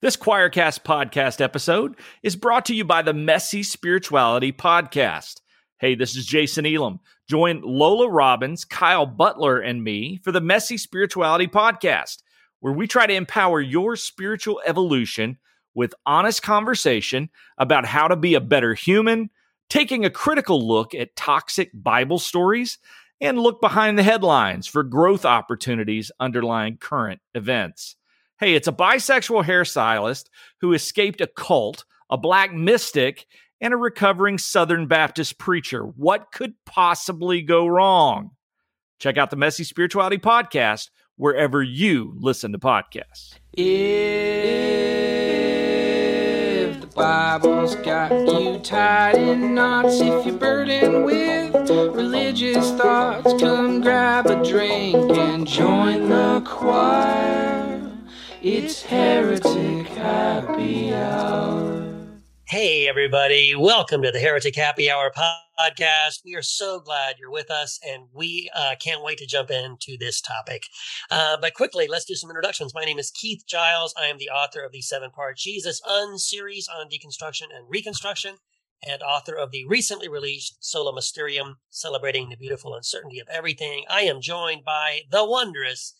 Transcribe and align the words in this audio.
This 0.00 0.16
QuoirCast 0.16 0.84
podcast 0.84 1.40
episode 1.40 1.96
is 2.22 2.36
brought 2.36 2.66
to 2.66 2.74
you 2.74 2.84
by 2.84 3.02
the 3.02 3.12
Messy 3.12 3.64
Spirituality 3.64 4.52
Podcast. 4.52 5.40
Hey, 5.80 5.96
this 5.96 6.14
is 6.14 6.24
Jason 6.24 6.64
Elam. 6.64 7.00
Join 7.28 7.62
Lola 7.62 8.08
Robbins, 8.08 8.64
Kyle 8.64 9.06
Butler, 9.06 9.58
and 9.58 9.82
me 9.82 10.20
for 10.22 10.30
the 10.30 10.40
Messy 10.40 10.78
Spirituality 10.78 11.48
Podcast, 11.48 12.18
where 12.60 12.72
we 12.72 12.86
try 12.86 13.08
to 13.08 13.12
empower 13.12 13.60
your 13.60 13.96
spiritual 13.96 14.60
evolution 14.64 15.36
with 15.74 15.96
honest 16.06 16.44
conversation 16.44 17.28
about 17.58 17.84
how 17.84 18.06
to 18.06 18.14
be 18.14 18.34
a 18.34 18.40
better 18.40 18.74
human, 18.74 19.30
taking 19.68 20.04
a 20.04 20.10
critical 20.10 20.64
look 20.64 20.94
at 20.94 21.16
toxic 21.16 21.72
Bible 21.74 22.20
stories, 22.20 22.78
and 23.20 23.40
look 23.40 23.60
behind 23.60 23.98
the 23.98 24.04
headlines 24.04 24.68
for 24.68 24.84
growth 24.84 25.24
opportunities 25.24 26.12
underlying 26.20 26.76
current 26.76 27.20
events. 27.34 27.96
Hey, 28.40 28.54
it's 28.54 28.68
a 28.68 28.72
bisexual 28.72 29.44
hairstylist 29.44 30.26
who 30.60 30.72
escaped 30.72 31.20
a 31.20 31.26
cult, 31.26 31.84
a 32.08 32.16
black 32.16 32.54
mystic, 32.54 33.26
and 33.60 33.74
a 33.74 33.76
recovering 33.76 34.38
Southern 34.38 34.86
Baptist 34.86 35.40
preacher. 35.40 35.82
What 35.82 36.30
could 36.30 36.54
possibly 36.64 37.42
go 37.42 37.66
wrong? 37.66 38.30
Check 39.00 39.18
out 39.18 39.30
the 39.30 39.36
Messy 39.36 39.64
Spirituality 39.64 40.18
Podcast 40.18 40.90
wherever 41.16 41.64
you 41.64 42.14
listen 42.16 42.52
to 42.52 42.58
podcasts. 42.58 43.34
If 43.54 43.66
the 46.80 46.86
Bible's 46.94 47.74
got 47.74 48.12
you 48.12 48.60
tied 48.60 49.16
in 49.16 49.56
knots, 49.56 50.00
if 50.00 50.26
you're 50.26 50.38
burdened 50.38 51.04
with 51.04 51.68
religious 51.68 52.70
thoughts, 52.74 53.32
come 53.42 53.80
grab 53.80 54.26
a 54.26 54.40
drink 54.48 54.94
and 55.18 55.44
join 55.44 56.08
the 56.08 56.40
choir. 56.46 57.47
It's 58.40 58.82
Heretic 58.82 59.88
Happy 59.88 60.94
Hour. 60.94 62.06
Hey, 62.46 62.86
everybody. 62.86 63.56
Welcome 63.56 64.00
to 64.02 64.12
the 64.12 64.20
Heretic 64.20 64.54
Happy 64.54 64.88
Hour 64.88 65.10
podcast. 65.10 66.20
We 66.24 66.36
are 66.36 66.42
so 66.42 66.78
glad 66.78 67.16
you're 67.18 67.32
with 67.32 67.50
us, 67.50 67.80
and 67.84 68.04
we 68.14 68.48
uh, 68.54 68.76
can't 68.80 69.02
wait 69.02 69.18
to 69.18 69.26
jump 69.26 69.50
into 69.50 69.98
this 69.98 70.20
topic. 70.20 70.62
Uh, 71.10 71.36
but 71.40 71.54
quickly, 71.54 71.88
let's 71.88 72.04
do 72.04 72.14
some 72.14 72.30
introductions. 72.30 72.72
My 72.76 72.84
name 72.84 73.00
is 73.00 73.10
Keith 73.10 73.42
Giles. 73.44 73.92
I 74.00 74.06
am 74.06 74.18
the 74.18 74.30
author 74.30 74.64
of 74.64 74.70
the 74.70 74.82
seven 74.82 75.10
part 75.10 75.36
Jesus 75.36 75.82
Un 75.84 76.16
series 76.16 76.68
on 76.68 76.86
deconstruction 76.88 77.46
and 77.52 77.68
reconstruction, 77.68 78.36
and 78.86 79.02
author 79.02 79.34
of 79.34 79.50
the 79.50 79.66
recently 79.66 80.06
released 80.06 80.58
Sola 80.60 80.94
Mysterium, 80.94 81.56
celebrating 81.70 82.28
the 82.28 82.36
beautiful 82.36 82.76
uncertainty 82.76 83.18
of 83.18 83.26
everything. 83.28 83.84
I 83.90 84.02
am 84.02 84.20
joined 84.20 84.64
by 84.64 85.00
the 85.10 85.24
wondrous 85.24 85.94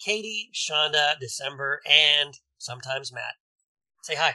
Katie, 0.00 0.50
Shonda, 0.54 1.18
December, 1.20 1.80
and 1.86 2.34
sometimes 2.58 3.12
Matt. 3.12 3.34
Say 4.02 4.14
hi. 4.16 4.34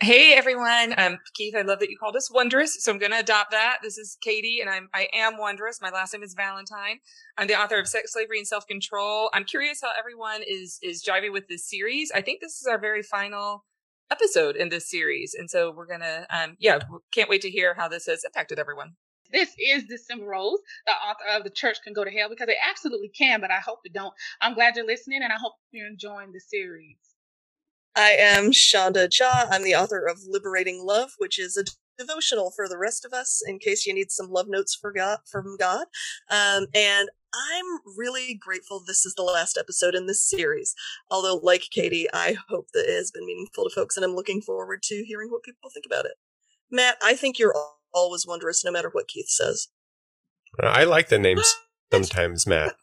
Hey 0.00 0.34
everyone, 0.34 0.92
um, 0.98 1.18
Keith. 1.34 1.54
I 1.56 1.62
love 1.62 1.78
that 1.78 1.88
you 1.88 1.96
called 1.96 2.16
us 2.16 2.30
wondrous, 2.30 2.82
so 2.82 2.90
I'm 2.90 2.98
going 2.98 3.12
to 3.12 3.20
adopt 3.20 3.52
that. 3.52 3.78
This 3.80 3.96
is 3.96 4.18
Katie, 4.20 4.58
and 4.60 4.68
I'm 4.68 4.88
I 4.92 5.06
am 5.14 5.38
wondrous. 5.38 5.80
My 5.80 5.90
last 5.90 6.12
name 6.12 6.24
is 6.24 6.34
Valentine. 6.34 6.98
I'm 7.38 7.46
the 7.46 7.58
author 7.58 7.78
of 7.78 7.86
Sex, 7.86 8.12
Slavery, 8.12 8.38
and 8.38 8.46
Self 8.46 8.66
Control. 8.66 9.30
I'm 9.32 9.44
curious 9.44 9.80
how 9.80 9.92
everyone 9.96 10.42
is 10.46 10.78
is 10.82 11.04
jiving 11.08 11.32
with 11.32 11.46
this 11.48 11.70
series. 11.70 12.10
I 12.12 12.22
think 12.22 12.40
this 12.40 12.60
is 12.60 12.66
our 12.68 12.78
very 12.78 13.04
final 13.04 13.64
episode 14.10 14.56
in 14.56 14.68
this 14.68 14.90
series, 14.90 15.32
and 15.38 15.48
so 15.48 15.70
we're 15.70 15.86
gonna 15.86 16.26
um 16.28 16.56
yeah, 16.58 16.80
can't 17.12 17.30
wait 17.30 17.42
to 17.42 17.50
hear 17.50 17.74
how 17.74 17.86
this 17.86 18.06
has 18.06 18.24
impacted 18.24 18.58
everyone. 18.58 18.96
This 19.34 19.52
is 19.58 19.82
December 19.86 20.26
Rose, 20.26 20.60
the 20.86 20.92
author 20.92 21.36
of 21.36 21.42
The 21.42 21.50
Church 21.50 21.78
Can 21.82 21.92
Go 21.92 22.04
to 22.04 22.10
Hell, 22.10 22.28
because 22.30 22.46
it 22.46 22.54
absolutely 22.70 23.08
can, 23.08 23.40
but 23.40 23.50
I 23.50 23.58
hope 23.58 23.80
it 23.82 23.92
don't. 23.92 24.14
I'm 24.40 24.54
glad 24.54 24.76
you're 24.76 24.86
listening 24.86 25.24
and 25.24 25.32
I 25.32 25.36
hope 25.36 25.54
you're 25.72 25.88
enjoying 25.88 26.30
the 26.30 26.38
series. 26.38 26.98
I 27.96 28.10
am 28.12 28.52
Shonda 28.52 29.10
Cha. 29.10 29.48
I'm 29.50 29.64
the 29.64 29.74
author 29.74 30.06
of 30.06 30.20
Liberating 30.24 30.84
Love, 30.84 31.10
which 31.18 31.40
is 31.40 31.56
a 31.56 31.64
devotional 31.98 32.52
for 32.54 32.68
the 32.68 32.78
rest 32.78 33.04
of 33.04 33.12
us 33.12 33.42
in 33.44 33.58
case 33.58 33.84
you 33.84 33.92
need 33.92 34.12
some 34.12 34.30
love 34.30 34.46
notes 34.48 34.78
for 34.80 34.92
God, 34.92 35.18
from 35.28 35.56
God. 35.58 35.86
Um, 36.30 36.66
and 36.72 37.08
I'm 37.34 37.80
really 37.98 38.38
grateful 38.40 38.84
this 38.86 39.04
is 39.04 39.14
the 39.16 39.24
last 39.24 39.58
episode 39.58 39.96
in 39.96 40.06
this 40.06 40.22
series. 40.22 40.76
Although, 41.10 41.40
like 41.42 41.64
Katie, 41.72 42.06
I 42.12 42.36
hope 42.48 42.68
that 42.72 42.88
it 42.88 42.94
has 42.94 43.10
been 43.10 43.26
meaningful 43.26 43.64
to 43.64 43.74
folks, 43.74 43.96
and 43.96 44.04
I'm 44.04 44.14
looking 44.14 44.40
forward 44.40 44.84
to 44.84 45.04
hearing 45.04 45.32
what 45.32 45.42
people 45.42 45.70
think 45.74 45.86
about 45.86 46.04
it. 46.04 46.12
Matt, 46.70 46.98
I 47.02 47.14
think 47.14 47.40
you're 47.40 47.54
always 47.94 48.26
wondrous, 48.26 48.64
no 48.64 48.70
matter 48.72 48.90
what 48.92 49.08
Keith 49.08 49.28
says. 49.28 49.68
Uh, 50.62 50.66
I 50.66 50.84
like 50.84 51.08
the 51.08 51.18
names 51.18 51.54
sometimes 51.92 52.46
Matt. 52.46 52.74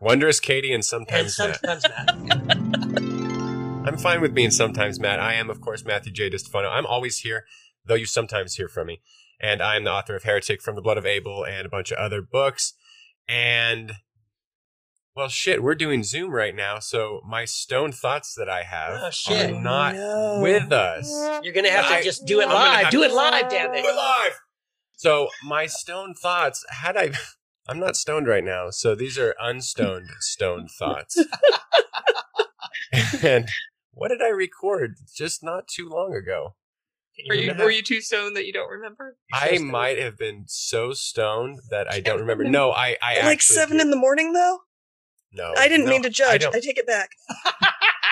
Wondrous 0.00 0.40
Katie 0.40 0.72
and 0.72 0.84
sometimes, 0.84 1.38
and 1.38 1.54
sometimes 1.54 1.82
Matt. 1.88 2.58
Matt. 2.58 3.02
I'm 3.86 3.96
fine 3.98 4.20
with 4.20 4.34
being 4.34 4.50
sometimes 4.50 4.98
Matt. 4.98 5.20
I 5.20 5.34
am, 5.34 5.48
of 5.48 5.60
course, 5.60 5.84
Matthew 5.84 6.12
J. 6.12 6.28
Distefano. 6.30 6.68
I'm 6.68 6.86
always 6.86 7.18
here, 7.20 7.44
though 7.84 7.94
you 7.94 8.06
sometimes 8.06 8.54
hear 8.56 8.68
from 8.68 8.88
me. 8.88 9.00
And 9.40 9.62
I 9.62 9.76
am 9.76 9.84
the 9.84 9.92
author 9.92 10.16
of 10.16 10.24
Heretic 10.24 10.60
from 10.62 10.74
the 10.74 10.82
Blood 10.82 10.98
of 10.98 11.06
Abel 11.06 11.44
and 11.44 11.66
a 11.66 11.68
bunch 11.68 11.92
of 11.92 11.98
other 11.98 12.20
books. 12.20 12.72
And 13.28 13.92
well, 15.14 15.28
shit, 15.28 15.62
we're 15.62 15.74
doing 15.74 16.02
Zoom 16.02 16.30
right 16.32 16.54
now, 16.54 16.78
so 16.78 17.20
my 17.26 17.44
stone 17.46 17.90
thoughts 17.92 18.34
that 18.34 18.48
I 18.50 18.64
have 18.64 18.98
Oh, 19.30 19.34
are 19.34 19.50
not 19.60 19.94
No. 19.94 20.40
with 20.42 20.70
us. 20.72 21.08
You're 21.42 21.54
going 21.54 21.64
to 21.64 21.70
have 21.70 21.86
to 21.88 21.94
I- 21.96 22.02
just 22.02 22.26
do 22.26 22.40
it 22.40 22.48
live. 22.48 22.90
Do 22.90 23.02
it 23.02 23.12
live, 23.12 23.48
damn 23.48 23.70
Do 23.72 23.78
it. 23.78 23.84
it 23.84 23.94
live. 23.94 24.40
So 24.96 25.28
my 25.44 25.66
stone 25.66 26.14
thoughts 26.14 26.64
had 26.70 26.96
I. 26.96 27.12
I'm 27.68 27.80
not 27.80 27.96
stoned 27.96 28.28
right 28.28 28.44
now, 28.44 28.70
so 28.70 28.94
these 28.94 29.18
are 29.18 29.34
unstoned 29.40 30.08
stone 30.20 30.68
thoughts. 30.68 31.18
and 33.24 33.48
what 33.92 34.08
did 34.08 34.22
I 34.22 34.28
record 34.28 34.94
just 35.16 35.42
not 35.42 35.66
too 35.66 35.88
long 35.88 36.14
ago? 36.14 36.54
Were 37.28 37.34
you 37.34 37.52
were 37.58 37.70
you 37.70 37.82
too 37.82 38.00
stoned 38.00 38.36
that 38.36 38.46
you 38.46 38.52
don't 38.52 38.70
remember? 38.70 39.16
I 39.32 39.58
might 39.58 39.98
have 39.98 40.16
been 40.16 40.44
so 40.46 40.92
stoned 40.92 41.58
that 41.70 41.90
I 41.90 42.00
don't 42.00 42.20
remember. 42.20 42.44
No, 42.44 42.70
I, 42.72 42.96
I 43.02 43.14
like 43.16 43.24
actually 43.24 43.54
seven 43.54 43.80
in 43.80 43.90
the 43.90 43.96
morning, 43.96 44.32
though? 44.32 44.58
No, 45.32 45.52
I 45.56 45.66
didn't 45.68 45.86
no, 45.86 45.90
mean 45.92 46.02
to 46.02 46.10
judge. 46.10 46.44
I, 46.44 46.50
don't- 46.50 46.62
take 46.62 46.78
it 46.78 46.86
back. 46.86 47.10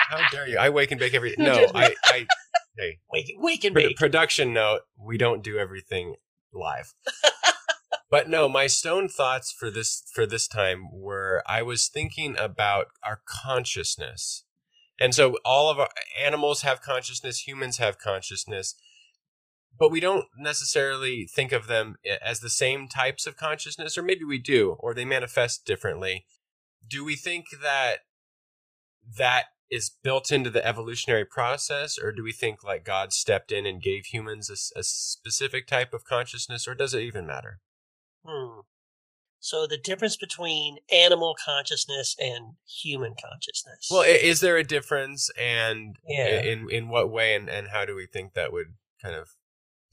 how 0.09 0.27
dare 0.31 0.47
you? 0.47 0.57
I 0.57 0.69
wake 0.69 0.91
and 0.91 0.99
bake 0.99 1.13
every. 1.13 1.35
No 1.39 1.53
No. 1.53 1.67
I, 1.75 1.95
I. 2.05 2.27
Hey, 2.77 2.99
Wake, 3.09 3.31
wake 3.37 3.63
and 3.63 3.73
Pro- 3.73 3.83
bake. 3.83 3.97
production 3.97 4.53
note: 4.53 4.81
we 4.99 5.17
don't 5.17 5.41
do 5.43 5.57
everything 5.57 6.15
live. 6.55 6.93
but 8.09 8.29
no, 8.29 8.47
my 8.47 8.67
stone 8.67 9.07
thoughts 9.07 9.51
for 9.51 9.69
this 9.69 10.03
for 10.13 10.25
this 10.25 10.47
time 10.47 10.87
were 10.91 11.43
I 11.47 11.61
was 11.61 11.87
thinking 11.87 12.35
about 12.37 12.87
our 13.03 13.21
consciousness. 13.27 14.43
And 14.99 15.13
so 15.13 15.35
all 15.43 15.69
of 15.69 15.79
our 15.79 15.89
animals 16.19 16.61
have 16.61 16.81
consciousness, 16.81 17.45
humans 17.47 17.77
have 17.77 17.99
consciousness, 17.99 18.75
but 19.77 19.91
we 19.91 19.99
don't 19.99 20.25
necessarily 20.37 21.27
think 21.27 21.51
of 21.51 21.67
them 21.67 21.95
as 22.21 22.39
the 22.39 22.49
same 22.49 22.87
types 22.87 23.27
of 23.27 23.35
consciousness 23.35 23.97
or 23.97 24.03
maybe 24.03 24.23
we 24.23 24.37
do 24.37 24.77
or 24.79 24.93
they 24.93 25.05
manifest 25.05 25.65
differently. 25.65 26.25
Do 26.87 27.03
we 27.03 27.15
think 27.15 27.47
that 27.61 27.99
that 29.17 29.45
is 29.71 29.89
built 30.03 30.31
into 30.31 30.49
the 30.49 30.65
evolutionary 30.65 31.25
process 31.25 31.97
or 31.97 32.11
do 32.11 32.23
we 32.23 32.31
think 32.31 32.63
like 32.63 32.83
god 32.85 33.11
stepped 33.11 33.51
in 33.51 33.65
and 33.65 33.81
gave 33.81 34.05
humans 34.05 34.49
a 34.75 34.83
specific 34.83 35.65
type 35.67 35.93
of 35.93 36.03
consciousness 36.05 36.67
or 36.67 36.75
does 36.75 36.93
it 36.93 37.01
even 37.01 37.25
matter 37.25 37.59
Hmm. 38.27 38.61
So 39.39 39.67
the 39.67 39.77
difference 39.77 40.17
between 40.17 40.77
animal 40.91 41.35
consciousness 41.45 42.15
and 42.19 42.53
human 42.67 43.13
consciousness. 43.13 43.87
well 43.91 44.01
is 44.01 44.39
there 44.39 44.57
a 44.57 44.63
difference 44.63 45.29
and 45.39 45.97
Yeah. 46.07 46.41
in 46.41 46.69
in 46.71 46.89
what 46.89 47.11
way 47.11 47.35
and, 47.35 47.47
and 47.49 47.67
how 47.67 47.85
do 47.85 47.95
we 47.95 48.07
think 48.07 48.33
that 48.33 48.51
would 48.51 48.73
kind 49.01 49.15
of 49.15 49.29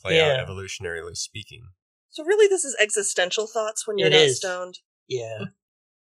play 0.01 0.17
Yeah. 0.17 0.37
out 0.41 0.49
evolutionarily 0.49 1.17
speaking 1.17 1.69
So 2.11 2.25
really, 2.25 2.47
this 2.49 2.65
is 2.65 2.77
existential 2.81 3.47
thoughts 3.47 3.87
when 3.87 3.99
you're 3.99 4.09
It 4.09 4.13
not 4.13 4.21
is. 4.23 4.37
stoned. 4.39 4.79
yeah. 5.09 5.45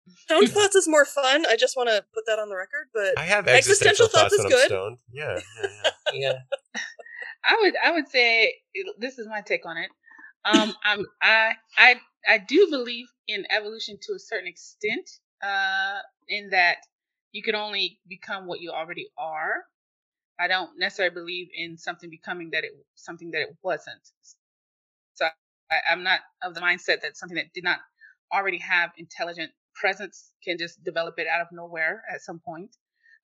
Stoned 0.07 0.49
thoughts 0.51 0.75
is 0.75 0.87
more 0.87 1.05
fun. 1.05 1.45
I 1.47 1.55
just 1.55 1.75
want 1.75 1.89
to 1.89 2.03
put 2.13 2.25
that 2.27 2.39
on 2.39 2.49
the 2.49 2.55
record. 2.55 2.87
But 2.93 3.17
i 3.17 3.23
have 3.25 3.47
Existential 3.47 4.05
existential, 4.05 4.07
thoughts 4.07 4.33
thoughts, 4.33 4.33
is 4.33 4.45
i'm 4.45 4.49
good. 4.51 4.65
stoned 4.67 4.97
yeah, 5.11 5.39
yeah, 5.61 5.69
yeah. 5.83 5.91
Yeah. 6.13 6.33
I 7.43 7.57
would 7.61 7.73
I 7.83 7.91
would 7.91 8.07
say 8.09 8.55
this 8.99 9.19
is 9.19 9.27
my 9.27 9.41
take 9.41 9.65
on 9.65 9.77
it. 9.77 9.89
Um, 10.45 10.73
I'm 10.83 11.05
I 11.21 11.53
I 11.77 11.95
I 12.27 12.37
do 12.39 12.67
believe 12.69 13.07
in 13.27 13.45
evolution 13.51 13.97
to 14.03 14.13
a 14.13 14.19
certain 14.19 14.47
extent. 14.47 15.09
Uh, 15.43 15.99
in 16.27 16.49
that 16.51 16.77
you 17.31 17.43
can 17.43 17.55
only 17.55 17.99
become 18.07 18.47
what 18.47 18.61
you 18.61 18.71
already 18.71 19.07
are. 19.17 19.63
I 20.39 20.47
don't 20.47 20.71
necessarily 20.79 21.13
believe 21.13 21.47
in 21.55 21.77
something 21.77 22.09
becoming 22.09 22.51
that 22.51 22.63
it 22.63 22.71
something 22.95 23.31
that 23.31 23.41
it 23.41 23.55
wasn't. 23.63 24.01
So 25.13 25.25
I, 25.71 25.75
I'm 25.91 26.03
not 26.03 26.21
of 26.43 26.55
the 26.55 26.61
mindset 26.61 27.01
that 27.01 27.15
something 27.17 27.35
that 27.35 27.53
did 27.53 27.63
not 27.63 27.79
already 28.33 28.59
have 28.59 28.91
intelligent 28.97 29.51
presence 29.75 30.31
can 30.43 30.57
just 30.57 30.83
develop 30.83 31.15
it 31.19 31.27
out 31.27 31.41
of 31.41 31.47
nowhere 31.51 32.03
at 32.13 32.21
some 32.21 32.39
point. 32.39 32.75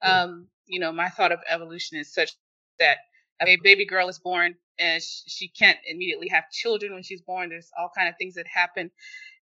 Um, 0.04 0.48
you 0.68 0.80
know, 0.80 0.92
my 0.94 1.10
thought 1.10 1.34
of 1.34 1.40
evolution 1.50 2.00
is 2.00 2.14
such 2.14 2.32
that 2.80 2.98
a 3.42 3.58
baby 3.64 3.86
girl 3.86 4.10
is 4.10 4.20
born 4.20 4.56
and 4.80 5.04
sh- 5.04 5.24
she 5.28 5.50
can't 5.50 5.80
immediately 5.88 6.30
have 6.30 6.46
children 6.52 6.94
when 6.94 7.04
she's 7.04 7.22
born. 7.22 7.50
There's 7.50 7.72
all 7.80 7.92
kind 7.96 8.10
of 8.10 8.16
things 8.20 8.36
that 8.36 8.48
happen 8.48 8.90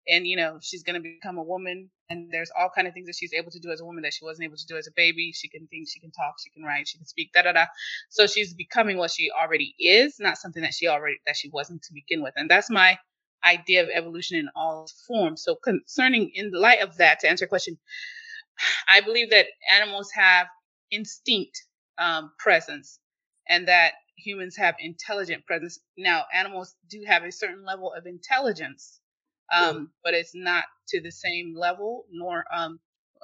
and 0.09 0.27
you 0.27 0.37
know 0.37 0.59
she's 0.63 0.83
going 0.83 0.95
to 0.97 1.01
become 1.03 1.39
a 1.39 1.43
woman 1.43 1.91
and 2.11 2.31
there's 2.33 2.51
all 2.59 2.71
kind 2.75 2.89
of 2.89 2.95
things 2.95 3.07
that 3.07 3.15
she's 3.17 3.33
able 3.33 3.51
to 3.51 3.61
do 3.61 3.71
as 3.71 3.81
a 3.81 3.85
woman 3.85 4.03
that 4.03 4.13
she 4.15 4.25
wasn't 4.25 4.45
able 4.45 4.57
to 4.57 4.67
do 4.67 4.77
as 4.77 4.87
a 4.87 4.93
baby 4.97 5.33
she 5.35 5.49
can 5.49 5.67
think 5.69 5.89
she 5.89 6.01
can 6.01 6.11
talk 6.11 6.35
she 6.43 6.51
can 6.51 6.63
write 6.65 6.89
she 6.89 6.99
can 6.99 7.07
speak 7.07 7.33
da 7.33 7.43
da 7.43 7.53
da 7.53 7.67
so 8.09 8.27
she's 8.27 8.55
becoming 8.55 8.99
what 8.99 9.11
she 9.11 9.31
already 9.31 9.75
is 9.79 10.17
not 10.19 10.39
something 10.39 10.63
that 10.63 10.75
she 10.75 10.89
already 10.89 11.17
that 11.27 11.37
she 11.37 11.51
wasn't 11.51 11.83
to 11.83 11.93
begin 11.95 12.23
with 12.23 12.35
and 12.37 12.51
that's 12.51 12.71
my 12.71 12.99
idea 13.44 13.82
of 13.82 13.88
evolution 13.94 14.38
in 14.38 14.49
all 14.56 14.88
forms 15.06 15.43
so 15.43 15.56
concerning 15.56 16.31
in 16.35 16.50
the 16.50 16.58
light 16.58 16.81
of 16.82 16.96
that 16.99 17.20
to 17.20 17.29
answer 17.29 17.44
your 17.44 17.49
question 17.49 17.79
i 18.88 19.00
believe 19.00 19.31
that 19.31 19.46
animals 19.73 20.11
have 20.14 20.46
instinct 20.90 21.64
um, 21.99 22.32
presence 22.38 23.00
and 23.49 23.69
that 23.69 23.93
humans 24.17 24.56
have 24.56 24.76
intelligent 24.81 25.44
presence 25.46 25.79
now 25.99 26.25
animals 26.35 26.76
do 26.90 27.02
have 27.06 27.25
a 27.25 27.32
certain 27.32 27.64
level 27.64 27.93
of 27.93 28.06
intelligence 28.06 29.00
um, 29.52 29.90
but 30.05 30.14
it's 30.14 30.35
not 30.35 30.64
to 30.88 31.00
the 31.02 31.12
same 31.12 31.55
level 31.56 32.06
nor 32.12 32.44
um, 32.55 32.81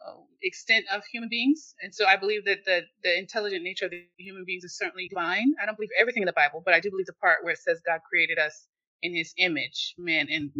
uh, 0.07 0.15
extent 0.43 0.85
of 0.93 1.05
human 1.07 1.29
beings. 1.29 1.75
And 1.83 1.95
so 1.95 2.07
I 2.07 2.17
believe 2.17 2.45
that 2.47 2.65
the 2.65 2.83
the 3.03 3.19
intelligent 3.19 3.63
nature 3.65 3.87
of 3.87 3.91
the 3.93 4.05
human 4.19 4.45
beings 4.47 4.65
is 4.65 4.77
certainly 4.77 5.09
divine. 5.09 5.55
I 5.63 5.67
don't 5.67 5.77
believe 5.77 5.91
everything 6.01 6.23
in 6.23 6.27
the 6.27 6.33
Bible, 6.35 6.63
but 6.65 6.75
I 6.75 6.81
do 6.81 6.91
believe 6.91 7.07
the 7.07 7.15
part 7.15 7.45
where 7.45 7.55
it 7.55 7.59
says 7.61 7.81
God 7.87 8.01
created 8.09 8.39
us 8.39 8.67
in 9.05 9.15
His 9.15 9.33
image, 9.37 9.95
man 9.99 10.27
and 10.31 10.51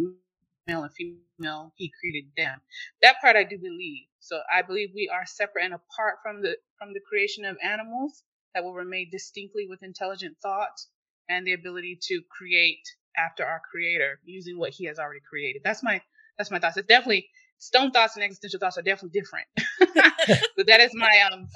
male 0.67 0.83
and 0.83 0.93
female, 0.93 1.73
He 1.75 1.91
created 1.99 2.31
them. 2.37 2.61
That 3.01 3.19
part 3.19 3.35
I 3.35 3.43
do 3.43 3.57
believe. 3.57 4.03
So 4.19 4.39
I 4.53 4.61
believe 4.61 4.91
we 4.95 5.11
are 5.13 5.25
separate 5.25 5.65
and 5.65 5.73
apart 5.73 6.15
from 6.23 6.41
the 6.41 6.55
from 6.79 6.93
the 6.93 7.01
creation 7.09 7.43
of 7.43 7.57
animals 7.63 8.23
that 8.53 8.63
will 8.63 8.73
remain 8.73 9.09
distinctly 9.11 9.67
with 9.67 9.83
intelligent 9.83 10.37
thought 10.41 10.79
and 11.27 11.45
the 11.45 11.53
ability 11.53 11.99
to 12.01 12.21
create 12.29 12.85
after 13.17 13.43
our 13.43 13.61
creator 13.69 14.19
using 14.23 14.57
what 14.57 14.71
he 14.71 14.85
has 14.85 14.99
already 14.99 15.21
created. 15.27 15.61
That's 15.63 15.83
my 15.83 16.01
that's 16.37 16.51
my 16.51 16.59
thoughts. 16.59 16.77
It's 16.77 16.87
definitely 16.87 17.27
stone 17.57 17.91
thoughts 17.91 18.15
and 18.15 18.23
existential 18.23 18.59
thoughts 18.59 18.77
are 18.77 18.83
definitely 18.83 19.19
different. 19.19 19.47
but 20.57 20.67
that 20.67 20.79
is 20.79 20.91
my 20.93 21.29
um 21.31 21.47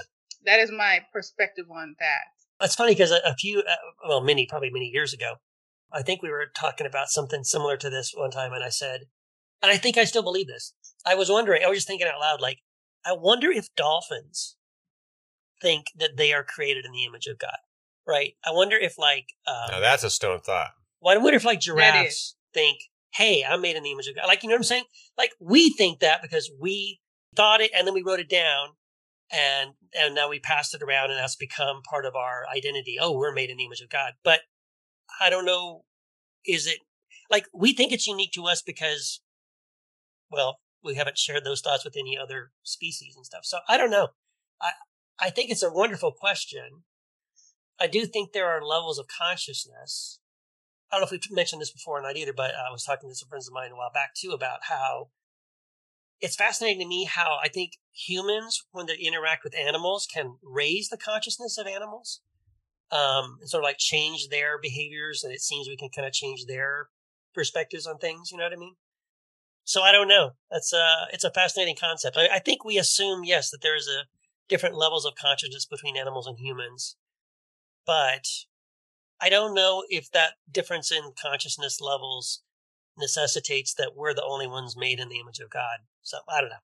that 0.45 0.59
is 0.59 0.71
my 0.71 1.01
perspective 1.13 1.65
on 1.71 1.95
that. 1.99 2.23
That's 2.59 2.75
funny 2.75 2.93
because 2.93 3.11
a, 3.11 3.19
a 3.25 3.35
few, 3.35 3.59
uh, 3.59 3.75
well, 4.07 4.21
many, 4.21 4.45
probably 4.45 4.69
many 4.69 4.87
years 4.87 5.13
ago, 5.13 5.35
I 5.91 6.01
think 6.03 6.21
we 6.21 6.29
were 6.29 6.45
talking 6.55 6.87
about 6.87 7.09
something 7.09 7.43
similar 7.43 7.77
to 7.77 7.89
this 7.89 8.13
one 8.15 8.31
time, 8.31 8.53
and 8.53 8.63
I 8.63 8.69
said, 8.69 9.01
and 9.61 9.71
I 9.71 9.77
think 9.77 9.97
I 9.97 10.05
still 10.05 10.23
believe 10.23 10.47
this. 10.47 10.73
I 11.05 11.15
was 11.15 11.29
wondering, 11.29 11.63
I 11.63 11.67
was 11.67 11.79
just 11.79 11.87
thinking 11.87 12.07
out 12.07 12.19
loud, 12.19 12.41
like, 12.41 12.59
I 13.05 13.13
wonder 13.13 13.49
if 13.49 13.73
dolphins 13.75 14.57
think 15.61 15.87
that 15.97 16.17
they 16.17 16.33
are 16.33 16.43
created 16.43 16.85
in 16.85 16.91
the 16.91 17.05
image 17.05 17.27
of 17.27 17.39
God, 17.39 17.57
right? 18.07 18.33
I 18.45 18.51
wonder 18.51 18.77
if, 18.77 18.97
like, 18.97 19.27
um, 19.47 19.71
now 19.71 19.79
that's 19.79 20.03
a 20.03 20.09
stone 20.09 20.39
thought. 20.39 20.71
well, 21.01 21.15
I 21.15 21.21
wonder 21.21 21.37
if 21.37 21.45
like 21.45 21.59
giraffes 21.59 22.35
think, 22.53 22.79
"Hey, 23.13 23.43
I'm 23.43 23.61
made 23.61 23.75
in 23.75 23.83
the 23.83 23.91
image 23.91 24.07
of 24.07 24.15
God." 24.15 24.27
Like, 24.27 24.43
you 24.43 24.49
know 24.49 24.55
what 24.55 24.59
I'm 24.59 24.63
saying? 24.63 24.85
Like, 25.17 25.31
we 25.39 25.69
think 25.71 25.99
that 25.99 26.21
because 26.21 26.51
we 26.59 26.99
thought 27.35 27.61
it 27.61 27.71
and 27.75 27.87
then 27.87 27.93
we 27.93 28.03
wrote 28.03 28.19
it 28.19 28.29
down, 28.29 28.69
and 29.31 29.71
and 29.97 30.15
now 30.15 30.29
we 30.29 30.39
passed 30.39 30.73
it 30.73 30.81
around, 30.81 31.09
and 31.11 31.19
that's 31.19 31.35
become 31.35 31.81
part 31.89 32.05
of 32.05 32.15
our 32.15 32.45
identity. 32.53 32.97
Oh, 32.99 33.17
we're 33.17 33.33
made 33.33 33.49
in 33.49 33.57
the 33.57 33.65
image 33.65 33.81
of 33.81 33.89
God. 33.89 34.13
But 34.23 34.41
I 35.19 35.29
don't 35.29 35.45
know. 35.45 35.83
Is 36.45 36.67
it 36.67 36.79
like 37.29 37.45
we 37.53 37.73
think 37.73 37.91
it's 37.91 38.07
unique 38.07 38.31
to 38.33 38.45
us 38.45 38.61
because, 38.61 39.21
well, 40.31 40.59
we 40.83 40.95
haven't 40.95 41.17
shared 41.17 41.43
those 41.43 41.61
thoughts 41.61 41.83
with 41.83 41.95
any 41.97 42.17
other 42.17 42.51
species 42.63 43.15
and 43.15 43.25
stuff. 43.25 43.45
So 43.45 43.59
I 43.67 43.77
don't 43.77 43.91
know. 43.91 44.09
I 44.61 44.71
I 45.19 45.29
think 45.29 45.51
it's 45.51 45.63
a 45.63 45.71
wonderful 45.71 46.11
question. 46.11 46.83
I 47.79 47.87
do 47.87 48.05
think 48.05 48.31
there 48.31 48.47
are 48.47 48.61
levels 48.61 48.99
of 48.99 49.07
consciousness. 49.07 50.19
I 50.91 50.95
don't 50.95 51.01
know 51.01 51.05
if 51.05 51.11
we've 51.11 51.35
mentioned 51.35 51.61
this 51.61 51.71
before 51.71 51.99
or 51.99 52.01
not 52.01 52.17
either, 52.17 52.33
but 52.33 52.51
I 52.55 52.71
was 52.71 52.83
talking 52.83 53.09
to 53.09 53.15
some 53.15 53.29
friends 53.29 53.47
of 53.47 53.53
mine 53.53 53.71
a 53.71 53.75
while 53.75 53.91
back 53.93 54.15
too 54.15 54.31
about 54.31 54.59
how 54.63 55.09
it's 56.19 56.35
fascinating 56.35 56.81
to 56.81 56.87
me 56.87 57.05
how 57.05 57.37
I 57.41 57.47
think 57.47 57.73
humans, 57.93 58.65
when 58.71 58.87
they 58.87 58.95
interact 58.95 59.43
with 59.43 59.55
animals, 59.55 60.07
can 60.11 60.37
raise 60.43 60.89
the 60.89 60.97
consciousness 60.97 61.57
of 61.57 61.67
animals 61.67 62.21
um, 62.91 63.37
and 63.39 63.49
sort 63.49 63.63
of 63.63 63.67
like 63.67 63.77
change 63.77 64.29
their 64.29 64.57
behaviors. 64.59 65.23
And 65.23 65.33
it 65.33 65.41
seems 65.41 65.67
we 65.67 65.77
can 65.77 65.89
kind 65.89 66.07
of 66.07 66.13
change 66.13 66.45
their 66.45 66.87
perspectives 67.33 67.85
on 67.85 67.97
things. 67.97 68.31
You 68.31 68.37
know 68.37 68.45
what 68.45 68.53
I 68.53 68.57
mean? 68.57 68.75
So 69.63 69.83
I 69.83 69.91
don't 69.91 70.07
know. 70.07 70.31
That's 70.49 70.73
uh 70.73 71.05
it's 71.13 71.23
a 71.23 71.31
fascinating 71.31 71.75
concept. 71.79 72.17
I, 72.17 72.27
I 72.27 72.39
think 72.39 72.65
we 72.65 72.79
assume 72.79 73.23
yes 73.23 73.51
that 73.51 73.61
there 73.61 73.75
is 73.75 73.87
a 73.87 74.07
different 74.47 74.75
levels 74.75 75.05
of 75.05 75.13
consciousness 75.13 75.65
between 75.65 75.95
animals 75.95 76.25
and 76.25 76.39
humans, 76.39 76.95
but 77.85 78.25
I 79.21 79.29
don't 79.29 79.53
know 79.53 79.83
if 79.89 80.09
that 80.11 80.33
difference 80.51 80.91
in 80.91 81.11
consciousness 81.21 81.79
levels 81.79 82.41
necessitates 82.97 83.73
that 83.75 83.91
we're 83.95 84.13
the 84.13 84.23
only 84.23 84.47
ones 84.47 84.75
made 84.75 84.99
in 84.99 85.09
the 85.09 85.19
image 85.19 85.39
of 85.39 85.51
God. 85.51 85.79
So 86.01 86.17
I 86.27 86.41
don't 86.41 86.49
know. 86.49 86.55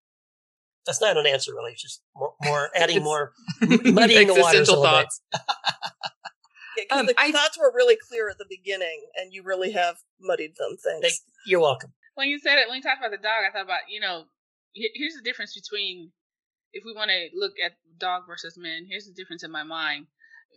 That's 0.86 1.02
not 1.02 1.18
an 1.18 1.26
answer, 1.26 1.54
really. 1.54 1.72
It's 1.72 1.82
just 1.82 2.02
more, 2.16 2.34
more 2.44 2.70
adding 2.76 3.04
more 3.04 3.34
muddying 3.62 4.28
the 4.28 4.34
waters 4.34 4.70
a 4.70 4.74
Existential 4.74 4.82
little 4.82 4.98
bit. 5.00 5.08
thoughts. 5.08 5.22
Yeah, 6.78 6.84
'cause 6.90 7.00
Um, 7.00 7.06
the 7.06 7.16
I- 7.18 7.32
thoughts 7.32 7.58
were 7.58 7.72
really 7.74 7.96
clear 7.96 8.30
at 8.30 8.38
the 8.38 8.46
beginning, 8.50 9.06
and 9.16 9.34
you 9.34 9.44
really 9.44 9.72
have 9.72 9.96
muddied 10.20 10.56
them. 10.58 10.76
Thanks. 10.76 11.02
Thank- 11.08 11.20
You're 11.46 11.62
welcome. 11.62 11.94
When 12.16 12.28
you 12.28 12.38
said 12.38 12.58
it, 12.60 12.68
when 12.68 12.76
you 12.78 12.82
talked 12.84 13.00
about 13.00 13.12
the 13.12 13.18
dog, 13.18 13.44
I 13.48 13.52
thought 13.52 13.64
about 13.64 13.88
you 13.90 14.02
know, 14.02 14.26
here's 14.74 15.16
the 15.16 15.22
difference 15.22 15.54
between 15.56 16.12
if 16.74 16.84
we 16.86 16.94
want 16.94 17.10
to 17.12 17.30
look 17.34 17.54
at 17.64 17.74
dog 17.98 18.24
versus 18.28 18.58
men. 18.58 18.86
Here's 18.90 19.06
the 19.06 19.14
difference 19.14 19.44
in 19.44 19.52
my 19.52 19.64
mind. 19.64 20.08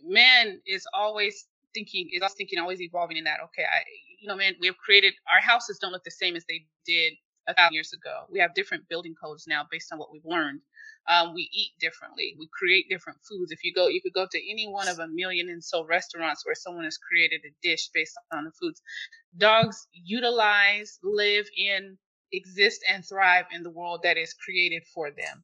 Man 0.03 0.61
is 0.67 0.85
always 0.93 1.45
thinking, 1.73 2.09
is 2.11 2.21
always 2.21 2.33
thinking, 2.35 2.59
always 2.59 2.81
evolving 2.81 3.15
in 3.15 3.23
that. 3.23 3.39
Okay, 3.45 3.63
I, 3.63 3.79
you 4.19 4.27
know, 4.27 4.35
man, 4.35 4.55
we 4.59 4.67
have 4.67 4.77
created 4.77 5.13
our 5.31 5.39
houses 5.39 5.79
don't 5.79 5.93
look 5.93 6.03
the 6.03 6.11
same 6.11 6.35
as 6.35 6.43
they 6.49 6.65
did 6.85 7.13
a 7.49 7.55
thousand 7.55 7.73
years 7.73 7.93
ago. 7.93 8.25
We 8.31 8.39
have 8.39 8.53
different 8.53 8.87
building 8.89 9.15
codes 9.21 9.45
now 9.47 9.63
based 9.69 9.91
on 9.91 9.99
what 9.99 10.11
we've 10.11 10.25
learned. 10.25 10.61
Um, 11.09 11.33
we 11.33 11.49
eat 11.51 11.71
differently. 11.79 12.35
We 12.39 12.47
create 12.53 12.87
different 12.89 13.19
foods. 13.27 13.51
If 13.51 13.63
you 13.63 13.73
go, 13.73 13.87
you 13.87 14.01
could 14.01 14.13
go 14.13 14.27
to 14.31 14.51
any 14.51 14.67
one 14.67 14.87
of 14.87 14.99
a 14.99 15.07
million 15.07 15.49
and 15.49 15.63
so 15.63 15.85
restaurants 15.85 16.45
where 16.45 16.55
someone 16.55 16.85
has 16.85 16.97
created 16.97 17.41
a 17.45 17.53
dish 17.67 17.89
based 17.93 18.15
on 18.31 18.45
the 18.45 18.51
foods. 18.51 18.81
Dogs 19.37 19.87
utilize, 19.93 20.99
live 21.03 21.47
in, 21.57 21.97
exist, 22.31 22.81
and 22.89 23.05
thrive 23.07 23.45
in 23.53 23.63
the 23.63 23.71
world 23.71 24.01
that 24.03 24.17
is 24.17 24.33
created 24.33 24.83
for 24.93 25.09
them. 25.11 25.43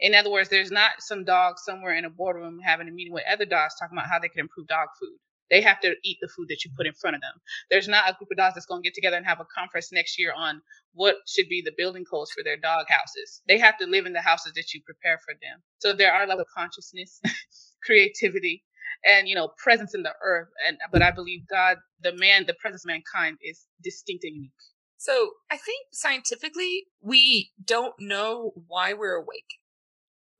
In 0.00 0.14
other 0.14 0.30
words, 0.30 0.50
there's 0.50 0.70
not 0.72 0.92
some 1.00 1.24
dog 1.24 1.58
somewhere 1.58 1.96
in 1.96 2.04
a 2.04 2.10
boardroom 2.10 2.60
having 2.64 2.88
a 2.88 2.92
meeting 2.92 3.14
with 3.14 3.24
other 3.30 3.46
dogs 3.46 3.74
talking 3.80 3.96
about 3.96 4.10
how 4.10 4.18
they 4.18 4.28
can 4.28 4.40
improve 4.40 4.66
dog 4.66 4.88
food. 5.00 5.16
They 5.50 5.60
have 5.60 5.80
to 5.80 5.94
eat 6.04 6.18
the 6.20 6.28
food 6.28 6.48
that 6.48 6.64
you 6.64 6.70
put 6.76 6.86
in 6.86 6.94
front 6.94 7.16
of 7.16 7.22
them. 7.22 7.34
There's 7.70 7.88
not 7.88 8.08
a 8.10 8.14
group 8.14 8.30
of 8.30 8.36
dogs 8.36 8.54
that's 8.54 8.66
going 8.66 8.82
to 8.82 8.86
get 8.86 8.94
together 8.94 9.16
and 9.16 9.26
have 9.26 9.40
a 9.40 9.46
conference 9.54 9.92
next 9.92 10.18
year 10.18 10.32
on 10.36 10.60
what 10.94 11.16
should 11.26 11.48
be 11.48 11.62
the 11.64 11.72
building 11.76 12.04
codes 12.04 12.32
for 12.32 12.42
their 12.42 12.56
dog 12.56 12.86
houses. 12.88 13.42
They 13.48 13.58
have 13.58 13.78
to 13.78 13.86
live 13.86 14.06
in 14.06 14.12
the 14.12 14.20
houses 14.20 14.52
that 14.54 14.72
you 14.74 14.80
prepare 14.84 15.18
for 15.24 15.34
them. 15.34 15.62
So 15.78 15.92
there 15.92 16.12
are 16.12 16.26
level 16.26 16.42
of 16.42 16.48
consciousness, 16.56 17.20
creativity, 17.84 18.64
and 19.04 19.28
you 19.28 19.34
know 19.34 19.50
presence 19.62 19.94
in 19.94 20.02
the 20.02 20.14
earth. 20.24 20.48
And 20.66 20.78
but 20.92 21.02
I 21.02 21.10
believe 21.10 21.42
God, 21.48 21.78
the 22.02 22.12
man, 22.16 22.46
the 22.46 22.54
presence 22.54 22.84
of 22.84 22.88
mankind 22.88 23.38
is 23.42 23.66
distinct 23.82 24.24
and 24.24 24.34
unique. 24.34 24.52
So 24.98 25.30
I 25.50 25.56
think 25.56 25.86
scientifically, 25.92 26.84
we 27.02 27.50
don't 27.62 27.94
know 28.00 28.52
why 28.66 28.94
we're 28.94 29.16
awake. 29.16 29.60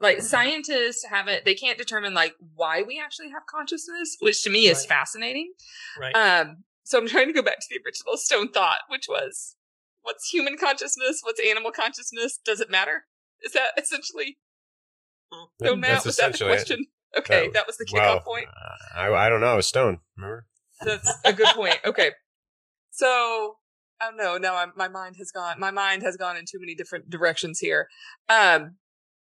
Like 0.00 0.20
scientists 0.20 1.04
haven't, 1.06 1.44
they 1.46 1.54
can't 1.54 1.78
determine 1.78 2.12
like 2.12 2.34
why 2.54 2.82
we 2.82 3.00
actually 3.00 3.30
have 3.30 3.42
consciousness, 3.50 4.16
which 4.20 4.42
to 4.42 4.50
me 4.50 4.66
is 4.66 4.78
Right. 4.80 4.88
fascinating. 4.88 5.52
Right. 5.98 6.12
Um, 6.14 6.64
so 6.84 6.98
I'm 6.98 7.08
trying 7.08 7.26
to 7.28 7.32
go 7.32 7.42
back 7.42 7.58
to 7.60 7.66
the 7.70 7.80
original 7.84 8.16
stone 8.16 8.50
thought, 8.52 8.80
which 8.88 9.06
was 9.08 9.56
what's 10.02 10.28
human 10.28 10.56
consciousness? 10.58 11.20
What's 11.22 11.40
animal 11.40 11.72
consciousness? 11.72 12.38
Does 12.44 12.60
it 12.60 12.70
matter? 12.70 13.06
Is 13.42 13.52
that 13.52 13.68
essentially 13.78 14.36
stone 15.62 15.80
Matt? 15.80 15.90
That's 15.90 16.04
Was 16.06 16.16
that 16.18 16.34
the 16.34 16.44
it. 16.44 16.48
question? 16.48 16.86
Okay, 17.16 17.46
That- 17.46 17.52
that 17.54 17.66
was 17.66 17.78
the 17.78 17.86
kickoff 17.86 18.22
point. 18.24 18.46
uh, 18.48 18.98
I, 19.00 19.26
I 19.26 19.28
don't 19.30 19.40
know. 19.40 19.60
Stone, 19.62 20.00
remember? 20.16 20.46
That's 20.82 21.10
a 21.24 21.32
good 21.32 21.48
point. 21.54 21.78
Okay. 21.86 22.10
So, 22.90 23.56
oh 24.02 24.10
no, 24.14 24.36
no, 24.36 24.54
I'm, 24.54 24.72
my 24.76 24.88
mind 24.88 25.16
has 25.18 25.30
gone, 25.32 25.58
my 25.58 25.70
mind 25.70 26.02
has 26.02 26.16
gone 26.18 26.36
in 26.36 26.44
too 26.44 26.58
many 26.60 26.74
different 26.74 27.08
directions 27.10 27.58
here. 27.58 27.88
Um, 28.28 28.76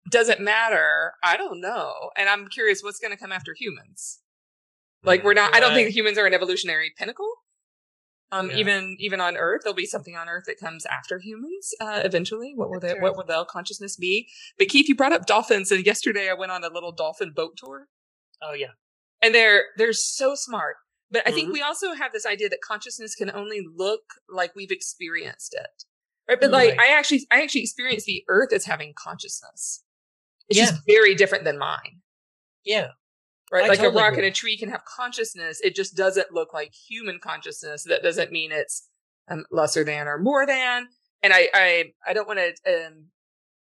does 0.08 0.28
it 0.28 0.40
matter? 0.40 1.14
I 1.22 1.36
don't 1.36 1.60
know. 1.60 2.10
And 2.16 2.28
I'm 2.28 2.48
curious 2.48 2.82
what's 2.82 2.98
going 3.00 3.10
to 3.12 3.16
come 3.16 3.32
after 3.32 3.54
humans. 3.54 4.20
Like 5.02 5.22
we're 5.22 5.34
not, 5.34 5.54
I 5.54 5.60
don't 5.60 5.74
think 5.74 5.90
humans 5.90 6.16
are 6.18 6.26
an 6.26 6.32
evolutionary 6.34 6.92
pinnacle. 6.96 7.30
Um, 8.32 8.50
Yeah. 8.50 8.56
even, 8.56 8.96
even 8.98 9.20
on 9.20 9.36
Earth, 9.36 9.60
there'll 9.64 9.74
be 9.76 9.86
something 9.86 10.16
on 10.16 10.28
Earth 10.28 10.44
that 10.46 10.58
comes 10.58 10.86
after 10.86 11.18
humans, 11.18 11.74
uh, 11.80 12.00
eventually. 12.04 12.52
What 12.54 12.70
will 12.70 12.80
That's 12.80 12.94
their, 12.94 13.02
what 13.02 13.16
will 13.16 13.24
their 13.24 13.44
consciousness 13.44 13.96
be? 13.96 14.28
But 14.58 14.68
Keith, 14.68 14.88
you 14.88 14.94
brought 14.96 15.12
up 15.12 15.26
dolphins 15.26 15.70
and 15.70 15.84
yesterday 15.84 16.30
I 16.30 16.34
went 16.34 16.50
on 16.52 16.64
a 16.64 16.68
little 16.68 16.90
dolphin 16.92 17.32
boat 17.32 17.56
tour 17.56 17.88
Oh 18.42 18.54
yeah. 18.54 18.72
and 19.22 19.34
they're 19.34 19.64
they're 19.76 19.92
so 19.92 20.34
smart 20.34 20.76
but 21.10 21.22
i 21.26 21.30
think 21.30 21.48
Mhm. 21.48 21.52
we 21.52 21.62
also 21.62 21.94
have 21.94 22.12
this 22.12 22.26
idea 22.26 22.48
that 22.48 22.60
consciousness 22.60 23.14
can 23.14 23.30
only 23.30 23.60
look 23.74 24.02
like 24.28 24.54
we've 24.56 24.70
experienced 24.72 25.54
it 25.54 25.84
right 26.28 26.40
but 26.40 26.50
like 26.50 26.70
Right. 26.70 26.80
i 26.80 26.88
actually 26.98 27.26
i 27.30 27.40
actually 27.42 27.62
experience 27.62 28.04
the 28.04 28.24
earth 28.28 28.52
as 28.52 28.64
having 28.64 28.92
consciousness 28.94 29.83
it's 30.48 30.58
Yeah. 30.58 30.66
just 30.66 30.80
very 30.86 31.14
different 31.14 31.44
than 31.44 31.58
mine 31.58 32.00
Yeah. 32.64 32.88
right 33.52 33.64
I 33.64 33.68
like 33.68 33.78
totally 33.78 33.94
a 33.94 34.02
rock 34.02 34.12
agree. 34.12 34.24
and 34.26 34.32
a 34.32 34.34
tree 34.34 34.56
can 34.58 34.68
have 34.70 34.84
consciousness 34.84 35.60
it 35.62 35.74
just 35.74 35.96
doesn't 35.96 36.32
look 36.32 36.52
like 36.52 36.72
human 36.88 37.18
consciousness 37.22 37.84
that 37.84 38.02
doesn't 38.02 38.30
mean 38.32 38.52
it's 38.52 38.88
um, 39.28 39.44
lesser 39.50 39.84
than 39.84 40.06
or 40.06 40.18
more 40.18 40.46
than 40.46 40.88
and 41.22 41.32
I 41.32 41.48
I 41.54 41.84
I 42.06 42.12
don't 42.12 42.28
want 42.28 42.40
to 42.40 42.54
um 42.86 43.06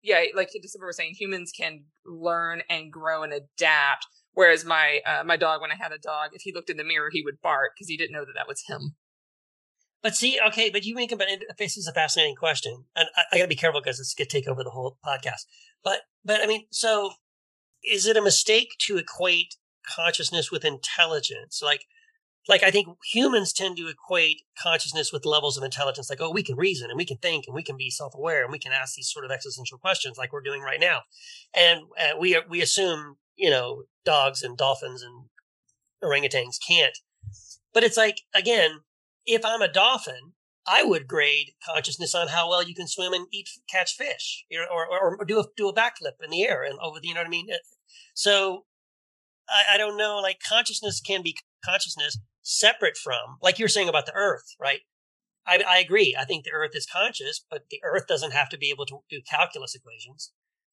yeah 0.02 0.24
like 0.34 0.50
December 0.60 0.86
was 0.86 0.96
saying 0.96 1.14
humans 1.18 1.52
can 1.56 1.84
learn 2.04 2.62
and 2.68 2.92
grow 2.92 3.22
and 3.22 3.32
adapt. 3.32 4.06
Whereas 4.34 4.64
my 4.64 5.00
uh, 5.06 5.22
my 5.24 5.36
dog, 5.36 5.60
when 5.60 5.70
I 5.70 5.76
had 5.76 5.92
a 5.92 5.98
dog, 5.98 6.30
if 6.32 6.40
he 6.42 6.52
looked 6.54 6.70
in 6.70 6.78
the 6.78 6.84
mirror, 6.84 7.10
he 7.12 7.22
would 7.22 7.40
bark 7.42 7.72
because 7.76 7.86
he 7.88 7.98
didn't 7.98 8.12
know 8.14 8.24
that 8.24 8.32
that 8.34 8.48
was 8.48 8.62
him. 8.66 8.96
But 10.02 10.16
see, 10.16 10.40
okay, 10.48 10.70
but 10.70 10.84
you 10.84 10.94
make 10.94 11.12
about 11.12 11.28
this 11.58 11.76
is 11.76 11.86
a 11.86 11.92
fascinating 11.92 12.34
question, 12.34 12.86
and 12.96 13.08
I, 13.14 13.22
I 13.30 13.36
got 13.38 13.44
to 13.44 13.48
be 13.48 13.54
careful 13.54 13.80
because 13.80 14.00
it's 14.00 14.14
going 14.14 14.26
to 14.26 14.32
take 14.36 14.48
over 14.48 14.64
the 14.64 14.70
whole 14.70 14.98
podcast. 15.06 15.42
But 15.84 16.00
but 16.24 16.40
I 16.42 16.46
mean, 16.46 16.66
so 16.70 17.12
is 17.84 18.06
it 18.06 18.16
a 18.16 18.22
mistake 18.22 18.76
to 18.86 18.96
equate 18.96 19.56
consciousness 19.86 20.50
with 20.50 20.64
intelligence? 20.64 21.60
Like 21.62 21.86
like 22.48 22.62
I 22.62 22.70
think 22.70 22.88
humans 23.12 23.52
tend 23.52 23.76
to 23.76 23.88
equate 23.88 24.42
consciousness 24.60 25.12
with 25.12 25.24
levels 25.24 25.56
of 25.56 25.62
intelligence. 25.62 26.10
Like, 26.10 26.20
oh, 26.20 26.30
we 26.30 26.42
can 26.42 26.56
reason 26.56 26.90
and 26.90 26.98
we 26.98 27.04
can 27.04 27.18
think 27.18 27.44
and 27.46 27.54
we 27.54 27.62
can 27.62 27.76
be 27.76 27.90
self-aware 27.90 28.42
and 28.42 28.52
we 28.52 28.58
can 28.58 28.72
ask 28.72 28.94
these 28.94 29.10
sort 29.10 29.24
of 29.24 29.30
existential 29.30 29.78
questions, 29.78 30.18
like 30.18 30.32
we're 30.32 30.42
doing 30.42 30.60
right 30.60 30.80
now. 30.80 31.02
And 31.54 31.82
uh, 31.98 32.18
we 32.18 32.40
we 32.48 32.60
assume, 32.60 33.16
you 33.36 33.50
know, 33.50 33.84
dogs 34.04 34.42
and 34.42 34.56
dolphins 34.56 35.02
and 35.02 35.26
orangutans 36.02 36.56
can't. 36.66 36.98
But 37.72 37.84
it's 37.84 37.96
like 37.96 38.22
again, 38.34 38.80
if 39.24 39.44
I'm 39.44 39.62
a 39.62 39.72
dolphin, 39.72 40.32
I 40.66 40.84
would 40.84 41.08
grade 41.08 41.52
consciousness 41.66 42.14
on 42.14 42.28
how 42.28 42.48
well 42.48 42.62
you 42.62 42.74
can 42.74 42.86
swim 42.86 43.12
and 43.12 43.26
eat 43.32 43.48
catch 43.70 43.96
fish, 43.96 44.44
or 44.52 44.86
or, 44.88 45.16
or 45.18 45.24
do 45.24 45.40
a 45.40 45.44
do 45.56 45.68
a 45.68 45.74
backflip 45.74 46.22
in 46.22 46.30
the 46.30 46.44
air 46.44 46.62
and 46.62 46.78
over 46.80 47.00
the, 47.00 47.08
you 47.08 47.14
know 47.14 47.20
what 47.20 47.26
I 47.26 47.30
mean. 47.30 47.48
So 48.14 48.64
I, 49.48 49.74
I 49.74 49.76
don't 49.78 49.96
know. 49.96 50.20
Like 50.22 50.38
consciousness 50.46 51.00
can 51.00 51.22
be 51.22 51.36
consciousness 51.64 52.18
separate 52.42 52.96
from, 52.96 53.38
like 53.40 53.58
you're 53.58 53.68
saying 53.68 53.88
about 53.88 54.06
the 54.06 54.14
Earth, 54.14 54.54
right? 54.60 54.80
I, 55.46 55.62
I 55.68 55.78
agree. 55.78 56.16
I 56.18 56.24
think 56.24 56.44
the 56.44 56.52
Earth 56.52 56.72
is 56.74 56.86
conscious, 56.86 57.44
but 57.50 57.64
the 57.70 57.80
Earth 57.84 58.06
doesn't 58.06 58.32
have 58.32 58.48
to 58.50 58.58
be 58.58 58.70
able 58.70 58.86
to 58.86 59.00
do 59.10 59.20
calculus 59.28 59.74
equations, 59.74 60.32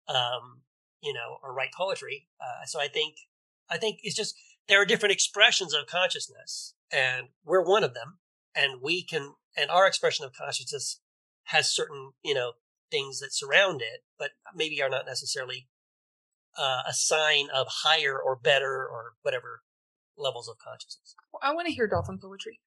um, 0.09 0.63
you 1.03 1.13
know, 1.13 1.39
or 1.43 1.55
write 1.55 1.73
poetry. 1.77 2.29
Uh, 2.41 2.65
so 2.67 2.81
I 2.81 2.89
think 2.89 3.17
I 3.71 3.77
think 3.77 3.99
it's 4.03 4.17
just 4.17 4.35
there 4.69 4.81
are 4.81 4.87
different 4.87 5.13
expressions 5.13 5.75
of 5.75 5.87
consciousness, 5.87 6.75
and 6.91 7.29
we're 7.45 7.65
one 7.65 7.85
of 7.85 7.93
them 7.93 8.19
and 8.57 8.81
we 8.83 9.03
can 9.03 9.35
and 9.57 9.71
our 9.71 9.87
expression 9.87 10.25
of 10.25 10.33
consciousness 10.33 11.01
has 11.45 11.73
certain 11.73 12.13
you 12.23 12.35
know 12.35 12.53
things 12.91 13.21
that 13.21 13.33
surround 13.33 13.81
it 13.83 14.05
but 14.19 14.31
maybe 14.55 14.83
are 14.83 14.91
not 14.91 15.07
necessarily 15.07 15.69
uh, 16.59 16.83
a 16.89 16.93
sign 16.93 17.49
of 17.55 17.67
higher 17.69 18.19
or 18.19 18.37
better 18.37 18.87
or 18.87 19.15
whatever 19.23 19.63
levels 20.17 20.49
of 20.49 20.57
consciousness. 20.59 21.15
Well, 21.33 21.41
i 21.43 21.55
want 21.55 21.67
to 21.67 21.73
hear 21.73 21.87
dolphin 21.87 22.19
poetry. 22.19 22.61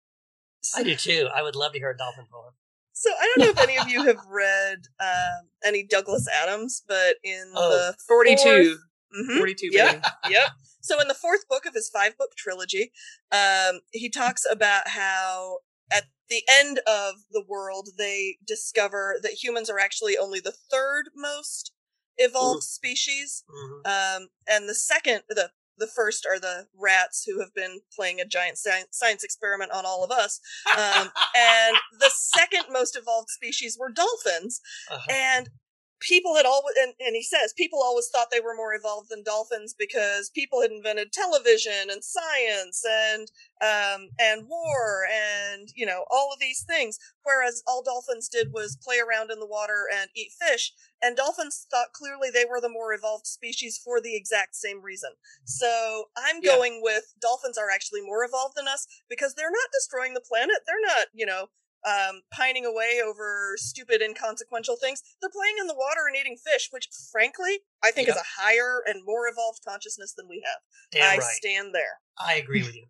I 0.76 0.84
do 0.84 0.96
too. 0.96 1.30
I 1.34 1.42
would 1.42 1.56
love 1.56 1.74
to 1.74 1.80
hear 1.80 1.92
a 1.92 1.98
dolphin 1.98 2.26
poem. 2.32 2.54
So 2.92 3.12
I 3.12 3.32
don't 3.36 3.46
know 3.46 3.52
if 3.52 3.70
any 3.70 3.78
of 3.78 3.88
you 3.88 4.04
have 4.08 4.18
read 4.30 4.80
um, 5.00 5.50
any 5.64 5.84
Douglas 5.84 6.28
Adams, 6.28 6.84
but 6.88 7.16
in 7.24 7.54
oh, 7.56 7.70
the 7.70 7.96
42, 8.08 8.42
mm-hmm, 8.44 9.38
42, 9.38 9.70
yep, 9.72 10.04
yep. 10.30 10.50
So 10.82 11.00
in 11.00 11.08
the 11.08 11.14
fourth 11.14 11.48
book 11.48 11.66
of 11.66 11.74
his 11.74 11.90
five 11.90 12.18
book 12.18 12.32
trilogy, 12.36 12.92
um, 13.32 13.82
he 13.92 14.10
talks 14.10 14.46
about 14.50 14.88
how 14.88 15.60
at 15.92 16.06
the 16.30 16.44
end 16.50 16.80
of 16.80 17.16
the 17.32 17.44
world, 17.48 17.90
they 17.98 18.38
discover 18.46 19.16
that 19.22 19.44
humans 19.44 19.70
are 19.70 19.80
actually 19.80 20.18
only 20.18 20.40
the 20.40 20.54
third 20.72 21.10
most 21.16 21.72
evolved 22.18 22.64
mm-hmm. 22.64 22.88
species. 22.88 23.44
Mm-hmm. 23.50 24.24
Um, 24.24 24.30
and 24.48 24.68
the 24.68 24.76
second, 24.76 25.22
the 25.30 25.52
the 25.78 25.88
first 25.88 26.26
are 26.26 26.40
the 26.40 26.66
rats 26.76 27.24
who 27.24 27.40
have 27.40 27.54
been 27.54 27.82
playing 27.96 28.20
a 28.20 28.26
giant 28.26 28.58
science 28.58 29.24
experiment 29.24 29.72
on 29.72 29.86
all 29.86 30.04
of 30.04 30.12
us. 30.12 30.40
Um, 30.76 31.10
and 31.38 31.78
the 32.00 32.10
second 32.10 32.66
most 32.72 32.98
evolved 32.98 33.30
species 33.30 33.78
were 33.80 33.92
dolphins. 33.92 34.60
Uh-huh. 34.90 35.06
And 35.10 35.50
people 36.00 36.36
had 36.36 36.46
always 36.46 36.76
and, 36.82 36.94
and 37.00 37.16
he 37.16 37.24
says 37.24 37.54
people 37.58 37.80
always 37.82 38.08
thought 38.10 38.28
they 38.32 38.40
were 38.40 38.56
more 38.56 38.74
evolved 38.74 39.10
than 39.10 39.24
dolphins 39.24 39.74
because 39.78 40.30
people 40.30 40.62
had 40.62 40.72
invented 40.72 41.12
television 41.12 41.90
and 41.90 42.04
science 42.04 42.84
and 42.88 43.28
um 43.62 44.10
and 44.20 44.48
war 44.48 45.08
and 45.12 45.70
you 45.76 45.86
know 45.86 46.06
all 46.12 46.32
of 46.34 46.40
these 46.40 46.64
things. 46.68 46.98
Whereas 47.24 47.64
all 47.68 47.84
dolphins 47.84 48.30
did 48.30 48.54
was 48.54 48.78
play 48.82 48.98
around 49.00 49.32
in 49.32 49.40
the 49.40 49.48
water 49.48 49.86
and 49.94 50.10
eat 50.16 50.32
fish. 50.40 50.72
And 51.02 51.18
dolphins 51.18 51.68
thought 51.70 51.94
clearly 51.94 52.30
they 52.32 52.46
were 52.50 52.62
the 52.62 52.70
more 52.70 52.94
evolved 52.94 53.28
species 53.28 53.80
for 53.84 54.00
the 54.02 54.16
exact 54.16 54.56
same 54.56 54.82
reason. 54.82 55.12
So 55.46 56.06
i'm 56.18 56.40
yeah. 56.42 56.56
going 56.56 56.82
with 56.84 57.14
dolphins 57.22 57.58
are 57.58 57.72
actually 57.74 58.02
more 58.02 58.24
evolved 58.24 58.56
than 58.56 58.68
us 58.68 58.86
because 59.10 59.34
they're 59.34 59.52
not 59.52 59.74
destroying 59.74 60.14
the 60.14 60.22
planet. 60.22 60.58
They're 60.66 60.76
not 60.82 61.08
you 61.14 61.26
know 61.26 61.48
um, 61.88 62.22
pining 62.32 62.66
away 62.66 63.00
over 63.06 63.54
stupid, 63.56 64.02
inconsequential 64.02 64.76
things. 64.76 65.02
They're 65.22 65.30
playing 65.30 65.56
in 65.60 65.68
the 65.68 65.74
water 65.74 66.02
and 66.08 66.16
eating 66.18 66.38
fish, 66.38 66.68
which, 66.72 66.90
frankly, 67.12 67.60
I 67.84 67.92
think 67.92 68.08
yep. 68.08 68.18
is 68.18 68.22
a 68.22 68.42
higher 68.42 68.82
and 68.86 69.04
more 69.06 69.28
evolved 69.28 69.60
consciousness 69.66 70.14
than 70.14 70.28
we 70.28 70.44
have. 70.46 70.62
Damn 70.92 71.04
I 71.04 71.18
right. 71.18 71.22
stand 71.22 71.74
there. 71.74 72.02
I 72.20 72.36
agree 72.36 72.64
with 72.64 72.76
you. 72.76 72.86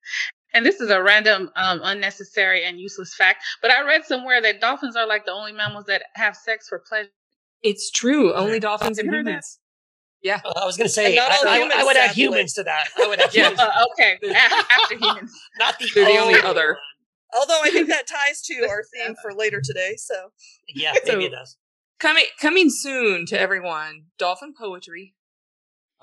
and 0.54 0.66
this 0.66 0.80
is 0.80 0.90
a 0.90 1.02
random, 1.02 1.50
um, 1.56 1.80
unnecessary, 1.82 2.64
and 2.64 2.78
useless 2.78 3.14
fact, 3.14 3.42
but 3.62 3.70
I 3.70 3.82
read 3.86 4.04
somewhere 4.04 4.42
that 4.42 4.60
dolphins 4.60 4.96
are 4.96 5.06
like 5.06 5.24
the 5.24 5.32
only 5.32 5.52
mammals 5.52 5.86
that 5.86 6.02
have 6.14 6.36
sex 6.36 6.68
for 6.68 6.82
pleasure. 6.86 7.10
It's 7.62 7.90
true. 7.90 8.34
Only 8.34 8.58
dolphins 8.58 8.98
and 8.98 9.08
humans. 9.08 9.58
Yeah. 10.22 10.40
Uh, 10.44 10.52
I 10.56 10.64
was 10.64 10.76
going 10.76 10.86
to 10.86 10.92
say, 10.92 11.18
I, 11.18 11.22
I, 11.22 11.80
I, 11.80 11.84
would 11.84 11.96
add 11.96 12.12
humans 12.12 12.54
to 12.54 12.62
that. 12.62 12.88
I 12.96 13.08
would 13.08 13.20
add 13.20 13.34
humans. 13.34 13.58
yeah. 13.58 13.64
Uh, 13.64 13.86
okay. 13.92 14.18
After 14.34 14.96
humans. 14.96 15.32
Not 15.58 15.78
the, 15.78 15.90
They're 15.94 16.04
the 16.04 16.18
only 16.18 16.40
other. 16.40 16.78
Although 17.34 17.60
I 17.62 17.70
think 17.70 17.88
that 17.88 18.06
ties 18.06 18.42
to 18.42 18.66
our 18.68 18.84
theme 18.84 19.14
for 19.20 19.32
later 19.32 19.60
today. 19.62 19.94
So 19.96 20.32
yeah, 20.68 20.92
maybe 21.04 21.24
so, 21.24 21.26
it 21.26 21.32
does. 21.32 21.56
Coming 21.98 22.24
coming 22.40 22.70
soon 22.70 23.26
to 23.26 23.38
everyone. 23.38 24.06
Dolphin 24.18 24.54
poetry. 24.58 25.14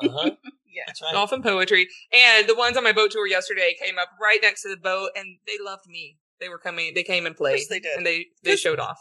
Uh 0.01 0.09
huh. 0.09 0.31
yeah, 0.65 0.83
that's 0.88 1.01
right. 1.01 1.12
Dolphin 1.12 1.41
poetry, 1.41 1.88
and 2.13 2.48
the 2.48 2.55
ones 2.55 2.77
on 2.77 2.83
my 2.83 2.93
boat 2.93 3.12
tour 3.12 3.27
yesterday 3.27 3.75
came 3.81 3.98
up 3.98 4.09
right 4.21 4.39
next 4.41 4.63
to 4.63 4.69
the 4.69 4.77
boat, 4.77 5.12
and 5.15 5.38
they 5.45 5.57
loved 5.63 5.88
me. 5.88 6.17
They 6.39 6.50
were 6.50 6.59
coming. 6.59 6.93
They 6.95 7.03
came 7.03 7.25
and 7.25 7.36
played. 7.36 7.63
they 7.69 7.79
did, 7.79 7.98
and 7.98 8.05
they 8.05 8.27
they 8.43 8.55
showed 8.55 8.79
off. 8.79 9.00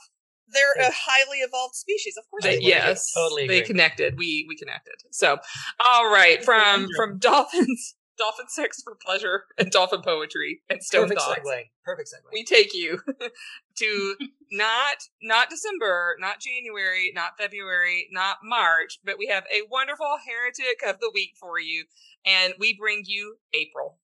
They're 0.51 0.87
a 0.87 0.91
highly 0.91 1.39
evolved 1.39 1.75
species, 1.75 2.15
of 2.17 2.25
course. 2.31 2.43
They, 2.43 2.59
yes, 2.61 3.13
totally. 3.13 3.45
Agree. 3.45 3.61
They 3.61 3.67
connected. 3.67 4.17
We 4.17 4.47
we 4.49 4.57
connected. 4.57 4.95
So, 5.11 5.39
all 5.79 6.11
right, 6.11 6.43
from 6.43 6.89
from 6.97 7.19
dolphins 7.19 7.95
dolphin 8.19 8.47
sex 8.49 8.83
for 8.83 8.95
pleasure 8.95 9.45
and 9.57 9.71
dolphin 9.71 10.03
poetry 10.03 10.61
and 10.69 10.83
stone 10.83 11.09
Perfect 11.09 11.21
dogs. 11.21 11.41
Segue. 11.49 11.63
Perfect 11.85 12.09
segue. 12.09 12.33
We 12.33 12.45
take 12.45 12.75
you 12.75 13.01
to 13.77 14.17
not 14.51 14.97
not 15.23 15.51
December, 15.51 16.17
not 16.19 16.41
January, 16.41 17.13
not 17.15 17.39
February, 17.39 18.09
not 18.11 18.39
March, 18.43 18.99
but 19.05 19.19
we 19.19 19.27
have 19.27 19.45
a 19.45 19.67
wonderful 19.71 20.19
heretic 20.27 20.81
of 20.87 21.01
the 21.01 21.11
week 21.13 21.35
for 21.39 21.59
you, 21.59 21.85
and 22.27 22.55
we 22.59 22.77
bring 22.77 23.03
you 23.07 23.37
April. 23.55 23.99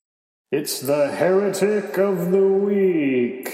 It's 0.50 0.80
the 0.80 1.10
heretic 1.10 1.98
of 1.98 2.30
the 2.30 2.46
week. 2.46 3.52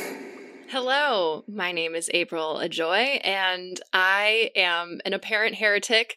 Hello, 0.69 1.43
my 1.49 1.73
name 1.73 1.97
is 1.97 2.09
April 2.15 2.61
Ajoy, 2.63 3.19
and 3.25 3.81
I 3.93 4.53
am 4.55 5.01
an 5.05 5.15
apparent 5.15 5.57
heretic 5.57 6.17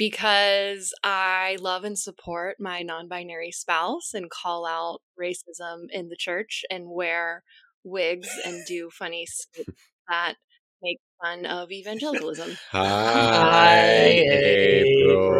because 0.00 0.92
I 1.04 1.58
love 1.60 1.84
and 1.84 1.98
support 1.98 2.56
my 2.58 2.80
non 2.80 3.06
binary 3.06 3.50
spouse 3.52 4.14
and 4.14 4.30
call 4.30 4.64
out 4.66 5.02
racism 5.20 5.88
in 5.90 6.08
the 6.08 6.16
church 6.16 6.64
and 6.70 6.88
wear 6.88 7.44
wigs 7.84 8.30
and 8.46 8.64
do 8.66 8.88
funny 8.90 9.26
skits 9.26 9.68
that 10.08 10.36
make 10.82 11.00
fun 11.22 11.44
of 11.44 11.70
evangelicalism. 11.70 12.56
Hi, 12.70 14.22
April. 14.32 15.36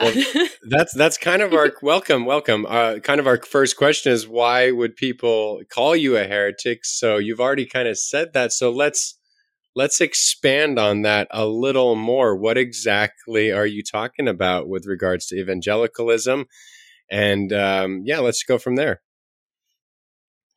well, 0.00 0.12
that's 0.68 0.92
that's 0.94 1.16
kind 1.16 1.42
of 1.42 1.54
our 1.54 1.70
welcome, 1.80 2.24
welcome. 2.26 2.66
Uh, 2.68 2.98
kind 2.98 3.20
of 3.20 3.28
our 3.28 3.40
first 3.40 3.76
question 3.76 4.10
is 4.10 4.26
why 4.26 4.72
would 4.72 4.96
people 4.96 5.62
call 5.72 5.94
you 5.94 6.16
a 6.16 6.24
heretic? 6.24 6.84
So 6.84 7.18
you've 7.18 7.40
already 7.40 7.66
kind 7.66 7.86
of 7.86 7.96
said 7.98 8.32
that. 8.32 8.52
So 8.52 8.72
let's 8.72 9.16
let's 9.74 10.00
expand 10.00 10.78
on 10.78 11.02
that 11.02 11.28
a 11.30 11.46
little 11.46 11.94
more. 11.94 12.36
What 12.36 12.58
exactly 12.58 13.50
are 13.50 13.66
you 13.66 13.82
talking 13.82 14.28
about 14.28 14.68
with 14.68 14.86
regards 14.86 15.26
to 15.26 15.36
evangelicalism? 15.36 16.46
And 17.10 17.52
um, 17.52 18.02
yeah, 18.04 18.20
let's 18.20 18.42
go 18.42 18.58
from 18.58 18.76
there. 18.76 19.02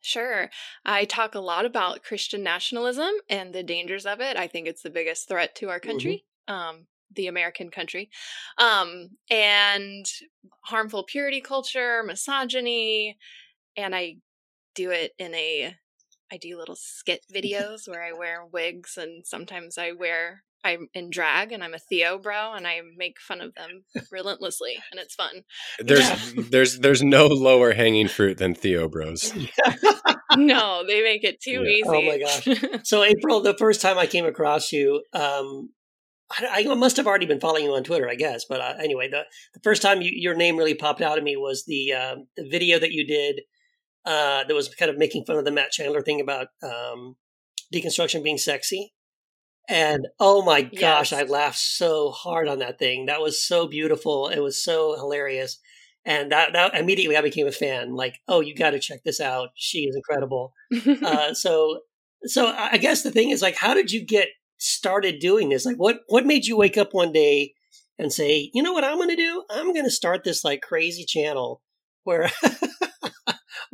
Sure. 0.00 0.50
I 0.84 1.04
talk 1.04 1.34
a 1.34 1.40
lot 1.40 1.64
about 1.64 2.04
Christian 2.04 2.42
nationalism 2.42 3.10
and 3.28 3.52
the 3.52 3.64
dangers 3.64 4.06
of 4.06 4.20
it. 4.20 4.36
I 4.36 4.46
think 4.46 4.68
it's 4.68 4.82
the 4.82 4.90
biggest 4.90 5.28
threat 5.28 5.56
to 5.56 5.68
our 5.68 5.80
country. 5.80 6.24
Mm-hmm. 6.48 6.54
Um, 6.54 6.86
the 7.14 7.28
American 7.28 7.70
country, 7.70 8.10
um, 8.58 9.10
and 9.30 10.04
harmful 10.62 11.04
purity 11.04 11.40
culture, 11.40 12.02
misogyny, 12.04 13.16
and 13.76 13.94
I 13.94 14.16
do 14.74 14.90
it 14.90 15.12
in 15.18 15.32
a 15.34 15.76
I 16.32 16.36
do 16.36 16.56
little 16.58 16.76
skit 16.76 17.24
videos 17.34 17.88
where 17.88 18.02
I 18.04 18.12
wear 18.12 18.44
wigs 18.44 18.96
and 18.96 19.26
sometimes 19.26 19.78
I 19.78 19.92
wear 19.92 20.42
I'm 20.64 20.88
in 20.94 21.10
drag 21.10 21.52
and 21.52 21.62
I'm 21.62 21.74
a 21.74 21.78
Theo 21.78 22.18
bro 22.18 22.54
and 22.54 22.66
I 22.66 22.80
make 22.96 23.20
fun 23.20 23.40
of 23.40 23.54
them 23.54 23.84
relentlessly 24.10 24.74
and 24.90 24.98
it's 24.98 25.14
fun. 25.14 25.42
There's 25.78 26.00
yeah. 26.00 26.18
there's 26.50 26.78
there's 26.80 27.02
no 27.02 27.26
lower 27.26 27.72
hanging 27.72 28.08
fruit 28.08 28.38
than 28.38 28.54
Theo 28.54 28.88
bros. 28.88 29.32
no, 30.36 30.84
they 30.86 31.02
make 31.02 31.22
it 31.24 31.40
too 31.40 31.62
Yeah. 31.62 31.70
easy. 31.70 31.82
Oh 31.86 32.02
my 32.02 32.18
gosh. 32.18 32.82
So 32.84 33.04
April, 33.04 33.40
the 33.40 33.54
first 33.56 33.80
time 33.80 33.98
I 33.98 34.06
came 34.06 34.24
across 34.26 34.72
you, 34.72 35.04
um, 35.12 35.70
I, 36.30 36.64
I 36.68 36.74
must 36.74 36.96
have 36.96 37.06
already 37.06 37.26
been 37.26 37.38
following 37.40 37.64
you 37.64 37.74
on 37.74 37.84
Twitter, 37.84 38.08
I 38.08 38.16
guess. 38.16 38.44
But 38.48 38.60
uh, 38.60 38.74
anyway, 38.82 39.08
the, 39.08 39.22
the 39.54 39.60
first 39.62 39.82
time 39.82 40.02
you, 40.02 40.10
your 40.12 40.34
name 40.34 40.56
really 40.56 40.74
popped 40.74 41.00
out 41.00 41.16
at 41.18 41.22
me 41.24 41.36
was 41.36 41.64
the 41.66 41.92
um, 41.92 42.26
the 42.36 42.48
video 42.48 42.78
that 42.80 42.90
you 42.92 43.06
did 43.06 43.42
uh, 44.06 44.44
that 44.44 44.54
was 44.54 44.68
kind 44.74 44.90
of 44.90 44.98
making 44.98 45.24
fun 45.24 45.36
of 45.36 45.44
the 45.44 45.50
Matt 45.50 45.72
Chandler 45.72 46.00
thing 46.00 46.20
about 46.20 46.48
um, 46.62 47.16
deconstruction 47.74 48.22
being 48.22 48.38
sexy. 48.38 48.92
And 49.68 50.06
oh 50.20 50.42
my 50.42 50.62
gosh, 50.62 51.10
Yes. 51.10 51.12
I 51.12 51.22
laughed 51.24 51.58
so 51.58 52.10
hard 52.12 52.46
on 52.46 52.60
that 52.60 52.78
thing. 52.78 53.06
That 53.06 53.20
was 53.20 53.44
so 53.44 53.66
beautiful. 53.66 54.28
It 54.28 54.38
was 54.38 54.62
so 54.62 54.94
hilarious. 54.94 55.58
And 56.04 56.30
that, 56.30 56.52
that 56.52 56.76
immediately 56.76 57.16
I 57.16 57.20
became 57.20 57.48
a 57.48 57.52
fan. 57.52 57.94
Like, 57.94 58.20
oh, 58.28 58.40
you 58.40 58.54
got 58.54 58.70
to 58.70 58.78
check 58.78 59.02
this 59.04 59.20
out. 59.20 59.48
She 59.56 59.80
is 59.80 59.96
incredible 59.96 60.54
uh, 61.04 61.34
so 61.34 61.80
so 62.24 62.46
I 62.46 62.70
I 62.72 62.76
guess 62.78 63.02
the 63.02 63.10
thing 63.10 63.30
is 63.30 63.42
like, 63.42 63.56
how 63.56 63.74
did 63.74 63.90
you 63.90 64.04
get 64.04 64.28
started 64.58 65.18
doing 65.20 65.48
this? 65.48 65.66
Like, 65.66 65.76
what 65.76 66.00
what 66.08 66.26
made 66.26 66.46
you 66.46 66.56
wake 66.56 66.76
up 66.76 66.92
one 66.92 67.12
day 67.12 67.54
and 67.98 68.12
say, 68.12 68.50
you 68.54 68.62
know 68.62 68.72
what 68.72 68.84
I'm 68.84 68.96
going 68.96 69.10
to 69.10 69.16
do? 69.16 69.44
I'm 69.50 69.72
going 69.72 69.84
to 69.84 69.90
start 69.90 70.24
this 70.24 70.44
like 70.44 70.60
crazy 70.62 71.04
channel 71.04 71.62
where 72.04 72.30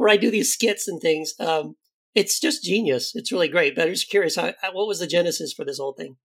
where 0.03 0.11
I 0.11 0.17
do 0.17 0.33
these 0.33 0.53
skits 0.53 0.89
and 0.89 1.01
things. 1.01 1.33
Um, 1.39 1.77
it's 2.13 2.41
just 2.41 2.65
genius. 2.65 3.13
It's 3.15 3.31
really 3.31 3.47
great. 3.47 3.77
But 3.77 3.87
I'm 3.87 3.95
just 3.95 4.11
curious, 4.11 4.35
how, 4.35 4.53
what 4.73 4.89
was 4.89 4.99
the 4.99 5.07
genesis 5.07 5.53
for 5.53 5.65
this 5.65 5.79
whole 5.79 5.93
thing? 5.93 6.17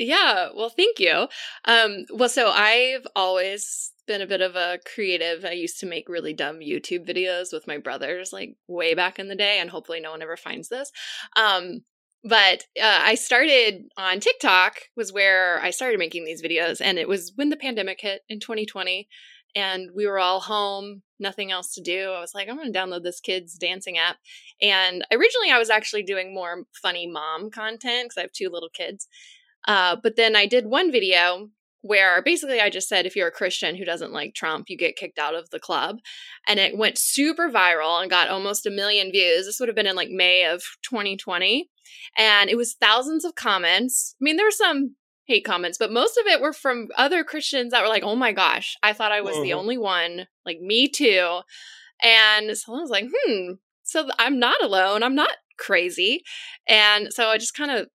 Yeah, 0.00 0.48
well, 0.56 0.68
thank 0.68 0.98
you. 0.98 1.28
Um, 1.64 2.06
well, 2.12 2.28
so 2.28 2.48
I've 2.48 3.06
always 3.14 3.92
been 4.08 4.20
a 4.20 4.26
bit 4.26 4.40
of 4.40 4.56
a 4.56 4.80
creative. 4.92 5.44
I 5.44 5.52
used 5.52 5.78
to 5.78 5.86
make 5.86 6.08
really 6.08 6.32
dumb 6.32 6.58
YouTube 6.58 7.08
videos 7.08 7.52
with 7.52 7.68
my 7.68 7.78
brothers, 7.78 8.32
like 8.32 8.56
way 8.66 8.94
back 8.94 9.20
in 9.20 9.28
the 9.28 9.36
day, 9.36 9.60
and 9.60 9.70
hopefully 9.70 10.00
no 10.00 10.10
one 10.10 10.22
ever 10.22 10.36
finds 10.36 10.68
this. 10.68 10.90
Um, 11.36 11.82
but 12.24 12.64
uh, 12.82 13.00
I 13.02 13.14
started 13.14 13.84
on 13.96 14.18
TikTok 14.18 14.74
was 14.96 15.12
where 15.12 15.60
I 15.60 15.70
started 15.70 16.00
making 16.00 16.24
these 16.24 16.42
videos, 16.42 16.80
and 16.80 16.98
it 16.98 17.06
was 17.06 17.32
when 17.36 17.50
the 17.50 17.56
pandemic 17.56 18.00
hit 18.00 18.22
in 18.28 18.40
2020, 18.40 19.06
and 19.54 19.90
we 19.94 20.06
were 20.06 20.18
all 20.18 20.40
home, 20.40 21.02
nothing 21.18 21.50
else 21.50 21.74
to 21.74 21.82
do. 21.82 22.10
I 22.10 22.20
was 22.20 22.34
like, 22.34 22.48
I'm 22.48 22.56
going 22.56 22.72
to 22.72 22.78
download 22.78 23.02
this 23.02 23.20
kids 23.20 23.54
dancing 23.54 23.98
app, 23.98 24.16
and 24.60 25.04
originally 25.12 25.50
I 25.52 25.58
was 25.58 25.70
actually 25.70 26.02
doing 26.02 26.34
more 26.34 26.64
funny 26.82 27.06
mom 27.06 27.50
content 27.50 28.06
because 28.06 28.18
I 28.18 28.22
have 28.22 28.32
two 28.32 28.50
little 28.50 28.70
kids. 28.70 29.08
Uh, 29.68 29.96
but 30.02 30.16
then 30.16 30.34
I 30.34 30.46
did 30.46 30.66
one 30.66 30.90
video 30.90 31.50
where 31.82 32.22
basically 32.22 32.60
I 32.60 32.68
just 32.68 32.88
said 32.88 33.06
if 33.06 33.16
you're 33.16 33.28
a 33.28 33.32
Christian 33.32 33.76
who 33.76 33.84
doesn't 33.84 34.12
like 34.12 34.34
Trump, 34.34 34.68
you 34.68 34.76
get 34.76 34.96
kicked 34.96 35.18
out 35.18 35.34
of 35.34 35.48
the 35.50 35.58
club. 35.58 35.98
And 36.46 36.60
it 36.60 36.76
went 36.76 36.98
super 36.98 37.48
viral 37.48 38.00
and 38.00 38.10
got 38.10 38.28
almost 38.28 38.66
a 38.66 38.70
million 38.70 39.10
views. 39.10 39.46
This 39.46 39.58
would 39.58 39.68
have 39.68 39.76
been 39.76 39.86
in 39.86 39.96
like 39.96 40.10
May 40.10 40.44
of 40.44 40.62
2020. 40.82 41.70
And 42.16 42.50
it 42.50 42.56
was 42.56 42.74
thousands 42.74 43.24
of 43.24 43.34
comments. 43.34 44.14
I 44.20 44.24
mean, 44.24 44.36
there 44.36 44.46
were 44.46 44.50
some 44.50 44.96
hate 45.30 45.44
comments, 45.44 45.78
but 45.78 45.92
most 45.92 46.18
of 46.18 46.26
it 46.26 46.40
were 46.40 46.52
from 46.52 46.88
other 46.98 47.24
Christians 47.24 47.72
that 47.72 47.82
were 47.82 47.88
like, 47.88 48.02
oh 48.04 48.16
my 48.16 48.32
gosh, 48.32 48.76
I 48.82 48.92
thought 48.92 49.12
I 49.12 49.22
was 49.22 49.40
the 49.40 49.50
Mhm. 49.50 49.56
only 49.58 49.78
one. 49.78 50.26
Like, 50.46 50.60
me 50.60 50.88
too. 50.88 51.40
And 52.02 52.56
so 52.56 52.74
I 52.74 52.80
was 52.80 52.90
like, 52.90 53.06
hmm, 53.12 53.52
so 53.82 54.08
I'm 54.18 54.38
not 54.38 54.62
alone. 54.62 55.02
I'm 55.02 55.14
not 55.14 55.32
crazy. 55.58 56.22
And 56.68 57.12
so 57.12 57.28
I 57.28 57.38
just 57.38 57.54
kind 57.54 57.70
of 57.70 57.88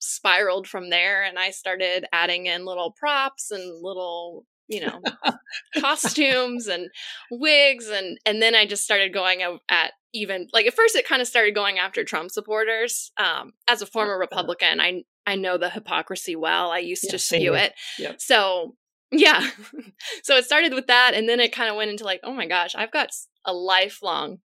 spiraled 0.00 0.66
from 0.68 0.90
there 0.90 1.22
and 1.22 1.38
I 1.38 1.50
started 1.50 2.06
adding 2.12 2.46
in 2.46 2.64
little 2.64 2.92
props 2.92 3.50
and 3.52 3.82
little, 3.82 4.44
you 4.68 4.80
know, 4.80 5.00
costumes 5.78 6.66
and 6.66 6.88
wigs 7.30 7.88
and 7.88 8.18
and 8.26 8.42
then 8.42 8.54
I 8.54 8.66
just 8.66 8.84
started 8.84 9.12
going 9.14 9.42
at 9.68 9.92
even 10.12 10.48
like 10.52 10.66
at 10.66 10.74
first 10.74 10.96
it 10.96 11.06
kind 11.06 11.22
of 11.22 11.28
started 11.28 11.54
going 11.54 11.78
after 11.78 12.04
Trump 12.04 12.30
supporters. 12.30 13.12
Um 13.16 13.52
as 13.68 13.82
a 13.82 13.86
former 13.86 14.18
Republican, 14.18 14.80
I 14.80 15.04
I 15.26 15.36
know 15.36 15.56
the 15.58 15.70
hypocrisy 15.70 16.36
well. 16.36 16.70
I 16.70 16.78
used 16.78 17.04
Yeah, 17.04 17.12
to 17.12 17.18
same 17.18 17.40
spew 17.40 17.52
here. 17.54 17.62
it. 17.64 17.72
Yeah. 17.98 18.12
So, 18.18 18.76
yeah. 19.12 19.48
so 20.22 20.36
it 20.36 20.44
started 20.44 20.72
with 20.74 20.86
that 20.86 21.12
and 21.14 21.28
then 21.28 21.38
it 21.40 21.52
kind 21.52 21.70
of 21.70 21.76
went 21.76 21.90
into 21.90 22.04
like, 22.04 22.20
oh 22.24 22.32
my 22.32 22.46
gosh, 22.46 22.74
I've 22.74 22.92
got 22.92 23.10
a 23.44 23.52
lifelong 23.52 24.38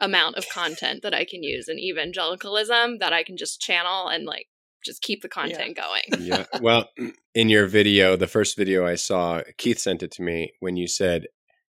amount 0.00 0.36
of 0.36 0.48
content 0.48 1.02
that 1.02 1.14
I 1.14 1.24
can 1.24 1.42
use 1.42 1.68
in 1.68 1.78
evangelicalism 1.78 2.98
that 2.98 3.12
I 3.12 3.24
can 3.24 3.36
just 3.36 3.60
channel 3.60 4.08
and 4.08 4.24
like 4.26 4.46
just 4.84 5.02
keep 5.02 5.22
the 5.22 5.28
content 5.28 5.76
going. 5.76 6.22
yeah. 6.24 6.44
Well, 6.60 6.88
in 7.34 7.48
your 7.48 7.66
video, 7.66 8.16
the 8.16 8.28
first 8.28 8.56
video 8.56 8.86
I 8.86 8.94
saw, 8.94 9.42
Keith 9.56 9.78
sent 9.78 10.02
it 10.02 10.10
to 10.12 10.22
me 10.22 10.52
when 10.60 10.76
you 10.76 10.86
said 10.86 11.26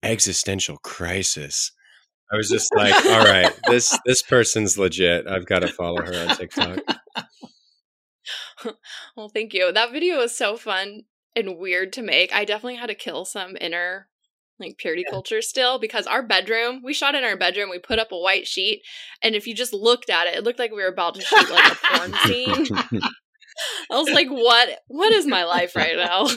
existential 0.04 0.78
crisis. 0.78 1.72
I 2.32 2.36
was 2.36 2.50
just 2.50 2.70
like, 2.76 2.94
all 3.06 3.24
right, 3.26 3.52
this 3.68 3.98
this 4.06 4.22
person's 4.22 4.78
legit. 4.78 5.28
I've 5.28 5.46
got 5.46 5.60
to 5.60 5.68
follow 5.70 6.02
her 6.02 6.28
on 6.30 6.36
TikTok. 6.38 6.80
well, 9.18 9.30
thank 9.30 9.54
you. 9.54 9.72
That 9.72 9.92
video 9.92 10.18
was 10.18 10.36
so 10.36 10.58
fun 10.58 11.04
and 11.36 11.58
weird 11.58 11.94
to 11.94 12.02
make. 12.02 12.34
I 12.34 12.46
definitely 12.46 12.76
had 12.76 12.88
to 12.88 12.96
kill 12.96 13.26
some 13.26 13.56
inner 13.60 14.08
like 14.60 14.78
purity 14.78 15.06
culture 15.10 15.42
still 15.42 15.80
because 15.80 16.06
our 16.06 16.22
bedroom, 16.22 16.82
we 16.84 16.94
shot 16.94 17.16
in 17.16 17.24
our 17.24 17.38
bedroom, 17.38 17.70
we 17.70 17.80
put 17.80 17.98
up 17.98 18.12
a 18.12 18.20
white 18.20 18.46
sheet, 18.46 18.82
and 19.24 19.34
if 19.34 19.48
you 19.48 19.56
just 19.56 19.74
looked 19.74 20.10
at 20.10 20.28
it, 20.28 20.36
it 20.36 20.44
looked 20.44 20.60
like 20.60 20.72
we 20.72 20.82
were 20.82 20.88
about 20.90 21.16
to 21.16 21.22
shoot 21.22 21.50
like 21.50 21.72
a 21.72 21.78
porn 21.98 22.14
scene. 22.26 22.68
I 23.92 23.98
was 23.98 24.10
like, 24.10 24.30
what 24.30 24.80
what 24.88 25.14
is 25.14 25.26
my 25.26 25.46
life 25.46 25.76
right 25.76 25.96
now? 25.96 26.28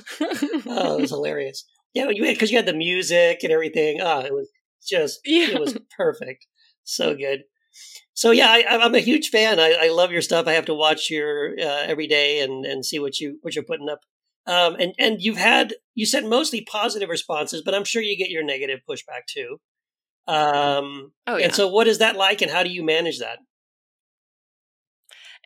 Oh, 0.66 0.98
it 0.98 1.00
was 1.00 1.10
hilarious. 1.10 1.64
Yeah, 1.94 2.08
you 2.10 2.22
because 2.24 2.50
you 2.50 2.56
had 2.56 2.66
the 2.66 2.74
music 2.74 3.40
and 3.42 3.52
everything. 3.52 4.00
Oh, 4.00 4.20
it 4.20 4.32
was 4.32 4.48
just 4.86 5.20
Yeah. 5.24 5.50
it 5.50 5.60
was 5.60 5.76
perfect. 5.96 6.46
So 6.84 7.14
good. 7.14 7.42
So 8.14 8.30
yeah, 8.30 8.48
I, 8.50 8.64
I'm 8.68 8.94
a 8.94 9.00
huge 9.00 9.30
fan. 9.30 9.58
I, 9.58 9.76
I 9.80 9.88
love 9.88 10.12
your 10.12 10.22
stuff. 10.22 10.46
I 10.46 10.52
have 10.52 10.66
to 10.66 10.74
watch 10.74 11.10
your 11.10 11.54
uh, 11.58 11.84
every 11.86 12.06
day 12.06 12.40
and 12.40 12.64
and 12.64 12.84
see 12.84 12.98
what 12.98 13.18
you 13.20 13.38
what 13.42 13.54
you're 13.54 13.64
putting 13.64 13.88
up. 13.88 14.00
Um, 14.46 14.76
and 14.78 14.94
and 14.98 15.20
you've 15.20 15.36
had 15.36 15.74
you 15.94 16.04
said 16.06 16.24
mostly 16.24 16.62
positive 16.62 17.08
responses, 17.08 17.62
but 17.64 17.74
I'm 17.74 17.84
sure 17.84 18.02
you 18.02 18.16
get 18.16 18.30
your 18.30 18.44
negative 18.44 18.80
pushback 18.88 19.26
too. 19.26 19.58
Um, 20.26 21.12
Oh, 21.26 21.36
yeah. 21.36 21.46
And 21.46 21.54
so, 21.54 21.68
what 21.68 21.88
is 21.88 21.98
that 21.98 22.16
like, 22.16 22.42
and 22.42 22.50
how 22.50 22.62
do 22.62 22.70
you 22.70 22.84
manage 22.84 23.18
that? 23.18 23.38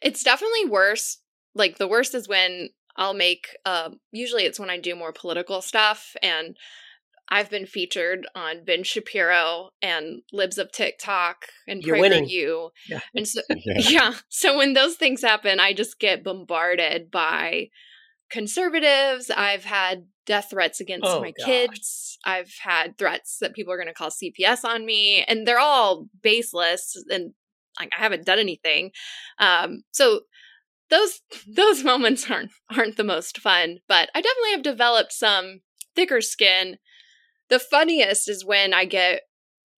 It's 0.02 0.22
definitely 0.22 0.66
worse. 0.66 1.18
Like 1.54 1.78
the 1.78 1.88
worst 1.88 2.14
is 2.14 2.28
when 2.28 2.70
I'll 2.96 3.14
make 3.14 3.48
um 3.64 4.00
usually 4.12 4.44
it's 4.44 4.60
when 4.60 4.70
I 4.70 4.78
do 4.78 4.94
more 4.94 5.12
political 5.12 5.62
stuff 5.62 6.14
and 6.22 6.56
I've 7.28 7.50
been 7.50 7.66
featured 7.66 8.26
on 8.34 8.64
Ben 8.64 8.84
Shapiro 8.84 9.70
and 9.82 10.22
Libs 10.32 10.58
of 10.58 10.70
TikTok 10.72 11.46
and. 11.66 11.82
PragerU. 11.82 12.70
Yeah. 12.88 13.00
And 13.14 13.26
so 13.26 13.40
Yeah. 13.50 13.78
yeah. 13.88 14.14
So 14.28 14.56
when 14.56 14.74
those 14.74 14.94
things 14.96 15.22
happen, 15.22 15.58
I 15.60 15.72
just 15.72 15.98
get 15.98 16.22
bombarded 16.24 17.10
by 17.10 17.68
conservatives. 18.30 19.30
I've 19.30 19.64
had 19.64 20.06
death 20.24 20.48
threats 20.50 20.80
against 20.80 21.06
Oh, 21.06 21.20
my 21.20 21.32
gosh. 21.32 21.46
kids. 21.46 22.18
I've 22.24 22.52
had 22.62 22.98
threats 22.98 23.38
that 23.40 23.54
people 23.54 23.72
are 23.72 23.76
going 23.76 23.86
to 23.88 23.94
call 23.94 24.10
CPS 24.10 24.64
on 24.64 24.84
me, 24.84 25.22
and 25.26 25.46
they're 25.46 25.58
all 25.58 26.08
baseless. 26.22 26.94
And 27.08 27.32
like 27.78 27.92
I 27.96 28.02
haven't 28.02 28.26
done 28.26 28.38
anything. 28.38 28.90
Um, 29.38 29.82
so 29.92 30.20
those 30.90 31.20
those 31.48 31.82
moments 31.84 32.30
aren't 32.30 32.50
aren't 32.76 32.96
the 32.96 33.04
most 33.04 33.38
fun. 33.38 33.78
But 33.88 34.10
I 34.14 34.20
definitely 34.20 34.52
have 34.52 34.62
developed 34.62 35.12
some 35.12 35.60
thicker 35.94 36.20
skin. 36.20 36.76
The 37.48 37.58
funniest 37.58 38.28
is 38.28 38.44
when 38.44 38.74
I 38.74 38.84
get 38.84 39.22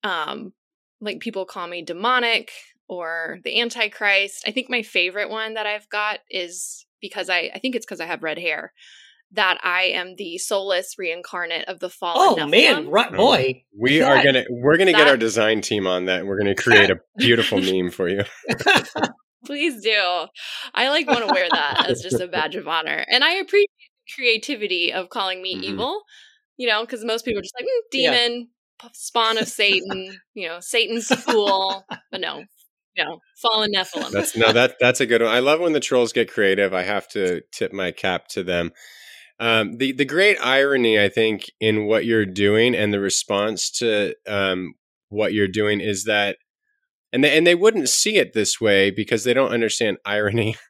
um 0.05 0.53
like 1.01 1.21
people 1.21 1.45
call 1.45 1.67
me 1.67 1.83
demonic 1.83 2.51
or 2.89 3.39
the 3.45 3.61
antichrist 3.61 4.45
i 4.47 4.51
think 4.51 4.71
my 4.71 4.83
favorite 4.83 5.29
one 5.29 5.55
that 5.55 5.67
i've 5.67 5.89
got 5.91 6.21
is 6.31 6.87
because 7.01 7.29
i 7.29 7.51
i 7.55 7.59
think 7.59 7.75
it's 7.75 7.85
because 7.85 8.01
i 8.01 8.07
have 8.07 8.23
red 8.23 8.39
hair 8.39 8.73
that 9.33 9.59
i 9.63 9.83
am 9.83 10.15
the 10.17 10.39
soulless 10.39 10.95
reincarnate 10.99 11.69
of 11.69 11.81
the 11.81 11.91
fallen 11.91 12.41
Oh 12.41 12.47
man, 12.47 12.89
right, 12.89 13.13
boy. 13.13 13.63
We 13.79 14.01
are 14.01 14.23
gonna 14.23 14.45
we're 14.49 14.79
gonna 14.79 14.93
get 14.93 15.07
our 15.09 15.19
design 15.19 15.61
team 15.61 15.87
on 15.87 16.07
that, 16.07 16.21
and 16.21 16.29
we're 16.29 16.39
gonna 16.39 16.55
create 16.55 16.91
a 16.91 16.97
beautiful 17.19 17.61
meme 17.61 17.91
for 17.91 18.09
you. 18.09 18.23
please 19.45 19.83
do 19.83 20.27
i 20.75 20.89
like 20.89 21.07
want 21.07 21.25
to 21.25 21.33
wear 21.33 21.49
that 21.49 21.87
as 21.89 22.01
just 22.03 22.21
a 22.21 22.27
badge 22.27 22.57
of 22.57 22.67
honor 22.67 23.05
and 23.09 23.23
i 23.23 23.35
appreciate 23.35 23.69
the 24.07 24.13
creativity 24.15 24.93
of 24.93 25.11
calling 25.11 25.41
me 25.41 25.57
Mhm. 25.57 25.63
evil 25.65 26.03
you 26.59 26.69
know 26.69 26.83
because 26.83 27.05
most 27.05 27.25
people 27.25 27.39
are 27.39 27.43
just 27.43 27.55
like 27.59 27.65
mm, 27.65 27.91
demon 27.91 28.49
p- 28.81 28.89
spawn 28.93 29.39
of 29.39 29.49
satan 29.49 30.19
you 30.35 30.47
know 30.47 30.61
satan's 30.61 31.09
fool 31.09 31.85
but 32.11 32.21
no 32.21 32.45
no, 32.99 33.21
fallen 33.41 33.71
nephilim 33.73 34.11
That's 34.11 34.37
no 34.37 34.53
that 34.53 34.75
that's 34.81 35.01
a 35.01 35.07
good 35.07 35.23
one. 35.23 35.31
I 35.31 35.39
love 35.39 35.61
when 35.61 35.73
the 35.73 35.81
trolls 35.81 36.13
get 36.13 36.31
creative. 36.31 36.75
I 36.75 36.83
have 36.83 37.07
to 37.09 37.43
tip 37.53 37.73
my 37.73 37.93
cap 37.93 38.27
to 38.29 38.43
them. 38.43 38.73
Um, 39.39 39.77
the 39.77 39.93
the 39.93 40.05
great 40.05 40.37
irony, 40.43 41.01
I 41.01 41.09
think, 41.09 41.45
in 41.61 41.87
what 41.87 42.05
you're 42.05 42.27
doing 42.27 42.75
and 42.75 42.93
the 42.93 42.99
response 42.99 43.71
to 43.79 44.15
um, 44.27 44.75
what 45.11 45.33
you're 45.33 45.47
doing 45.47 45.81
is 45.81 46.05
that, 46.05 46.39
and 47.13 47.23
they 47.23 47.37
and 47.37 47.47
they 47.47 47.55
wouldn't 47.55 47.89
see 47.89 48.17
it 48.17 48.33
this 48.33 48.61
way 48.61 48.91
because 48.91 49.23
they 49.25 49.35
don't 49.35 49.53
understand 49.53 49.99
irony. 50.05 50.57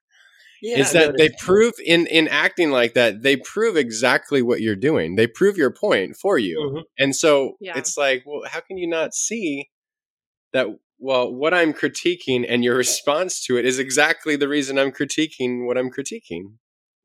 Yeah, 0.63 0.79
is 0.79 0.93
that 0.93 1.17
they 1.17 1.31
prove 1.39 1.75
in 1.85 2.07
in 2.07 2.29
acting 2.29 2.71
like 2.71 2.95
that 2.95 3.23
they 3.23 3.37
prove 3.37 3.77
exactly 3.77 4.43
what 4.43 4.61
you're 4.61 4.77
doing. 4.77 5.17
They 5.17 5.27
prove 5.27 5.57
your 5.57 5.71
point 5.71 6.17
for 6.17 6.39
you, 6.39 6.59
Mhm. 6.59 6.83
and 6.99 7.15
so 7.17 7.57
Yeah. 7.61 7.79
it's 7.79 7.97
like, 7.97 8.25
well, 8.27 8.43
how 8.47 8.61
can 8.61 8.77
you 8.79 8.87
not 8.89 9.15
see 9.15 9.71
that 10.53 10.67
well, 11.01 11.33
what 11.33 11.55
I'm 11.55 11.73
critiquing 11.73 12.45
and 12.49 12.65
your 12.65 12.77
response 12.77 13.45
to 13.47 13.57
it 13.57 13.65
is 13.65 13.79
exactly 13.79 14.35
the 14.35 14.49
reason 14.49 14.79
I'm 14.79 14.91
critiquing 14.91 15.65
what 15.65 15.79
I'm 15.79 15.91
critiquing. 15.91 16.57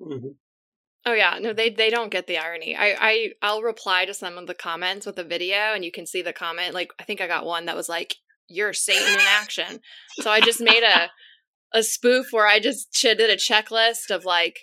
Mm-hmm. 0.02 0.30
Oh 1.06 1.13
yeah, 1.13 1.38
no, 1.39 1.54
they 1.54 1.70
they 1.70 1.89
don't 1.89 2.10
get 2.12 2.28
the 2.28 2.38
irony. 2.38 2.76
I 2.76 2.96
I 3.00 3.30
I'll 3.42 3.62
reply 3.62 4.06
to 4.06 4.13
some 4.13 4.38
of 4.38 4.48
the 4.48 4.54
comments 4.56 5.06
with 5.06 5.20
a 5.20 5.24
video, 5.24 5.74
and 5.74 5.84
you 5.84 5.92
can 5.92 6.06
see 6.06 6.22
the 6.22 6.34
comment. 6.34 6.74
Like 6.74 6.92
I 7.00 7.04
think 7.04 7.22
I 7.22 7.28
got 7.28 7.46
one 7.46 7.66
that 7.66 7.76
was 7.76 7.89
like, 7.89 8.16
"You're 8.48 8.74
Satan 8.74 9.13
in 9.13 9.20
action." 9.28 9.82
so 10.22 10.32
I 10.32 10.39
just 10.39 10.62
made 10.62 10.84
a 10.84 11.12
a 11.74 11.84
spoof 11.84 12.28
where 12.32 12.48
I 12.48 12.60
just 12.60 12.92
did 13.02 13.20
a 13.20 13.36
checklist 13.36 14.14
of 14.14 14.26
like 14.26 14.60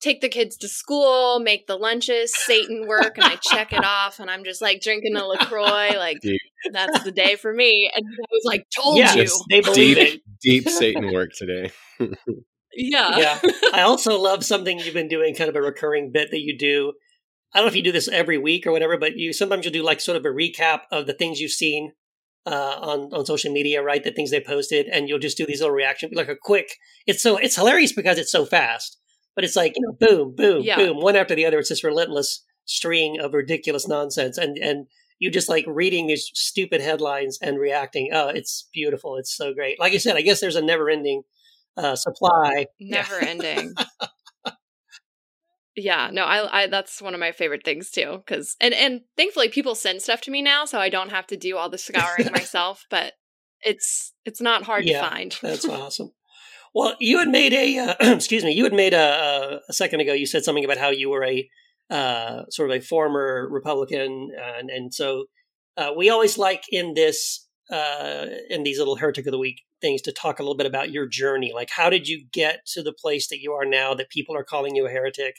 take 0.00 0.20
the 0.20 0.28
kids 0.28 0.56
to 0.58 0.68
school, 0.68 1.40
make 1.40 1.66
the 1.66 1.76
lunches, 1.76 2.32
Satan 2.34 2.86
work, 2.86 3.16
and 3.16 3.24
I 3.24 3.36
check 3.36 3.72
it 3.72 3.84
off, 3.84 4.20
and 4.20 4.30
I'm 4.30 4.44
just 4.44 4.60
like 4.60 4.80
drinking 4.80 5.16
a 5.16 5.24
Lacroix, 5.24 5.96
like 5.96 6.20
Deep. 6.20 6.40
that's 6.72 7.02
the 7.02 7.12
day 7.12 7.36
for 7.36 7.52
me. 7.52 7.90
And 7.94 8.04
I 8.06 8.26
was 8.30 8.42
like, 8.44 8.66
told 8.74 8.98
Yeah, 8.98 9.14
you, 9.14 9.44
they 9.50 9.60
believe 9.60 9.96
Deep, 9.96 10.14
it. 10.14 10.22
deep 10.40 10.68
Satan 10.68 11.12
work 11.12 11.30
today. 11.36 11.70
yeah, 12.74 13.18
yeah. 13.18 13.40
I 13.72 13.82
also 13.82 14.18
love 14.20 14.44
something 14.44 14.78
you've 14.78 14.94
been 14.94 15.08
doing, 15.08 15.34
kind 15.34 15.50
of 15.50 15.56
a 15.56 15.62
recurring 15.62 16.10
bit 16.12 16.30
that 16.30 16.40
you 16.40 16.56
do. 16.58 16.92
I 17.54 17.58
don't 17.58 17.66
know 17.66 17.70
if 17.70 17.76
you 17.76 17.82
do 17.82 17.92
this 17.92 18.08
every 18.08 18.36
week 18.38 18.66
or 18.66 18.72
whatever, 18.72 18.98
but 18.98 19.16
you 19.16 19.32
sometimes 19.32 19.64
you'll 19.64 19.72
do 19.72 19.82
like 19.82 20.00
sort 20.00 20.16
of 20.16 20.24
a 20.24 20.28
recap 20.28 20.82
of 20.90 21.06
the 21.06 21.14
things 21.14 21.40
you've 21.40 21.52
seen 21.52 21.92
uh, 22.46 22.78
on 22.80 23.12
on 23.12 23.26
social 23.26 23.52
media, 23.52 23.82
right? 23.82 24.02
The 24.04 24.12
things 24.12 24.30
they 24.30 24.40
posted, 24.40 24.86
and 24.86 25.08
you'll 25.08 25.18
just 25.18 25.36
do 25.36 25.46
these 25.46 25.60
little 25.60 25.74
reactions, 25.74 26.12
like 26.14 26.28
a 26.28 26.36
quick. 26.40 26.68
It's 27.06 27.22
so 27.22 27.36
it's 27.36 27.56
hilarious 27.56 27.92
because 27.92 28.18
it's 28.18 28.32
so 28.32 28.46
fast, 28.46 28.98
but 29.34 29.44
it's 29.44 29.56
like 29.56 29.74
you 29.76 29.82
know, 29.82 29.96
boom, 29.98 30.34
boom, 30.34 30.62
Yeah. 30.62 30.76
boom, 30.76 31.00
one 31.00 31.16
after 31.16 31.34
the 31.34 31.44
other. 31.46 31.58
It's 31.58 31.68
this 31.68 31.84
relentless 31.84 32.44
string 32.64 33.18
of 33.20 33.34
ridiculous 33.34 33.86
nonsense, 33.88 34.38
and 34.38 34.56
and 34.58 34.86
you 35.18 35.30
just 35.30 35.48
like 35.48 35.64
reading 35.66 36.06
these 36.06 36.30
stupid 36.34 36.80
headlines 36.80 37.38
and 37.42 37.58
reacting. 37.58 38.10
Oh, 38.12 38.28
it's 38.28 38.68
beautiful. 38.72 39.16
It's 39.16 39.34
so 39.36 39.52
great. 39.54 39.80
Like 39.80 39.92
I 39.94 39.98
said, 39.98 40.16
I 40.16 40.20
guess 40.22 40.40
there's 40.40 40.56
a 40.56 40.62
never 40.62 40.88
ending 40.90 41.22
uh, 41.76 41.96
supply. 41.96 42.66
never 42.80 43.18
ending. 43.18 43.74
yeah, 45.76 46.08
no, 46.10 46.24
I, 46.24 46.62
I 46.62 46.66
that's 46.66 47.02
one 47.02 47.14
of 47.14 47.20
my 47.20 47.32
favorite 47.32 47.64
things 47.64 47.90
too. 47.90 48.22
Because 48.26 48.56
and 48.60 48.72
and 48.74 49.02
thankfully 49.16 49.48
people 49.48 49.74
send 49.74 50.02
stuff 50.02 50.22
to 50.22 50.30
me 50.30 50.42
now, 50.42 50.64
so 50.64 50.80
I 50.80 50.88
don't 50.88 51.10
have 51.10 51.26
to 51.28 51.36
do 51.36 51.56
all 51.56 51.68
the 51.68 51.78
scouring 51.78 52.30
myself. 52.32 52.86
But 52.90 53.12
it's 53.62 54.12
it's 54.24 54.40
not 54.40 54.62
hard 54.62 54.86
Yeah, 54.86 55.02
to 55.02 55.10
find. 55.10 55.38
That's 55.42 55.64
awesome. 55.68 56.12
Well, 56.74 56.96
you 56.98 57.18
had 57.18 57.28
made 57.28 57.52
a 57.52 57.78
uh, 57.78 57.94
excuse 58.14 58.42
me. 58.42 58.52
You 58.52 58.64
had 58.64 58.72
made 58.72 58.94
a, 58.94 59.60
a 59.68 59.72
second 59.72 60.00
ago. 60.00 60.14
You 60.14 60.26
said 60.26 60.44
something 60.44 60.64
about 60.64 60.78
how 60.78 60.90
you 60.90 61.10
were 61.10 61.24
a 61.24 61.48
uh, 61.90 62.42
sort 62.50 62.70
of 62.70 62.76
a 62.76 62.80
former 62.80 63.46
Republican, 63.50 64.30
and 64.58 64.70
and 64.70 64.94
so 64.94 65.26
uh, 65.76 65.92
we 65.96 66.08
always 66.08 66.38
like 66.38 66.64
in 66.70 66.94
this 66.94 67.46
uh, 67.70 68.26
in 68.48 68.62
these 68.62 68.78
little 68.78 68.96
heretic 68.96 69.26
of 69.26 69.32
the 69.32 69.38
week 69.38 69.62
things 69.80 70.02
to 70.02 70.12
talk 70.12 70.38
a 70.38 70.42
little 70.42 70.56
bit 70.56 70.66
about 70.66 70.90
your 70.90 71.06
journey. 71.06 71.52
Like, 71.54 71.70
how 71.70 71.90
did 71.90 72.08
you 72.08 72.24
get 72.32 72.66
to 72.74 72.82
the 72.82 72.92
place 72.92 73.28
that 73.28 73.40
you 73.40 73.52
are 73.52 73.64
now 73.64 73.94
that 73.94 74.10
people 74.10 74.36
are 74.36 74.44
calling 74.44 74.74
you 74.74 74.86
a 74.86 74.90
heretic, 74.90 75.36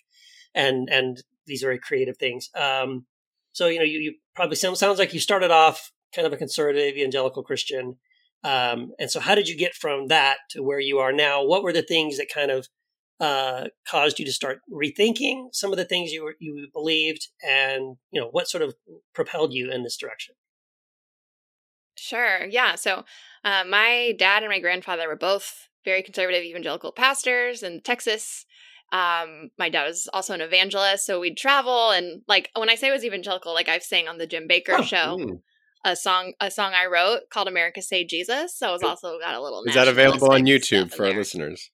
and 0.54 0.89
and 0.91 1.23
these 1.47 1.62
very 1.62 1.80
creative 1.80 2.17
things. 2.17 2.50
Um, 2.56 3.06
so 3.54 3.67
you 3.67 3.80
know, 3.80 3.86
you, 3.86 4.00
you 4.00 4.15
probably 4.36 4.56
sound, 4.56 4.78
sounds 4.78 5.00
like 5.00 5.13
you 5.13 5.19
started 5.19 5.50
off 5.50 5.91
kind 6.13 6.28
of 6.28 6.34
a 6.34 6.38
conservative 6.38 6.95
evangelical 6.95 7.43
Christian. 7.43 7.95
Um, 8.43 8.91
and 9.00 9.10
so, 9.10 9.19
how 9.19 9.34
did 9.34 9.50
you 9.50 9.58
get 9.58 9.73
from 9.73 10.08
that 10.08 10.38
to 10.52 10.62
where 10.62 10.80
you 10.80 11.00
are 11.00 11.12
now? 11.12 11.43
What 11.43 11.63
were 11.63 11.73
the 11.73 11.82
things 11.82 12.17
that 12.17 12.28
kind 12.34 12.52
of 12.52 12.67
uh, 13.19 13.69
caused 13.89 14.19
you 14.19 14.26
to 14.26 14.32
start 14.32 14.60
rethinking 14.71 15.47
some 15.54 15.71
of 15.71 15.78
the 15.78 15.86
things 15.86 16.12
you 16.12 16.23
were, 16.23 16.36
you 16.39 16.67
believed, 16.71 17.30
and 17.43 17.97
you 18.12 18.21
know 18.21 18.30
what 18.30 18.47
sort 18.47 18.62
of 18.62 18.76
propelled 19.15 19.54
you 19.54 19.71
in 19.71 19.84
this 19.84 19.97
direction? 19.97 20.36
Sure. 21.98 22.46
Yeah. 22.46 22.76
So, 22.76 23.04
uh, 23.44 23.64
my 23.68 24.14
dad 24.18 24.44
and 24.44 24.50
my 24.52 24.60
grandfather 24.60 25.08
were 25.08 25.16
both 25.16 25.68
very 25.86 26.04
conservative 26.04 26.44
evangelical 26.44 26.92
pastors 26.92 27.64
in 27.64 27.82
Texas. 27.82 28.46
Um, 28.92 29.50
my 29.58 29.70
dad 29.70 29.86
was 29.86 30.08
also 30.14 30.34
an 30.34 30.42
evangelist, 30.42 31.06
so 31.06 31.20
we'd 31.20 31.36
travel 31.38 31.92
and 31.92 32.22
like 32.28 32.50
when 32.56 32.70
I 32.70 32.76
say 32.76 32.88
it 32.88 32.92
was 32.94 33.04
evangelical, 33.04 33.54
like 33.54 33.68
I've 33.68 33.84
sang 33.84 34.08
on 34.08 34.18
the 34.18 34.28
Jim 34.28 34.48
Bakker 34.48 34.80
Oh, 34.80 34.82
show, 34.82 35.18
mm. 35.20 35.42
a 35.84 35.96
song 35.96 36.34
a 36.40 36.50
song 36.50 36.74
I 36.74 36.86
wrote 36.86 37.30
called 37.30 37.48
"America 37.50 37.82
Say 37.82 38.06
Jesus." 38.06 38.58
So 38.58 38.74
it's 38.76 38.84
also 38.84 39.20
got 39.20 39.36
a 39.36 39.42
little. 39.42 39.64
Is 39.66 39.76
that 39.76 39.88
available 39.90 40.32
on 40.32 40.42
YouTube 40.46 40.94
for 40.94 41.06
our 41.06 41.14
listeners? 41.14 41.70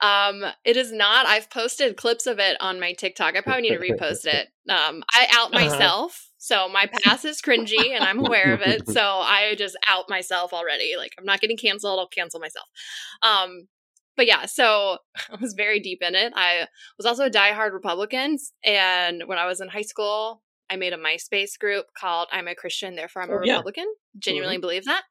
Um, 0.00 0.44
it 0.64 0.76
is 0.76 0.92
not. 0.92 1.26
I've 1.26 1.48
posted 1.50 1.96
clips 1.96 2.26
of 2.26 2.38
it 2.38 2.56
on 2.60 2.78
my 2.80 2.92
TikTok. 2.92 3.34
I 3.36 3.40
probably 3.42 3.62
need 3.62 3.76
to 3.76 3.78
repost 3.78 4.26
it. 4.26 4.48
Um, 4.68 5.02
I 5.14 5.26
out 5.32 5.54
Uh-huh. 5.54 5.64
myself, 5.64 6.25
so 6.38 6.68
my 6.68 6.86
past 6.86 7.24
is 7.24 7.40
cringy, 7.40 7.94
and 7.94 8.04
I'm 8.04 8.18
aware 8.24 8.52
of 8.54 8.60
it. 8.62 8.82
So 8.88 9.00
I 9.02 9.54
just 9.56 9.76
out 9.88 10.08
myself 10.08 10.52
already. 10.52 10.94
Like 10.96 11.12
I'm 11.18 11.24
not 11.24 11.40
getting 11.40 11.56
canceled. 11.56 11.98
I'll 11.98 12.08
cancel 12.08 12.40
myself. 12.40 12.66
Um, 13.22 13.68
but 14.16 14.26
yeah, 14.26 14.46
so 14.46 14.98
I 15.30 15.36
was 15.40 15.54
very 15.54 15.80
deep 15.80 16.02
in 16.02 16.14
it. 16.14 16.32
I 16.34 16.66
was 16.98 17.06
also 17.06 17.24
a 17.26 17.30
diehard 17.30 17.72
Republican, 17.72 18.38
and 18.64 19.22
when 19.26 19.38
I 19.38 19.46
was 19.46 19.60
in 19.60 19.68
high 19.68 19.82
school, 19.82 20.42
I 20.68 20.76
made 20.76 20.92
a 20.92 20.98
MySpace 20.98 21.58
group 21.58 21.86
called 21.98 22.28
"I'm 22.32 22.48
a 22.48 22.54
Christian, 22.54 22.96
therefore 22.96 23.22
I'm 23.22 23.30
a 23.30 23.34
Oh, 23.34 23.40
yeah. 23.44 23.52
Republican." 23.56 23.86
Genuinely 24.18 24.56
believe 24.58 24.84
that. 24.86 25.02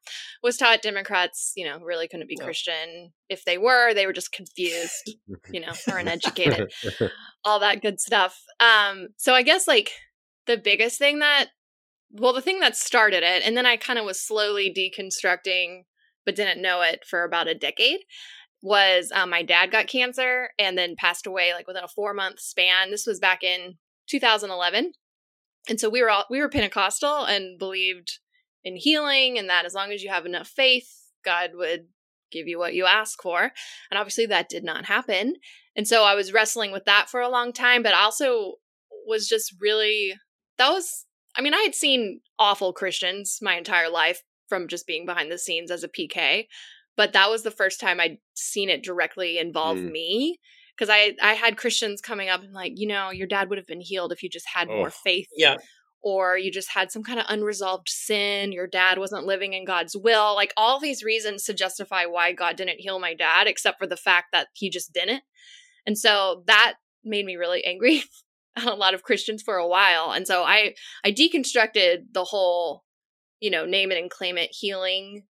Was 0.42 0.56
taught 0.56 0.82
Democrats, 0.82 1.52
you 1.56 1.64
know, 1.64 1.78
really 1.78 2.08
couldn't 2.08 2.28
be 2.28 2.36
No. 2.38 2.44
Christian. 2.44 3.12
If 3.28 3.44
they 3.44 3.56
were, 3.56 3.94
they 3.94 4.04
were 4.06 4.12
just 4.12 4.32
confused, 4.32 5.12
you 5.52 5.60
know, 5.60 5.72
or 5.88 5.98
uneducated 5.98 6.72
all 7.44 7.60
that 7.60 7.82
good 7.82 8.00
stuff. 8.00 8.42
Um, 8.58 9.08
so 9.16 9.32
I 9.32 9.42
guess 9.42 9.68
like 9.68 9.92
the 10.46 10.56
biggest 10.56 10.98
thing 10.98 11.18
that, 11.20 11.48
well, 12.10 12.32
the 12.32 12.40
thing 12.40 12.60
that 12.60 12.76
started 12.76 13.22
it, 13.22 13.42
and 13.44 13.56
then 13.56 13.66
I 13.66 13.76
kind 13.76 13.98
of 13.98 14.04
was 14.04 14.20
slowly 14.20 14.72
deconstructing, 14.72 15.82
but 16.24 16.36
didn't 16.36 16.62
know 16.62 16.82
it 16.82 17.04
for 17.08 17.24
about 17.24 17.48
a 17.48 17.54
decade, 17.54 18.00
was 18.62 19.12
um, 19.14 19.30
my 19.30 19.42
dad 19.42 19.70
got 19.70 19.86
cancer 19.86 20.50
and 20.58 20.76
then 20.76 20.96
passed 20.96 21.26
away 21.26 21.52
like 21.52 21.66
within 21.66 21.84
a 21.84 21.88
four 21.88 22.14
month 22.14 22.40
span. 22.40 22.90
This 22.90 23.06
was 23.06 23.20
back 23.20 23.42
in 23.42 23.74
2011, 24.08 24.92
and 25.68 25.80
so 25.80 25.88
we 25.88 26.02
were 26.02 26.10
all 26.10 26.24
we 26.30 26.40
were 26.40 26.48
Pentecostal 26.48 27.24
and 27.24 27.58
believed 27.58 28.18
in 28.64 28.76
healing, 28.76 29.38
and 29.38 29.48
that 29.48 29.64
as 29.64 29.74
long 29.74 29.92
as 29.92 30.02
you 30.02 30.10
have 30.10 30.26
enough 30.26 30.48
faith, 30.48 30.88
God 31.24 31.50
would 31.54 31.86
give 32.32 32.48
you 32.48 32.58
what 32.58 32.74
you 32.74 32.86
ask 32.86 33.22
for. 33.22 33.52
And 33.90 33.98
obviously 33.98 34.26
that 34.26 34.48
did 34.48 34.64
not 34.64 34.86
happen. 34.86 35.34
And 35.76 35.86
so 35.86 36.04
I 36.04 36.14
was 36.14 36.32
wrestling 36.32 36.72
with 36.72 36.84
that 36.84 37.08
for 37.08 37.20
a 37.20 37.28
long 37.28 37.52
time, 37.52 37.82
but 37.82 37.94
also 37.94 38.54
was 39.06 39.28
just 39.28 39.54
really 39.60 40.14
that 40.58 40.70
was 40.70 41.06
I 41.36 41.42
mean, 41.42 41.54
I 41.54 41.60
had 41.62 41.74
seen 41.74 42.20
awful 42.38 42.72
Christians 42.72 43.38
my 43.42 43.56
entire 43.56 43.90
life 43.90 44.22
from 44.48 44.68
just 44.68 44.86
being 44.86 45.04
behind 45.06 45.30
the 45.30 45.38
scenes 45.38 45.70
as 45.70 45.84
a 45.84 45.88
PK, 45.88 46.46
but 46.96 47.12
that 47.12 47.30
was 47.30 47.42
the 47.42 47.50
first 47.50 47.80
time 47.80 48.00
I'd 48.00 48.18
seen 48.34 48.70
it 48.70 48.82
directly 48.82 49.38
involve 49.38 49.78
Mm. 49.78 49.92
me 49.92 50.38
because 50.76 50.88
I 50.90 51.14
I 51.22 51.34
had 51.34 51.56
Christians 51.58 52.00
coming 52.00 52.28
up 52.28 52.42
and 52.42 52.52
like, 52.52 52.72
you 52.76 52.86
know, 52.88 53.10
your 53.10 53.26
dad 53.26 53.48
would 53.50 53.58
have 53.58 53.66
been 53.66 53.80
healed 53.80 54.12
if 54.12 54.22
you 54.22 54.28
just 54.30 54.46
had 54.48 54.72
more 54.72 54.88
Oh. 54.88 54.90
faith 54.90 55.28
Yeah, 55.36 55.56
or 56.02 56.38
you 56.38 56.52
just 56.52 56.70
had 56.70 56.92
some 56.92 57.02
kind 57.02 57.18
of 57.18 57.26
unresolved 57.28 57.88
sin, 57.88 58.52
your 58.52 58.66
dad 58.66 58.98
wasn't 58.98 59.26
living 59.26 59.54
in 59.54 59.64
God's 59.64 59.96
will, 59.96 60.34
like 60.34 60.52
all 60.56 60.78
these 60.78 61.02
reasons 61.02 61.44
to 61.44 61.54
justify 61.54 62.04
why 62.06 62.32
God 62.32 62.56
didn't 62.56 62.80
heal 62.80 62.98
my 63.00 63.14
dad, 63.14 63.46
except 63.48 63.78
for 63.78 63.86
the 63.86 63.96
fact 63.96 64.28
that 64.32 64.48
he 64.54 64.70
just 64.70 64.92
didn't. 64.92 65.22
And 65.86 65.98
so 65.98 66.44
that 66.46 66.74
made 67.04 67.26
me 67.26 67.36
really 67.36 67.64
angry 67.64 67.98
at 67.98 68.04
a 68.66 68.74
lot 68.74 68.94
of 68.94 69.02
Christians 69.02 69.42
for 69.42 69.56
a 69.56 69.66
while. 69.66 70.12
And 70.12 70.26
so 70.26 70.42
I 70.42 70.74
I 71.04 71.12
deconstructed 71.12 72.12
the 72.12 72.24
whole, 72.24 72.84
you 73.40 73.50
know, 73.50 73.66
name 73.66 73.92
it 73.92 73.98
and 73.98 74.10
claim 74.10 74.38
it 74.38 74.50
healing 74.52 75.24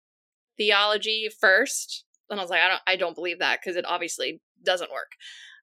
theology 0.57 1.29
first. 1.39 2.05
And 2.29 2.39
I 2.39 2.43
was 2.43 2.49
like, 2.49 2.61
I 2.61 2.67
don't 2.67 2.81
I 2.87 2.95
don't 2.95 3.15
believe 3.15 3.39
that 3.39 3.59
because 3.61 3.75
it 3.75 3.85
obviously 3.87 4.41
doesn't 4.63 4.91
work. 4.91 5.11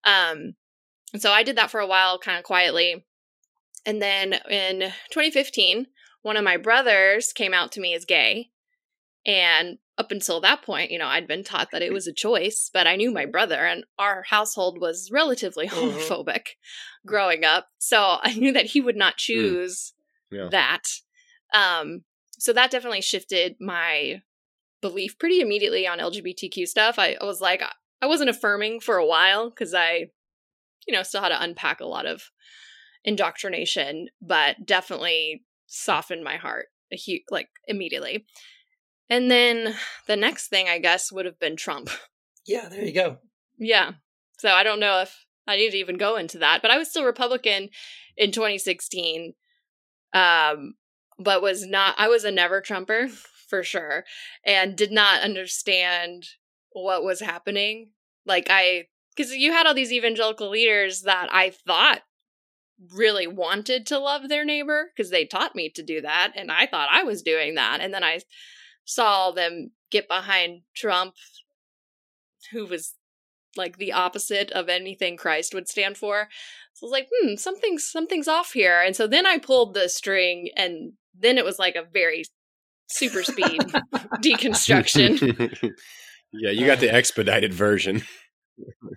Um 0.05 0.55
and 1.13 1.21
so 1.21 1.31
I 1.31 1.43
did 1.43 1.57
that 1.57 1.71
for 1.71 1.81
a 1.81 1.87
while, 1.87 2.19
kind 2.19 2.39
of 2.39 2.45
quietly. 2.45 3.05
And 3.85 4.01
then 4.01 4.35
in 4.49 4.81
2015, 5.11 5.87
one 6.23 6.37
of 6.37 6.45
my 6.45 6.57
brothers 6.57 7.33
came 7.33 7.53
out 7.53 7.73
to 7.73 7.81
me 7.81 7.95
as 7.95 8.05
gay. 8.05 8.51
And 9.27 9.79
up 9.99 10.11
until 10.11 10.41
that 10.41 10.63
point, 10.63 10.91
you 10.91 10.99
know, 10.99 11.07
I'd 11.07 11.29
been 11.29 11.45
taught 11.45 11.71
that 11.73 11.83
it 11.83 11.93
was 11.93 12.07
a 12.07 12.13
choice, 12.13 12.71
but 12.73 12.87
I 12.87 12.97
knew 12.97 13.11
my 13.11 13.27
brother 13.27 13.67
and 13.67 13.85
our 13.99 14.25
household 14.29 14.81
was 14.81 15.11
relatively 15.13 15.69
Mhm. 15.69 15.93
homophobic 15.93 16.47
growing 17.07 17.45
up. 17.45 17.69
So 17.79 17.99
I 18.23 18.35
knew 18.35 18.53
that 18.53 18.67
he 18.67 18.81
would 18.81 18.97
not 18.97 19.17
choose 19.17 19.93
Yeah. 20.31 20.49
that. 20.51 20.83
Um, 21.55 22.05
so 22.39 22.53
that 22.53 22.71
definitely 22.71 23.03
shifted 23.03 23.57
my 23.61 24.23
belief 24.81 25.19
pretty 25.19 25.41
immediately 25.41 25.87
on 25.87 25.99
LGBTQ 25.99 26.67
stuff. 26.67 26.99
I, 26.99 27.17
I 27.21 27.25
was 27.25 27.41
like, 27.41 27.63
I 28.01 28.07
wasn't 28.07 28.31
affirming 28.31 28.81
for 28.81 28.97
a 28.97 29.07
while 29.07 29.49
because 29.51 29.75
I, 29.75 30.11
you 30.89 30.93
know, 30.93 31.03
still 31.05 31.23
had 31.23 31.29
to 31.29 31.41
unpack 31.43 31.81
a 31.81 31.87
lot 31.87 32.07
of 32.07 32.31
indoctrination, 33.05 34.09
but 34.21 34.65
definitely 34.65 35.45
softened 35.67 36.25
my 36.25 36.37
heart 36.37 36.67
a 36.93 36.97
hu- 36.97 37.21
like 37.31 37.49
immediately. 37.67 38.25
And 39.09 39.31
then 39.31 39.75
the 40.07 40.17
next 40.17 40.49
thing 40.49 40.69
I 40.69 40.79
guess 40.79 41.13
would 41.13 41.27
have 41.27 41.39
been 41.39 41.57
Trump. 41.57 41.91
yeah. 42.47 42.69
There 42.69 42.85
you 42.85 42.93
go. 42.93 43.19
Yeah. 43.59 43.93
So 44.39 44.49
I 44.51 44.63
don't 44.63 44.81
know 44.81 45.01
if 45.03 45.27
I 45.47 45.57
to 45.57 45.77
even 45.77 45.97
go 45.97 46.17
into 46.17 46.39
that, 46.39 46.63
but 46.63 46.71
I 46.71 46.79
was 46.79 46.89
still 46.89 47.05
Republican 47.05 47.71
in 48.17 48.33
2016. 48.33 49.35
Um, 50.15 50.75
but 51.19 51.43
was 51.43 51.67
not 51.67 51.95
I 51.99 52.09
was 52.09 52.25
a 52.25 52.31
never 52.31 52.61
Trumper 52.61 53.09
for 53.09 53.63
sure 53.63 54.05
and 54.45 54.77
did 54.77 54.93
not 54.93 55.23
understand 55.23 56.27
what 56.73 57.05
was 57.05 57.21
happening. 57.21 57.91
Like 58.27 58.47
I 58.51 58.87
because 59.15 59.35
you 59.35 59.53
had 59.53 59.67
all 59.67 59.75
these 59.75 59.93
evangelical 59.93 60.49
leaders 60.51 61.03
that 61.03 61.29
I 61.33 61.51
thought 61.51 62.03
really 62.95 63.27
wanted 63.27 63.87
to 63.87 63.99
love 63.99 64.29
their 64.29 64.45
neighbor 64.45 64.91
because 64.95 65.11
they 65.11 65.25
taught 65.25 65.55
me 65.55 65.69
to 65.69 65.83
do 65.83 66.01
that 66.01 66.33
and 66.35 66.51
I 66.51 66.67
thought 66.67 66.89
I 66.91 67.05
was 67.05 67.23
doing 67.23 67.55
that 67.55 67.81
and 67.81 67.95
then 67.95 68.03
I 68.03 68.21
saw 68.85 69.31
them 69.31 69.71
get 69.91 70.09
behind 70.09 70.63
Trump 70.75 71.15
who 72.51 72.67
was 72.67 72.95
like 73.57 73.79
the 73.79 73.93
opposite 73.93 74.51
of 74.53 74.69
anything 74.69 75.17
Christ 75.17 75.55
would 75.55 75.69
stand 75.69 75.97
for. 75.97 76.29
So 76.75 76.87
I 76.87 76.87
was 76.87 76.93
like, 76.93 77.09
hmm, 77.13 77.35
something's 77.37 77.91
something's 77.91 78.29
off 78.29 78.53
here. 78.53 78.81
And 78.81 78.97
so 78.97 79.07
then 79.07 79.27
I 79.27 79.39
pulled 79.39 79.75
the 79.75 79.89
string 79.89 80.51
and 80.57 80.93
then 81.19 81.39
it 81.39 81.45
was 81.45 81.59
like 81.59 81.77
a 81.77 81.85
very 81.93 82.25
super 82.89 83.23
speed 83.23 83.61
deconstruction. 84.23 85.73
yeah, 86.33 86.51
you 86.51 86.67
got 86.67 86.81
the 86.81 86.93
expedited 86.93 87.53
version. 87.53 88.03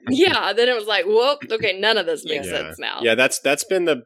yeah, 0.09 0.53
then 0.53 0.69
it 0.69 0.75
was 0.75 0.87
like, 0.87 1.05
whoop, 1.05 1.39
okay, 1.51 1.79
none 1.79 1.97
of 1.97 2.05
this 2.05 2.25
makes 2.25 2.47
yeah. 2.47 2.53
sense 2.53 2.79
now. 2.79 2.99
Yeah, 3.01 3.15
that's 3.15 3.39
that's 3.39 3.63
been 3.63 3.85
the. 3.85 4.03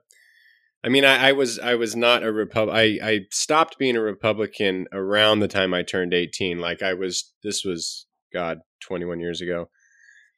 I 0.82 0.88
mean, 0.88 1.04
I, 1.04 1.30
I 1.30 1.32
was 1.34 1.60
I 1.60 1.76
was 1.76 1.96
not 1.96 2.24
a 2.24 2.32
Repub. 2.32 2.70
I 2.70 3.00
I 3.04 3.20
stopped 3.32 3.78
being 3.78 3.98
a 3.98 4.02
Republican 4.02 4.88
around 4.94 5.40
the 5.40 5.48
time 5.48 5.74
I 5.74 5.84
turned 5.84 6.14
eighteen. 6.14 6.60
Like 6.60 6.82
I 6.82 6.94
was. 6.94 7.34
This 7.44 7.64
was 7.66 8.06
God 8.32 8.60
twenty 8.80 9.06
one 9.06 9.20
years 9.20 9.42
ago. 9.42 9.70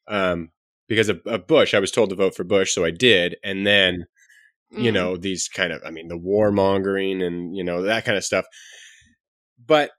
Um, 0.07 0.51
because 0.87 1.09
of, 1.09 1.21
of 1.25 1.47
Bush, 1.47 1.73
I 1.73 1.79
was 1.79 1.91
told 1.91 2.09
to 2.09 2.15
vote 2.15 2.35
for 2.35 2.43
Bush, 2.43 2.73
so 2.73 2.83
I 2.83 2.91
did, 2.91 3.37
and 3.43 3.65
then 3.65 4.05
you 4.73 4.89
Mm. 4.89 4.93
know 4.93 5.17
these 5.17 5.49
kind 5.49 5.73
of 5.73 5.81
i 5.85 5.91
mean 5.91 6.07
the 6.07 6.17
warmongering 6.17 7.21
and 7.21 7.57
you 7.57 7.61
know 7.61 7.81
that 7.81 8.05
kind 8.05 8.17
of 8.17 8.23
stuff 8.23 8.45
but 9.67 9.91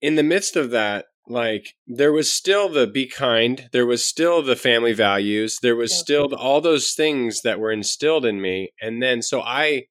in 0.00 0.16
the 0.16 0.22
midst 0.22 0.56
of 0.56 0.70
that 0.70 1.06
like 1.28 1.74
there 1.86 2.12
was 2.12 2.32
still 2.32 2.68
the 2.68 2.86
be 2.86 3.06
kind 3.06 3.68
there 3.72 3.84
was 3.86 4.02
still 4.06 4.42
the 4.42 4.56
family 4.56 4.92
values 4.94 5.58
there 5.62 5.76
was 5.76 5.92
still 5.92 6.26
the, 6.28 6.36
all 6.36 6.60
those 6.60 6.92
things 6.94 7.42
that 7.42 7.60
were 7.60 7.70
instilled 7.70 8.24
in 8.24 8.40
me 8.40 8.70
and 8.80 9.02
then 9.02 9.22
so 9.22 9.40
i 9.42 9.66
i 9.66 9.84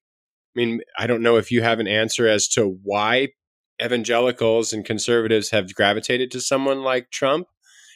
mean 0.56 0.82
i 0.98 1.08
don't 1.08 1.22
know 1.22 1.38
if 1.38 1.52
you 1.52 1.62
have 1.62 1.80
an 1.80 1.88
answer 1.88 2.28
as 2.28 2.48
to 2.48 2.80
why 2.84 3.30
evangelicals 3.84 4.74
and 4.74 4.84
conservatives 4.84 5.52
have 5.52 5.74
gravitated 5.76 6.32
to 6.32 6.41
someone 6.41 6.82
like 6.82 7.10
trump 7.12 7.48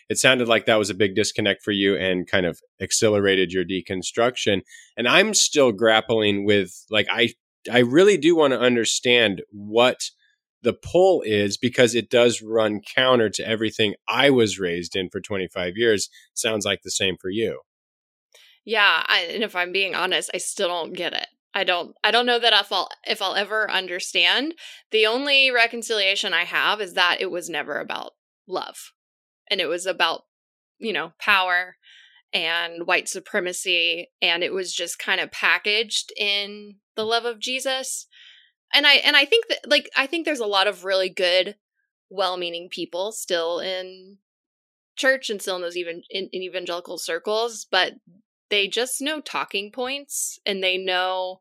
it 0.09 0.17
sounded 0.17 0.47
like 0.47 0.65
that 0.65 0.77
was 0.77 0.89
a 0.89 0.95
big 0.95 1.15
disconnect 1.15 1.63
for 1.63 1.71
you 1.71 1.95
and 1.95 2.27
kind 2.27 2.45
of 2.45 2.59
accelerated 2.81 3.51
your 3.51 3.65
deconstruction 3.65 4.61
and 4.97 5.07
i'm 5.07 5.33
still 5.33 5.71
grappling 5.71 6.45
with 6.45 6.85
like 6.89 7.07
i 7.11 7.29
i 7.71 7.79
really 7.79 8.17
do 8.17 8.35
want 8.35 8.53
to 8.53 8.59
understand 8.59 9.41
what 9.51 10.09
the 10.61 10.73
pull 10.73 11.21
is 11.23 11.57
because 11.57 11.93
it 11.93 12.09
does 12.09 12.41
run 12.41 12.81
counter 12.95 13.29
to 13.29 13.47
everything 13.47 13.93
i 14.07 14.29
was 14.29 14.59
raised 14.59 14.95
in 14.95 15.09
for 15.09 15.21
25 15.21 15.73
years 15.75 16.09
sounds 16.33 16.65
like 16.65 16.81
the 16.83 16.91
same 16.91 17.15
for 17.19 17.29
you 17.29 17.59
Yeah, 18.65 19.03
I, 19.05 19.29
and 19.31 19.43
if 19.43 19.55
I'm 19.55 19.71
being 19.71 19.93
honest, 19.93 20.31
I 20.33 20.39
still 20.39 20.69
don't 20.69 20.93
get 20.93 21.13
it. 21.13 21.27
I 21.53 21.63
don't 21.63 21.95
I 22.03 22.11
don't 22.11 22.25
know 22.25 22.39
that 22.39 22.53
if 22.53 22.71
I'll 22.71 22.89
if 23.07 23.21
I'll 23.21 23.35
ever 23.35 23.71
understand. 23.71 24.55
The 24.91 25.05
only 25.05 25.51
reconciliation 25.51 26.33
I 26.33 26.43
have 26.43 26.81
is 26.81 26.93
that 26.93 27.21
it 27.21 27.31
was 27.31 27.49
never 27.49 27.79
about 27.79 28.11
love. 28.45 28.91
And 29.49 29.61
it 29.61 29.67
was 29.67 29.85
about, 29.85 30.23
you 30.77 30.93
know, 30.93 31.13
power 31.19 31.77
and 32.33 32.85
white 32.85 33.07
supremacy 33.07 34.09
and 34.21 34.43
it 34.43 34.53
was 34.53 34.73
just 34.73 34.99
kind 34.99 35.21
of 35.21 35.31
packaged 35.31 36.11
in 36.17 36.75
the 36.95 37.05
love 37.05 37.25
of 37.25 37.39
Jesus. 37.39 38.07
And 38.73 38.85
I 38.85 38.95
and 38.95 39.15
I 39.15 39.25
think 39.25 39.47
that 39.47 39.59
like 39.67 39.89
I 39.95 40.05
think 40.05 40.25
there's 40.25 40.39
a 40.39 40.45
lot 40.45 40.67
of 40.67 40.83
really 40.83 41.09
good 41.09 41.55
well-meaning 42.09 42.69
people 42.69 43.11
still 43.11 43.59
in 43.59 44.17
church 44.95 45.29
and 45.29 45.41
still 45.41 45.55
in 45.55 45.61
those 45.61 45.77
even 45.77 46.01
in, 46.09 46.29
in 46.31 46.41
evangelical 46.41 46.97
circles, 46.97 47.65
but 47.69 47.93
they 48.49 48.67
just 48.67 49.01
know 49.01 49.21
talking 49.21 49.71
points 49.71 50.39
and 50.45 50.63
they 50.63 50.77
know 50.77 51.39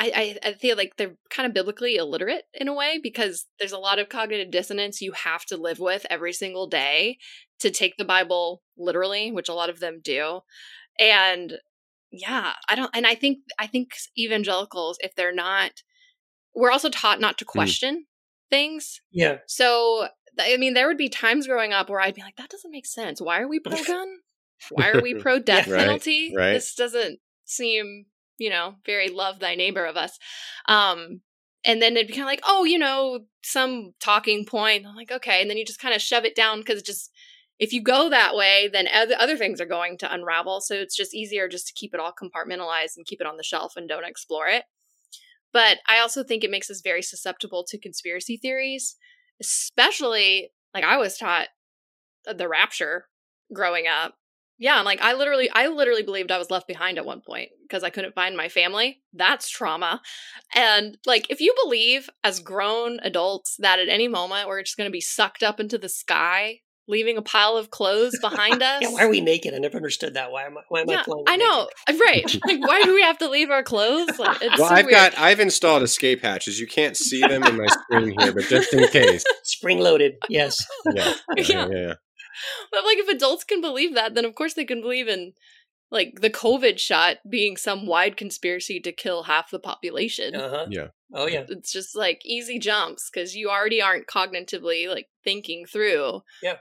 I, 0.00 0.36
I, 0.44 0.48
I 0.48 0.52
feel 0.54 0.78
like 0.78 0.96
they're 0.96 1.16
kind 1.28 1.46
of 1.46 1.52
biblically 1.52 1.96
illiterate 1.96 2.44
in 2.54 2.68
a 2.68 2.74
way 2.74 2.98
because 3.02 3.46
there's 3.58 3.72
a 3.72 3.78
lot 3.78 3.98
of 3.98 4.08
cognitive 4.08 4.50
dissonance 4.50 5.02
you 5.02 5.12
have 5.12 5.44
to 5.46 5.58
live 5.58 5.78
with 5.78 6.06
every 6.08 6.32
single 6.32 6.66
day 6.66 7.18
to 7.58 7.70
take 7.70 7.98
the 7.98 8.04
Bible 8.04 8.62
literally, 8.78 9.30
which 9.30 9.50
a 9.50 9.54
lot 9.54 9.68
of 9.68 9.78
them 9.78 10.00
do. 10.02 10.40
And 10.98 11.52
yeah, 12.10 12.54
I 12.68 12.74
don't 12.74 12.90
and 12.94 13.06
I 13.06 13.14
think 13.14 13.40
I 13.58 13.66
think 13.66 13.90
evangelicals, 14.18 14.96
if 15.00 15.14
they're 15.14 15.34
not 15.34 15.72
we're 16.54 16.72
also 16.72 16.88
taught 16.88 17.20
not 17.20 17.36
to 17.38 17.44
mm. 17.44 17.48
question 17.48 18.06
things. 18.48 19.02
Yeah. 19.12 19.38
So 19.46 20.08
I 20.38 20.56
mean, 20.56 20.72
there 20.72 20.88
would 20.88 20.96
be 20.96 21.10
times 21.10 21.46
growing 21.46 21.74
up 21.74 21.90
where 21.90 22.00
I'd 22.00 22.14
be 22.14 22.22
like, 22.22 22.36
that 22.36 22.48
doesn't 22.48 22.70
make 22.70 22.86
sense. 22.86 23.20
Why 23.20 23.40
are 23.40 23.48
we 23.48 23.60
pro 23.60 23.82
gun? 23.84 24.08
Why 24.70 24.88
are 24.90 25.02
we 25.02 25.14
pro 25.20 25.38
death 25.38 25.68
Right, 25.68 25.80
penalty? 25.80 26.32
right. 26.34 26.54
This 26.54 26.74
doesn't 26.74 27.18
seem, 27.44 28.06
you 28.40 28.50
know, 28.50 28.74
very 28.86 29.08
love 29.08 29.38
thy 29.38 29.54
neighbor 29.54 29.84
of 29.84 29.96
us. 29.96 30.18
Um, 30.66 31.20
and 31.64 31.80
then 31.80 31.92
it'd 31.96 32.08
be 32.08 32.14
kind 32.14 32.22
of 32.22 32.28
like, 32.28 32.40
oh, 32.44 32.64
you 32.64 32.78
know, 32.78 33.20
some 33.42 33.92
talking 34.00 34.46
point. 34.46 34.86
I'm 34.86 34.96
like, 34.96 35.12
okay. 35.12 35.42
And 35.42 35.50
then 35.50 35.58
you 35.58 35.64
just 35.64 35.78
kind 35.78 35.94
of 35.94 36.00
shove 36.00 36.24
it 36.24 36.34
down 36.34 36.60
because 36.60 36.82
just 36.82 37.12
if 37.58 37.74
you 37.74 37.82
go 37.82 38.08
that 38.08 38.34
way, 38.34 38.70
then 38.72 38.88
other, 38.92 39.14
other 39.18 39.36
things 39.36 39.60
are 39.60 39.66
going 39.66 39.98
to 39.98 40.12
unravel. 40.12 40.62
So 40.62 40.74
it's 40.74 40.96
just 40.96 41.14
easier 41.14 41.46
just 41.48 41.66
to 41.68 41.74
keep 41.74 41.92
it 41.92 42.00
all 42.00 42.14
compartmentalized 42.18 42.96
and 42.96 43.04
keep 43.04 43.20
it 43.20 43.26
on 43.26 43.36
the 43.36 43.42
shelf 43.42 43.74
and 43.76 43.86
don't 43.86 44.06
explore 44.06 44.48
it. 44.48 44.64
But 45.52 45.78
I 45.86 45.98
also 45.98 46.24
think 46.24 46.42
it 46.42 46.50
makes 46.50 46.70
us 46.70 46.80
very 46.80 47.02
susceptible 47.02 47.64
to 47.68 47.78
conspiracy 47.78 48.38
theories, 48.38 48.96
especially 49.40 50.52
like 50.72 50.84
I 50.84 50.96
was 50.96 51.18
taught 51.18 51.48
the 52.24 52.48
rapture 52.48 53.08
growing 53.52 53.86
up. 53.86 54.14
Yeah, 54.60 54.76
and 54.76 54.84
like 54.84 55.00
I 55.00 55.14
literally 55.14 55.48
I 55.50 55.68
literally 55.68 56.02
believed 56.02 56.30
I 56.30 56.36
was 56.38 56.50
left 56.50 56.68
behind 56.68 56.98
at 56.98 57.06
one 57.06 57.22
point 57.22 57.48
because 57.62 57.82
I 57.82 57.88
couldn't 57.90 58.14
find 58.14 58.36
my 58.36 58.48
family. 58.50 59.00
That's 59.14 59.48
trauma. 59.48 60.02
And 60.54 60.98
like 61.06 61.26
if 61.30 61.40
you 61.40 61.54
believe 61.64 62.10
as 62.22 62.40
grown 62.40 63.00
adults 63.02 63.56
that 63.58 63.78
at 63.78 63.88
any 63.88 64.06
moment 64.06 64.48
we're 64.48 64.62
just 64.62 64.76
going 64.76 64.88
to 64.88 64.92
be 64.92 65.00
sucked 65.00 65.42
up 65.42 65.60
into 65.60 65.78
the 65.78 65.88
sky, 65.88 66.60
leaving 66.86 67.16
a 67.16 67.22
pile 67.22 67.56
of 67.56 67.70
clothes 67.70 68.18
behind 68.20 68.62
us. 68.62 68.82
Yeah, 68.82 68.92
why 68.92 69.04
are 69.04 69.08
we 69.08 69.22
naked? 69.22 69.54
I 69.54 69.58
never 69.58 69.78
understood 69.78 70.12
that. 70.14 70.30
Why 70.30 70.44
am 70.44 70.58
I? 70.58 70.60
Why 70.68 70.80
am 70.82 70.90
I 70.90 71.02
flying? 71.04 71.24
I 71.26 71.36
naked? 71.38 71.48
know, 71.48 71.68
uh, 71.88 71.94
right? 71.98 72.36
Like, 72.46 72.60
why 72.60 72.82
do 72.82 72.94
we 72.94 73.00
have 73.02 73.16
to 73.18 73.30
leave 73.30 73.48
our 73.48 73.62
clothes? 73.62 74.18
Like, 74.18 74.42
it's 74.42 74.58
well 74.58 74.68
so 74.68 74.74
i've 74.74 74.84
weird. 74.84 74.94
got 74.94 75.18
i've 75.18 75.40
installed 75.40 75.82
escape 75.82 76.20
hatches 76.22 76.60
you 76.60 76.66
can't 76.66 76.96
see 76.98 77.20
them 77.20 77.42
in 77.44 77.56
my 77.56 77.66
screen 77.66 78.18
here 78.20 78.32
but 78.34 78.44
just 78.44 78.74
in 78.74 78.86
case 78.92 79.24
Spring 79.44 79.78
loaded. 79.78 80.16
Yes. 80.28 80.58
yeah 80.92 81.14
yeah, 81.36 81.44
Yeah. 81.44 81.44
yeah, 81.68 81.68
yeah. 81.70 81.94
But 82.72 82.84
like, 82.84 82.98
if 82.98 83.08
adults 83.08 83.44
can 83.44 83.60
believe 83.60 83.94
that, 83.94 84.14
then 84.14 84.24
of 84.24 84.34
course 84.34 84.54
they 84.54 84.64
can 84.64 84.80
believe 84.80 85.08
in 85.08 85.32
like 85.90 86.20
the 86.20 86.30
COVID 86.30 86.78
shot 86.78 87.16
being 87.28 87.56
some 87.56 87.84
wide 87.86 88.16
conspiracy 88.16 88.78
to 88.80 88.92
kill 88.92 89.24
half 89.24 89.50
the 89.50 89.58
population. 89.58 90.34
Uh 90.36 90.48
huh. 90.50 90.66
Yeah. 90.70 90.88
Oh 91.12 91.26
yeah. 91.26 91.44
It's 91.48 91.72
just 91.72 91.96
like 91.96 92.20
easy 92.24 92.58
jumps 92.58 93.10
because 93.12 93.34
you 93.34 93.50
already 93.50 93.82
aren't 93.82 94.06
cognitively 94.06 94.88
like 94.88 95.08
thinking 95.24 95.66
through 95.66 96.22
Yeah. 96.42 96.56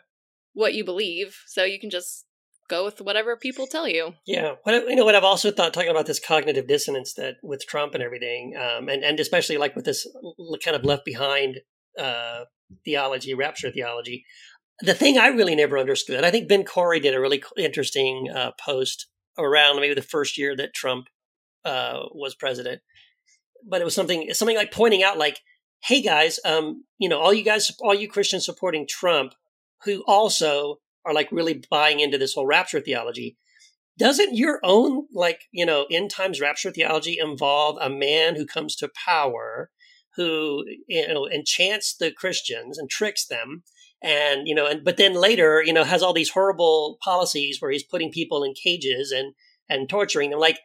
what 0.54 0.74
you 0.74 0.84
believe, 0.84 1.38
so 1.46 1.63
you 1.63 1.80
can 1.80 1.89
just 1.92 2.26
go 2.70 2.86
with 2.86 3.02
whatever 3.02 3.36
people 3.36 3.65
tell 3.68 3.88
you. 3.88 4.13
Yeah, 4.28 4.56
what 4.63 4.76
I- 4.76 4.88
you 4.88 4.96
know, 4.96 5.06
what 5.06 5.15
I've 5.15 5.24
also 5.24 5.50
thought 5.52 5.74
talking 5.74 5.89
about 5.89 6.06
this 6.06 6.20
cognitive 6.20 6.68
dissonance 6.68 7.13
that 7.15 7.38
with 7.44 7.65
Trump 7.68 7.94
and 7.96 8.04
everything, 8.04 8.56
um, 8.58 8.89
and 8.89 9.04
and 9.04 9.20
especially 9.20 9.58
like 9.58 9.76
with 9.76 9.86
this 9.86 10.08
kind 10.63 10.76
of 10.76 10.84
left 10.86 11.06
behind 11.06 11.62
uh, 11.98 12.46
theology, 12.86 13.34
rapture 13.34 13.72
theology. 13.72 14.26
The 14.82 14.94
thing 14.94 15.18
I 15.18 15.28
really 15.28 15.56
never 15.56 15.78
understood, 15.78 16.24
I 16.24 16.32
think 16.32 16.48
Ben 16.48 16.63
Corey 16.63 17.00
did 17.00 17.13
a 17.13 17.20
really 17.20 17.44
interesting 17.58 18.30
uh, 18.34 18.52
post 18.60 19.08
around 19.38 19.80
maybe 19.80 19.94
the 19.94 20.02
first 20.02 20.38
year 20.38 20.56
that 20.56 20.74
Trump 20.74 21.08
uh, 21.65 22.04
was 22.13 22.36
president, 22.36 22.82
but 23.68 23.82
it 23.82 23.86
was 23.86 23.96
something 23.96 24.34
something 24.34 24.56
like 24.56 24.72
pointing 24.72 25.04
out 25.04 25.18
like, 25.18 25.39
hey 25.84 26.02
guys, 26.02 26.39
um, 26.46 26.86
you 26.98 27.10
know, 27.10 27.20
all 27.20 27.34
you 27.34 27.44
guys, 27.44 27.72
all 27.82 27.94
you 27.94 28.08
Christians 28.08 28.46
supporting 28.46 28.88
Trump, 28.88 29.34
who 29.84 30.04
also 30.08 30.80
are 31.06 31.13
like 31.13 31.32
really 31.32 31.62
buying 31.70 32.00
into 32.00 32.18
this 32.18 32.34
whole 32.34 32.46
rapture 32.46 32.80
theology 32.80 33.38
doesn't 34.00 34.36
your 34.36 34.60
own 34.63 35.06
like 35.13 35.44
you 35.52 35.65
know 35.65 35.86
end 35.92 36.10
times 36.10 36.39
rapture 36.39 36.72
theology 36.72 37.18
involve 37.20 37.78
a 37.82 37.89
man 37.89 38.36
who 38.36 38.46
comes 38.46 38.76
to 38.76 38.89
power 39.06 39.70
who 40.15 40.63
you 40.88 41.08
know 41.08 41.28
enchants 41.30 41.96
the 41.96 42.12
christians 42.12 42.78
and 42.78 42.89
tricks 42.89 43.26
them 43.28 43.63
and 44.02 44.48
you 44.48 44.56
know 44.56 44.66
and 44.66 44.84
but 44.84 44.98
then 44.98 45.14
later 45.14 45.62
you 45.66 45.74
know 45.74 45.84
has 45.84 46.02
all 46.02 46.14
these 46.14 46.30
horrible 46.30 46.98
policies 47.04 47.62
where 47.62 47.72
he's 47.72 47.84
putting 47.84 48.12
people 48.12 48.44
in 48.44 48.54
cages 48.54 49.12
and 49.12 49.34
and 49.70 49.90
torturing 49.90 50.30
them 50.30 50.40
like 50.40 50.60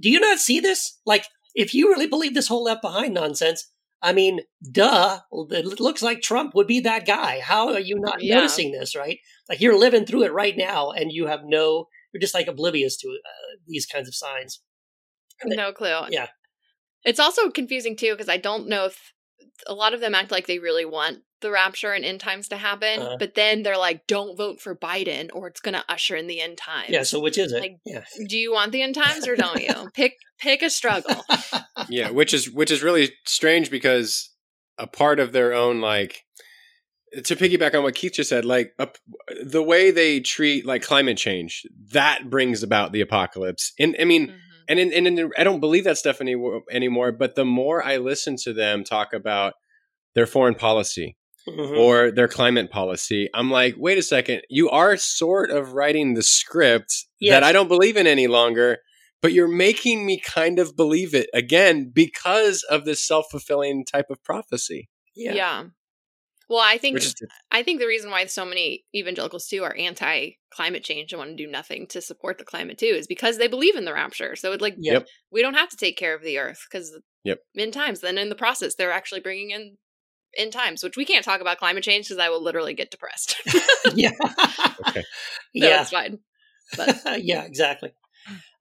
do 0.00 0.10
you 0.10 0.20
not 0.20 0.38
see 0.38 0.60
this 0.60 0.98
like 1.06 1.24
if 1.54 1.74
you 1.74 1.88
really 1.88 2.06
believe 2.06 2.34
this 2.34 2.48
whole 2.48 2.64
left 2.64 2.82
behind 2.82 3.12
nonsense 3.14 3.70
i 4.02 4.12
mean 4.12 4.40
duh 4.72 5.18
it 5.50 5.80
looks 5.80 6.02
like 6.02 6.22
trump 6.22 6.54
would 6.54 6.66
be 6.66 6.80
that 6.80 7.06
guy 7.06 7.40
how 7.40 7.72
are 7.72 7.80
you 7.80 7.96
not 7.98 8.22
Yeah. 8.22 8.36
noticing 8.36 8.72
this 8.72 8.96
right 8.96 9.18
like 9.48 9.60
you're 9.60 9.78
living 9.78 10.06
through 10.06 10.22
it 10.24 10.32
right 10.32 10.56
now 10.56 10.90
and 10.90 11.12
you 11.12 11.26
have 11.26 11.40
no 11.44 11.86
you're 12.12 12.20
just 12.20 12.34
like 12.34 12.46
oblivious 12.48 12.96
to 12.98 13.08
uh, 13.08 13.56
these 13.66 13.86
kinds 13.86 14.08
of 14.08 14.14
signs 14.14 14.60
No 15.44 15.72
clue. 15.72 16.06
Yeah. 16.10 16.28
It's 17.04 17.18
also 17.20 17.50
confusing 17.50 17.96
too 17.96 18.12
because 18.12 18.28
I 18.28 18.36
don't 18.36 18.68
know 18.68 18.84
if 18.86 19.12
a 19.66 19.72
lot 19.74 19.94
of 19.94 20.00
them 20.00 20.14
act 20.14 20.30
like 20.30 20.46
they 20.46 20.58
really 20.58 20.84
want 20.84 21.20
the 21.40 21.50
rapture 21.50 21.92
and 21.92 22.04
end 22.04 22.20
times 22.20 22.48
to 22.48 22.56
happen, 22.56 23.00
Uh-huh. 23.00 23.16
but 23.18 23.34
then 23.34 23.62
they're 23.62 23.78
like, 23.78 24.06
"Don't 24.06 24.36
vote 24.36 24.60
for 24.60 24.74
Biden, 24.76 25.30
or 25.32 25.46
it's 25.48 25.60
going 25.60 25.74
to 25.74 25.84
usher 25.88 26.16
in 26.16 26.26
the 26.26 26.40
end 26.40 26.58
times." 26.58 26.90
Yeah. 26.90 27.02
So 27.02 27.20
which 27.20 27.38
is 27.38 27.52
it? 27.52 27.60
Like, 27.60 27.76
yeah. 27.84 28.04
do 28.28 28.36
you 28.38 28.52
want 28.52 28.72
the 28.72 28.82
end 28.82 28.94
times 28.94 29.26
or 29.26 29.36
don't 29.36 29.62
you? 29.62 29.90
pick 29.94 30.14
pick 30.40 30.62
a 30.62 30.70
struggle. 30.70 31.24
yeah, 31.88 32.10
which 32.10 32.32
is 32.34 32.50
which 32.50 32.70
is 32.70 32.82
really 32.82 33.12
strange 33.26 33.70
because 33.70 34.30
a 34.78 34.86
part 34.86 35.20
of 35.20 35.32
their 35.32 35.52
own 35.52 35.80
like 35.80 36.22
to 37.24 37.34
piggyback 37.34 37.74
on 37.74 37.82
what 37.82 37.94
Keith 37.96 38.12
just 38.14 38.30
said, 38.30 38.44
like 38.44 38.72
uh, 38.78 38.86
the 39.44 39.62
way 39.62 39.90
they 39.90 40.20
treat 40.20 40.64
like 40.64 40.82
climate 40.82 41.18
change 41.18 41.66
that 41.92 42.30
brings 42.30 42.62
about 42.62 42.92
the 42.92 43.00
apocalypse. 43.00 43.72
And 43.80 43.96
I 44.00 44.04
mean, 44.04 44.28
Mhm. 44.28 44.36
and 44.68 44.78
in, 44.78 44.92
and 44.92 45.18
in, 45.18 45.30
I 45.36 45.42
don't 45.42 45.58
believe 45.58 45.82
that 45.84 45.98
stuff 45.98 46.20
any, 46.20 46.36
anymore. 46.70 47.10
But 47.10 47.34
the 47.34 47.44
more 47.44 47.84
I 47.84 47.96
listen 47.96 48.36
to 48.44 48.52
them 48.52 48.84
talk 48.84 49.12
about 49.12 49.54
their 50.14 50.26
foreign 50.26 50.54
policy 50.54 51.16
Mhm. 51.48 51.78
or 51.78 52.10
their 52.10 52.28
climate 52.28 52.70
policy, 52.70 53.28
I'm 53.34 53.50
like, 53.50 53.74
wait 53.78 53.98
a 53.98 54.02
second, 54.02 54.42
you 54.50 54.68
are 54.70 54.96
sort 54.96 55.50
of 55.50 55.72
writing 55.72 56.14
the 56.14 56.22
script 56.22 57.06
Yes. 57.18 57.32
that 57.34 57.42
I 57.44 57.52
don't 57.52 57.68
believe 57.68 57.96
in 57.96 58.06
any 58.06 58.26
longer. 58.26 58.78
But 59.22 59.32
you're 59.34 59.48
making 59.48 60.06
me 60.06 60.18
kind 60.18 60.58
of 60.58 60.76
believe 60.76 61.14
it 61.14 61.28
again 61.34 61.90
because 61.94 62.62
of 62.64 62.84
this 62.86 63.06
self 63.06 63.26
fulfilling 63.30 63.84
type 63.84 64.06
of 64.10 64.22
prophecy. 64.24 64.88
yeah. 65.14 65.34
yeah. 65.34 65.64
Well, 66.48 66.58
I 66.64 66.78
think 66.78 66.96
is 66.98 67.14
I 67.52 67.62
think 67.62 67.78
the 67.80 67.86
reason 67.86 68.10
why 68.10 68.24
so 68.26 68.44
many 68.44 68.84
evangelicals 68.94 69.46
too 69.46 69.62
are 69.62 69.76
anti 69.76 70.32
climate 70.52 70.82
change 70.82 71.12
and 71.12 71.18
want 71.18 71.30
to 71.30 71.36
do 71.36 71.48
nothing 71.50 71.86
to 71.88 72.00
support 72.00 72.38
the 72.38 72.44
climate 72.44 72.76
too 72.78 72.86
is 72.86 73.06
because 73.06 73.38
they 73.38 73.46
believe 73.46 73.76
in 73.76 73.84
the 73.84 73.92
rapture. 73.92 74.34
So 74.36 74.52
it's 74.52 74.60
like 74.62 74.74
Yep. 74.78 75.06
we 75.30 75.42
don't 75.42 75.54
have 75.54 75.68
to 75.68 75.76
take 75.76 75.96
care 75.96 76.14
of 76.14 76.22
the 76.22 76.38
earth 76.38 76.66
because 76.68 76.98
Yep. 77.24 77.38
in 77.54 77.70
times. 77.70 78.00
Then 78.00 78.18
in 78.18 78.30
the 78.30 78.34
process, 78.34 78.74
they're 78.74 78.90
actually 78.90 79.20
bringing 79.20 79.50
in 79.50 79.76
in 80.36 80.50
times, 80.50 80.82
which 80.82 80.96
we 80.96 81.04
can't 81.04 81.24
talk 81.24 81.40
about 81.40 81.58
climate 81.58 81.84
change 81.84 82.06
because 82.06 82.18
I 82.18 82.28
will 82.28 82.42
literally 82.42 82.74
get 82.74 82.90
depressed. 82.90 83.36
yeah. 83.94 84.12
Okay. 84.88 85.04
yeah. 85.52 85.82
it's 85.82 85.90
fine. 85.90 86.20
But 86.76 87.00
yeah, 87.24 87.44
exactly. 87.44 87.92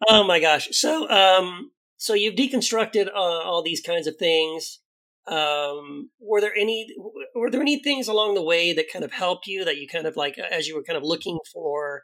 Oh 0.08 0.24
my 0.24 0.40
gosh. 0.40 0.70
So, 0.72 1.10
um, 1.10 1.72
so 1.98 2.14
you've 2.14 2.36
deconstructed 2.36 3.08
uh, 3.08 3.14
all 3.14 3.62
these 3.62 3.82
kinds 3.82 4.08
of 4.08 4.16
things. 4.18 4.80
Um, 5.28 6.10
were 6.20 6.42
there 6.42 6.56
any 6.56 6.88
were 7.36 7.52
there 7.52 7.62
any 7.62 7.84
things 7.84 8.08
along 8.08 8.34
the 8.34 8.44
way 8.44 8.74
that 8.74 8.92
kind 8.92 9.06
of 9.06 9.12
helped 9.12 9.46
you 9.46 9.64
that 9.64 9.78
you 9.78 9.88
kind 9.88 10.08
of 10.08 10.16
like 10.16 10.40
as 10.40 10.68
you 10.68 10.76
were 10.76 10.84
kind 10.84 10.98
of 10.98 11.04
looking 11.04 11.38
for, 11.54 12.04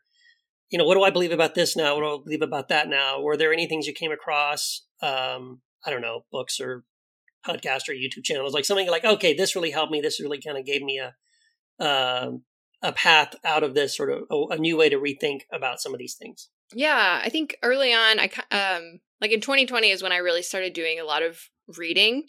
you 0.70 0.78
know, 0.78 0.86
what 0.86 0.94
do 0.94 1.04
I 1.04 1.10
believe 1.10 1.32
about 1.32 1.56
this 1.56 1.76
now? 1.76 1.96
What 1.96 2.02
do 2.02 2.08
I 2.08 2.24
believe 2.24 2.42
about 2.44 2.68
that 2.70 2.88
now? 2.88 3.22
Were 3.22 3.38
there 3.38 3.52
any 3.52 3.68
things 3.68 3.88
you 3.88 3.94
came 3.94 4.12
across? 4.12 4.86
Um, 5.02 5.62
I 5.84 5.90
don't 5.90 6.02
know, 6.02 6.26
books 6.32 6.60
or 6.60 6.84
podcast 7.46 7.90
or 7.90 7.94
YouTube 7.94 8.24
channels, 8.24 8.54
like 8.54 8.66
something 8.66 8.90
like, 8.90 9.06
okay, 9.06 9.34
this 9.34 9.56
really 9.56 9.72
helped 9.72 9.92
me. 9.92 10.02
This 10.02 10.20
really 10.22 10.42
kind 10.42 10.58
of 10.58 10.66
gave 10.66 10.82
me 10.82 11.00
a 11.00 11.14
um, 11.80 12.44
a 12.82 12.92
path 12.92 13.36
out 13.44 13.64
of 13.64 13.74
this 13.74 13.96
sort 13.96 14.12
of 14.12 14.24
a, 14.30 14.56
a 14.56 14.58
new 14.58 14.78
way 14.78 14.90
to 14.90 14.98
rethink 14.98 15.42
about 15.52 15.80
some 15.80 15.94
of 15.94 16.00
these 16.00 16.16
things. 16.16 16.50
yeah, 16.74 17.22
I 17.24 17.30
think 17.30 17.58
early 17.64 17.94
on, 17.94 18.20
I 18.20 18.30
um 18.52 19.00
like 19.22 19.32
in 19.32 19.42
2020 19.42 19.92
is 19.92 20.04
when 20.04 20.12
I 20.12 20.18
really 20.18 20.42
started 20.42 20.74
doing 20.74 21.00
a 21.00 21.06
lot 21.06 21.24
of 21.24 21.40
reading, 21.78 22.24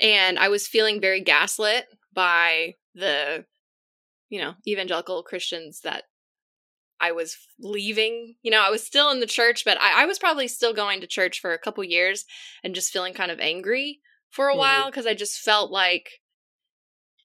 and 0.00 0.38
I 0.38 0.48
was 0.48 0.66
feeling 0.66 1.00
very 1.00 1.20
gaslit 1.20 1.86
by 2.14 2.74
the, 2.94 3.44
you 4.28 4.40
know, 4.40 4.54
evangelical 4.66 5.22
Christians 5.22 5.80
that 5.84 6.04
I 7.00 7.12
was 7.12 7.36
leaving. 7.60 8.34
You 8.42 8.50
know, 8.50 8.60
I 8.60 8.70
was 8.70 8.84
still 8.84 9.10
in 9.10 9.20
the 9.20 9.26
church, 9.26 9.64
but 9.64 9.80
I, 9.80 10.02
I 10.02 10.06
was 10.06 10.18
probably 10.18 10.48
still 10.48 10.72
going 10.72 11.00
to 11.00 11.06
church 11.06 11.40
for 11.40 11.52
a 11.52 11.58
couple 11.58 11.84
years 11.84 12.24
and 12.64 12.74
just 12.74 12.92
feeling 12.92 13.14
kind 13.14 13.30
of 13.30 13.40
angry 13.40 14.00
for 14.30 14.48
a 14.48 14.54
Mhm. 14.54 14.58
while 14.58 14.86
because 14.86 15.06
I 15.06 15.14
just 15.14 15.38
felt 15.40 15.70
like 15.70 16.20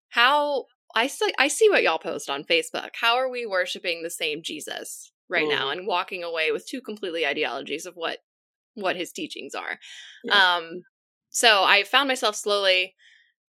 how 0.09 0.65
I 0.95 1.07
see 1.07 1.33
I 1.37 1.47
see 1.47 1.69
what 1.69 1.83
y'all 1.83 1.97
post 1.99 2.29
on 2.29 2.43
Facebook. 2.43 2.91
How 2.99 3.15
are 3.15 3.29
we 3.29 3.45
worshiping 3.45 4.03
the 4.03 4.09
same 4.09 4.43
Jesus 4.43 5.11
right 5.29 5.47
now 5.47 5.69
and 5.69 5.87
walking 5.87 6.23
away 6.23 6.51
with 6.51 6.67
two 6.67 6.81
completely 6.81 7.25
ideologies 7.25 7.85
of 7.85 7.95
what 7.95 8.19
what 8.75 8.95
his 8.95 9.11
teachings 9.11 9.55
are? 9.55 9.79
Yeah. 10.23 10.55
Um 10.57 10.83
so 11.29 11.63
I 11.63 11.83
found 11.83 12.07
myself 12.07 12.35
slowly, 12.35 12.95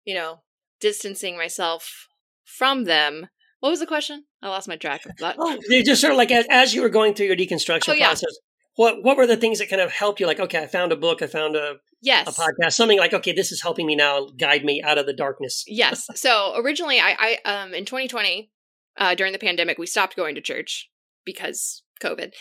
you 0.05 0.15
know, 0.15 0.41
distancing 0.79 1.37
myself 1.37 2.07
from 2.43 2.85
them. 2.85 3.29
What 3.59 3.69
was 3.69 3.79
the 3.79 3.87
question? 3.87 4.25
I 4.41 4.49
lost 4.49 4.67
my 4.67 4.75
track 4.75 5.05
of 5.05 5.15
that. 5.17 5.35
Oh, 5.39 5.57
they 5.69 5.81
just 5.83 6.01
sort 6.01 6.11
of 6.13 6.17
like 6.17 6.31
as, 6.31 6.45
as 6.49 6.73
you 6.73 6.81
were 6.81 6.89
going 6.89 7.13
through 7.13 7.27
your 7.27 7.35
deconstruction 7.35 7.89
Oh, 7.89 7.93
yeah. 7.93 8.07
process. 8.07 8.35
What 8.75 9.03
what 9.03 9.17
were 9.17 9.27
the 9.27 9.37
things 9.37 9.59
that 9.59 9.69
kind 9.69 9.81
of 9.81 9.91
helped 9.91 10.19
you? 10.19 10.27
Like, 10.27 10.39
okay, 10.39 10.61
I 10.63 10.67
found 10.67 10.91
a 10.91 10.95
book, 10.95 11.21
I 11.21 11.27
found 11.27 11.55
a, 11.55 11.75
yes. 12.01 12.27
a 12.27 12.31
podcast, 12.41 12.73
something 12.73 12.99
like, 12.99 13.13
okay, 13.13 13.31
this 13.31 13.51
is 13.51 13.61
helping 13.61 13.85
me 13.87 13.95
now, 13.95 14.27
guide 14.37 14.65
me 14.65 14.81
out 14.83 14.97
of 14.97 15.05
the 15.05 15.13
darkness. 15.13 15.63
yes. 15.67 16.05
So 16.15 16.53
originally, 16.57 16.99
I, 16.99 17.39
I 17.45 17.63
um 17.63 17.73
in 17.73 17.85
2020, 17.85 18.51
uh, 18.97 19.15
during 19.15 19.33
the 19.33 19.39
pandemic, 19.39 19.77
we 19.77 19.85
stopped 19.87 20.15
going 20.15 20.35
to 20.35 20.41
church 20.41 20.89
because 21.25 21.83
COVID, 22.01 22.33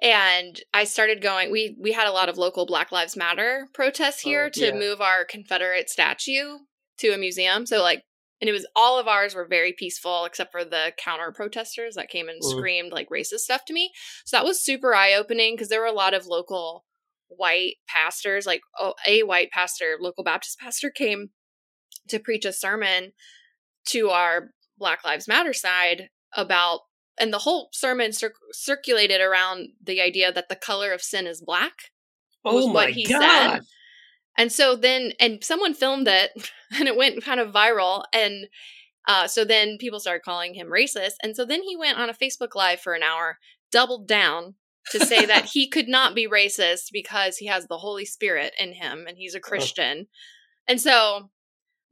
and 0.00 0.60
I 0.72 0.84
started 0.84 1.20
going. 1.22 1.50
We 1.50 1.76
we 1.80 1.92
had 1.92 2.06
a 2.06 2.12
lot 2.12 2.28
of 2.28 2.38
local 2.38 2.66
Black 2.66 2.92
Lives 2.92 3.16
Matter 3.16 3.66
protests 3.74 4.20
here 4.20 4.46
Oh, 4.46 4.60
to 4.60 4.66
yeah. 4.66 4.74
move 4.74 5.00
our 5.00 5.24
Confederate 5.24 5.90
statue 5.90 6.58
to 6.98 7.08
a 7.08 7.18
museum. 7.18 7.66
So 7.66 7.82
like. 7.82 8.02
And 8.40 8.48
it 8.48 8.52
was 8.52 8.66
all 8.74 8.98
of 8.98 9.06
ours 9.06 9.34
were 9.34 9.46
very 9.46 9.72
peaceful, 9.72 10.24
except 10.24 10.50
for 10.52 10.64
the 10.64 10.92
counter 10.96 11.30
protesters 11.32 11.94
that 11.96 12.08
came 12.08 12.28
and 12.28 12.40
Mhm. 12.42 12.50
screamed 12.50 12.92
like 12.92 13.08
racist 13.10 13.40
stuff 13.40 13.64
to 13.66 13.72
me. 13.74 13.92
So 14.24 14.36
that 14.36 14.44
was 14.44 14.62
super 14.64 14.94
eye 14.94 15.12
opening 15.14 15.54
because 15.54 15.68
there 15.68 15.80
were 15.80 15.86
a 15.86 15.92
lot 15.92 16.14
of 16.14 16.26
local 16.26 16.84
white 17.28 17.76
pastors, 17.86 18.46
like 18.46 18.62
oh, 18.78 18.94
a 19.06 19.22
white 19.24 19.50
pastor, 19.50 19.96
local 20.00 20.24
Baptist 20.24 20.58
pastor, 20.58 20.90
came 20.90 21.30
to 22.08 22.18
preach 22.18 22.44
a 22.44 22.52
sermon 22.52 23.12
to 23.88 24.10
our 24.10 24.50
Black 24.78 25.04
Lives 25.04 25.28
Matter 25.28 25.52
side 25.52 26.08
about, 26.32 26.80
and 27.18 27.32
the 27.32 27.38
whole 27.40 27.68
sermon 27.72 28.12
cir- 28.12 28.34
circulated 28.52 29.20
around 29.20 29.68
the 29.82 30.00
idea 30.00 30.32
that 30.32 30.48
the 30.48 30.56
color 30.56 30.92
of 30.92 31.02
sin 31.02 31.26
is 31.26 31.42
black. 31.42 31.90
was 32.42 32.64
Oh 32.64 32.72
what 32.72 32.88
my 32.88 32.90
he 32.92 33.04
god! 33.04 33.20
said. 33.20 33.60
And 34.40 34.50
so 34.50 34.74
then, 34.74 35.12
and 35.20 35.44
someone 35.44 35.74
filmed 35.74 36.08
it 36.08 36.30
and 36.78 36.88
it 36.88 36.96
went 36.96 37.22
kind 37.22 37.40
of 37.40 37.52
viral. 37.52 38.04
And 38.14 38.46
uh, 39.06 39.26
so 39.28 39.44
then 39.44 39.76
people 39.78 40.00
started 40.00 40.22
calling 40.22 40.54
him 40.54 40.68
racist. 40.68 41.16
And 41.22 41.36
so 41.36 41.44
then 41.44 41.62
he 41.62 41.76
went 41.76 41.98
on 41.98 42.08
a 42.08 42.14
Facebook 42.14 42.54
Live 42.54 42.80
for 42.80 42.94
an 42.94 43.02
hour, 43.02 43.38
doubled 43.70 44.08
down 44.08 44.54
to 44.92 45.04
say 45.04 45.26
that 45.26 45.44
he 45.52 45.68
could 45.68 45.88
not 45.88 46.14
be 46.14 46.26
racist 46.26 46.84
because 46.90 47.36
he 47.36 47.46
has 47.48 47.66
the 47.66 47.76
Holy 47.76 48.06
Spirit 48.06 48.54
in 48.58 48.72
him 48.72 49.04
and 49.06 49.18
he's 49.18 49.34
a 49.34 49.40
Christian. 49.40 50.06
And 50.66 50.80
so 50.80 51.28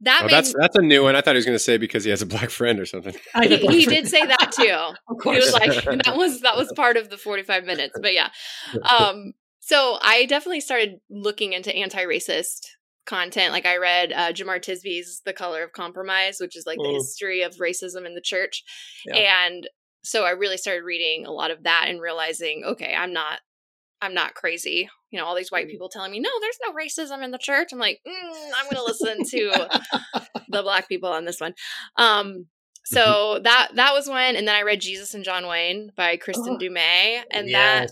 that 0.01 0.21
Oh, 0.21 0.25
made 0.25 0.31
that's 0.33 0.53
that's 0.59 0.75
a 0.75 0.81
new 0.81 1.03
one. 1.03 1.15
I 1.15 1.21
thought 1.21 1.35
he 1.35 1.39
was 1.39 1.45
going 1.45 1.57
to 1.57 1.63
say 1.63 1.77
because 1.77 2.03
he 2.03 2.09
has 2.09 2.23
a 2.23 2.25
black 2.25 2.49
friend 2.49 2.79
or 2.79 2.85
something. 2.87 3.13
He, 3.43 3.47
did 3.47 3.61
he 3.69 3.85
did 3.85 4.07
say 4.07 4.25
that 4.25 4.51
too. 4.55 4.71
Of 4.71 4.95
He 5.17 5.21
course. 5.21 5.45
was 5.45 5.53
like 5.53 6.03
that 6.05 6.15
was 6.17 6.41
that 6.41 6.57
was 6.57 6.71
part 6.75 6.97
of 6.97 7.09
the 7.11 7.17
45 7.17 7.65
minutes. 7.65 7.99
But 8.01 8.13
yeah. 8.13 8.29
Um 8.89 9.33
so 9.69 9.99
I 10.01 10.25
definitely 10.25 10.61
started 10.61 10.99
looking 11.11 11.53
into 11.53 11.75
anti-racist 11.75 12.61
content. 13.05 13.51
Like 13.53 13.67
I 13.67 13.77
read 13.77 14.11
uh 14.11 14.31
Jemar 14.33 14.59
Tisby's 14.59 15.21
The 15.25 15.33
Color 15.33 15.63
of 15.63 15.73
Compromise, 15.73 16.37
which 16.39 16.57
is 16.57 16.65
like 16.65 16.79
the 16.79 16.89
Mm. 16.89 16.93
history 16.93 17.43
of 17.43 17.55
racism 17.57 18.07
in 18.07 18.15
the 18.15 18.21
church. 18.21 18.63
Yeah. 19.05 19.17
And 19.17 19.69
so 20.03 20.25
I 20.25 20.31
really 20.31 20.57
started 20.57 20.83
reading 20.83 21.27
a 21.27 21.31
lot 21.31 21.51
of 21.51 21.63
that 21.63 21.85
and 21.87 22.01
realizing, 22.01 22.63
okay, 22.65 22.95
I'm 22.95 23.13
not 23.13 23.41
I'm 24.01 24.15
not 24.15 24.33
crazy. 24.33 24.89
You 25.11 25.19
know, 25.19 25.25
all 25.25 25.35
these 25.35 25.51
white 25.51 25.67
Mm. 25.67 25.71
people 25.71 25.89
telling 25.89 26.11
me, 26.11 26.19
no, 26.19 26.29
there's 26.41 26.57
no 26.65 26.73
racism 26.73 27.23
in 27.23 27.29
the 27.29 27.37
church. 27.37 27.69
I'm 27.71 27.79
like, 27.79 27.99
mm, 28.07 28.49
I'm 28.55 28.65
going 28.65 28.77
to 28.77 28.83
listen 28.83 29.17
to 29.23 29.69
the 30.49 30.63
black 30.63 30.87
people 30.87 31.09
on 31.09 31.25
this 31.25 31.39
one. 31.39 31.53
Um, 31.95 32.47
so 32.85 33.39
that 33.43 33.69
that 33.75 33.93
was 33.93 34.07
one, 34.07 34.35
and 34.35 34.47
then 34.47 34.55
I 34.55 34.63
read 34.63 34.81
Jesus 34.81 35.13
and 35.13 35.23
John 35.23 35.45
Wayne 35.45 35.91
by 35.95 36.17
Kristen 36.17 36.53
Oh, 36.55 36.57
Du 36.57 36.71
Mez, 36.71 37.21
and 37.29 37.53
that 37.53 37.91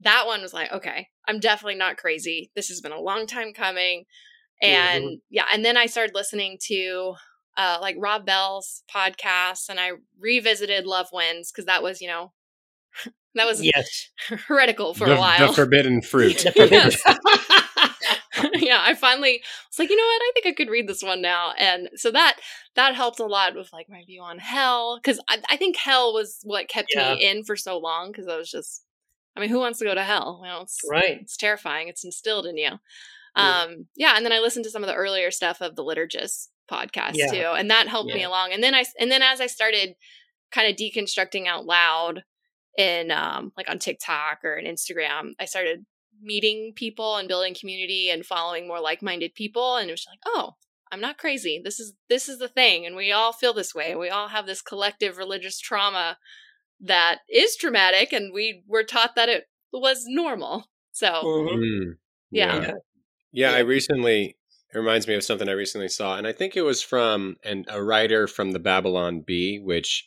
that 0.00 0.26
one 0.26 0.42
was 0.42 0.54
like, 0.54 0.72
okay, 0.72 1.08
I'm 1.28 1.38
definitely 1.40 1.76
not 1.76 1.96
crazy. 1.98 2.50
This 2.56 2.68
has 2.68 2.80
been 2.80 2.92
a 2.92 3.00
long 3.00 3.26
time 3.26 3.52
coming, 3.52 4.04
and 4.62 5.04
Mm-hmm. 5.04 5.14
yeah, 5.30 5.44
and 5.52 5.64
then 5.64 5.76
I 5.76 5.86
started 5.86 6.14
listening 6.14 6.58
to 6.68 7.14
uh, 7.56 7.78
like 7.80 7.96
Rob 7.98 8.24
Bell's 8.26 8.82
podcast, 8.92 9.68
and 9.68 9.78
I 9.78 9.90
revisited 10.18 10.86
Love 10.86 11.08
Wins 11.12 11.52
because 11.52 11.66
that 11.66 11.82
was 11.82 12.00
you 12.00 12.08
know 12.08 12.32
that 13.34 13.46
was 13.46 13.62
yes. 13.62 14.08
heretical 14.48 14.94
for 14.94 15.06
the, 15.06 15.14
a 15.16 15.18
while. 15.18 15.46
the 15.48 15.52
forbidden 15.52 16.02
fruit. 16.02 16.38
The 16.38 16.52
forbidden- 16.52 16.92
yeah, 18.54 18.80
I 18.84 18.94
finally 18.94 19.42
was 19.70 19.78
like, 19.78 19.90
you 19.90 19.96
know 19.96 20.02
what? 20.04 20.22
I 20.22 20.30
think 20.34 20.46
I 20.46 20.52
could 20.52 20.70
read 20.70 20.86
this 20.88 21.02
one 21.02 21.20
now, 21.20 21.52
and 21.58 21.88
so 21.96 22.10
that 22.12 22.36
that 22.76 22.94
helped 22.94 23.18
a 23.20 23.26
lot 23.26 23.54
with 23.56 23.72
like 23.72 23.88
my 23.88 24.02
view 24.06 24.22
on 24.22 24.38
hell 24.38 24.98
because 25.02 25.20
I, 25.28 25.38
I 25.50 25.56
think 25.56 25.76
hell 25.76 26.12
was 26.14 26.38
what 26.44 26.68
kept 26.68 26.92
Yeah. 26.94 27.14
me 27.14 27.24
in 27.28 27.44
for 27.44 27.56
so 27.56 27.78
long 27.78 28.12
because 28.12 28.28
I 28.28 28.36
was 28.36 28.50
just, 28.50 28.84
I 29.38 29.40
mean, 29.40 29.50
who 29.50 29.60
wants 29.60 29.78
to 29.78 29.84
go 29.84 29.94
to 29.94 30.02
hell? 30.02 30.40
Well, 30.42 30.62
it's 30.62 30.78
right. 30.90 31.18
it's 31.20 31.36
terrifying. 31.36 31.86
It's 31.86 32.04
instilled 32.04 32.44
in 32.46 32.56
you. 32.56 32.72
Yeah. 33.36 33.62
Um, 33.62 33.86
yeah, 33.94 34.14
and 34.16 34.24
then 34.24 34.32
I 34.32 34.40
listened 34.40 34.64
to 34.64 34.70
some 34.70 34.82
of 34.82 34.88
the 34.88 34.96
earlier 34.96 35.30
stuff 35.30 35.60
of 35.60 35.76
the 35.76 35.84
Liturgist 35.84 36.48
podcast 36.70 37.12
Yeah. 37.14 37.30
too, 37.30 37.46
and 37.56 37.70
that 37.70 37.86
helped 37.86 38.12
me 38.12 38.24
along. 38.24 38.52
And 38.52 38.62
then 38.62 38.74
I 38.74 38.84
and 38.98 39.10
then 39.12 39.22
as 39.22 39.40
I 39.40 39.46
started 39.46 39.94
kind 40.50 40.68
of 40.68 40.76
deconstructing 40.76 41.46
out 41.46 41.64
loud 41.64 42.24
in 42.76 43.12
um 43.12 43.52
like 43.56 43.70
on 43.70 43.78
TikTok 43.78 44.40
or 44.42 44.58
on 44.58 44.64
Instagram, 44.64 45.34
I 45.38 45.44
started 45.44 45.86
meeting 46.20 46.72
people 46.74 47.16
and 47.16 47.28
building 47.28 47.54
community 47.54 48.10
and 48.10 48.26
following 48.26 48.66
more 48.66 48.80
like-minded 48.80 49.34
people 49.36 49.76
and 49.76 49.88
it 49.88 49.92
was 49.92 50.06
like, 50.10 50.18
oh, 50.26 50.54
I'm 50.90 51.00
not 51.00 51.16
crazy. 51.18 51.60
This 51.62 51.78
is 51.78 51.94
this 52.08 52.28
is 52.28 52.38
the 52.38 52.48
thing 52.48 52.84
and 52.86 52.96
we 52.96 53.12
all 53.12 53.32
feel 53.32 53.52
this 53.52 53.72
way. 53.72 53.94
We 53.94 54.08
all 54.10 54.28
have 54.28 54.46
this 54.46 54.62
collective 54.62 55.16
religious 55.16 55.60
trauma 55.60 56.18
that 56.80 57.18
is 57.28 57.56
traumatic 57.56 58.12
and 58.12 58.32
we 58.32 58.62
were 58.66 58.84
taught 58.84 59.14
that 59.16 59.28
it 59.28 59.44
was 59.72 60.04
normal. 60.06 60.66
So, 60.92 61.06
Mhm. 61.24 61.56
Mm, 61.56 61.84
yeah. 62.30 62.60
Yeah. 62.60 62.72
Yeah, 63.32 63.52
I 63.52 63.58
recently 63.60 64.36
it 64.74 64.78
reminds 64.78 65.06
me 65.08 65.14
of 65.14 65.24
something 65.24 65.48
I 65.48 65.52
recently 65.52 65.88
saw, 65.88 66.16
and 66.18 66.26
I 66.26 66.32
think 66.32 66.54
it 66.56 66.60
was 66.62 66.82
from 66.82 67.36
an, 67.42 67.64
a 67.68 67.82
writer 67.82 68.26
from 68.26 68.52
the 68.52 68.58
Babylon 68.58 69.22
Bee, 69.26 69.58
which 69.58 70.06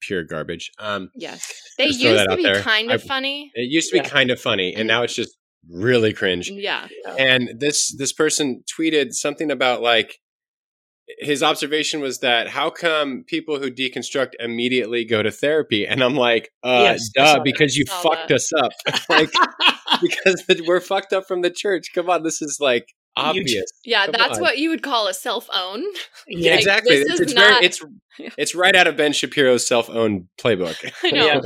pure 0.00 0.22
garbage. 0.24 0.70
Um, 0.78 1.10
Yes. 1.16 1.52
They 1.76 1.86
used 1.86 2.00
to 2.28 2.36
be 2.36 2.42
there. 2.44 2.62
kind 2.62 2.90
of 2.92 3.02
I- 3.02 3.06
funny. 3.06 3.50
it 3.54 3.68
used 3.70 3.90
to 3.90 3.94
be 3.94 4.04
Yeah. 4.04 4.08
kind 4.08 4.30
of 4.30 4.40
funny, 4.40 4.74
and 4.74 4.86
now 4.86 5.02
it's 5.02 5.14
just 5.14 5.36
really 5.68 6.12
cringe. 6.12 6.48
Yeah. 6.50 6.86
And 7.18 7.58
this 7.58 7.94
this 7.96 8.12
person 8.12 8.62
tweeted 8.78 9.12
something 9.12 9.50
about 9.50 9.82
like 9.82 10.18
his 11.18 11.42
observation 11.42 12.00
was 12.00 12.18
that 12.20 12.48
how 12.48 12.70
come 12.70 13.24
people 13.26 13.58
who 13.58 13.70
deconstruct 13.70 14.32
immediately 14.38 15.04
go 15.04 15.22
to 15.22 15.30
therapy? 15.30 15.86
And 15.86 16.02
I'm 16.02 16.14
like, 16.16 16.50
uh, 16.62 16.80
Yes, 16.84 17.08
duh, 17.14 17.40
because 17.42 17.76
you 17.76 17.84
fucked 17.86 18.28
that. 18.28 18.34
us 18.34 18.50
up. 18.52 18.72
like 19.08 19.30
because 20.02 20.44
we're 20.66 20.80
fucked 20.80 21.12
up 21.12 21.26
from 21.26 21.42
the 21.42 21.50
church. 21.50 21.88
Come 21.94 22.08
on, 22.10 22.22
this 22.22 22.40
is 22.42 22.58
like 22.60 22.86
You- 23.16 23.22
obvious. 23.24 23.70
Yeah, 23.84 24.06
Come 24.06 24.14
that's 24.18 24.36
on. 24.38 24.42
what 24.42 24.58
you 24.58 24.70
would 24.70 24.82
call 24.82 25.08
a 25.08 25.14
self-own. 25.14 25.84
yeah, 26.28 26.50
Like, 26.52 26.60
exactly. 26.60 26.96
this 26.96 27.04
It's, 27.06 27.14
is 27.14 27.20
it's 27.20 27.32
very 27.32 27.64
it's 27.64 27.80
it's 28.36 28.54
right 28.54 28.76
out 28.76 28.86
of 28.86 28.96
Ben 28.96 29.12
Shapiro's 29.12 29.66
self-owned 29.66 30.26
playbook. 30.38 30.76
I 31.02 31.10
know. 31.10 31.26
Yeah. 31.26 31.40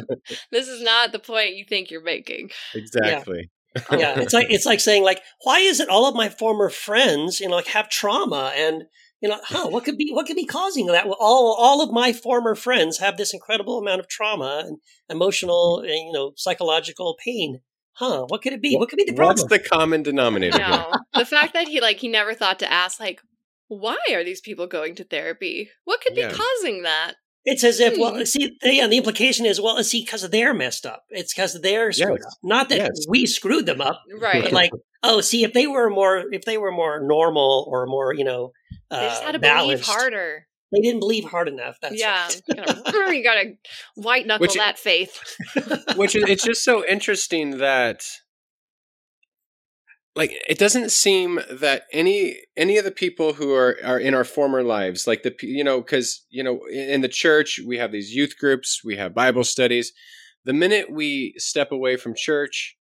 This 0.51 0.69
is 0.69 0.83
not 0.83 1.13
the 1.13 1.19
point 1.21 1.55
you 1.57 1.65
think 1.65 1.91
you're 1.91 2.03
making. 2.03 2.51
exactly. 2.75 3.51
yeah, 3.91 4.21
it's 4.21 4.33
like 4.33 4.47
it's 4.51 4.67
like 4.67 4.79
saying 4.81 5.03
like, 5.03 5.21
why 5.43 5.59
is 5.59 5.81
it 5.81 5.89
all 5.89 6.07
of 6.09 6.15
my 6.15 6.29
former 6.29 6.69
friends, 6.71 7.41
you 7.41 7.49
know, 7.49 7.57
like 7.57 7.67
have 7.67 7.89
trauma 7.89 8.53
and 8.55 8.85
you 9.21 9.29
know, 9.29 9.39
huh? 9.45 9.69
What 9.69 9.85
could 9.85 9.97
be 9.97 10.11
what 10.13 10.27
could 10.27 10.37
be 10.37 10.47
causing 10.47 10.87
that? 10.89 11.07
Well, 11.07 11.17
all 11.19 11.57
all 11.59 11.81
of 11.81 11.93
my 11.93 12.13
former 12.13 12.55
friends 12.55 12.99
have 12.99 13.17
this 13.17 13.33
incredible 13.33 13.79
amount 13.79 14.01
of 14.01 14.09
trauma 14.09 14.65
and 14.67 14.79
emotional, 15.09 15.81
and, 15.81 15.89
you 15.89 16.13
know, 16.13 16.33
psychological 16.37 17.17
pain. 17.25 17.61
Huh? 17.95 18.25
What 18.29 18.43
could 18.43 18.53
it 18.53 18.61
be? 18.61 18.77
What 18.77 18.89
could 18.89 18.97
be 18.97 19.05
the 19.05 19.13
problem? 19.15 19.47
What's 19.49 19.63
the 19.63 19.69
common 19.69 20.03
denominator? 20.03 20.59
here? 20.59 20.67
No. 20.67 20.93
the 21.15 21.25
fact 21.25 21.55
that 21.55 21.69
he 21.69 21.81
like 21.81 21.99
he 21.99 22.09
never 22.09 22.35
thought 22.35 22.59
to 22.59 22.71
ask 22.71 22.99
like 23.01 23.21
why 23.69 23.99
are 24.13 24.25
these 24.25 24.41
people 24.41 24.67
going 24.67 24.95
to 24.97 25.05
therapy? 25.05 25.71
What 25.85 26.01
could 26.01 26.17
Yeah. 26.17 26.29
be 26.29 26.35
causing 26.35 26.83
that? 26.83 27.15
It's 27.47 27.63
as 27.63 27.79
if, 27.81 27.95
Hmm. 27.95 28.01
well, 28.01 28.27
see, 28.27 28.57
yeah, 28.63 28.87
the 28.87 28.97
implication 28.97 29.45
is, 29.45 29.61
well, 29.61 29.83
see, 29.85 30.03
because 30.03 30.29
they're 30.31 30.55
messed 30.55 30.87
up. 30.87 31.05
It's 31.11 31.35
because 31.35 31.61
they're 31.61 31.93
screwed 31.93 32.21
Yes. 32.23 32.27
up. 32.27 32.39
Not 32.43 32.69
that 32.71 32.79
Yes. 32.79 33.05
we 33.09 33.27
screwed 33.27 33.67
them 33.67 33.81
up. 33.83 34.01
Right. 34.19 34.43
But 34.45 34.53
like, 34.53 34.71
oh, 35.03 35.21
see, 35.21 35.45
if 35.45 35.53
they 35.53 35.67
were 35.67 35.91
more, 35.91 36.25
if 36.33 36.45
they 36.47 36.57
were 36.57 36.73
more 36.73 37.01
normal 37.01 37.67
or 37.71 37.87
more, 37.87 38.15
you 38.15 38.25
know, 38.25 38.53
uh, 38.91 39.01
they 39.01 39.07
just 39.09 39.23
had 39.23 39.33
to 39.33 39.39
balanced, 39.39 39.85
believe 39.85 39.99
harder. 40.01 40.47
They 40.73 40.81
didn't 40.81 41.01
believe 41.01 41.25
hard 41.25 41.49
enough. 41.49 41.77
That's 41.83 42.01
yeah. 42.01 42.29
You 42.49 42.55
gotta, 42.57 42.83
you 43.17 43.23
gotta 43.23 43.53
white 43.95 44.27
knuckle 44.27 44.45
Which- 44.45 44.55
that 44.55 44.79
faith. 44.79 45.21
Which 45.97 46.17
is 46.17 46.25
it's 46.29 46.43
just 46.45 46.65
so 46.65 46.85
interesting 46.87 47.59
that 47.59 48.03
like 50.17 50.33
it 50.49 50.59
doesn't 50.59 50.93
seem 50.93 51.41
that 51.51 51.85
any 51.93 52.41
any 52.57 52.79
of 52.79 52.85
the 52.85 52.91
people 52.91 53.35
who 53.35 53.53
are 53.55 53.77
are 53.85 53.99
in 53.99 54.15
our 54.15 54.25
former 54.25 54.63
lives 54.63 55.07
like 55.07 55.23
the 55.23 55.35
you 55.43 55.65
know 55.65 55.83
cuz 55.83 56.25
you 56.31 56.43
know 56.43 56.61
in 56.71 56.91
in 56.91 57.01
the 57.01 57.09
church 57.09 57.61
we 57.67 57.79
have 57.79 57.93
these 57.93 58.15
youth 58.15 58.39
groups 58.39 58.83
we 58.85 58.97
have 58.97 59.15
bible 59.15 59.45
studies. 59.45 59.93
The 60.47 60.53
minute 60.53 60.93
we 60.93 61.33
step 61.39 61.73
away 61.73 61.97
from 61.97 62.15
church 62.15 62.77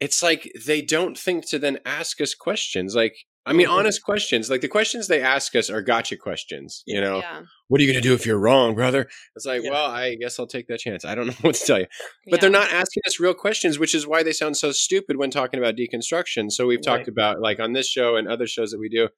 it's 0.00 0.22
like 0.22 0.52
they 0.66 0.82
don't 0.82 1.18
think 1.18 1.48
to 1.48 1.58
then 1.58 1.78
ask 1.84 2.20
us 2.20 2.34
questions 2.34 2.94
like 2.94 3.16
i 3.48 3.52
mean 3.52 3.66
honest 3.66 4.02
questions 4.02 4.48
like 4.50 4.60
the 4.60 4.68
questions 4.68 5.08
they 5.08 5.20
ask 5.20 5.54
us 5.56 5.68
are 5.70 5.82
gotcha 5.82 6.16
questions 6.16 6.82
you 6.86 7.00
know? 7.00 7.18
Yeah. 7.18 7.42
what 7.68 7.80
are 7.80 7.84
you 7.84 7.90
going 7.92 8.02
to 8.02 8.08
do 8.08 8.14
if 8.14 8.24
you're 8.26 8.38
wrong 8.38 8.74
brother? 8.74 9.08
It's 9.34 9.46
like 9.46 9.62
Yeah. 9.64 9.70
well 9.70 9.90
i 9.90 10.14
guess 10.14 10.38
i'll 10.38 10.46
take 10.46 10.68
that 10.68 10.78
chance. 10.80 11.04
I 11.04 11.14
don't 11.14 11.26
know 11.28 11.34
what 11.40 11.54
to 11.56 11.64
tell 11.66 11.78
you. 11.80 11.86
But 12.30 12.40
they're 12.40 12.50
not 12.50 12.70
asking 12.70 13.02
us 13.06 13.18
real 13.18 13.34
questions 13.34 13.78
which 13.78 13.94
is 13.94 14.06
why 14.06 14.22
they 14.22 14.32
sound 14.32 14.56
so 14.56 14.70
stupid 14.72 15.16
when 15.16 15.30
talking 15.30 15.58
about 15.58 15.74
deconstruction. 15.76 16.50
So 16.52 16.66
we've 16.66 16.82
talked 16.82 17.08
about 17.08 17.40
like 17.40 17.58
on 17.60 17.72
this 17.72 17.88
show 17.88 18.16
and 18.16 18.28
other 18.28 18.46
shows 18.46 18.70
that 18.72 18.78
we 18.78 18.88
do 18.88 19.08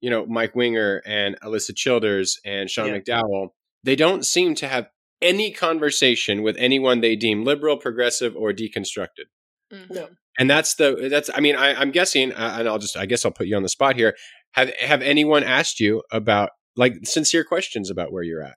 you 0.00 0.10
know 0.10 0.24
mike 0.26 0.54
winger 0.54 1.02
and 1.04 1.36
alisa 1.40 1.74
childers 1.74 2.38
and 2.44 2.70
sean 2.70 2.86
Yeah. 2.88 2.98
mcdowell 3.00 3.48
they 3.82 3.96
don't 3.96 4.24
seem 4.24 4.54
to 4.56 4.68
have 4.68 4.88
any 5.20 5.50
conversation 5.50 6.42
with 6.42 6.56
anyone 6.58 7.00
they 7.00 7.16
deem 7.16 7.42
liberal 7.44 7.76
progressive 7.76 8.36
or 8.36 8.52
deconstructed 8.52 9.26
No. 9.70 10.08
and 10.38 10.48
that's 10.48 10.74
the 10.76 11.08
that's 11.10 11.28
i 11.34 11.40
mean 11.40 11.56
I, 11.56 11.74
i'm 11.74 11.90
guessing 11.90 12.32
uh, 12.32 12.56
and 12.58 12.68
i'll 12.68 12.78
just 12.78 12.96
i 12.96 13.04
guess 13.06 13.24
i'll 13.24 13.32
put 13.32 13.46
you 13.46 13.56
on 13.56 13.62
the 13.62 13.68
spot 13.68 13.96
here 13.96 14.14
have 14.52 14.72
have 14.80 15.02
anyone 15.02 15.44
asked 15.44 15.78
you 15.78 16.02
about 16.10 16.50
like 16.76 16.94
sincere 17.04 17.44
questions 17.44 17.90
about 17.90 18.12
where 18.12 18.22
you're 18.22 18.42
at 18.42 18.56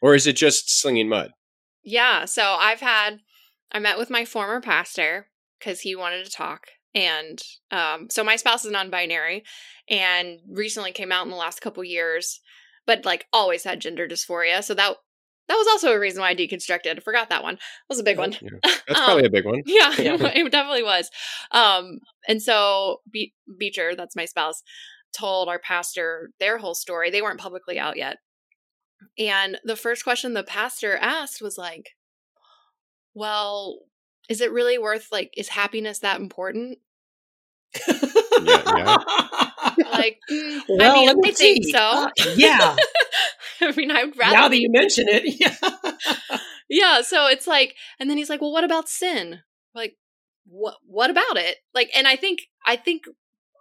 or 0.00 0.14
is 0.14 0.26
it 0.26 0.36
just 0.36 0.70
slinging 0.80 1.08
mud 1.08 1.30
Yeah. 1.82 2.26
So 2.26 2.42
I've 2.42 2.80
had, 2.80 3.20
I 3.72 3.78
met 3.78 3.98
with 3.98 4.10
my 4.10 4.24
former 4.24 4.60
pastor 4.60 5.28
because 5.58 5.80
he 5.80 5.96
wanted 5.96 6.24
to 6.24 6.30
talk. 6.30 6.66
And 6.94 7.40
um, 7.70 8.08
so 8.10 8.22
my 8.24 8.36
spouse 8.36 8.64
is 8.64 8.72
non 8.72 8.90
binary 8.90 9.44
and 9.88 10.40
recently 10.50 10.92
came 10.92 11.12
out 11.12 11.24
in 11.24 11.30
the 11.30 11.36
last 11.36 11.60
couple 11.60 11.82
years, 11.84 12.40
but 12.86 13.04
like 13.04 13.26
always 13.32 13.64
had 13.64 13.80
gender 13.80 14.06
dysphoria. 14.06 14.62
So 14.62 14.74
that, 14.74 14.96
that 15.48 15.54
was 15.56 15.66
also 15.68 15.92
a 15.92 15.98
reason 15.98 16.20
why 16.20 16.30
I 16.30 16.34
deconstructed. 16.34 16.96
I 16.96 17.00
forgot 17.00 17.30
that 17.30 17.42
one. 17.42 17.54
That 17.56 17.60
was 17.88 17.98
a 17.98 18.04
big 18.04 18.18
one. 18.18 18.32
Yeah. 18.40 18.50
that's 18.62 19.00
Um, 19.00 19.04
probably 19.06 19.24
a 19.24 19.30
big 19.30 19.44
one 19.44 19.62
Yeah, 19.66 19.92
it 19.98 20.52
definitely 20.52 20.82
was. 20.82 21.10
Um, 21.52 22.00
and 22.28 22.42
so 22.42 23.00
Be- 23.10 23.34
Beecher, 23.58 23.94
that's 23.96 24.16
my 24.16 24.26
spouse, 24.26 24.62
told 25.18 25.48
our 25.48 25.58
pastor 25.58 26.30
their 26.38 26.58
whole 26.58 26.74
story. 26.74 27.10
They 27.10 27.22
weren't 27.22 27.40
publicly 27.40 27.78
out 27.78 27.96
yet. 27.96 28.18
And 29.18 29.58
the 29.64 29.76
first 29.76 30.04
question 30.04 30.34
the 30.34 30.42
pastor 30.42 30.96
asked 30.96 31.40
was 31.40 31.56
like, 31.56 31.90
well, 33.14 33.80
is 34.28 34.40
it 34.40 34.52
really 34.52 34.76
worth 34.78 35.08
like 35.10 35.32
is 35.36 35.48
happiness 35.48 36.00
that 36.00 36.20
important? 36.20 36.78
yeah. 38.42 38.96
Like, 39.92 40.18
mm, 40.30 40.60
well, 40.68 40.90
I 40.90 40.94
mean, 40.94 41.06
let 41.06 41.16
me 41.16 41.28
I 41.30 41.32
think 41.32 41.64
see. 41.64 41.72
so. 41.72 41.78
Uh, 41.78 42.10
yeah. 42.36 42.76
I 43.60 43.72
mean, 43.72 43.90
I'd 43.90 44.16
rather 44.16 44.32
now 44.36 44.48
that 44.48 44.60
you 44.60 44.70
mention 44.70 45.06
it, 45.08 45.40
yeah. 45.40 46.38
yeah 46.68 47.00
so 47.00 47.26
it's 47.26 47.46
like 47.46 47.74
and 47.98 48.08
then 48.10 48.16
he's 48.18 48.28
like 48.30 48.40
well 48.40 48.52
what 48.52 48.62
about 48.64 48.88
sin 48.88 49.40
like 49.74 49.96
what 50.46 50.74
what 50.86 51.10
about 51.10 51.36
it 51.36 51.56
like 51.74 51.90
and 51.96 52.06
i 52.06 52.14
think 52.14 52.40
i 52.66 52.76
think 52.76 53.04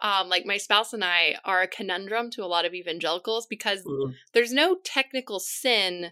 um 0.04 0.28
like 0.30 0.46
my 0.46 0.58
spouse 0.58 0.92
and 0.94 1.04
i 1.04 1.36
are 1.46 1.62
a 1.62 1.68
conundrum 1.68 2.30
to 2.30 2.44
a 2.44 2.48
lot 2.48 2.66
of 2.66 2.74
evangelicals 2.74 3.48
because 3.50 3.84
Mhm. 3.86 4.14
there's 4.34 4.52
no 4.54 4.76
technical 4.84 5.40
sin 5.40 6.12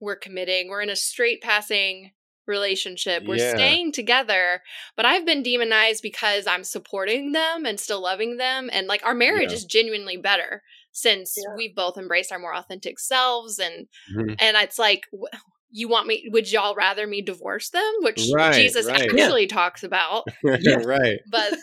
we're 0.00 0.16
committing 0.16 0.68
we're 0.68 0.82
in 0.82 0.90
a 0.90 0.96
straight 0.96 1.42
passing 1.42 2.12
relationship 2.48 3.24
we're 3.26 3.36
Yeah. 3.36 3.54
staying 3.54 3.92
together 3.92 4.62
but 4.96 5.04
i've 5.06 5.24
been 5.26 5.42
demonized 5.42 6.02
because 6.02 6.46
i'm 6.46 6.64
supporting 6.64 7.32
them 7.32 7.66
and 7.66 7.78
still 7.78 8.02
loving 8.02 8.36
them 8.38 8.70
and 8.72 8.86
like 8.86 9.04
our 9.04 9.14
marriage 9.14 9.50
Yeah. 9.50 9.56
is 9.56 9.64
genuinely 9.64 10.16
better 10.16 10.62
since 10.92 11.34
Yeah. 11.36 11.54
we've 11.56 11.74
both 11.74 11.96
embraced 11.98 12.32
our 12.32 12.38
more 12.38 12.54
authentic 12.54 12.98
selves 12.98 13.58
and 13.58 13.86
Mhm. 14.14 14.36
and 14.40 14.56
it's 14.56 14.78
like 14.78 15.02
you 15.70 15.86
want 15.86 16.06
me 16.06 16.26
would 16.32 16.50
y'all 16.50 16.74
rather 16.74 17.06
me 17.06 17.20
divorce 17.20 17.68
them 17.70 17.92
which 18.00 18.26
Right, 18.34 18.54
jesus 18.54 18.86
right. 18.86 19.02
actually 19.02 19.46
talks 19.46 19.84
about 19.84 20.24
right 20.42 21.18
but 21.30 21.54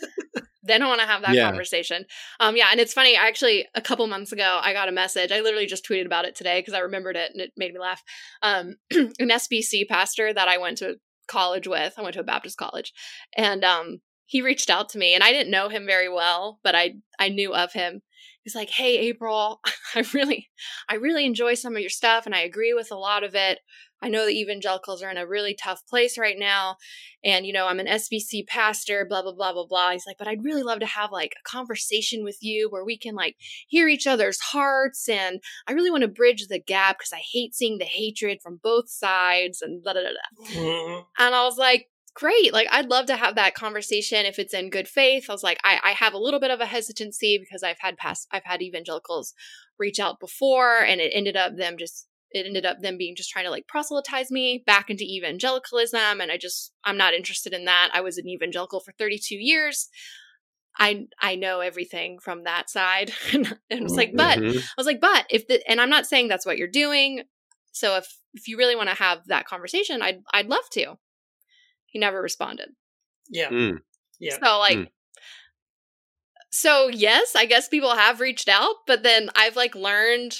they 0.66 0.78
don't 0.78 0.88
want 0.89 1.01
to 1.01 1.07
have 1.07 1.22
that 1.22 1.36
Yeah. 1.36 1.47
conversation 1.47 2.05
um 2.39 2.55
yeah 2.55 2.68
and 2.72 2.80
it's 2.80 2.93
funny 2.93 3.16
I 3.18 3.28
actually 3.28 3.68
a 3.76 3.82
couple 3.82 4.07
months 4.07 4.32
ago 4.32 4.59
i 4.61 4.74
got 4.74 4.89
a 4.89 4.93
message 4.93 5.32
i 5.32 5.41
literally 5.41 5.66
just 5.66 5.88
tweeted 5.88 6.05
about 6.05 6.26
it 6.26 6.36
today 6.36 6.59
because 6.59 6.74
i 6.74 6.80
remembered 6.80 7.16
it 7.16 7.32
and 7.32 7.41
it 7.41 7.51
made 7.57 7.74
me 7.74 7.80
laugh 7.80 8.03
um 8.41 8.76
an 8.91 9.30
sbc 9.30 9.88
pastor 9.88 10.34
that 10.34 10.47
i 10.47 10.57
went 10.57 10.78
to 10.80 10.95
college 11.28 11.68
with 11.68 11.93
i 11.97 12.01
went 12.01 12.13
to 12.13 12.20
a 12.20 12.24
baptist 12.24 12.57
college 12.57 12.93
and 13.36 13.63
um 13.63 13.99
he 14.28 14.41
reached 14.41 14.70
out 14.70 14.89
to 14.89 14.97
me 14.97 15.13
and 15.13 15.24
i 15.24 15.32
didn't 15.32 15.51
know 15.51 15.70
him 15.70 15.86
very 15.86 16.09
well 16.09 16.59
but 16.63 16.76
i 16.76 16.95
i 17.20 17.30
knew 17.30 17.53
of 17.53 17.74
him 17.74 18.01
he's 18.43 18.55
like 18.55 18.70
hey 18.70 18.97
april 18.97 19.59
i 19.95 20.03
really 20.13 20.49
i 20.89 20.95
really 20.95 21.26
enjoy 21.26 21.53
some 21.53 21.76
of 21.76 21.82
your 21.82 21.89
stuff 21.89 22.26
and 22.26 22.36
i 22.36 22.39
agree 22.41 22.74
with 22.74 22.91
a 22.91 22.95
lot 22.95 23.24
of 23.24 23.36
it 23.36 23.59
I 24.06 24.10
know 24.10 24.28
the 24.28 24.39
evangelicals 24.39 25.01
are 25.01 25.10
in 25.10 25.18
a 25.18 25.26
really 25.26 25.56
tough 25.56 25.82
place 25.88 26.16
right 26.16 26.38
now. 26.38 26.78
And, 27.24 27.43
you 27.47 27.51
know, 27.51 27.66
I'm 27.66 27.80
an 27.80 27.88
SBC 27.88 28.45
pastor, 28.45 29.03
blah, 29.03 29.24
blah, 29.24 29.34
blah, 29.34 29.51
blah, 29.51 29.66
blah. 29.66 29.91
He's 29.91 30.06
like, 30.06 30.20
but 30.20 30.28
I'd 30.28 30.43
really 30.43 30.62
love 30.62 30.80
to 30.82 30.86
have 30.86 31.12
like 31.12 31.34
a 31.39 31.49
conversation 31.49 32.24
with 32.24 32.38
you 32.39 32.70
where 32.70 32.86
we 32.86 32.99
can 32.99 33.16
like 33.16 33.36
hear 33.68 33.88
each 33.88 34.06
other's 34.06 34.39
hearts. 34.39 35.10
And 35.10 35.41
I 35.68 35.72
really 35.72 35.89
want 35.89 36.03
to 36.03 36.08
bridge 36.08 36.45
the 36.47 36.60
gap 36.60 36.99
because 36.99 37.14
I 37.14 37.22
hate 37.34 37.56
seeing 37.56 37.80
the 37.80 37.86
hatred 37.86 38.43
from 38.43 38.60
both 38.62 38.91
sides 38.91 39.64
and 39.64 39.82
blah, 39.82 39.93
blah, 39.93 40.03
blah. 40.03 41.03
And 41.18 41.34
I 41.34 41.43
was 41.43 41.58
like, 41.58 41.88
great. 42.14 42.53
Like, 42.53 42.68
I'd 42.72 42.91
love 42.91 43.08
to 43.08 43.16
have 43.16 43.34
that 43.36 43.56
conversation 43.56 44.28
if 44.28 44.38
it's 44.38 44.53
in 44.53 44.70
good 44.70 44.88
faith. 44.88 45.26
I 45.30 45.34
was 45.34 45.43
like, 45.43 45.60
I, 45.64 45.80
I 45.84 45.91
have 45.93 46.14
a 46.14 46.20
little 46.20 46.39
bit 46.39 46.51
of 46.51 46.62
a 46.62 46.68
hesitancy 46.68 47.39
because 47.39 47.64
I've 47.64 47.80
had 47.80 47.97
past, 47.97 48.28
I've 48.32 48.45
had 48.45 48.62
evangelicals 48.62 49.34
reach 49.80 49.99
out 49.99 50.20
before 50.20 50.78
and 50.78 51.01
it 51.01 51.12
ended 51.12 51.36
up 51.36 51.58
them 51.58 51.76
just, 51.80 52.08
it 52.36 52.45
ended 52.45 52.65
up 52.65 52.81
them 52.81 52.97
being 52.97 53.15
just 53.15 53.29
trying 53.29 53.45
to 53.45 53.51
like 53.51 53.67
proselytize 53.67 54.29
me 54.29 54.61
back 54.65 54.89
into 54.89 55.03
evangelicalism. 55.03 56.19
And 56.21 56.31
I 56.31 56.38
just, 56.38 56.73
I'm 56.83 56.97
not 56.97 57.13
interested 57.13 57.53
in 57.53 57.65
that. 57.65 57.89
I 57.93 58.01
was 58.01 58.17
an 58.17 58.27
evangelical 58.27 58.81
for 58.81 58.91
32 58.99 59.36
years. 59.36 59.89
I 60.77 61.05
I 61.21 61.36
know 61.36 61.61
everything 61.61 62.19
from 62.19 62.43
that 62.43 62.69
side. 62.69 63.13
and 63.33 63.57
I 63.71 63.81
was 63.81 63.95
like, 63.95 64.11
but 64.13 64.39
Mm-hmm. 64.39 64.57
I 64.57 64.73
was 64.77 64.86
like, 64.86 64.99
but 64.99 65.25
if 65.29 65.47
the 65.47 65.61
and 65.69 65.79
I'm 65.79 65.89
not 65.89 66.05
saying 66.05 66.27
that's 66.27 66.45
what 66.45 66.57
you're 66.57 66.67
doing. 66.67 67.23
So 67.71 67.95
if 67.95 68.05
if 68.33 68.47
you 68.49 68.57
really 68.57 68.75
want 68.75 68.89
to 68.89 68.95
have 68.95 69.19
that 69.27 69.45
conversation, 69.47 70.01
I'd 70.01 70.19
I'd 70.33 70.49
love 70.49 70.69
to. 70.73 70.95
He 71.86 71.99
never 71.99 72.21
responded. 72.21 72.69
Yeah. 73.29 73.49
Mm. 73.49 73.77
Yeah. 74.19 74.38
So 74.43 74.59
like 74.59 74.77
Mm. 74.77 74.88
so 76.51 76.89
yes, 76.89 77.36
I 77.38 77.45
guess 77.45 77.69
people 77.69 77.95
have 77.95 78.19
reached 78.19 78.49
out, 78.49 78.75
but 78.86 79.03
then 79.03 79.29
I've 79.36 79.55
like 79.55 79.75
learned 79.75 80.38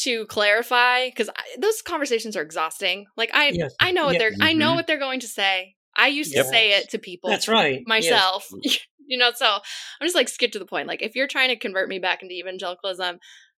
to 0.00 0.26
clarify 0.26 1.10
cuz 1.10 1.28
those 1.58 1.82
conversations 1.82 2.36
are 2.36 2.42
exhausting. 2.42 3.06
Like 3.16 3.30
I 3.34 3.50
Yes. 3.52 3.74
I 3.80 3.92
know 3.92 4.06
what 4.06 4.14
Yeah. 4.14 4.18
they're 4.30 4.32
I 4.40 4.52
know 4.52 4.72
Mhm. 4.72 4.74
what 4.76 4.86
they're 4.86 4.98
going 4.98 5.20
to 5.20 5.28
say. 5.28 5.76
I 5.96 6.08
used 6.08 6.32
to 6.32 6.44
say 6.44 6.72
it 6.72 6.90
to 6.90 6.98
people 6.98 7.30
That's 7.30 7.48
right. 7.48 7.80
Yes. 7.80 7.86
myself. 7.86 8.48
you 9.06 9.18
know, 9.18 9.32
so 9.34 9.46
I'm 9.46 10.06
just 10.06 10.14
like 10.14 10.28
skip 10.28 10.52
to 10.52 10.58
the 10.58 10.66
point. 10.66 10.86
Like 10.88 11.02
if 11.02 11.16
you're 11.16 11.26
trying 11.26 11.48
to 11.48 11.56
convert 11.56 11.88
me 11.88 11.98
back 11.98 12.22
into 12.22 12.34
evangelicalism, 12.34 13.18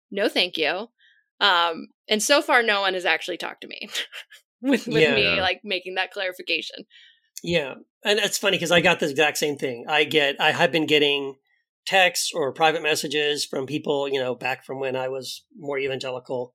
no 0.10 0.30
thank 0.30 0.58
you. 0.58 0.88
Um 1.40 1.88
and 2.08 2.22
so 2.24 2.42
far 2.42 2.64
no 2.64 2.82
one 2.82 2.94
has 2.94 3.06
actually 3.06 3.38
talked 3.38 3.62
to 3.62 3.68
me 3.68 3.90
with 4.62 4.88
with 4.88 5.02
Yeah. 5.04 5.14
me 5.16 5.42
like 5.42 5.62
making 5.64 5.96
that 5.96 6.12
clarification. 6.12 6.86
Yeah, 7.44 7.74
and 8.06 8.20
it's 8.20 8.38
funny 8.38 8.58
because 8.58 8.72
I 8.72 8.82
got 8.82 9.00
the 9.00 9.10
exact 9.10 9.38
same 9.38 9.58
thing. 9.58 9.86
I 9.88 10.04
get, 10.04 10.36
I 10.40 10.52
have 10.52 10.72
been 10.72 10.86
getting 10.86 11.36
texts 11.86 12.32
or 12.34 12.54
private 12.54 12.84
messages 12.84 13.46
from 13.46 13.66
people, 13.66 14.08
you 14.08 14.20
know, 14.20 14.36
back 14.36 14.66
from 14.66 14.80
when 14.80 14.96
I 14.96 15.10
was 15.10 15.44
more 15.58 15.80
evangelical, 15.80 16.54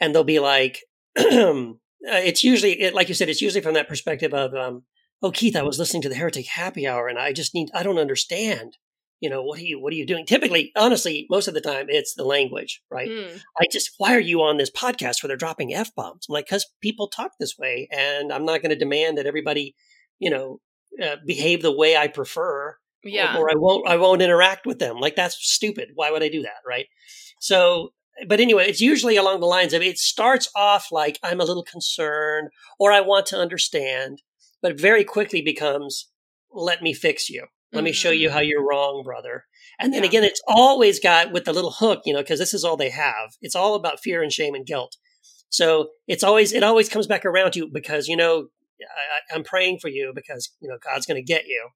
and 0.00 0.14
they'll 0.14 0.24
be 0.24 0.40
like, 0.40 0.80
uh, 1.18 1.74
it's 2.02 2.44
usually, 2.44 2.80
it, 2.80 2.94
like 2.94 3.08
you 3.08 3.14
said, 3.14 3.28
it's 3.28 3.42
usually 3.42 3.62
from 3.62 3.74
that 3.74 3.88
perspective 3.88 4.34
of, 4.34 4.54
um, 4.54 4.84
oh, 5.22 5.30
Keith, 5.30 5.56
I 5.56 5.62
was 5.62 5.78
listening 5.78 6.02
to 6.02 6.08
the 6.08 6.14
Heretic 6.14 6.46
Happy 6.46 6.86
Hour, 6.86 7.08
and 7.08 7.18
I 7.18 7.32
just 7.32 7.54
need, 7.54 7.68
I 7.74 7.82
don't 7.82 7.98
understand. 7.98 8.76
You 9.20 9.30
know, 9.30 9.42
what 9.42 9.58
are 9.58 9.62
you, 9.62 9.80
what 9.80 9.92
are 9.92 9.96
you 9.96 10.06
doing? 10.06 10.26
Typically, 10.26 10.70
honestly, 10.76 11.26
most 11.30 11.48
of 11.48 11.54
the 11.54 11.60
time, 11.60 11.86
it's 11.88 12.14
the 12.14 12.24
language, 12.24 12.82
right? 12.90 13.08
Mm, 13.08 13.40
I 13.58 13.64
just, 13.72 13.92
why 13.96 14.14
are 14.14 14.20
you 14.20 14.42
on 14.42 14.58
this 14.58 14.70
podcast 14.70 15.22
where 15.22 15.28
they're 15.28 15.36
dropping 15.36 15.72
f 15.72 15.94
bombs? 15.94 16.26
I'm 16.28 16.34
like, 16.34 16.46
because 16.46 16.66
people 16.82 17.08
talk 17.08 17.32
this 17.40 17.56
way, 17.58 17.88
and 17.90 18.32
I'm 18.32 18.44
not 18.44 18.60
going 18.60 18.70
to 18.70 18.76
demand 18.76 19.16
that 19.16 19.26
everybody, 19.26 19.74
you 20.18 20.28
know, 20.28 20.60
uh, 21.02 21.16
behave 21.24 21.62
the 21.62 21.74
way 21.74 21.96
I 21.96 22.08
prefer, 22.08 22.76
yeah. 23.04 23.36
or, 23.36 23.50
I 23.50 23.54
won't, 23.56 23.88
I 23.88 23.96
won't 23.96 24.22
interact 24.22 24.66
with 24.66 24.78
them. 24.78 24.98
Like 24.98 25.16
that's 25.16 25.36
stupid. 25.40 25.90
Why 25.94 26.10
would 26.10 26.22
I 26.22 26.28
do 26.28 26.42
that, 26.42 26.62
right? 26.66 26.86
So, 27.40 27.92
but 28.28 28.40
anyway, 28.40 28.66
it's 28.68 28.80
usually 28.80 29.16
along 29.16 29.40
the 29.40 29.46
lines 29.46 29.72
of 29.72 29.82
it 29.82 29.98
starts 29.98 30.48
off 30.54 30.92
like 30.92 31.18
I'm 31.22 31.40
a 31.40 31.44
little 31.44 31.64
concerned 31.64 32.50
or 32.78 32.92
I 32.92 33.00
want 33.00 33.26
to 33.26 33.36
understand, 33.38 34.22
but 34.62 34.80
very 34.80 35.04
quickly 35.04 35.42
becomes, 35.42 36.10
let 36.52 36.82
me 36.82 36.94
fix 36.94 37.28
you. 37.28 37.46
Let 37.72 37.82
me 37.82 37.90
show 37.90 38.10
you 38.10 38.28
mm-hmm. 38.28 38.36
how 38.36 38.40
you're 38.40 38.64
wrong, 38.64 39.02
brother. 39.04 39.46
And 39.80 39.92
then 39.92 40.02
Yeah. 40.04 40.08
again, 40.08 40.22
it's 40.22 40.40
always 40.46 41.00
got 41.00 41.32
with 41.32 41.44
the 41.44 41.52
little 41.52 41.72
hook, 41.72 42.02
you 42.04 42.14
know, 42.14 42.20
because 42.20 42.38
this 42.38 42.54
is 42.54 42.62
all 42.62 42.76
they 42.76 42.90
have. 42.90 43.32
It's 43.42 43.56
all 43.56 43.74
about 43.74 43.98
fear 43.98 44.22
and 44.22 44.32
shame 44.32 44.54
and 44.54 44.64
guilt. 44.64 44.96
So 45.48 45.88
it's 46.06 46.22
always, 46.22 46.52
it 46.52 46.62
always 46.62 46.88
comes 46.88 47.08
back 47.08 47.24
around 47.24 47.52
to 47.52 47.58
you 47.58 47.70
because, 47.72 48.06
you 48.06 48.16
know, 48.16 48.46
I, 48.80 49.34
I- 49.34 49.34
I'm 49.34 49.42
praying 49.42 49.80
for 49.80 49.88
you 49.88 50.12
because, 50.14 50.52
you 50.60 50.68
know, 50.68 50.78
God's 50.84 51.04
going 51.04 51.16
to 51.16 51.26
get 51.26 51.46
you. 51.46 51.68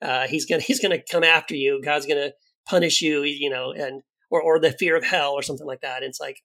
Uh, 0.00 0.26
he's 0.26 0.46
going 0.46 0.60
to, 0.60 0.66
he's 0.66 0.80
to 0.80 1.02
come 1.10 1.24
after 1.24 1.54
you. 1.54 1.80
God's 1.84 2.06
going 2.06 2.20
to 2.20 2.32
punish 2.68 3.00
you, 3.00 3.22
you 3.22 3.50
know, 3.50 3.72
and, 3.72 4.02
or, 4.30 4.42
or 4.42 4.58
the 4.60 4.72
fear 4.72 4.96
of 4.96 5.04
hell 5.04 5.32
or 5.32 5.42
something 5.42 5.66
like 5.66 5.80
that. 5.80 6.02
it's 6.02 6.20
like, 6.20 6.36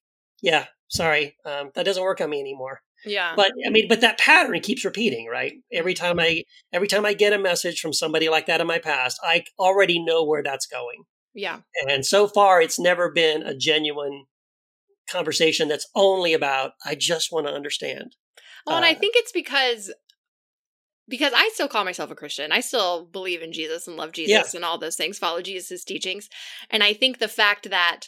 yeah, 0.42 0.66
sorry. 0.88 1.36
Um, 1.46 1.72
that 1.76 1.86
doesn't 1.86 2.04
work 2.04 2.22
on 2.22 2.30
me 2.30 2.40
anymore 2.40 2.82
yeah. 3.06 3.34
but 3.36 3.52
i 3.66 3.70
mean 3.70 3.88
but 3.88 4.02
that 4.02 4.18
pattern 4.18 4.60
keeps 4.62 4.86
repeating 4.86 5.28
right 5.30 5.54
every 5.72 5.94
time 5.94 6.20
i 6.20 6.44
every 6.72 6.88
time 6.88 7.06
i 7.06 7.14
get 7.14 7.34
a 7.34 7.38
message 7.40 7.80
from 7.80 7.94
somebody 7.94 8.30
like 8.30 8.46
that 8.46 8.62
in 8.62 8.68
my 8.68 8.80
past 8.80 9.20
i 9.24 9.44
already 9.60 10.04
know 10.04 10.24
where 10.24 10.44
that's 10.44 10.66
going 10.66 11.04
yeah. 11.34 11.60
and 11.90 12.06
so 12.06 12.28
far 12.28 12.62
it's 12.62 12.80
never 12.80 13.12
been 13.12 13.42
a 13.44 13.56
genuine 13.56 14.26
conversation 15.10 15.68
that's 15.68 15.88
only 15.96 16.34
about 16.34 16.72
i 16.86 16.96
just 16.96 17.32
want 17.32 17.46
to 17.48 17.54
understand 17.54 18.16
Well, 18.66 18.78
and 18.78 18.86
I 18.86 18.94
Uh, 18.94 19.00
think 19.00 19.16
it's 19.18 19.32
because 19.34 19.92
because 21.08 21.34
I 21.36 21.50
still 21.54 21.68
call 21.68 21.84
myself 21.84 22.12
a 22.12 22.16
Christian. 22.16 22.52
I 22.52 22.62
still 22.62 23.06
believe 23.06 23.42
in 23.42 23.52
Jesus 23.52 23.88
and 23.88 23.98
love 23.98 24.12
Jesus 24.12 24.32
Yeah. 24.32 24.58
and 24.58 24.66
all 24.66 24.78
those 24.78 24.96
things, 24.96 25.18
follow 25.18 25.42
Jesus' 25.42 25.84
teachings. 25.84 26.30
And 26.70 26.84
I 26.84 26.94
think 26.94 27.20
the 27.20 27.28
fact 27.28 27.70
that 27.70 28.08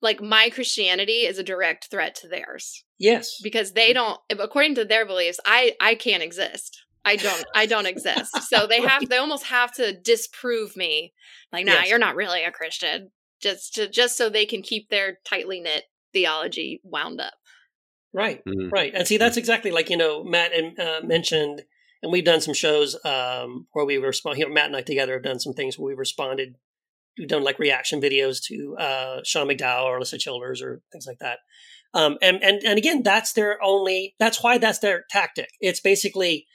like 0.00 0.20
my 0.22 0.50
Christianity 0.50 1.26
is 1.26 1.38
a 1.38 1.42
direct 1.42 1.88
threat 1.90 2.14
to 2.16 2.28
theirs 2.28 2.84
yes 2.98 3.40
because 3.42 3.72
they 3.72 3.92
mm-hmm. 3.92 4.16
don't 4.30 4.40
according 4.40 4.74
to 4.76 4.84
their 4.84 5.06
beliefs, 5.06 5.40
I 5.44 5.74
I 5.80 5.94
can't 5.94 6.22
exist. 6.22 6.84
I 7.04 7.16
don't 7.16 7.44
I 7.54 7.66
don't 7.66 7.86
exist. 7.86 8.42
So 8.48 8.66
they 8.66 8.80
have 8.82 9.06
they 9.08 9.16
almost 9.16 9.46
have 9.46 9.72
to 9.74 9.98
disprove 9.98 10.76
me. 10.76 11.12
Like, 11.52 11.66
nah, 11.66 11.72
Yes. 11.72 11.88
you're 11.88 11.98
not 11.98 12.16
really 12.16 12.44
a 12.44 12.52
Christian. 12.52 13.10
Just 13.40 13.74
to 13.74 13.88
just 13.88 14.16
so 14.16 14.28
they 14.28 14.46
can 14.46 14.62
keep 14.62 14.88
their 14.88 15.18
tightly 15.24 15.60
knit 15.60 15.84
theology 16.12 16.80
wound 16.82 17.20
up. 17.20 17.34
Right 18.12 18.42
Mhm. 18.44 18.70
right. 18.72 18.92
And 18.94 19.06
see 19.06 19.16
that's 19.18 19.36
exactly 19.36 19.70
like 19.70 19.90
you 19.90 19.96
know 19.96 20.24
matt 20.24 20.52
and, 20.52 20.78
uh, 20.78 21.00
mentioned 21.04 21.62
and 22.02 22.12
we've 22.12 22.24
done 22.24 22.40
some 22.40 22.54
shows 22.54 22.96
um, 23.04 23.66
where 23.72 23.84
we 23.84 23.98
respond 23.98 24.38
you 24.38 24.46
know, 24.46 24.54
matt 24.54 24.66
and 24.66 24.76
i 24.76 24.82
together 24.82 25.14
have 25.14 25.22
done 25.22 25.40
some 25.40 25.52
things 25.52 25.78
where 25.78 25.88
we've 25.88 25.98
responded 25.98 26.56
we've 27.18 27.28
done 27.28 27.42
like 27.42 27.58
reaction 27.58 28.00
videos 28.00 28.40
to 28.44 28.76
uh, 28.78 29.20
sean 29.24 29.48
mcdowell 29.48 29.84
or 29.84 29.98
alisa 30.00 30.18
childers 30.18 30.62
or 30.62 30.80
things 30.92 31.06
like 31.06 31.18
that. 31.18 31.40
Um, 31.94 32.16
and, 32.22 32.42
and 32.42 32.62
and 32.64 32.78
again 32.78 33.02
that's 33.02 33.32
their 33.32 33.62
only 33.62 34.14
that's 34.18 34.42
why 34.42 34.58
that's 34.58 34.78
their 34.78 35.04
tactic. 35.10 35.48
It's 35.60 35.80
basically 35.80 36.46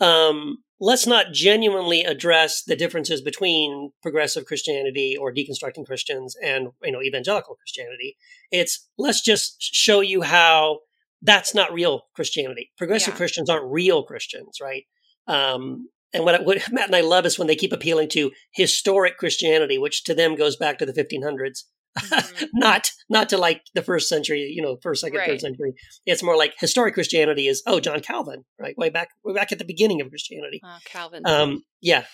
um, 0.00 0.58
let's 0.80 1.06
not 1.06 1.32
genuinely 1.32 2.02
address 2.02 2.64
the 2.64 2.74
differences 2.74 3.20
between 3.22 3.92
progressive 4.02 4.44
christianity 4.44 5.16
or 5.16 5.32
deconstructing 5.32 5.86
christians 5.86 6.34
and 6.42 6.68
you 6.82 6.92
know 6.92 7.00
evangelical 7.02 7.54
christianity. 7.54 8.16
It's 8.50 8.88
let's 8.98 9.20
just 9.22 9.56
show 9.62 10.00
you 10.00 10.22
how 10.22 10.80
that's 11.22 11.54
not 11.54 11.72
real 11.72 12.02
Christianity. 12.14 12.70
Progressive 12.76 13.14
Yeah. 13.14 13.18
Christians 13.18 13.48
aren't 13.48 13.70
real 13.70 14.02
Christians, 14.02 14.58
right? 14.60 14.84
Um, 15.26 15.88
and 16.12 16.24
what, 16.24 16.44
what 16.44 16.58
Matt 16.72 16.86
and 16.86 16.96
I 16.96 17.00
love 17.00 17.24
is 17.26 17.38
when 17.38 17.48
they 17.48 17.56
keep 17.56 17.72
appealing 17.72 18.08
to 18.10 18.32
historic 18.52 19.16
Christianity, 19.18 19.78
which 19.78 20.04
to 20.04 20.14
them 20.14 20.34
goes 20.34 20.56
back 20.56 20.78
to 20.78 20.86
the 20.86 20.92
1500s, 20.92 21.64
Mhm. 21.98 22.48
not 22.54 22.90
not 23.10 23.28
to 23.28 23.36
like 23.36 23.60
the 23.74 23.82
first 23.82 24.08
century, 24.08 24.50
you 24.50 24.62
know, 24.62 24.78
first, 24.82 25.02
second, 25.02 25.18
Right. 25.18 25.28
third 25.28 25.42
century. 25.42 25.74
It's 26.06 26.22
more 26.22 26.38
like 26.38 26.54
historic 26.58 26.94
Christianity 26.94 27.48
is 27.48 27.62
oh 27.66 27.80
John 27.80 28.00
Calvin, 28.00 28.44
right? 28.58 28.74
Way 28.78 28.88
back, 28.88 29.10
way 29.22 29.34
back 29.34 29.52
at 29.52 29.58
the 29.58 29.64
beginning 29.66 30.00
of 30.00 30.08
Christianity. 30.08 30.58
Oh, 30.64 30.78
Calvin. 30.86 31.22
Um, 31.26 31.64
yeah. 31.82 32.06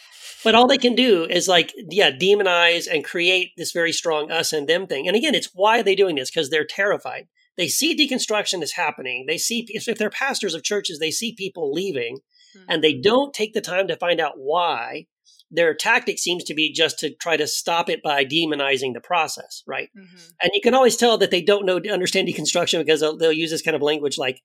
But 0.42 0.56
all 0.56 0.66
they 0.66 0.78
can 0.78 0.96
do 0.96 1.24
is 1.30 1.46
like, 1.46 1.72
yeah, 1.90 2.10
demonize 2.10 2.88
and 2.92 3.04
create 3.04 3.50
this 3.56 3.70
very 3.70 3.92
strong 3.92 4.32
us 4.32 4.52
and 4.52 4.68
them 4.68 4.88
thing. 4.88 5.06
And 5.06 5.16
again, 5.16 5.36
it's 5.36 5.50
why 5.54 5.78
are 5.78 5.82
they 5.84 5.94
doing 5.94 6.16
this? 6.16 6.28
Because 6.28 6.50
they're 6.50 6.66
terrified. 6.66 7.28
They 7.58 7.68
see 7.68 7.94
deconstruction 7.94 8.62
is 8.62 8.72
happening. 8.72 9.26
They 9.28 9.36
see, 9.36 9.66
if 9.68 9.88
if 9.88 9.98
they're 9.98 10.08
pastors 10.08 10.54
of 10.54 10.62
churches, 10.62 10.98
they 10.98 11.10
see 11.10 11.34
people 11.34 11.72
leaving 11.72 12.20
and 12.68 12.82
they 12.82 12.94
don't 12.94 13.34
take 13.34 13.52
the 13.52 13.60
time 13.60 13.88
to 13.88 13.96
find 13.96 14.20
out 14.20 14.34
why. 14.36 15.06
Their 15.50 15.74
tactic 15.74 16.18
seems 16.18 16.44
to 16.44 16.54
be 16.54 16.72
just 16.72 16.98
to 17.00 17.14
try 17.14 17.36
to 17.36 17.46
stop 17.46 17.88
it 17.88 18.02
by 18.02 18.24
demonizing 18.24 18.94
the 18.94 19.00
process, 19.00 19.62
right? 19.66 19.88
Mhm. 19.98 20.32
And 20.42 20.50
you 20.54 20.60
can 20.62 20.74
always 20.74 20.96
tell 20.96 21.18
that 21.18 21.30
they 21.30 21.42
don't 21.42 21.66
know 21.66 21.80
understand 21.90 22.28
deconstruction 22.28 22.78
because 22.78 23.00
they'll, 23.00 23.16
they'll 23.16 23.32
use 23.32 23.50
this 23.50 23.62
kind 23.62 23.74
of 23.74 23.82
language 23.82 24.18
like, 24.18 24.40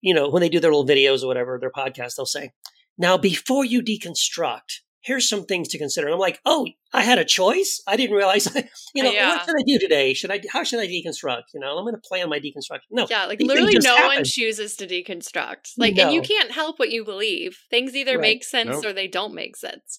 you 0.00 0.12
know, 0.14 0.28
when 0.28 0.40
they 0.40 0.48
do 0.48 0.60
their 0.60 0.72
little 0.72 0.86
videos 0.86 1.22
or 1.22 1.28
whatever, 1.28 1.58
their 1.58 1.70
podcast, 1.70 2.16
they'll 2.16 2.26
say, 2.26 2.50
now 2.98 3.16
before 3.16 3.64
you 3.64 3.82
deconstruct, 3.82 4.80
here's 5.00 5.28
some 5.28 5.44
things 5.44 5.68
to 5.68 5.78
consider. 5.78 6.06
And 6.08 6.14
I'm 6.14 6.20
like, 6.20 6.40
oh, 6.44 6.66
I 6.92 7.02
had 7.02 7.18
a 7.18 7.24
choice. 7.24 7.80
I 7.86 7.96
didn't 7.96 8.16
realize, 8.16 8.46
you 8.94 9.02
know, 9.02 9.12
Yeah. 9.12 9.28
what 9.36 9.44
should 9.44 9.54
I 9.56 9.62
do 9.66 9.78
today? 9.78 10.14
Should 10.14 10.30
I, 10.32 10.40
how 10.50 10.64
should 10.64 10.80
I 10.80 10.86
deconstruct? 10.86 11.42
You 11.54 11.60
know, 11.60 11.76
I'm 11.78 11.84
going 11.84 11.94
to 11.94 12.00
plan 12.00 12.28
my 12.28 12.40
deconstruction. 12.40 12.80
No. 12.90 13.06
Yeah, 13.08 13.26
like 13.26 13.40
literally 13.40 13.72
just 13.74 13.86
no 13.86 13.94
one 14.06 14.24
chooses 14.24 14.76
to 14.76 14.86
deconstruct. 14.86 15.72
Like 15.78 15.96
and 15.98 16.12
you 16.12 16.22
can't 16.22 16.50
help 16.50 16.78
what 16.78 16.90
you 16.90 17.04
believe. 17.04 17.58
Things 17.70 17.94
either 17.94 18.12
Right. 18.18 18.20
make 18.22 18.44
sense 18.44 18.70
Nope. 18.70 18.86
or 18.86 18.92
they 18.92 19.06
don't 19.08 19.34
make 19.34 19.56
sense. 19.56 19.98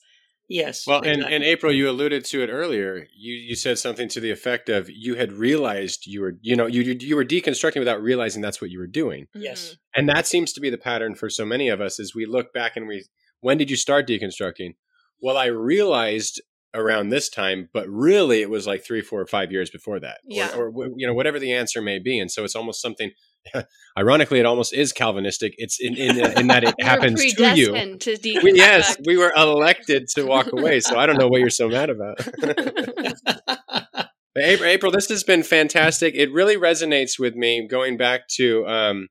Yes. 0.49 0.87
Well, 0.87 0.99
and, 0.99 1.07
exactly. 1.07 1.35
and 1.35 1.43
April, 1.43 1.73
you 1.73 1.89
alluded 1.89 2.23
to 2.25 2.41
it 2.41 2.47
earlier. 2.49 3.05
You 3.17 3.33
you 3.33 3.53
said 3.55 3.77
something 3.79 4.07
to 4.09 4.21
the 4.21 4.31
effect 4.31 4.69
of 4.69 4.89
you 4.89 5.15
had 5.15 5.33
realized 5.33 6.05
you 6.07 6.21
were, 6.21 6.37
you 6.41 6.55
know, 6.55 6.67
you 6.67 6.83
you- 6.83 6.97
you 7.01 7.15
were 7.17 7.25
deconstructing 7.25 7.79
without 7.79 8.01
realizing 8.01 8.41
that's 8.41 8.61
what 8.61 8.69
you 8.71 8.79
were 8.79 8.87
doing, 8.87 9.27
yes. 9.35 9.65
Mm-hmm. 9.65 9.99
and 9.99 10.09
that 10.09 10.25
seems 10.25 10.53
to 10.53 10.61
be 10.61 10.69
the 10.69 10.77
pattern 10.77 11.15
for 11.15 11.29
so 11.29 11.45
many 11.45 11.67
of 11.67 11.81
us. 11.81 11.99
As 11.99 12.13
we 12.15 12.25
look 12.25 12.53
back 12.53 12.77
and 12.77 12.87
we, 12.87 13.03
when 13.41 13.57
did 13.57 13.69
you 13.69 13.75
start 13.75 14.07
deconstructing? 14.07 14.75
Well, 15.21 15.37
I 15.37 15.45
realized 15.47 16.41
around 16.73 17.09
this 17.09 17.29
time, 17.29 17.69
but 17.73 17.87
really 17.89 18.41
it 18.41 18.49
was 18.49 18.67
like 18.67 18.85
three, 18.85 19.01
four, 19.01 19.19
or 19.21 19.25
five 19.25 19.51
years 19.51 19.69
before 19.69 19.99
that, 19.99 20.17
Or- 20.25 20.27
Yeah. 20.27 20.55
or, 20.55 20.71
you 20.95 21.07
know, 21.07 21.13
whatever 21.13 21.39
the 21.39 21.53
answer 21.53 21.81
may 21.81 21.97
be. 21.99 22.19
And 22.19 22.29
so 22.31 22.43
it's 22.43 22.55
almost 22.55 22.81
something. 22.81 23.11
Ironically, 23.97 24.39
it 24.39 24.45
almost 24.45 24.73
is 24.73 24.91
Calvinistic. 24.91 25.53
It's 25.57 25.77
in 25.79 25.95
in, 25.95 26.17
in 26.37 26.47
that 26.47 26.63
it 26.65 26.75
We 26.79 26.83
happens 26.85 27.33
to 27.35 27.55
you. 27.55 27.97
to. 27.97 28.39
We, 28.43 28.53
yes, 28.53 28.97
we 29.05 29.17
were 29.17 29.31
elected 29.35 30.07
to 30.15 30.23
walk 30.25 30.51
away. 30.51 30.81
So 30.81 30.99
I 30.99 31.05
don't 31.05 31.17
know 31.17 31.27
what 31.29 31.39
you're 31.39 31.49
so 31.49 31.69
mad 31.69 31.89
about. 31.89 32.17
April, 34.37 34.91
this 34.91 35.09
has 35.09 35.23
been 35.23 35.41
fantastic. 35.43 36.13
It 36.15 36.31
really 36.31 36.57
resonates 36.57 37.17
with 37.17 37.35
me 37.35 37.67
going 37.67 37.97
back 37.97 38.27
to 38.35 38.67
um, 38.67 39.07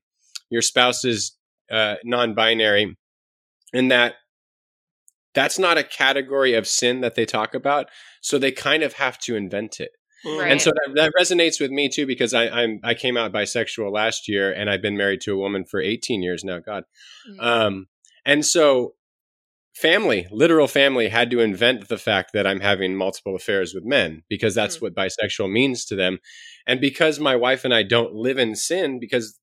your 0.49 0.61
spouse's 0.61 1.35
uh, 1.69 1.95
non 2.05 2.33
binary, 2.33 2.95
in 3.73 3.89
that 3.89 4.13
that's 5.37 5.59
not 5.59 5.77
a 5.77 5.83
category 5.83 6.53
of 6.55 6.67
sin 6.67 7.01
that 7.01 7.13
they 7.13 7.25
talk 7.25 7.53
about. 7.53 7.85
So 8.21 8.39
they 8.39 8.51
kind 8.51 8.81
of 8.81 8.93
have 8.93 9.19
to 9.19 9.35
invent 9.35 9.79
it. 9.79 9.91
Right. 10.25 10.51
And 10.51 10.59
so 10.59 10.71
that, 10.71 10.89
that 10.95 11.11
resonates 11.21 11.61
with 11.61 11.69
me 11.69 11.89
too 11.89 12.07
because 12.07 12.33
I, 12.33 12.45
I'm 12.49 12.79
I 12.83 12.95
came 12.95 13.15
out 13.17 13.31
bisexual 13.31 13.91
last 13.91 14.27
year 14.27 14.51
and 14.51 14.67
I've 14.67 14.81
been 14.81 14.97
married 14.97 15.21
to 15.21 15.33
a 15.33 15.37
woman 15.37 15.63
for 15.63 15.79
18 15.79 16.23
years 16.23 16.43
now. 16.43 16.57
God, 16.59 16.83
Mm. 17.29 17.43
um, 17.51 17.87
and 18.25 18.43
so 18.43 18.95
family, 19.75 20.25
literal 20.31 20.67
family, 20.67 21.09
had 21.09 21.29
to 21.31 21.39
invent 21.39 21.87
the 21.87 21.99
fact 21.99 22.31
that 22.33 22.47
I'm 22.47 22.61
having 22.61 22.95
multiple 22.95 23.35
affairs 23.35 23.75
with 23.75 23.85
men 23.85 24.23
because 24.27 24.55
that's 24.55 24.77
Mm. 24.77 24.81
what 24.81 24.95
bisexual 24.95 25.51
means 25.51 25.85
to 25.85 25.95
them, 25.95 26.17
and 26.65 26.81
because 26.81 27.19
my 27.19 27.35
wife 27.35 27.63
and 27.63 27.73
I 27.73 27.83
don't 27.83 28.13
live 28.13 28.39
in 28.39 28.55
sin 28.55 28.99
because 28.99 29.25
w- 29.27 29.37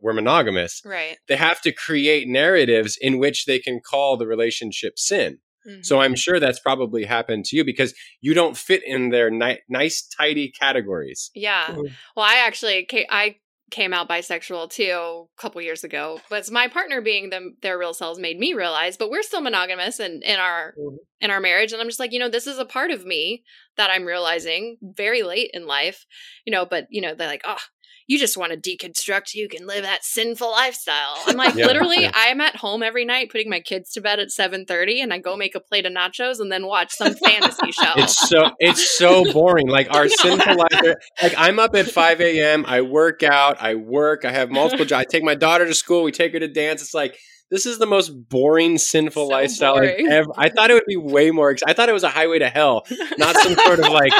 we're 0.00 0.12
monogamous, 0.12 0.80
right. 0.84 1.18
they 1.28 1.36
have 1.36 1.60
to 1.62 1.72
create 1.72 2.28
narratives 2.28 2.96
in 3.00 3.18
which 3.18 3.46
they 3.46 3.58
can 3.58 3.80
call 3.80 4.16
the 4.16 4.26
relationship 4.26 4.98
sin. 4.98 5.38
Mhm. 5.68 5.84
So 5.84 6.00
I'm 6.00 6.14
sure 6.16 6.40
that's 6.40 6.58
probably 6.60 7.04
happened 7.04 7.44
to 7.46 7.56
you 7.56 7.64
because 7.64 7.94
you 8.20 8.34
don't 8.34 8.56
fit 8.56 8.82
in 8.84 9.10
their 9.10 9.30
ni- 9.30 9.60
nice, 9.68 10.02
tidy 10.02 10.50
categories. 10.50 11.30
Yeah. 11.34 11.76
Well, 12.16 12.26
I 12.26 12.36
actually 12.46 12.84
ca- 12.90 13.06
I 13.10 13.36
came 13.70 13.94
out 13.94 14.06
bisexual 14.08 14.68
too 14.70 15.28
a 15.38 15.40
couple 15.40 15.62
years 15.62 15.82
ago, 15.82 16.20
but 16.28 16.50
my 16.50 16.68
partner 16.68 17.00
being 17.00 17.30
them 17.30 17.56
their 17.62 17.78
real 17.78 17.94
selves 17.94 18.18
made 18.18 18.38
me 18.38 18.52
realize. 18.52 18.96
But 18.98 19.08
we're 19.08 19.22
still 19.22 19.40
monogamous 19.40 19.98
and 19.98 20.22
in 20.24 20.38
our 20.38 20.74
Mhm. 20.78 20.96
in 21.20 21.30
our 21.30 21.40
marriage, 21.40 21.72
and 21.72 21.80
I'm 21.80 21.88
just 21.88 22.00
like, 22.00 22.12
you 22.12 22.18
know, 22.18 22.28
this 22.28 22.46
is 22.46 22.58
a 22.58 22.64
part 22.66 22.90
of 22.90 23.06
me 23.06 23.44
that 23.76 23.88
I'm 23.88 24.04
realizing 24.04 24.76
very 24.82 25.22
late 25.22 25.50
in 25.54 25.66
life, 25.66 26.04
you 26.44 26.50
know. 26.50 26.66
But 26.66 26.86
you 26.90 27.00
know, 27.00 27.14
they're 27.14 27.28
like, 27.28 27.42
oh. 27.44 27.62
You 28.06 28.18
just 28.18 28.36
want 28.36 28.52
to 28.52 28.58
deconstruct 28.58 29.28
so 29.28 29.38
you 29.38 29.48
can 29.48 29.66
live 29.66 29.82
that 29.82 30.04
sinful 30.04 30.50
lifestyle. 30.50 31.16
I'm 31.26 31.36
like, 31.36 31.54
Yeah, 31.54 31.66
literally, 31.66 32.02
yeah. 32.02 32.12
I'm 32.14 32.40
at 32.40 32.56
home 32.56 32.82
every 32.82 33.04
night 33.04 33.30
putting 33.30 33.50
my 33.50 33.60
kids 33.60 33.92
to 33.92 34.00
bed 34.00 34.18
at 34.18 34.28
7:30, 34.28 35.02
and 35.02 35.12
I 35.12 35.18
go 35.18 35.36
make 35.36 35.54
a 35.54 35.60
plate 35.60 35.86
of 35.86 35.92
nachos 35.92 36.40
and 36.40 36.50
then 36.50 36.66
watch 36.66 36.92
some 36.92 37.14
fantasy 37.14 37.72
show. 37.72 37.92
It's 37.96 38.28
so 38.28 38.50
it's 38.58 38.98
so 38.98 39.30
boring. 39.32 39.68
Like 39.68 39.88
our 39.94 40.08
sinful 40.08 40.56
life. 40.56 40.94
Like 41.22 41.34
I'm 41.36 41.58
up 41.58 41.74
at 41.74 41.86
5 41.90 42.20
a.m. 42.20 42.64
I 42.66 42.82
work 42.82 43.22
out. 43.22 43.56
I 43.60 43.74
work. 43.74 44.24
I 44.24 44.32
have 44.32 44.50
multiple 44.50 44.84
jobs. 44.84 45.00
I 45.00 45.04
take 45.04 45.22
my 45.24 45.34
daughter 45.34 45.66
to 45.66 45.74
school. 45.74 46.02
We 46.02 46.12
take 46.12 46.32
her 46.32 46.40
to 46.40 46.48
dance. 46.48 46.82
It's 46.82 46.94
like 46.94 47.16
this 47.50 47.66
is 47.66 47.78
the 47.78 47.86
most 47.86 48.08
boring 48.30 48.78
sinful 48.78 49.26
So 49.26 49.30
lifestyle 49.30 49.74
boring. 49.74 50.06
I've 50.06 50.12
ever. 50.12 50.30
I 50.36 50.48
thought 50.48 50.70
it 50.70 50.74
would 50.74 50.86
be 50.86 50.96
way 50.96 51.30
more. 51.30 51.54
I 51.66 51.74
thought 51.74 51.88
it 51.88 51.92
was 51.92 52.02
a 52.02 52.08
highway 52.08 52.38
to 52.38 52.48
hell, 52.48 52.86
not 53.18 53.36
some 53.36 53.54
sort 53.54 53.78
of 53.78 53.90
like 53.92 54.12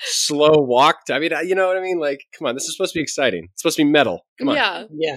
slow 0.00 0.52
walk. 0.58 1.04
To, 1.06 1.14
I 1.14 1.18
mean, 1.18 1.32
you 1.44 1.54
know 1.54 1.66
what 1.68 1.76
I 1.76 1.80
mean? 1.80 1.98
Like, 1.98 2.20
come 2.36 2.46
on, 2.46 2.54
this 2.54 2.64
is 2.64 2.76
supposed 2.76 2.92
to 2.94 2.98
be 2.98 3.02
exciting. 3.02 3.48
It's 3.52 3.62
supposed 3.62 3.76
to 3.76 3.84
be 3.84 3.90
metal. 3.90 4.26
Come 4.38 4.50
on. 4.50 4.56
Yeah, 4.56 4.84
Yeah. 4.92 5.16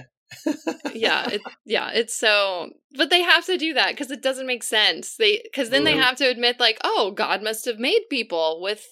yeah, 0.94 1.28
it, 1.30 1.40
yeah, 1.66 1.90
it's 1.92 2.14
so. 2.14 2.70
But 2.96 3.10
they 3.10 3.20
have 3.22 3.44
to 3.46 3.58
do 3.58 3.74
that 3.74 3.90
because 3.90 4.10
it 4.10 4.22
doesn't 4.22 4.46
make 4.46 4.62
sense. 4.62 5.16
They 5.18 5.40
because 5.44 5.70
then 5.70 5.84
they 5.84 5.94
Mhm. 5.94 6.02
have 6.02 6.16
to 6.16 6.28
admit 6.30 6.58
like, 6.58 6.78
oh, 6.84 7.10
God 7.10 7.42
must 7.42 7.64
have 7.66 7.78
made 7.78 8.02
people 8.10 8.60
with 8.62 8.84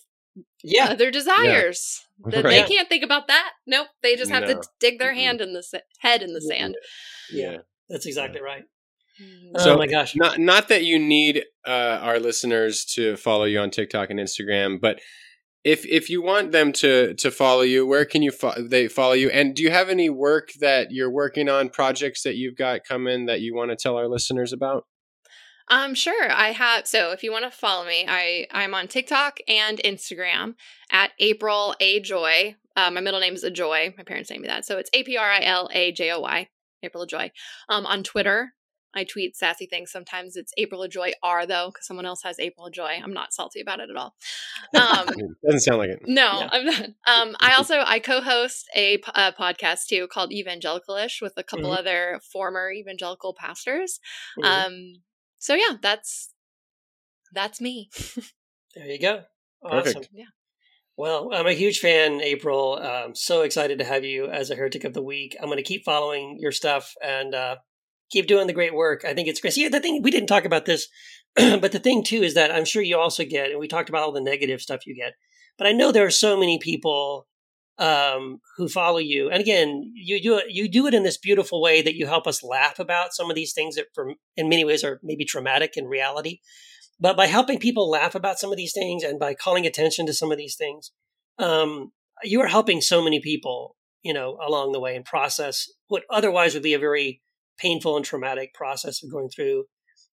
Yeah. 0.63 0.89
other 0.91 1.11
desires. 1.11 2.01
That 2.27 2.45
Right. 2.45 2.67
They 2.69 2.75
can't 2.75 2.87
think 2.87 3.03
about 3.03 3.29
that. 3.29 3.53
Nope, 3.67 3.87
they 4.03 4.15
just 4.15 4.31
have 4.31 4.43
No. 4.43 4.49
to 4.61 4.63
dig 4.79 4.99
their 4.99 5.15
Mm-mm. 5.15 5.17
hand 5.25 5.41
in 5.41 5.55
the 5.55 5.63
sa- 5.63 5.79
head 6.01 6.23
in 6.23 6.35
the 6.35 6.41
sand. 6.43 6.77
Yeah. 7.33 7.57
That's 7.89 8.05
exactly 8.05 8.43
right. 8.43 8.65
Mhm. 9.19 9.59
So- 9.59 9.73
oh 9.75 9.79
my 9.79 9.87
gosh. 9.87 10.15
Not 10.15 10.39
not 10.39 10.69
that 10.69 10.85
you 10.85 10.99
need 10.99 11.47
uh, 11.67 11.99
our 12.03 12.21
listeners 12.21 12.85
to 12.97 13.17
follow 13.17 13.45
you 13.45 13.59
on 13.61 13.71
TikTok 13.71 14.11
and 14.11 14.21
Instagram, 14.21 14.79
but 14.83 15.01
if 15.65 15.87
if 15.87 16.09
you 16.09 16.23
want 16.23 16.53
them 16.53 16.73
to 16.75 17.15
to 17.15 17.31
follow 17.31 17.63
you, 17.63 17.87
where 17.87 18.05
can 18.05 18.23
you 18.23 18.31
fo- 18.31 18.61
they 18.61 18.89
follow 18.89 19.13
you? 19.13 19.31
And 19.31 19.55
do 19.55 19.63
you 19.63 19.71
have 19.71 19.89
any 19.89 20.09
work 20.09 20.51
that 20.61 20.91
you're 20.91 21.11
working 21.11 21.49
on, 21.49 21.69
projects 21.69 22.23
that 22.23 22.37
you've 22.37 22.57
got 22.57 22.85
coming 22.85 23.27
that 23.27 23.41
you 23.41 23.55
want 23.55 23.71
to 23.71 23.77
tell 23.77 23.97
our 23.97 24.09
listeners 24.09 24.53
about? 24.53 24.87
Um, 25.69 25.95
sure. 25.95 26.31
I 26.31 26.49
have. 26.49 26.87
So 26.87 27.13
if 27.13 27.23
you 27.23 27.31
want 27.31 27.45
to 27.45 27.51
follow 27.51 27.87
me, 27.87 28.05
I 28.09 28.47
I'm 28.51 28.75
on 28.75 28.89
TikTok 28.89 29.39
and 29.47 29.79
Instagram 29.79 30.55
at 30.91 31.13
April 31.19 31.75
A 31.81 32.01
Joy. 32.01 32.57
Uh, 32.77 32.91
my 32.91 33.01
middle 33.01 33.21
name 33.21 33.35
is 33.35 33.45
a 33.45 33.51
joy 33.51 33.93
My 33.99 34.05
parents 34.05 34.31
named 34.31 34.43
me 34.43 34.49
that, 34.49 34.65
so 34.65 34.79
it's 34.79 34.91
A 34.93 35.03
P 35.03 35.17
R 35.17 35.31
I 35.31 35.43
L 35.43 35.69
A 35.73 35.93
J 35.93 36.13
O 36.13 36.21
Y. 36.21 36.49
April 36.83 37.07
Joy. 37.07 37.31
Um, 37.69 37.87
on 37.87 38.03
Twitter, 38.03 38.55
I 38.95 39.05
tweet 39.05 39.37
sassy 39.37 39.67
things. 39.67 39.91
Sometimes 39.93 40.35
it's 40.37 40.53
April 40.57 40.87
Joy 40.89 41.13
R 41.23 41.47
though, 41.47 41.71
because 41.73 41.87
someone 41.87 42.07
else 42.07 42.23
has 42.23 42.39
April 42.41 42.71
Joy. 42.71 42.99
I'm 43.03 43.13
not 43.13 43.33
salty 43.33 43.61
about 43.61 43.81
it 43.81 43.89
at 43.91 43.97
all. 43.97 44.15
Um, 44.75 45.07
Doesn't 45.45 45.61
sound 45.61 45.79
like 45.79 45.91
it. 45.91 46.01
no, 46.07 46.23
Yeah. 46.41 46.49
I'm 46.53 46.65
not. 46.67 46.83
Um, 47.07 47.37
I 47.41 47.55
also 47.57 47.81
I 47.85 47.99
co-host 47.99 48.69
a 48.75 48.99
podcast 48.99 49.87
too 49.89 50.07
called 50.09 50.31
Evangelicalish 50.33 51.21
with 51.23 51.35
a 51.37 51.43
couple 51.43 51.71
Mhm. 51.71 51.79
other 51.79 52.21
former 52.33 52.71
evangelical 52.71 53.35
pastors. 53.35 54.01
Mhm. 54.39 54.45
Um, 54.45 55.03
so 55.39 55.55
yeah, 55.55 55.77
that's 55.81 56.33
that's 57.33 57.61
me. 57.61 57.91
there 58.75 58.87
you 58.87 58.99
go. 58.99 59.23
Awesome. 59.65 59.83
Perfect. 59.95 60.09
Yeah. 60.13 60.25
Well, 60.97 61.31
I'm 61.33 61.47
a 61.47 61.53
huge 61.53 61.79
fan, 61.79 62.21
April. 62.21 62.75
Um, 62.75 63.15
so 63.15 63.43
excited 63.43 63.79
to 63.79 63.85
have 63.85 64.05
you 64.05 64.27
as 64.27 64.51
a 64.51 64.55
heretic 64.55 64.85
of 64.85 64.93
the 64.93 65.03
week. 65.03 65.37
I'm 65.41 65.47
going 65.47 65.57
to 65.57 65.63
keep 65.63 65.85
following 65.85 66.37
your 66.39 66.53
stuff 66.53 66.95
and 67.03 67.35
uh, 67.35 67.57
keep 68.11 68.27
doing 68.27 68.47
the 68.47 68.53
great 68.53 68.75
work. 68.75 69.05
I 69.05 69.15
think 69.15 69.29
it's 69.29 69.41
great. 69.41 69.53
See, 69.53 69.69
the 69.69 69.81
thing 69.81 70.03
we 70.03 70.11
didn't 70.11 70.29
talk 70.29 70.45
about 70.45 70.67
this, 70.67 70.89
but 71.37 71.73
the 71.73 71.79
thing 71.79 72.03
too 72.03 72.23
is 72.23 72.35
that 72.35 72.53
I'm 72.53 72.65
sure 72.65 72.83
you 72.83 72.99
also 72.99 73.25
get, 73.25 73.51
and 73.51 73.61
we 73.61 73.69
talked 73.69 73.89
about 73.89 74.03
all 74.03 74.13
the 74.13 74.21
negative 74.21 74.61
stuff 74.61 74.87
you 74.87 74.95
get, 74.95 75.15
but 75.57 75.67
I 75.67 75.73
know 75.73 75.93
there 75.93 76.07
are 76.07 76.11
so 76.11 76.39
many 76.39 76.59
people 76.59 77.27
um, 77.81 78.41
who 78.59 78.69
follow 78.69 78.99
you. 78.99 79.31
And 79.31 79.41
again, 79.41 79.91
you 79.95 80.23
do 80.23 80.37
it. 80.37 80.47
You 80.51 80.69
do 80.69 80.87
it 80.87 80.95
in 80.95 81.03
this 81.03 81.17
beautiful 81.17 81.63
way 81.63 81.81
that 81.81 81.95
you 81.95 82.07
help 82.07 82.27
us 82.27 82.43
laugh 82.43 82.79
about 82.79 83.15
some 83.15 83.31
of 83.31 83.37
these 83.37 83.55
things 83.55 83.77
that, 83.77 83.87
for 83.95 84.13
in 84.37 84.51
many 84.51 84.65
ways, 84.65 84.85
are 84.85 85.01
maybe 85.03 85.25
traumatic 85.25 85.77
in 85.77 85.87
reality. 85.87 86.41
But 87.01 87.17
by 87.17 87.27
helping 87.27 87.59
people 87.59 87.89
laugh 87.89 88.15
about 88.15 88.39
some 88.39 88.51
of 88.51 88.59
these 88.59 88.75
things 88.75 89.03
and 89.03 89.19
by 89.19 89.33
calling 89.33 89.65
attention 89.65 90.05
to 90.07 90.13
some 90.13 90.31
of 90.31 90.37
these 90.37 90.57
things, 90.57 90.91
um, 91.39 91.93
you 92.23 92.43
are 92.43 92.49
helping 92.49 92.83
so 92.83 93.03
many 93.03 93.19
people, 93.21 93.77
you 94.03 94.13
know, 94.13 94.37
along 94.47 94.73
the 94.73 94.81
way 94.81 94.95
and 94.95 95.05
process 95.05 95.67
what 95.89 96.03
otherwise 96.11 96.53
would 96.53 96.63
be 96.63 96.75
a 96.75 96.79
very 96.79 97.23
painful 97.61 97.97
and 97.97 98.05
traumatic 98.05 98.55
process 98.55 99.03
of 99.03 99.11
going 99.11 99.29
through 99.29 99.65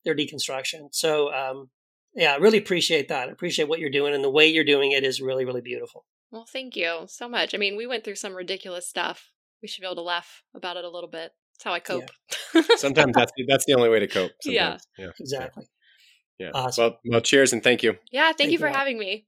their 0.04 0.16
deconstruction. 0.16 0.90
So, 0.92 1.34
um, 1.34 1.70
yeah, 2.14 2.34
I 2.34 2.38
really 2.38 2.58
appreciate 2.58 3.08
that. 3.10 3.30
I 3.30 3.32
appreciate 3.32 3.68
what 3.70 3.80
you're 3.80 3.90
doing 3.90 4.14
and 4.14 4.24
the 4.24 4.30
way 4.30 4.48
you're 4.48 4.64
doing 4.64 4.92
it 4.92 5.04
is 5.04 5.22
really, 5.22 5.46
really 5.46 5.62
beautiful. 5.62 6.06
Well, 6.32 6.46
thank 6.52 6.76
you 6.76 7.04
so 7.08 7.30
much. 7.30 7.56
I 7.56 7.58
mean, 7.58 7.78
we 7.78 7.88
went 7.88 8.04
through 8.04 8.16
some 8.16 8.36
ridiculous 8.36 8.88
stuff. 8.88 9.32
We 9.62 9.68
should 9.68 9.82
be 9.82 9.88
able 9.88 9.96
to 9.96 10.02
laugh 10.02 10.44
about 10.54 10.78
it 10.78 10.84
a 10.84 10.90
little 10.90 11.10
bit. 11.10 11.32
That's 11.54 11.64
how 11.64 11.74
I 11.74 11.80
cope. 11.80 12.12
Sometimes 12.78 13.14
that's 13.16 13.32
that's 13.48 13.66
the 13.66 13.74
only 13.74 13.90
way 13.90 14.00
to 14.00 14.08
cope. 14.08 14.32
Yeah. 14.46 14.78
Sometimes. 14.78 14.88
Yeah. 14.98 15.10
Exactly. 15.20 15.66
Yeah. 16.38 16.52
Awesome. 16.54 16.84
Well, 16.84 17.00
well, 17.06 17.22
cheers 17.22 17.54
and 17.54 17.64
thank 17.64 17.82
you. 17.82 17.96
yeah. 18.12 18.26
Thank, 18.26 18.38
Thank 18.38 18.52
you 18.52 18.60
for 18.60 18.68
you. 18.68 18.74
having 18.76 19.00
me. 19.00 19.26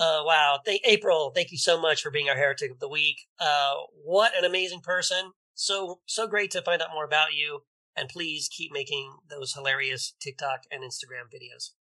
Uh, 0.00 0.22
wow. 0.24 0.60
Thank 0.64 0.82
April. 0.84 1.32
Thank 1.34 1.50
you 1.50 1.58
so 1.58 1.80
much 1.80 2.02
for 2.02 2.10
being 2.10 2.28
our 2.28 2.36
heretic 2.36 2.70
of 2.70 2.78
the 2.78 2.88
week. 2.88 3.16
Uh, 3.40 3.74
what 4.04 4.32
an 4.38 4.44
amazing 4.44 4.80
person. 4.80 5.32
So, 5.58 5.98
so 6.06 6.28
great 6.28 6.52
to 6.52 6.62
find 6.62 6.80
out 6.80 6.92
more 6.94 7.04
about 7.04 7.34
you. 7.34 7.64
And 7.96 8.08
please 8.08 8.48
keep 8.48 8.70
making 8.72 9.16
those 9.28 9.54
hilarious 9.54 10.14
TikTok 10.20 10.62
and 10.70 10.84
Instagram 10.84 11.26
videos. 11.34 11.72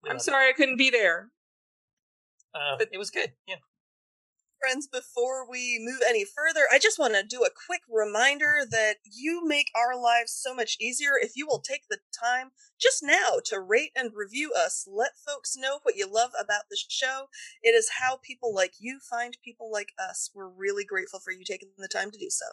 We 0.00 0.10
I'm 0.10 0.16
love 0.16 0.20
it. 0.20 0.24
sorry 0.24 0.48
I 0.48 0.52
couldn't 0.52 0.76
be 0.76 0.90
there. 0.90 1.30
Uh, 2.54 2.76
it 2.92 2.98
was 2.98 3.10
good. 3.10 3.32
Yeah. 3.48 3.56
Friends, 4.60 4.86
before 4.86 5.50
we 5.50 5.76
move 5.80 6.02
any 6.08 6.24
further, 6.24 6.66
I 6.72 6.78
just 6.78 6.96
want 6.96 7.14
to 7.14 7.24
do 7.24 7.42
a 7.42 7.50
quick 7.66 7.80
reminder 7.90 8.60
that 8.70 8.98
you 9.02 9.44
make 9.44 9.72
our 9.74 10.00
lives 10.00 10.32
so 10.32 10.54
much 10.54 10.76
easier 10.80 11.14
if 11.20 11.32
you 11.34 11.48
will 11.48 11.60
take 11.60 11.88
the 11.90 11.98
time 12.16 12.52
just 12.80 13.02
now 13.02 13.40
to 13.46 13.58
rate 13.58 13.90
and 13.96 14.12
review 14.14 14.52
us. 14.56 14.86
Let 14.88 15.18
folks 15.18 15.56
know 15.56 15.80
what 15.82 15.96
you 15.96 16.06
love 16.06 16.30
about 16.40 16.66
the 16.70 16.78
show. 16.88 17.26
It 17.60 17.70
is 17.70 17.98
how 17.98 18.20
people 18.22 18.54
like 18.54 18.74
you 18.78 19.00
find 19.00 19.36
people 19.44 19.68
like 19.70 19.90
us. 19.98 20.30
We're 20.32 20.48
really 20.48 20.84
grateful 20.84 21.18
for 21.18 21.32
you 21.32 21.42
taking 21.44 21.70
the 21.76 21.88
time 21.88 22.12
to 22.12 22.18
do 22.18 22.30
so. 22.30 22.46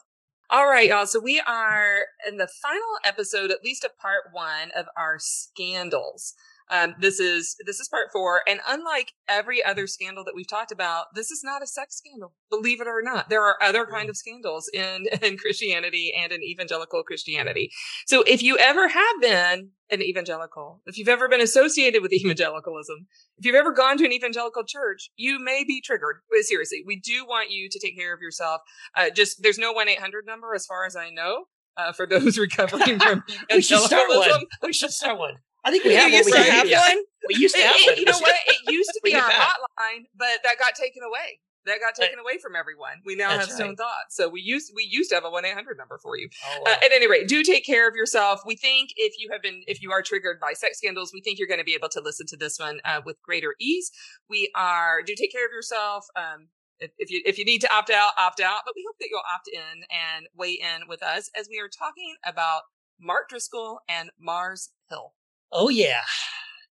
All 0.54 0.68
right, 0.68 0.90
y'all. 0.90 1.06
So 1.06 1.18
we 1.18 1.42
are 1.48 2.00
in 2.28 2.36
the 2.36 2.46
final 2.46 2.98
episode, 3.06 3.52
at 3.52 3.64
least 3.64 3.86
of 3.86 3.98
part 3.98 4.24
one 4.34 4.72
of 4.76 4.88
our 4.98 5.16
scandals. 5.18 6.34
Um, 6.72 6.96
this 7.00 7.20
is 7.20 7.58
this 7.66 7.80
is 7.82 7.90
part 7.90 8.08
four, 8.14 8.42
and 8.48 8.62
unlike 8.68 9.12
every 9.28 9.64
other 9.64 9.88
scandal 9.88 10.24
that 10.24 10.34
we've 10.36 10.48
talked 10.48 10.72
about, 10.72 11.08
this 11.14 11.30
is 11.30 11.42
not 11.44 11.62
a 11.62 11.68
sex 11.68 11.98
scandal. 11.98 12.34
Believe 12.50 12.80
it 12.80 12.88
or 12.88 13.02
not, 13.04 13.30
there 13.30 13.44
are 13.44 13.62
other 13.62 13.86
kind 13.86 14.10
of 14.10 14.16
scandals 14.16 14.70
in 14.74 15.08
in 15.22 15.38
Christianity 15.38 16.14
and 16.18 16.32
in 16.32 16.42
evangelical 16.42 17.04
Christianity. 17.04 17.72
So 18.08 18.24
if 18.24 18.42
you 18.42 18.58
ever 18.58 18.88
have 18.88 19.22
been 19.22 19.72
an 19.90 20.02
evangelical, 20.02 20.82
if 20.86 20.98
you've 20.98 21.10
ever 21.10 21.28
been 21.28 21.42
associated 21.42 22.02
with 22.02 22.14
evangelicalism, 22.14 23.08
if 23.38 23.46
you've 23.46 23.56
ever 23.56 23.74
gone 23.74 23.98
to 23.98 24.06
an 24.06 24.14
evangelical 24.14 24.64
church, 24.66 25.10
you 25.18 25.44
may 25.44 25.66
be 25.66 25.82
triggered. 25.82 26.22
Seriously, 26.42 26.84
we 26.86 26.98
do 27.00 27.26
want 27.26 27.52
you 27.52 27.68
to 27.70 27.80
take 27.80 27.98
care 27.98 28.14
of 28.14 28.22
yourself. 28.22 28.62
Uh, 28.96 29.10
just 29.10 29.44
there's 29.44 29.58
no 29.60 29.74
one 29.74 29.90
eight 29.90 30.00
hundred 30.00 30.26
number 30.26 30.56
as 30.56 30.66
far 30.66 30.86
as 30.86 30.96
I 30.96 31.10
know 31.10 31.46
uh, 31.76 31.92
for 31.92 32.06
those 32.08 32.38
recovering 32.38 33.00
from 33.00 33.24
We 33.54 33.62
should 33.62 33.80
start 33.80 34.08
one. 34.08 34.18
evangelicalism. 34.20 34.48
We 34.64 34.74
should 34.74 34.92
start 34.92 35.20
one. 35.20 35.36
I 35.64 35.72
think 35.72 35.84
we 35.84 35.96
one. 35.96 36.12
used 36.12 36.26
We 36.26 36.32
to 36.32 36.38
can- 36.44 36.52
have 36.52 36.68
yeah. 36.68 36.80
one? 36.88 36.98
We 37.30 37.36
used 37.36 37.56
to 37.56 37.62
have 37.70 37.76
it- 37.78 37.88
one. 37.92 37.98
you 37.98 38.06
know 38.06 38.18
what? 38.20 38.36
It 38.48 38.72
used 38.72 38.90
to 38.94 39.02
be 39.04 39.14
our 39.16 39.22
hotline, 39.30 40.06
but 40.18 40.40
that 40.44 40.58
got 40.60 40.74
taken 40.76 41.04
away. 41.04 41.40
that 41.68 41.80
got 41.80 41.94
taken 41.94 42.18
away 42.18 42.40
from 42.42 42.56
everyone. 42.56 42.94
We 43.06 43.16
now 43.16 43.30
That's 43.30 43.46
have 43.46 43.56
Stone 43.56 43.68
right. 43.70 43.78
Thoughts. 43.78 44.16
So 44.18 44.28
we 44.28 44.42
used 44.42 44.72
we 44.76 44.88
used 44.90 45.10
to 45.12 45.16
have 45.16 45.24
a 45.26 45.30
one 45.30 45.46
eight 45.46 45.54
hundred 45.54 45.78
number 45.78 46.00
for 46.02 46.18
you. 46.18 46.30
Oh, 46.48 46.64
Uh, 46.66 46.70
at 46.84 46.92
any 46.92 47.08
rate, 47.08 47.28
do 47.28 47.44
take 47.44 47.64
care 47.64 47.88
of 47.88 47.94
yourself. 47.96 48.42
We 48.44 48.56
think 48.56 48.90
if 48.98 49.14
you 49.20 49.30
have 49.32 49.44
been, 49.44 49.62
if 49.68 49.84
you 49.84 49.92
are 49.92 50.02
triggered 50.02 50.40
by 50.40 50.54
sex 50.54 50.80
scandals, 50.80 51.12
we 51.14 51.22
think 51.22 51.38
you're 51.38 51.48
going 51.48 51.60
to 51.60 51.64
be 51.64 51.76
able 51.76 51.90
to 51.90 52.02
listen 52.02 52.26
to 52.30 52.38
this 52.38 52.58
one 52.58 52.80
uh, 52.84 53.02
with 53.06 53.22
greater 53.22 53.54
ease. 53.60 53.92
We 54.28 54.52
are. 54.56 55.04
Do 55.06 55.14
take 55.16 55.32
care 55.32 55.46
of 55.46 55.52
yourself. 55.52 56.08
Um, 56.16 56.48
if, 56.80 56.90
if 56.98 57.12
you 57.12 57.22
if 57.24 57.38
you 57.38 57.46
need 57.46 57.62
to 57.62 57.72
opt 57.72 57.92
out, 57.92 58.14
opt 58.18 58.40
out. 58.42 58.62
But 58.66 58.74
we 58.76 58.84
hope 58.90 58.98
that 59.00 59.10
you'll 59.12 59.22
opt 59.32 59.48
in 59.54 59.84
and 59.92 60.26
weigh 60.36 60.54
in 60.60 60.88
with 60.90 61.04
us 61.04 61.30
as 61.40 61.48
we 61.48 61.60
are 61.60 61.70
talking 61.70 62.16
about 62.26 62.64
Mark 63.00 63.30
Driscoll 63.30 63.82
and 63.88 64.10
Mars 64.20 64.72
Hill. 64.90 65.14
Oh 65.52 65.70
yeah, 65.70 66.02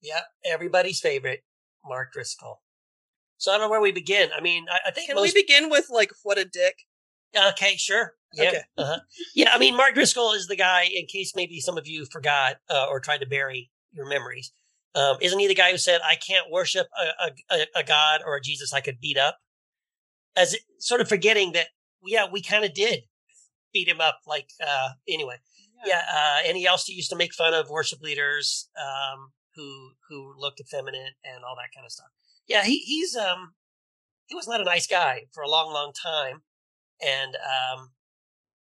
yeah. 0.02 0.22
Everybody's 0.44 1.00
favorite, 1.00 1.44
Mark 1.86 2.14
Driscoll. 2.14 2.62
So 3.38 3.52
I 3.52 3.56
don't 3.58 3.66
know 3.66 3.70
where 3.70 3.82
we 3.82 3.92
begin. 3.92 4.30
I 4.38 4.42
mean, 4.42 4.66
I, 4.72 4.90
I 4.90 4.92
think 4.92 5.08
Can 5.08 5.16
most. 5.16 5.34
we 5.34 5.42
begin 5.42 5.70
with 5.70 5.88
like 5.90 6.12
what 6.24 6.38
a 6.38 6.46
dick? 6.46 6.76
Okay, 7.38 7.76
sure. 7.76 8.14
Yeah. 8.34 8.50
Okay. 8.50 8.62
Uh-huh. 8.78 9.00
Yeah, 9.34 9.50
I 9.54 9.58
mean, 9.58 9.76
Mark 9.78 9.94
Driscoll 9.94 10.34
is 10.34 10.48
the 10.48 10.56
guy, 10.56 10.84
in 10.94 11.06
case 11.06 11.34
maybe 11.36 11.60
some 11.60 11.78
of 11.78 11.88
you 11.88 12.06
forgot 12.06 12.58
uh, 12.70 12.88
or 12.90 13.00
tried 13.00 13.20
to 13.20 13.26
bury 13.28 13.72
your 13.92 14.08
memories. 14.08 14.52
Um, 14.94 15.18
isn't 15.22 15.40
he 15.40 15.48
the 15.48 15.56
guy 15.56 15.72
who 15.72 15.78
said, 15.78 16.00
I 16.06 16.16
can't 16.16 16.50
worship 16.50 16.88
a, 16.98 17.28
a, 17.28 17.58
a- 17.62 17.80
a 17.80 17.84
God 17.84 18.22
or 18.26 18.36
a 18.38 18.42
Jesus 18.42 18.74
I 18.74 18.80
could 18.82 19.00
beat 19.02 19.18
up? 19.18 19.38
As 20.38 20.54
it, 20.54 20.62
sort 20.80 21.02
of 21.02 21.08
forgetting 21.10 21.52
that, 21.54 21.68
yeah, 22.06 22.26
we 22.32 22.42
kind 22.42 22.64
of 22.66 22.74
did 22.74 23.04
beat 23.74 23.88
him 23.88 24.00
up. 24.02 24.20
Like, 24.28 24.50
uh, 24.66 24.90
anyway. 25.08 25.36
Yeah. 25.86 26.02
Uh, 26.12 26.40
and 26.48 26.58
he 26.58 26.68
also 26.68 26.92
used 26.92 27.10
to 27.10 27.16
make 27.16 27.34
fun 27.34 27.54
of 27.54 27.70
worship 27.70 28.02
leaders 28.02 28.70
um, 28.80 29.32
who 29.56 29.92
who 30.10 30.34
looked 30.38 30.60
effeminate 30.60 31.16
and 31.24 31.44
all 31.44 31.56
that 31.56 31.76
kind 31.76 31.86
of 31.86 31.92
stuff. 31.92 32.10
Yeah, 32.48 32.64
he, 32.64 32.80
he's 32.80 33.16
um 33.16 33.54
he 34.28 34.36
was 34.36 34.48
not 34.48 34.62
a 34.62 34.66
nice 34.66 34.88
guy 34.88 35.24
for 35.32 35.44
a 35.44 35.50
long, 35.50 35.72
long 35.74 35.92
time, 35.94 36.42
and 37.06 37.36
um, 37.36 37.92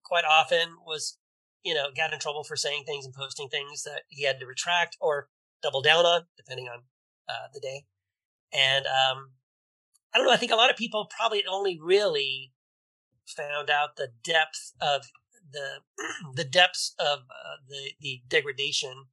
quite 0.05 0.25
often 0.25 0.77
was 0.87 1.19
you 1.63 1.75
know 1.75 1.87
got 1.97 2.13
in 2.13 2.19
trouble 2.19 2.45
for 2.45 2.57
saying 2.57 2.85
things 2.87 3.05
and 3.05 3.15
posting 3.15 3.49
things 3.49 3.83
that 3.83 4.03
he 4.09 4.25
had 4.25 4.39
to 4.41 4.47
retract 4.47 4.97
or 5.01 5.29
double 5.63 5.83
down 5.83 6.05
on, 6.05 6.23
depending 6.37 6.69
on 6.69 6.83
uh, 7.29 7.49
the 7.53 7.61
day. 7.61 7.85
And 8.53 8.87
um, 8.87 9.31
I 10.15 10.19
don't 10.19 10.27
know. 10.27 10.33
I 10.33 10.37
think 10.37 10.53
a 10.53 10.57
lot 10.57 10.71
of 10.71 10.77
people 10.77 11.09
probably 11.17 11.45
only 11.51 11.79
really 11.81 12.53
found 13.27 13.71
out 13.71 13.97
the 13.97 14.09
depth 14.23 14.73
of 14.81 15.07
the 15.55 15.81
the 16.35 16.45
depths 16.45 16.95
of 16.99 17.21
uh, 17.21 17.57
the 17.69 17.93
the 18.01 18.23
degradation. 18.29 19.07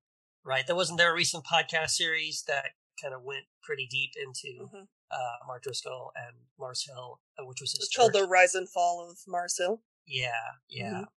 Right, 0.44 0.66
there 0.66 0.76
wasn't 0.76 0.98
there 0.98 1.12
a 1.12 1.16
recent 1.16 1.46
podcast 1.46 1.92
series 1.92 2.44
that 2.48 2.72
kind 3.00 3.14
of 3.14 3.22
went 3.24 3.46
pretty 3.62 3.86
deep 3.88 4.14
into 4.16 4.66
Mhm. 4.74 4.88
uh, 5.12 5.36
Mark 5.46 5.62
Driscoll 5.64 6.12
and 6.16 6.36
Mars 6.58 6.84
Hill, 6.84 7.22
uh, 7.38 7.46
which 7.46 7.62
was 7.62 7.74
his 7.74 7.82
It's 7.86 7.96
called 7.96 8.14
the 8.14 8.28
rise 8.28 8.56
and 8.56 8.68
fall 8.68 9.08
of 9.08 9.20
Mars 9.28 9.56
Hill. 9.60 9.84
Yeah, 10.06 10.54
yeah. 10.68 10.94
Mhm. 11.02 11.08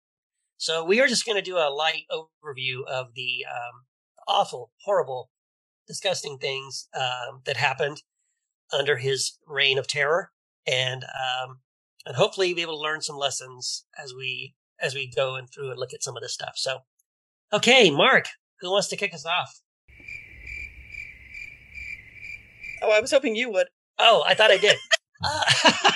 So 0.59 0.85
we 0.85 1.01
are 1.01 1.07
just 1.09 1.25
going 1.25 1.37
to 1.37 1.43
do 1.43 1.57
a 1.57 1.71
light 1.71 2.05
overview 2.11 2.85
of 2.87 3.15
the 3.15 3.47
um, 3.47 3.87
awful, 4.29 4.73
horrible, 4.83 5.31
disgusting 5.87 6.39
things 6.39 6.89
um, 6.95 7.41
that 7.47 7.57
happened 7.57 8.03
under 8.73 8.99
his 8.99 9.39
reign 9.47 9.79
of 9.79 9.87
terror, 9.87 10.33
and 10.67 11.05
um, 11.05 11.63
and 12.05 12.17
hopefully 12.17 12.53
be 12.53 12.61
able 12.63 12.77
to 12.77 12.83
learn 12.83 13.01
some 13.01 13.17
lessons 13.17 13.87
as 13.97 14.13
we 14.13 14.55
as 14.81 14.95
we 14.95 15.07
go 15.11 15.35
and 15.37 15.49
through 15.51 15.71
and 15.71 15.79
look 15.79 15.93
at 15.95 16.03
some 16.03 16.17
of 16.17 16.23
this 16.23 16.35
stuff. 16.35 16.53
So, 16.57 16.79
okay, 17.53 17.91
Mark, 17.91 18.27
who 18.61 18.71
wants 18.71 18.89
to 18.89 18.97
kick 18.97 19.15
us 19.15 19.25
off? 19.27 19.61
Oh, 22.83 22.91
I 22.91 23.01
was 23.01 23.11
hoping 23.11 23.35
you 23.35 23.51
would. 23.51 23.69
Oh, 23.99 24.25
I 24.27 24.35
thought 24.35 24.51
I 24.51 24.59
did. 24.59 24.77
Uh, 25.25 25.43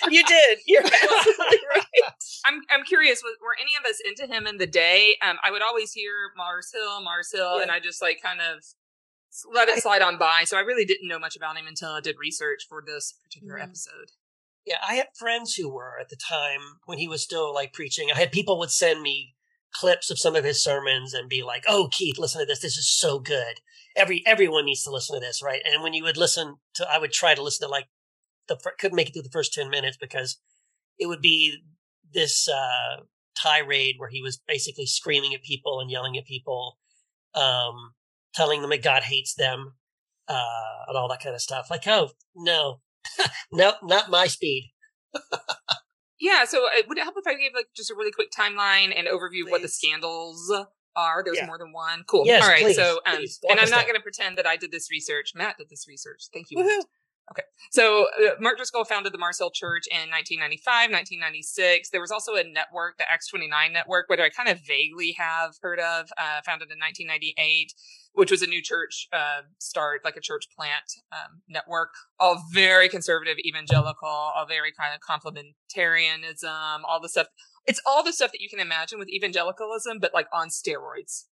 You 0.10 0.24
did. 0.24 0.58
You're 0.66 0.82
absolutely 0.84 1.58
right. 1.74 1.84
I'm 2.44 2.60
I'm 2.70 2.84
curious. 2.84 3.22
Was, 3.22 3.36
were 3.42 3.56
any 3.60 3.72
of 3.78 3.88
us 3.88 3.98
into 4.06 4.32
him 4.32 4.46
in 4.46 4.58
the 4.58 4.66
day? 4.66 5.16
Um, 5.22 5.36
I 5.42 5.50
would 5.50 5.62
always 5.62 5.92
hear 5.92 6.12
Mars 6.36 6.70
Hill, 6.72 7.02
Mars 7.02 7.30
Hill, 7.32 7.56
Yeah. 7.56 7.62
and 7.62 7.70
I 7.70 7.80
just 7.80 8.00
like 8.02 8.20
kind 8.22 8.40
of 8.40 8.62
let 9.52 9.68
it 9.68 9.82
slide 9.82 10.02
on 10.02 10.18
by. 10.18 10.42
So 10.44 10.56
I 10.56 10.60
really 10.60 10.84
didn't 10.84 11.08
know 11.08 11.18
much 11.18 11.34
about 11.36 11.56
him 11.56 11.66
until 11.66 11.90
I 11.90 12.00
did 12.00 12.16
research 12.20 12.66
for 12.68 12.82
this 12.86 13.14
particular 13.24 13.56
Mhm. 13.58 13.62
episode. 13.64 14.10
Yeah, 14.66 14.76
I 14.86 14.94
had 14.94 15.08
friends 15.18 15.54
who 15.54 15.72
were 15.72 15.98
at 16.00 16.10
the 16.10 16.16
time 16.16 16.60
when 16.84 16.98
he 16.98 17.08
was 17.08 17.22
still 17.22 17.52
like 17.54 17.72
preaching. 17.72 18.08
I 18.14 18.18
had 18.18 18.32
people 18.32 18.58
would 18.58 18.70
send 18.70 19.00
me 19.02 19.34
clips 19.72 20.10
of 20.10 20.18
some 20.18 20.36
of 20.36 20.44
his 20.44 20.62
sermons 20.62 21.14
and 21.14 21.28
be 21.28 21.42
like, 21.42 21.64
"Oh, 21.68 21.88
Keith, 21.90 22.18
listen 22.18 22.40
to 22.40 22.46
this. 22.46 22.60
This 22.60 22.76
is 22.76 22.90
so 22.90 23.18
good. 23.18 23.60
Every 23.96 24.22
everyone 24.26 24.66
needs 24.66 24.82
to 24.84 24.90
listen 24.90 25.16
to 25.16 25.20
this, 25.26 25.42
right?" 25.42 25.62
And 25.64 25.82
when 25.82 25.94
you 25.94 26.04
would 26.04 26.16
listen 26.16 26.56
to, 26.74 26.86
I 26.90 26.98
would 26.98 27.12
try 27.12 27.34
to 27.34 27.42
listen 27.42 27.66
to 27.66 27.70
like 27.70 27.88
the 28.48 28.56
couldn't 28.78 28.96
make 28.96 29.08
it 29.08 29.12
through 29.12 29.22
the 29.22 29.30
first 29.30 29.54
ten 29.54 29.70
minutes 29.70 29.96
because 29.96 30.38
it 30.98 31.06
would 31.06 31.22
be 31.22 31.58
this 32.12 32.48
uh, 32.48 33.02
tirade 33.36 33.96
where 33.98 34.10
he 34.10 34.22
was 34.22 34.40
basically 34.46 34.86
screaming 34.86 35.34
at 35.34 35.42
people 35.42 35.80
and 35.80 35.90
yelling 35.90 36.18
at 36.18 36.26
people, 36.26 36.78
um, 37.34 37.94
telling 38.34 38.60
them 38.60 38.70
that 38.70 38.82
God 38.82 39.04
hates 39.04 39.34
them, 39.34 39.74
uh, 40.28 40.84
and 40.88 40.96
all 40.96 41.08
that 41.08 41.22
kind 41.22 41.34
of 41.34 41.40
stuff. 41.40 41.68
Like, 41.70 41.86
oh 41.86 42.10
no, 42.36 42.80
no, 43.52 43.74
not 43.82 44.10
my 44.10 44.26
speed. 44.26 44.72
Yeah. 46.20 46.44
So 46.44 46.66
uh, 46.66 46.82
would 46.88 46.98
it 46.98 47.02
help 47.04 47.16
if 47.18 47.26
I 47.26 47.34
gave 47.34 47.52
like 47.54 47.68
just 47.74 47.90
a 47.90 47.94
really 47.94 48.12
quick 48.12 48.28
timeline 48.30 48.92
and 48.96 49.08
overview 49.08 49.44
of 49.44 49.50
what 49.50 49.62
the 49.62 49.68
scandals 49.68 50.52
are? 50.96 51.22
There's 51.24 51.38
Yeah. 51.38 51.46
more 51.46 51.58
than 51.58 51.72
one. 51.72 52.04
Cool. 52.06 52.26
Yes, 52.26 52.42
All 52.42 52.48
right. 52.48 52.62
please, 52.62 52.76
so, 52.76 53.00
um, 53.06 53.24
and 53.48 53.58
I'm 53.60 53.70
not 53.70 53.84
going 53.84 53.96
to 53.96 54.02
pretend 54.02 54.36
that 54.38 54.46
I 54.46 54.56
did 54.56 54.70
this 54.70 54.90
research. 54.90 55.32
Matt 55.34 55.56
did 55.58 55.68
this 55.70 55.86
research. 55.88 56.24
Thank 56.32 56.50
you. 56.50 56.58
Matt. 56.58 56.66
Woohoo. 56.66 56.82
So 57.70 58.08
uh, 58.20 58.30
Mark 58.40 58.56
Driscoll 58.56 58.84
founded 58.84 59.12
the 59.14 59.18
Mars 59.18 59.38
Hill 59.38 59.52
Church 59.54 59.86
in 59.88 60.10
1995, 60.10 60.90
1996. 60.90 61.90
There 61.90 62.00
was 62.00 62.10
also 62.10 62.34
a 62.34 62.42
network, 62.42 62.98
the 62.98 63.08
Acts 63.08 63.28
29 63.28 63.72
network, 63.72 64.06
which 64.08 64.18
I 64.18 64.28
kind 64.30 64.48
of 64.48 64.58
vaguely 64.66 65.14
have 65.16 65.54
heard 65.62 65.78
of, 65.78 66.10
uh, 66.18 66.40
founded 66.44 66.72
in 66.72 66.78
1998, 66.80 67.72
which 68.12 68.30
was 68.30 68.42
a 68.42 68.46
new 68.46 68.62
church 68.62 69.06
uh, 69.12 69.42
start, 69.58 70.02
like 70.04 70.16
a 70.16 70.20
church 70.20 70.46
plant 70.56 70.84
um, 71.12 71.42
network, 71.48 71.90
all 72.18 72.42
very 72.52 72.88
conservative, 72.88 73.36
evangelical, 73.46 74.08
all 74.08 74.46
very 74.48 74.72
kind 74.72 74.92
of 74.94 75.00
complementarianism, 75.00 76.80
all 76.88 77.00
the 77.00 77.08
stuff. 77.08 77.28
It's 77.66 77.80
all 77.86 78.02
the 78.02 78.12
stuff 78.12 78.32
that 78.32 78.40
you 78.40 78.48
can 78.48 78.58
imagine 78.60 78.98
with 78.98 79.08
evangelicalism, 79.08 79.98
but 80.00 80.12
like 80.14 80.26
on 80.32 80.48
steroids. 80.48 81.24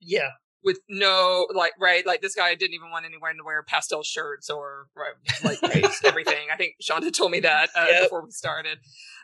Yeah, 0.00 0.30
with 0.64 0.78
no 0.88 1.46
like 1.54 1.72
right 1.80 2.06
like 2.06 2.22
this 2.22 2.34
guy 2.34 2.54
didn't 2.54 2.74
even 2.74 2.90
want 2.90 3.04
anyone 3.04 3.36
to 3.36 3.44
wear 3.44 3.62
pastel 3.62 4.02
shirts 4.02 4.48
or 4.50 4.86
right, 4.96 5.14
like 5.44 5.58
everything. 6.04 6.48
I 6.52 6.56
think 6.56 6.74
shonda 6.82 7.12
told 7.12 7.30
me 7.32 7.40
that 7.40 7.70
uh, 7.76 7.86
Yep. 7.88 8.02
before 8.04 8.24
we 8.24 8.30
started. 8.30 8.78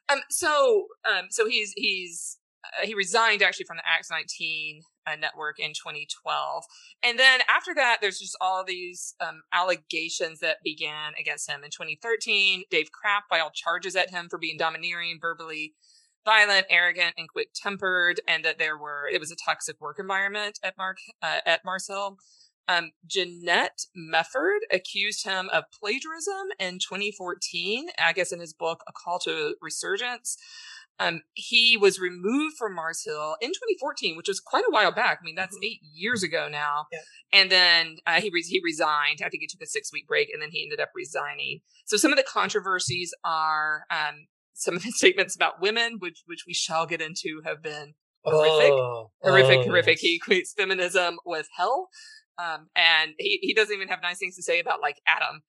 Um 0.09 0.21
so 0.31 0.87
um 1.09 1.27
so 1.31 1.47
he's 1.49 1.73
he's 1.77 2.39
uh, 2.65 2.87
he 2.87 2.95
resigned 2.95 3.43
actually 3.43 3.67
from 3.67 3.77
the 3.77 3.85
acts 3.87 4.11
19 4.11 4.83
network 5.17 5.59
in 5.59 5.71
2012 5.71 6.65
and 7.03 7.19
then 7.19 7.41
after 7.49 7.75
that 7.75 7.99
there's 8.01 8.19
just 8.19 8.37
all 8.41 8.65
these 8.65 9.15
um, 9.21 9.43
allegations 9.53 10.41
that 10.41 10.57
began 10.65 11.13
against 11.19 11.49
him 11.49 11.63
in 11.65 11.71
2013 11.71 12.65
dave 12.71 12.91
kraft 12.93 13.27
filed 13.31 13.55
charges 13.55 13.97
at 13.97 14.11
him 14.11 14.29
for 14.29 14.39
being 14.39 14.57
domineering 14.57 15.19
verbally 15.21 15.75
violent, 16.29 16.67
arrogant, 16.69 17.15
and 17.17 17.27
quick 17.27 17.49
tempered, 17.55 18.21
and 18.29 18.45
that 18.45 18.59
there 18.59 18.77
were 18.77 19.09
it 19.11 19.19
was 19.19 19.31
a 19.31 19.37
toxic 19.37 19.81
work 19.81 19.99
environment 19.99 20.59
at 20.63 20.77
Mark 20.77 20.99
uh, 21.23 21.39
at 21.47 21.65
Mars 21.65 21.87
Hill. 21.89 22.19
Um, 22.69 22.91
Jeanette 23.07 23.87
Mefferd 23.97 24.59
accused 24.71 25.25
him 25.25 25.49
of 25.55 25.65
plagiarism 25.73 26.49
in 26.59 26.79
2014. 26.79 27.89
I 27.99 28.13
guess 28.13 28.31
in 28.31 28.41
his 28.41 28.53
book 28.53 28.83
A 28.87 28.93
Call 28.93 29.19
to 29.21 29.55
Resurgence. 29.63 30.37
Um, 31.01 31.23
he 31.35 31.77
was 31.77 32.01
removed 32.01 32.57
from 32.59 32.75
Mars 32.75 33.03
Hill 33.05 33.37
in 33.41 33.51
2014, 33.51 34.17
which 34.17 34.29
was 34.29 34.41
quite 34.41 34.65
a 34.69 34.71
while 34.73 34.91
back. 34.93 35.19
I 35.23 35.25
mean, 35.25 35.37
that's 35.37 35.57
eight 35.63 35.81
years 35.95 36.23
ago 36.23 36.49
now. 36.51 36.87
Yeah. 36.93 36.99
And 37.33 37.51
then 37.51 37.97
uh, 38.07 38.21
he 38.21 38.31
re- 38.33 38.43
he 38.43 38.61
resigned. 38.65 39.21
I 39.25 39.29
think 39.29 39.41
he 39.43 39.47
took 39.47 39.63
a 39.63 39.67
six 39.67 39.93
week 39.93 40.09
break, 40.09 40.29
and 40.33 40.43
then 40.43 40.49
he 40.51 40.63
ended 40.63 40.81
up 40.81 40.91
resigning. 40.95 41.61
So 41.87 41.97
some 41.97 42.13
of 42.13 42.17
the 42.19 42.25
controversies 42.25 43.13
are 43.25 43.85
um, 43.91 44.27
some 44.55 44.75
of 44.77 44.83
the 44.83 44.91
statements 45.03 45.37
about 45.37 45.61
women, 45.61 45.97
which 46.01 46.23
which 46.27 46.45
we 46.47 46.55
shall 46.55 46.87
get 46.87 47.01
into, 47.01 47.43
have 47.45 47.63
been 47.63 47.95
horrific, 48.25 48.73
Oh, 48.73 49.11
horrific, 49.23 49.59
oh, 49.61 49.65
horrific. 49.65 49.99
yes. 49.99 50.01
He 50.01 50.21
equates 50.21 50.55
feminism 50.57 51.19
with 51.25 51.47
hell, 51.57 51.89
um, 52.39 52.69
and 52.75 53.13
he 53.19 53.39
he 53.43 53.55
doesn't 53.55 53.75
even 53.75 53.89
have 53.89 54.01
nice 54.03 54.19
things 54.19 54.35
to 54.37 54.43
say 54.43 54.59
about 54.59 54.81
like 54.81 54.97
Adam. 55.07 55.43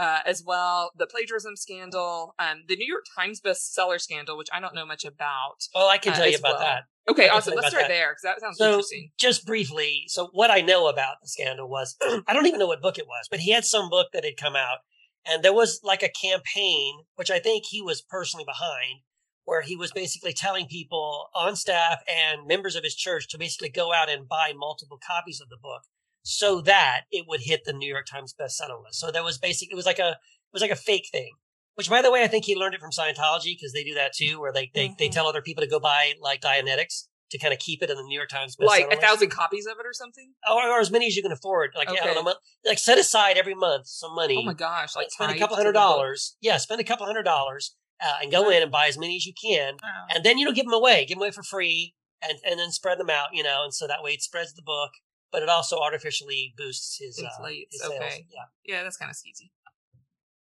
Uh, 0.00 0.20
as 0.24 0.42
well, 0.42 0.92
the 0.96 1.06
plagiarism 1.06 1.56
scandal, 1.56 2.34
um, 2.38 2.62
the 2.66 2.74
New 2.74 2.86
York 2.86 3.04
Times 3.14 3.38
bestseller 3.38 4.00
scandal, 4.00 4.38
which 4.38 4.48
I 4.50 4.58
don't 4.58 4.74
know 4.74 4.86
much 4.86 5.04
about. 5.04 5.56
Oh, 5.74 5.90
I 5.90 5.98
can 5.98 6.14
uh, 6.14 6.16
tell 6.16 6.26
you 6.26 6.38
about 6.38 6.54
well. 6.54 6.60
that. 6.60 6.84
Okay, 7.10 7.28
awesome. 7.28 7.54
Let's 7.54 7.68
start 7.68 7.82
that. 7.82 7.88
there 7.88 8.12
because 8.12 8.22
that 8.22 8.40
sounds 8.40 8.56
So, 8.56 8.70
interesting. 8.70 9.10
just 9.18 9.44
briefly, 9.44 10.04
so 10.06 10.30
what 10.32 10.50
I 10.50 10.62
know 10.62 10.88
about 10.88 11.16
the 11.20 11.28
scandal 11.28 11.68
was 11.68 11.96
I 12.26 12.32
don't 12.32 12.46
even 12.46 12.58
know 12.58 12.66
what 12.66 12.80
book 12.80 12.96
it 12.96 13.06
was, 13.06 13.28
but 13.30 13.40
he 13.40 13.50
had 13.52 13.66
some 13.66 13.90
book 13.90 14.06
that 14.14 14.24
had 14.24 14.38
come 14.38 14.56
out, 14.56 14.78
and 15.26 15.42
there 15.42 15.52
was 15.52 15.80
like 15.84 16.02
a 16.02 16.08
campaign, 16.08 17.00
which 17.16 17.30
I 17.30 17.38
think 17.38 17.66
he 17.66 17.82
was 17.82 18.00
personally 18.00 18.46
behind, 18.46 19.00
where 19.44 19.60
he 19.60 19.76
was 19.76 19.92
basically 19.92 20.32
telling 20.32 20.64
people 20.66 21.28
on 21.34 21.56
staff 21.56 21.98
and 22.08 22.46
members 22.46 22.74
of 22.74 22.84
his 22.84 22.94
church 22.94 23.28
to 23.28 23.38
basically 23.38 23.68
go 23.68 23.92
out 23.92 24.08
and 24.08 24.26
buy 24.26 24.54
multiple 24.56 24.98
copies 25.06 25.42
of 25.42 25.50
the 25.50 25.58
book 25.62 25.82
so 26.22 26.60
that 26.62 27.02
it 27.10 27.24
would 27.28 27.40
hit 27.42 27.64
the 27.64 27.72
New 27.72 27.88
York 27.88 28.06
Times 28.06 28.34
bestseller 28.38 28.82
list. 28.82 29.00
So 29.00 29.10
that 29.10 29.24
was 29.24 29.38
basically 29.38 29.72
it 29.72 29.76
was 29.76 29.86
like 29.86 29.98
a 29.98 30.10
it 30.10 30.52
was 30.52 30.62
like 30.62 30.70
a 30.70 30.76
fake 30.76 31.08
thing. 31.12 31.32
Which, 31.76 31.88
by 31.88 32.02
the 32.02 32.10
way, 32.10 32.22
I 32.22 32.26
think 32.26 32.44
he 32.44 32.54
learned 32.56 32.74
it 32.74 32.80
from 32.80 32.90
Scientology 32.90 33.56
because 33.56 33.72
they 33.72 33.84
do 33.84 33.94
that 33.94 34.12
too, 34.14 34.38
where 34.40 34.52
they 34.52 34.70
they, 34.74 34.94
they 34.98 35.08
Mhm. 35.08 35.12
tell 35.12 35.26
other 35.26 35.40
people 35.40 35.62
to 35.62 35.70
go 35.70 35.80
buy 35.80 36.12
like 36.20 36.40
Dianetics 36.42 37.04
to 37.30 37.38
kind 37.38 37.54
of 37.54 37.60
keep 37.60 37.80
it 37.82 37.88
in 37.90 37.96
the 37.96 38.02
New 38.02 38.16
York 38.16 38.28
Times 38.28 38.56
Like 38.58 38.82
bestseller 38.82 38.86
a 38.86 38.90
list. 38.90 39.02
thousand 39.02 39.30
copies 39.30 39.64
of 39.66 39.76
it 39.78 39.86
or 39.86 39.92
something. 39.92 40.34
or, 40.50 40.68
or 40.68 40.80
as 40.80 40.90
many 40.90 41.06
as 41.06 41.16
you 41.16 41.22
can 41.22 41.30
afford. 41.32 41.70
Like 41.76 41.88
I 41.88 41.92
Okay. 41.92 42.12
don't 42.12 42.24
know, 42.24 42.34
like 42.64 42.78
set 42.78 42.98
aside 42.98 43.38
every 43.38 43.54
month 43.54 43.86
some 43.86 44.14
money. 44.14 44.36
Oh 44.36 44.42
my 44.42 44.52
gosh! 44.54 44.96
Like 44.96 45.04
like 45.04 45.12
spend 45.12 45.32
a 45.32 45.38
couple 45.38 45.56
hundred 45.56 45.72
dollars. 45.72 46.36
Yeah, 46.40 46.56
spend 46.58 46.80
a 46.80 46.84
couple 46.84 47.06
hundred 47.06 47.22
dollars 47.22 47.76
uh, 48.02 48.16
and 48.22 48.30
go 48.32 48.50
in 48.50 48.62
and 48.62 48.70
buy 48.72 48.88
as 48.88 48.98
many 48.98 49.16
as 49.16 49.24
you 49.24 49.32
can, 49.40 49.76
Wow. 49.82 50.06
and 50.10 50.24
then 50.24 50.36
you 50.38 50.44
know 50.44 50.52
give 50.52 50.64
them 50.66 50.74
away, 50.74 51.04
give 51.06 51.16
them 51.16 51.22
away 51.22 51.30
for 51.30 51.44
free, 51.44 51.94
and 52.20 52.38
and 52.44 52.58
then 52.58 52.72
spread 52.72 52.98
them 52.98 53.08
out. 53.10 53.28
You 53.32 53.44
know, 53.44 53.62
and 53.64 53.72
so 53.72 53.86
that 53.86 54.02
way 54.02 54.10
it 54.12 54.22
spreads 54.22 54.52
the 54.54 54.62
book, 54.62 54.90
but 55.32 55.42
it 55.42 55.48
also 55.48 55.78
artificially 55.78 56.54
boosts 56.56 56.98
his 56.98 57.18
uh, 57.18 57.26
Inflates, 57.26 57.72
his 57.72 57.80
sales. 57.82 57.94
okay. 57.94 58.26
Yeah, 58.30 58.44
Yeah, 58.76 58.82
that's 58.82 58.96
kind 58.96 59.10
of 59.10 59.16
skeezy. 59.16 59.50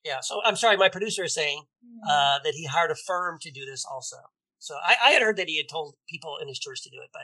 yeah. 0.04 0.20
So 0.20 0.40
I'm 0.44 0.56
sorry, 0.56 0.76
my 0.76 0.88
producer 0.88 1.24
is 1.24 1.34
saying 1.34 1.62
uh, 2.08 2.38
that 2.44 2.54
he 2.54 2.66
hired 2.66 2.90
a 2.90 2.94
firm 2.94 3.38
to 3.42 3.50
do 3.50 3.64
this 3.66 3.84
also. 3.90 4.16
So 4.58 4.74
I, 4.84 4.96
I 5.04 5.10
had 5.10 5.22
heard 5.22 5.36
that 5.36 5.48
he 5.48 5.56
had 5.56 5.68
told 5.68 5.94
people 6.08 6.36
in 6.40 6.48
his 6.48 6.58
church 6.58 6.82
to 6.82 6.90
do 6.90 6.96
it, 7.02 7.10
but 7.12 7.22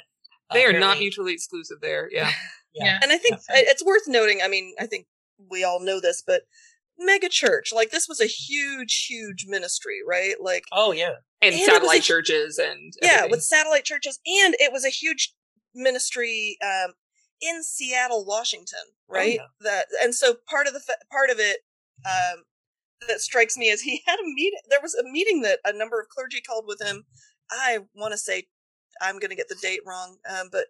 uh, 0.51 0.55
They 0.55 0.65
are 0.67 0.79
not 0.79 0.99
mutually 0.99 1.33
exclusive 1.33 1.79
there. 1.81 2.09
Yeah. 2.13 2.31
Yeah. 2.75 2.99
And 3.03 3.13
I 3.13 3.19
think 3.19 3.37
Yeah. 3.49 3.63
it's 3.71 3.85
worth 3.85 4.03
noting. 4.09 4.41
I 4.43 4.49
mean, 4.49 4.75
I 4.81 4.87
think 4.87 5.07
we 5.51 5.63
all 5.65 5.79
know 5.81 6.01
this, 6.01 6.23
but 6.27 6.43
mega 6.99 7.29
church, 7.29 7.73
like 7.73 7.91
this 7.91 8.09
was 8.09 8.21
a 8.21 8.27
huge, 8.27 9.07
huge 9.09 9.47
ministry, 9.49 9.99
right? 10.07 10.35
Like, 10.41 10.65
Oh 10.73 10.93
yeah. 10.93 11.15
And, 11.43 11.55
And 11.55 11.65
satellite 11.65 12.01
a- 12.01 12.03
churches 12.03 12.59
and 12.59 12.93
yeah, 13.03 13.27
with 13.27 13.43
satellite 13.43 13.85
churches, 13.85 14.19
and 14.27 14.55
it 14.59 14.73
was 14.73 14.85
a 14.85 14.89
huge 14.91 15.35
ministry 15.75 16.57
um, 16.65 16.95
in 17.41 17.63
Seattle, 17.63 18.25
Washington, 18.25 18.81
right? 19.09 19.37
yeah. 19.37 19.47
That 19.61 19.87
and 20.03 20.15
so 20.15 20.35
part 20.49 20.67
of 20.67 20.73
the 20.75 20.81
part 21.11 21.31
of 21.31 21.39
it 21.39 21.59
um, 22.07 22.45
that 23.09 23.21
strikes 23.21 23.57
me 23.57 23.69
is 23.69 23.83
he 23.83 24.03
had 24.07 24.19
a 24.19 24.35
meeting. 24.35 24.61
There 24.69 24.81
was 24.83 24.95
a 24.95 25.05
meeting 25.05 25.43
that 25.43 25.61
a 25.65 25.77
number 25.77 26.01
of 26.01 26.09
clergy 26.09 26.41
called 26.41 26.65
with 26.67 26.83
him. 26.83 27.05
I 27.51 27.81
want 27.95 28.13
to 28.13 28.19
say 28.19 28.45
I'm 29.01 29.19
going 29.19 29.31
to 29.31 29.37
get 29.37 29.49
the 29.49 29.59
date 29.61 29.81
wrong, 29.87 30.17
um, 30.29 30.49
but 30.51 30.67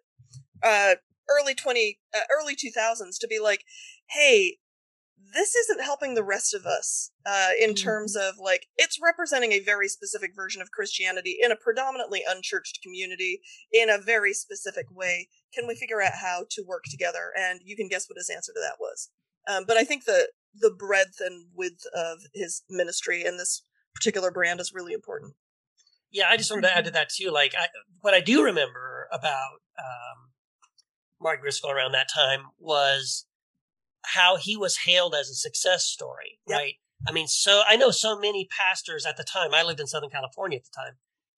uh, 0.63 0.95
early 1.29 1.55
twenty, 1.55 1.99
uh, 2.15 2.21
early 2.31 2.55
two 2.55 2.71
thousands 2.71 3.17
to 3.19 3.27
be 3.27 3.39
like, 3.39 3.63
hey. 4.09 4.57
This 5.33 5.55
isn't 5.55 5.81
helping 5.83 6.13
the 6.13 6.23
rest 6.23 6.53
of 6.53 6.65
us 6.65 7.09
uh, 7.25 7.49
in 7.59 7.73
terms 7.73 8.15
of 8.15 8.35
like 8.37 8.67
it's 8.77 8.99
representing 9.01 9.53
a 9.53 9.59
very 9.59 9.87
specific 9.87 10.35
version 10.35 10.61
of 10.61 10.71
Christianity 10.71 11.37
in 11.41 11.51
a 11.51 11.55
predominantly 11.55 12.21
unchurched 12.27 12.81
community 12.83 13.41
in 13.71 13.89
a 13.89 13.97
very 13.97 14.33
specific 14.33 14.85
way. 14.91 15.29
Can 15.55 15.67
we 15.67 15.75
figure 15.75 16.01
out 16.01 16.13
how 16.21 16.45
to 16.51 16.63
work 16.67 16.83
together? 16.89 17.31
And 17.37 17.61
you 17.63 17.75
can 17.75 17.87
guess 17.87 18.09
what 18.09 18.17
his 18.17 18.29
answer 18.29 18.51
to 18.53 18.59
that 18.59 18.77
was. 18.79 19.09
Um, 19.47 19.63
but 19.67 19.77
I 19.77 19.83
think 19.83 20.05
the 20.05 20.29
the 20.57 20.71
breadth 20.71 21.17
and 21.19 21.47
width 21.53 21.85
of 21.93 22.19
his 22.33 22.63
ministry 22.69 23.23
and 23.23 23.39
this 23.39 23.63
particular 23.93 24.31
brand 24.31 24.59
is 24.59 24.71
really 24.73 24.93
important. 24.93 25.33
Yeah, 26.11 26.25
I 26.29 26.37
just 26.37 26.49
wanted 26.49 26.67
to 26.67 26.77
add 26.77 26.85
to 26.85 26.91
that 26.91 27.09
too. 27.09 27.29
Like, 27.29 27.53
I, 27.57 27.67
what 28.01 28.13
I 28.13 28.21
do 28.21 28.43
remember 28.43 29.07
about 29.11 29.59
um, 29.77 30.31
Mark 31.21 31.41
Driscoll 31.41 31.71
around 31.71 31.91
that 31.91 32.07
time 32.13 32.45
was 32.57 33.25
how 34.03 34.37
he 34.37 34.55
was 34.55 34.77
hailed 34.85 35.13
as 35.13 35.29
a 35.29 35.35
success 35.35 35.85
story, 35.85 36.39
Yep. 36.47 36.57
right? 36.57 36.73
I 37.07 37.11
mean, 37.11 37.27
so 37.27 37.63
I 37.67 37.75
know 37.75 37.91
so 37.91 38.17
many 38.17 38.47
pastors 38.57 39.05
at 39.05 39.17
the 39.17 39.23
time. 39.23 39.53
I 39.53 39.63
lived 39.63 39.79
in 39.79 39.87
Southern 39.87 40.09
California 40.09 40.57
at 40.57 40.63
the 40.63 40.71
time. 40.75 40.93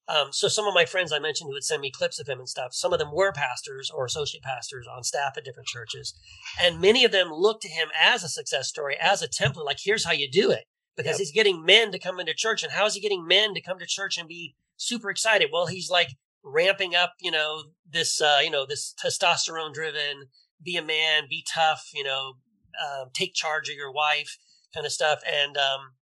Um, 0.10 0.32
so 0.32 0.48
some 0.48 0.68
of 0.68 0.74
my 0.74 0.86
friends 0.86 1.12
I 1.12 1.20
mentioned 1.20 1.50
who 1.50 1.54
would 1.54 1.64
send 1.64 1.82
me 1.82 1.92
clips 1.92 2.20
of 2.20 2.28
him 2.28 2.40
and 2.40 2.48
stuff, 2.48 2.74
some 2.74 2.94
of 2.94 3.00
them 3.00 3.14
were 3.14 3.34
pastors 3.34 3.92
or 3.94 4.06
associate 4.06 4.44
pastors 4.44 4.88
on 4.88 5.04
staff 5.04 5.34
at 5.38 5.44
different 5.44 5.68
churches. 5.68 6.14
And 6.60 6.80
many 6.80 7.04
of 7.04 7.12
them 7.12 7.30
looked 7.32 7.64
to 7.64 7.70
him 7.70 7.90
as 8.00 8.24
a 8.24 8.30
success 8.30 8.68
story, 8.70 8.96
as 9.00 9.22
a 9.22 9.28
template, 9.28 9.66
like 9.66 9.80
here's 9.84 10.06
how 10.06 10.14
you 10.14 10.30
do 10.30 10.52
it. 10.52 10.64
Because 10.96 11.14
Yep. 11.14 11.20
he's 11.20 11.32
getting 11.32 11.64
men 11.64 11.92
to 11.92 12.00
come 12.00 12.20
into 12.20 12.34
church. 12.34 12.64
And 12.64 12.72
how 12.72 12.86
is 12.86 12.96
he 12.96 13.00
getting 13.02 13.28
men 13.28 13.54
to 13.54 13.62
come 13.62 13.78
to 13.80 13.86
church 13.86 14.18
and 14.18 14.28
be 14.28 14.56
super 14.78 15.12
excited? 15.12 15.50
Well, 15.52 15.68
he's 15.68 15.92
like 15.92 16.10
ramping 16.44 16.96
up, 16.96 17.14
you 17.20 17.30
know, 17.30 17.66
this, 17.88 18.20
uh, 18.22 18.40
you 18.42 18.50
know, 18.50 18.66
this 18.66 18.96
testosterone 19.04 19.74
driven, 19.74 20.30
be 20.64 20.76
a 20.78 20.82
man, 20.82 21.28
be 21.30 21.46
tough, 21.54 21.90
you 21.94 22.04
know, 22.04 22.34
um, 22.84 23.10
take 23.14 23.34
charge 23.36 23.70
of 23.70 23.76
your 23.76 23.92
wife 23.92 24.38
kind 24.74 24.86
of 24.86 24.92
stuff. 24.92 25.22
And, 25.32 25.56
um, 25.58 25.94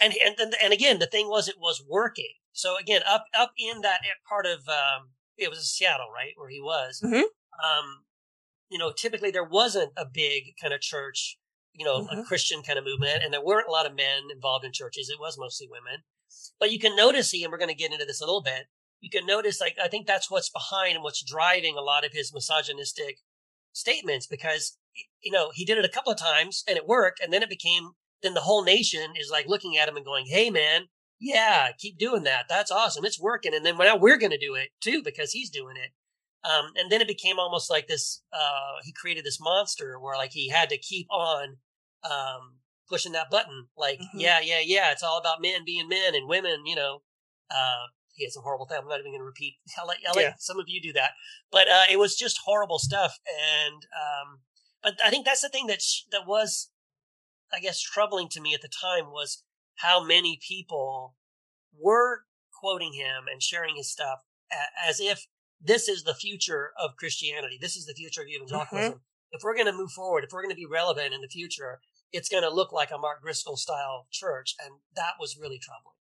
and, 0.00 0.14
and, 0.24 0.34
and, 0.40 0.54
and 0.60 0.72
again, 0.72 0.98
the 0.98 1.06
thing 1.06 1.28
was, 1.28 1.46
it 1.46 1.56
was 1.60 1.82
working. 1.88 2.32
So 2.54 2.78
again, 2.78 3.02
up, 3.06 3.26
up 3.36 3.52
in 3.58 3.82
that 3.82 4.00
part 4.28 4.46
of, 4.46 4.66
um, 4.68 5.10
it 5.36 5.50
was 5.50 5.68
Seattle, 5.70 6.10
right? 6.14 6.32
Where 6.36 6.48
he 6.48 6.60
was, 6.60 7.00
Mhm. 7.02 7.24
um, 7.62 8.06
you 8.70 8.78
know, 8.78 8.92
typically 8.92 9.30
there 9.30 9.44
wasn't 9.44 9.92
a 9.96 10.06
big 10.06 10.56
kind 10.60 10.74
of 10.74 10.80
church, 10.80 11.38
you 11.74 11.84
know, 11.84 12.06
a 12.08 12.16
Mhm. 12.16 12.24
Christian 12.26 12.62
kind 12.62 12.78
of 12.78 12.84
movement, 12.84 13.24
and 13.24 13.32
there 13.34 13.44
weren't 13.44 13.68
a 13.68 13.72
lot 13.72 13.86
of 13.86 13.94
men 13.94 14.30
involved 14.30 14.64
in 14.64 14.72
churches. 14.72 15.10
It 15.10 15.20
was 15.20 15.38
mostly 15.38 15.68
women. 15.68 16.04
But 16.60 16.72
you 16.72 16.78
can 16.78 16.96
notice, 16.96 17.30
he, 17.32 17.44
and 17.44 17.52
we're 17.52 17.58
going 17.58 17.68
to 17.68 17.74
get 17.74 17.92
into 17.92 18.04
this 18.06 18.20
a 18.20 18.24
little 18.24 18.42
bit. 18.42 18.66
You 19.00 19.10
can 19.10 19.26
notice, 19.26 19.60
like, 19.60 19.76
I 19.82 19.88
think 19.88 20.06
that's 20.06 20.30
what's 20.30 20.50
behind 20.50 20.94
and 20.94 21.04
what's 21.04 21.22
driving 21.22 21.76
a 21.76 21.82
lot 21.82 22.04
of 22.04 22.12
his 22.12 22.32
misogynistic 22.32 23.18
statements 23.72 24.26
because, 24.26 24.78
you 25.20 25.32
know, 25.32 25.50
he 25.54 25.64
did 25.64 25.78
it 25.78 25.84
a 25.84 25.88
couple 25.90 26.12
of 26.12 26.18
times 26.18 26.64
and 26.68 26.76
it 26.76 26.86
worked. 26.86 27.20
And 27.20 27.32
then 27.32 27.42
it 27.42 27.50
became, 27.50 27.92
then 28.22 28.34
the 28.34 28.40
whole 28.42 28.64
nation 28.64 29.14
is 29.16 29.30
like 29.30 29.46
looking 29.48 29.76
at 29.76 29.88
him 29.88 29.96
and 29.96 30.04
going, 30.06 30.26
Hey, 30.26 30.50
man, 30.50 30.88
yeah, 31.20 31.68
keep 31.78 31.98
doing 31.98 32.24
that. 32.24 32.46
That's 32.48 32.70
awesome. 32.70 33.04
It's 33.04 33.20
working. 33.20 33.54
And 33.54 33.64
then 33.64 33.78
now 33.78 33.96
we're 33.96 34.18
going 34.18 34.32
to 34.32 34.38
do 34.38 34.54
it 34.54 34.70
too 34.80 35.02
because 35.02 35.32
he's 35.32 35.50
doing 35.50 35.76
it. 35.76 35.90
Um, 36.48 36.72
and 36.76 36.92
then 36.92 37.00
it 37.00 37.08
became 37.08 37.38
almost 37.38 37.70
like 37.70 37.86
this, 37.86 38.22
uh, 38.32 38.76
he 38.82 38.92
created 38.92 39.24
this 39.24 39.40
monster 39.40 39.98
where 39.98 40.16
like 40.16 40.32
he 40.32 40.50
had 40.50 40.68
to 40.70 40.76
keep 40.78 41.06
on, 41.10 41.56
um, 42.02 42.58
pushing 42.86 43.12
that 43.12 43.30
button. 43.30 43.68
Like, 43.78 43.98
Mhm. 43.98 44.20
yeah, 44.20 44.40
yeah, 44.40 44.60
yeah. 44.62 44.92
It's 44.92 45.02
all 45.02 45.16
about 45.18 45.40
men 45.40 45.64
being 45.64 45.88
men 45.88 46.14
and 46.14 46.28
women, 46.28 46.66
you 46.66 46.76
know, 46.76 47.02
uh, 47.50 47.86
he 48.12 48.24
has 48.24 48.34
some 48.34 48.42
horrible 48.42 48.66
thing. 48.66 48.76
I'm 48.78 48.86
not 48.86 49.00
even 49.00 49.10
going 49.12 49.20
to 49.20 49.24
repeat. 49.24 49.54
I'll 49.78 49.86
let, 49.86 49.96
I'll 50.06 50.14
let 50.30 50.42
some 50.42 50.60
of 50.60 50.66
you 50.68 50.82
do 50.82 50.92
that. 50.92 51.12
But, 51.50 51.68
uh, 51.68 51.84
it 51.90 51.98
was 51.98 52.14
just 52.14 52.40
horrible 52.44 52.78
stuff. 52.78 53.18
And, 53.26 53.86
um, 53.96 54.40
but 54.82 54.98
I 55.02 55.08
think 55.08 55.24
that's 55.24 55.40
the 55.40 55.48
thing 55.48 55.66
that, 55.68 55.80
sh- 55.80 56.02
that 56.12 56.26
was, 56.26 56.70
I 57.50 57.60
guess, 57.60 57.80
troubling 57.80 58.28
to 58.32 58.40
me 58.42 58.52
at 58.52 58.60
the 58.60 58.68
time 58.68 59.06
was 59.06 59.42
how 59.76 60.04
many 60.04 60.38
people 60.46 61.16
were 61.78 62.22
quoting 62.52 62.92
him 62.94 63.24
and 63.30 63.42
sharing 63.42 63.76
his 63.76 63.90
stuff 63.90 64.20
as 64.86 65.00
if 65.00 65.26
this 65.60 65.88
is 65.88 66.04
the 66.04 66.14
future 66.14 66.70
of 66.78 66.96
Christianity. 66.96 67.58
This 67.60 67.76
is 67.76 67.86
the 67.86 67.94
future 67.94 68.22
of 68.22 68.28
evangelicalism. 68.28 68.92
Mm-hmm. 68.92 69.32
If 69.32 69.42
we're 69.42 69.54
going 69.54 69.66
to 69.66 69.72
move 69.72 69.90
forward, 69.90 70.24
if 70.24 70.30
we're 70.32 70.42
going 70.42 70.54
to 70.54 70.56
be 70.56 70.66
relevant 70.66 71.12
in 71.12 71.20
the 71.20 71.28
future, 71.28 71.80
it's 72.12 72.28
going 72.28 72.44
to 72.44 72.50
look 72.50 72.72
like 72.72 72.90
a 72.92 72.98
Mark 72.98 73.22
Driscoll 73.22 73.56
style 73.56 74.06
church. 74.10 74.54
And 74.64 74.76
that 74.94 75.14
was 75.18 75.36
really 75.40 75.58
troubling. 75.58 75.94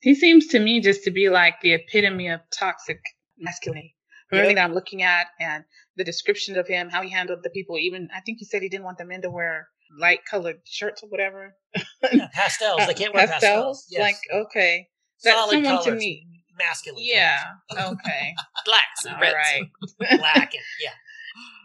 He 0.00 0.14
seems 0.14 0.46
to 0.48 0.58
me 0.58 0.80
just 0.80 1.04
to 1.04 1.10
be 1.10 1.28
like 1.28 1.60
the 1.60 1.74
epitome 1.74 2.28
of 2.28 2.40
toxic 2.50 3.00
masculinity. 3.38 3.94
From 4.28 4.38
Yep. 4.38 4.44
everything 4.44 4.56
that 4.56 4.64
I'm 4.64 4.74
looking 4.74 5.02
at 5.02 5.26
and 5.38 5.64
the 5.96 6.04
description 6.04 6.56
of 6.56 6.66
him, 6.66 6.88
how 6.88 7.02
he 7.02 7.10
handled 7.10 7.40
the 7.42 7.50
people, 7.50 7.76
even 7.76 8.08
I 8.16 8.20
think 8.20 8.38
he 8.38 8.46
said 8.46 8.62
he 8.62 8.70
didn't 8.70 8.84
want 8.84 8.96
the 8.96 9.04
men 9.04 9.20
to 9.22 9.30
wear 9.30 9.68
light 9.98 10.20
colored 10.28 10.60
shirts 10.64 11.02
or 11.02 11.08
whatever. 11.08 11.54
Yeah, 12.12 12.28
pastels. 12.32 12.86
They 12.86 12.94
can't 12.94 13.14
wear 13.14 13.26
pastels. 13.28 13.86
Yes. 13.90 14.00
Like, 14.00 14.16
okay. 14.46 14.88
That's 15.24 15.36
Solid 15.36 15.52
someone 15.64 15.78
to 15.78 15.84
colors. 15.90 15.98
me. 16.00 16.26
Masculine. 16.58 17.02
Yeah. 17.04 17.40
Okay. 17.72 18.34
Blacks 18.66 19.04
and 19.06 19.14
All 19.14 19.20
reds. 19.20 19.34
right. 19.34 19.62
Black 20.18 20.52
and, 20.54 20.62
yeah. 20.80 20.90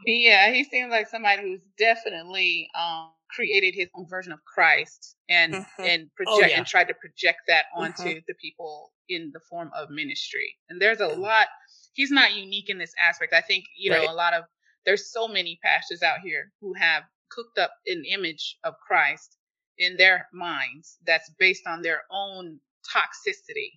Yeah, 0.05 0.51
he 0.51 0.63
seems 0.63 0.91
like 0.91 1.07
somebody 1.09 1.41
who's 1.41 1.61
definitely 1.77 2.69
um 2.79 3.11
created 3.35 3.73
his 3.75 3.89
own 3.95 4.07
version 4.07 4.31
of 4.31 4.39
Christ 4.45 5.15
and 5.29 5.53
Mhm. 5.53 5.65
and 5.79 6.09
project 6.15 6.29
Oh, 6.29 6.39
yeah. 6.47 6.57
and 6.57 6.65
tried 6.65 6.87
to 6.87 6.93
project 6.93 7.39
that 7.47 7.65
onto 7.75 8.03
Mhm. 8.03 8.23
the 8.27 8.33
people 8.35 8.93
in 9.09 9.31
the 9.33 9.41
form 9.49 9.69
of 9.75 9.89
ministry. 9.89 10.55
And 10.69 10.81
there's 10.81 11.01
a 11.01 11.07
lot 11.07 11.47
he's 11.93 12.11
not 12.11 12.33
unique 12.35 12.69
in 12.69 12.77
this 12.77 12.93
aspect. 12.99 13.33
I 13.33 13.41
think, 13.41 13.65
you 13.77 13.89
know, 13.91 14.03
a 14.09 14.13
lot 14.13 14.33
of 14.33 14.45
there's 14.85 15.11
so 15.11 15.27
many 15.27 15.59
pastors 15.61 16.01
out 16.03 16.19
here 16.23 16.53
who 16.61 16.73
have 16.75 17.03
cooked 17.29 17.57
up 17.57 17.71
an 17.87 18.03
image 18.05 18.57
of 18.63 18.75
Christ 18.85 19.37
in 19.77 19.97
their 19.97 20.27
minds 20.33 20.97
that's 21.05 21.31
based 21.39 21.67
on 21.67 21.81
their 21.81 22.03
own 22.11 22.59
toxicity 22.95 23.73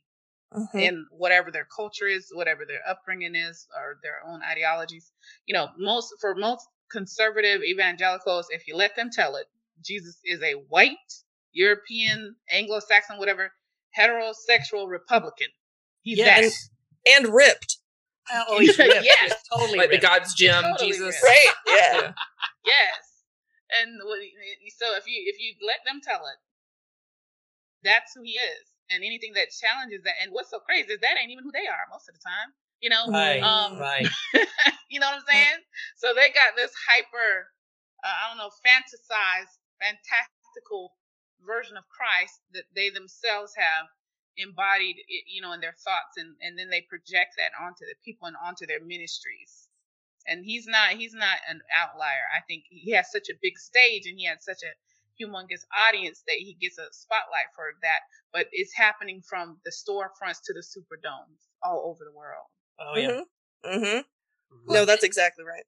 Mhm. 0.55 0.83
in 0.83 1.07
whatever 1.13 1.51
their 1.51 1.67
culture 1.77 2.07
is, 2.09 2.31
whatever 2.35 2.65
their 2.67 2.83
upbringing 2.89 3.35
is, 3.37 3.69
or 3.77 4.01
their 4.03 4.25
own 4.27 4.43
ideologies. 4.43 5.13
You 5.47 5.55
know, 5.55 5.69
most 5.79 6.15
for 6.21 6.35
most 6.35 6.67
conservative 6.91 7.63
evangelicals, 7.63 8.49
if 8.51 8.67
you 8.69 8.77
let 8.77 8.97
them 8.97 9.11
tell 9.11 9.37
it, 9.37 9.47
Jesus 9.85 10.19
is 10.25 10.43
a 10.43 10.55
white 10.55 10.97
European, 11.53 12.37
Anglo-Saxon, 12.51 13.19
whatever, 13.19 13.53
heterosexual 13.99 14.89
Republican. 14.89 15.49
He's 16.03 16.19
Yes. 16.19 16.71
And 17.07 17.29
ripped, 17.35 17.79
Oh, 18.33 18.59
he's 18.61 18.79
ripped. 18.79 19.05
Yes. 19.05 19.21
He's 19.23 19.35
totally 19.53 19.79
Like 19.79 19.91
the. 19.91 19.99
God's 19.99 20.35
Gym, 20.35 20.63
Totally 20.65 20.93
Jesus. 20.93 21.07
ripped. 21.07 21.25
right? 21.25 21.55
Yeah. 21.69 21.95
Yeah. 22.01 22.13
Yes. 22.67 23.10
And 23.79 24.01
so 24.75 24.97
if 24.97 25.07
you 25.07 25.19
if 25.27 25.39
you 25.39 25.55
let 25.67 25.85
them 25.87 26.01
tell 26.03 26.27
it, 26.27 26.39
that's 27.85 28.15
who 28.15 28.23
he 28.23 28.33
is. 28.39 28.65
And 28.91 29.05
anything 29.05 29.33
that 29.39 29.55
challenges 29.55 30.03
that, 30.05 30.19
and 30.23 30.33
what's 30.33 30.51
so 30.51 30.59
crazy 30.59 30.93
is 30.93 31.01
that 31.01 31.15
ain't 31.21 31.31
even 31.31 31.45
who 31.45 31.55
they 31.55 31.71
are 31.71 31.87
most 31.91 32.09
of 32.11 32.15
the 32.15 32.23
time. 32.23 32.51
You 32.83 32.91
know, 32.91 33.07
Right. 33.07 33.43
um, 33.43 33.79
right. 33.79 34.09
you 34.91 34.99
know 34.99 35.07
what 35.07 35.23
I'm 35.23 35.29
saying? 35.31 35.61
So 35.97 36.11
they 36.15 36.35
got 36.35 36.57
this 36.57 36.73
hyper, 36.75 37.47
uh, 38.03 38.11
I 38.11 38.29
don't 38.29 38.39
know, 38.43 38.51
fantasized, 38.67 39.55
fantastical 39.79 40.93
version 41.47 41.77
of 41.79 41.87
Christ 41.89 42.43
that 42.53 42.67
they 42.75 42.91
themselves 42.91 43.55
have 43.57 43.87
embodied, 44.37 44.97
you 45.29 45.41
know, 45.43 45.53
in 45.53 45.61
their 45.61 45.77
thoughts, 45.79 46.19
and 46.19 46.35
and 46.43 46.59
then 46.59 46.71
they 46.71 46.83
project 46.83 47.39
that 47.39 47.55
onto 47.63 47.87
the 47.87 47.95
people 48.05 48.27
and 48.27 48.37
onto 48.43 48.67
their 48.67 48.83
ministries. 48.83 49.70
And 50.27 50.45
he's 50.45 50.67
not 50.67 50.91
he's 50.91 51.15
not 51.15 51.39
an 51.49 51.61
outlier. 51.75 52.27
I 52.37 52.41
think 52.47 52.65
he 52.69 52.93
has 52.93 53.11
such 53.11 53.29
a 53.31 53.39
big 53.41 53.59
stage 53.59 54.07
and 54.07 54.19
he 54.19 54.27
has 54.27 54.45
such 54.45 54.63
a 54.63 54.73
humongous 55.21 55.65
audience 55.89 56.23
that 56.27 56.37
he 56.37 56.57
gets 56.61 56.79
a 56.79 56.87
spotlight 56.93 57.51
for 57.55 57.73
that. 57.83 58.01
But 58.33 58.47
it's 58.53 58.75
happening 58.75 59.23
from 59.29 59.59
the 59.65 59.71
storefronts 59.71 60.39
to 60.45 60.55
the 60.55 60.61
superdomes 60.61 61.41
all 61.63 61.83
over 61.87 62.05
the 62.05 62.17
world. 62.17 62.47
Oh 62.79 62.97
yeah. 62.97 63.21
Mm-hmm. 63.65 63.77
mm-hmm. 63.77 64.01
No, 64.73 64.85
that's 64.85 65.05
exactly 65.05 65.45
right. 65.45 65.65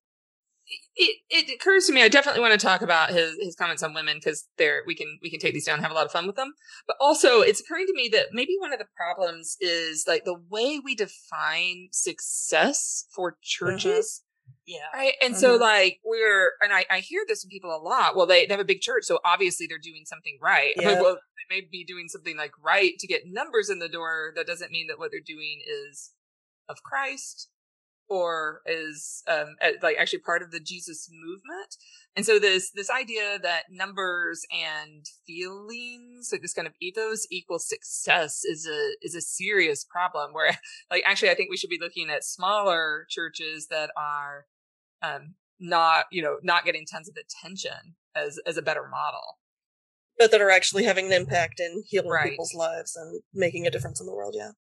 It, 0.94 1.16
it 1.28 1.54
occurs 1.54 1.86
to 1.86 1.92
me. 1.92 2.02
I 2.02 2.08
definitely 2.08 2.40
want 2.40 2.58
to 2.58 2.66
talk 2.66 2.82
about 2.82 3.10
his 3.10 3.36
his 3.40 3.56
comments 3.56 3.82
on 3.82 3.94
women 3.94 4.18
because 4.18 4.48
there 4.58 4.82
we 4.86 4.94
can 4.94 5.18
we 5.20 5.28
can 5.28 5.40
take 5.40 5.54
these 5.54 5.66
down 5.66 5.74
and 5.74 5.82
have 5.82 5.90
a 5.90 5.94
lot 5.94 6.06
of 6.06 6.12
fun 6.12 6.26
with 6.26 6.36
them. 6.36 6.54
But 6.86 6.96
also, 7.00 7.40
it's 7.40 7.60
occurring 7.60 7.86
to 7.86 7.94
me 7.94 8.08
that 8.12 8.28
maybe 8.32 8.56
one 8.58 8.72
of 8.72 8.78
the 8.78 8.86
problems 8.96 9.56
is 9.60 10.04
like 10.06 10.24
the 10.24 10.40
way 10.50 10.80
we 10.82 10.94
define 10.94 11.88
success 11.90 13.06
for 13.14 13.36
churches. 13.42 14.22
Yeah. 14.66 14.86
Right. 14.94 15.14
And 15.22 15.36
so 15.36 15.56
like 15.56 15.98
we're 16.04 16.52
and 16.60 16.72
I, 16.72 16.84
I 16.90 17.00
hear 17.00 17.22
this 17.26 17.42
from 17.42 17.50
people 17.50 17.74
a 17.74 17.82
lot. 17.82 18.16
Well, 18.16 18.26
they, 18.26 18.46
they 18.46 18.54
have 18.54 18.60
a 18.60 18.64
big 18.64 18.80
church, 18.80 19.04
so 19.04 19.18
obviously 19.24 19.66
they're 19.66 19.78
doing 19.78 20.04
something 20.04 20.38
right. 20.40 20.74
Like, 20.82 21.00
well, 21.00 21.14
they 21.14 21.56
may 21.56 21.66
be 21.70 21.84
doing 21.84 22.08
something 22.08 22.36
like 22.36 22.52
right 22.62 22.98
to 22.98 23.06
get 23.06 23.22
numbers 23.26 23.70
in 23.70 23.78
the 23.78 23.88
door. 23.88 24.32
That 24.36 24.46
doesn't 24.46 24.70
mean 24.70 24.86
that 24.88 24.98
what 24.98 25.10
they're 25.10 25.20
doing 25.24 25.60
is 25.66 26.12
of 26.68 26.82
Christ 26.82 27.48
or 28.08 28.60
is 28.66 29.22
um 29.26 29.56
like 29.82 29.96
actually 29.98 30.18
part 30.18 30.42
of 30.42 30.50
the 30.50 30.60
Jesus 30.60 31.08
movement. 31.10 31.76
And 32.14 32.26
so 32.26 32.38
this 32.38 32.70
this 32.70 32.90
idea 32.90 33.38
that 33.42 33.64
numbers 33.70 34.44
and 34.52 35.06
feelings, 35.26 36.28
like 36.30 36.42
this 36.42 36.52
kind 36.52 36.68
of 36.68 36.74
ethos 36.80 37.26
equals 37.30 37.66
success 37.66 38.44
is 38.44 38.66
a 38.66 38.92
is 39.00 39.14
a 39.14 39.22
serious 39.22 39.84
problem 39.84 40.32
where 40.32 40.58
like 40.90 41.02
actually 41.06 41.30
I 41.30 41.34
think 41.34 41.50
we 41.50 41.56
should 41.56 41.70
be 41.70 41.80
looking 41.80 42.10
at 42.10 42.24
smaller 42.24 43.06
churches 43.08 43.68
that 43.70 43.90
are 43.96 44.44
um 45.02 45.34
not, 45.58 46.06
you 46.10 46.22
know, 46.22 46.38
not 46.42 46.64
getting 46.64 46.84
tons 46.84 47.08
of 47.08 47.16
attention 47.16 47.94
as 48.14 48.38
as 48.46 48.56
a 48.56 48.62
better 48.62 48.86
model. 48.88 49.38
But 50.18 50.30
that 50.30 50.40
are 50.40 50.50
actually 50.50 50.84
having 50.84 51.06
an 51.06 51.12
impact 51.12 51.58
in 51.58 51.82
healing 51.86 52.10
Right. 52.10 52.30
people's 52.30 52.54
lives 52.54 52.94
and 52.96 53.22
making 53.32 53.66
a 53.66 53.70
difference 53.70 54.00
in 54.00 54.06
the 54.06 54.14
world, 54.14 54.34
yeah. 54.36 54.52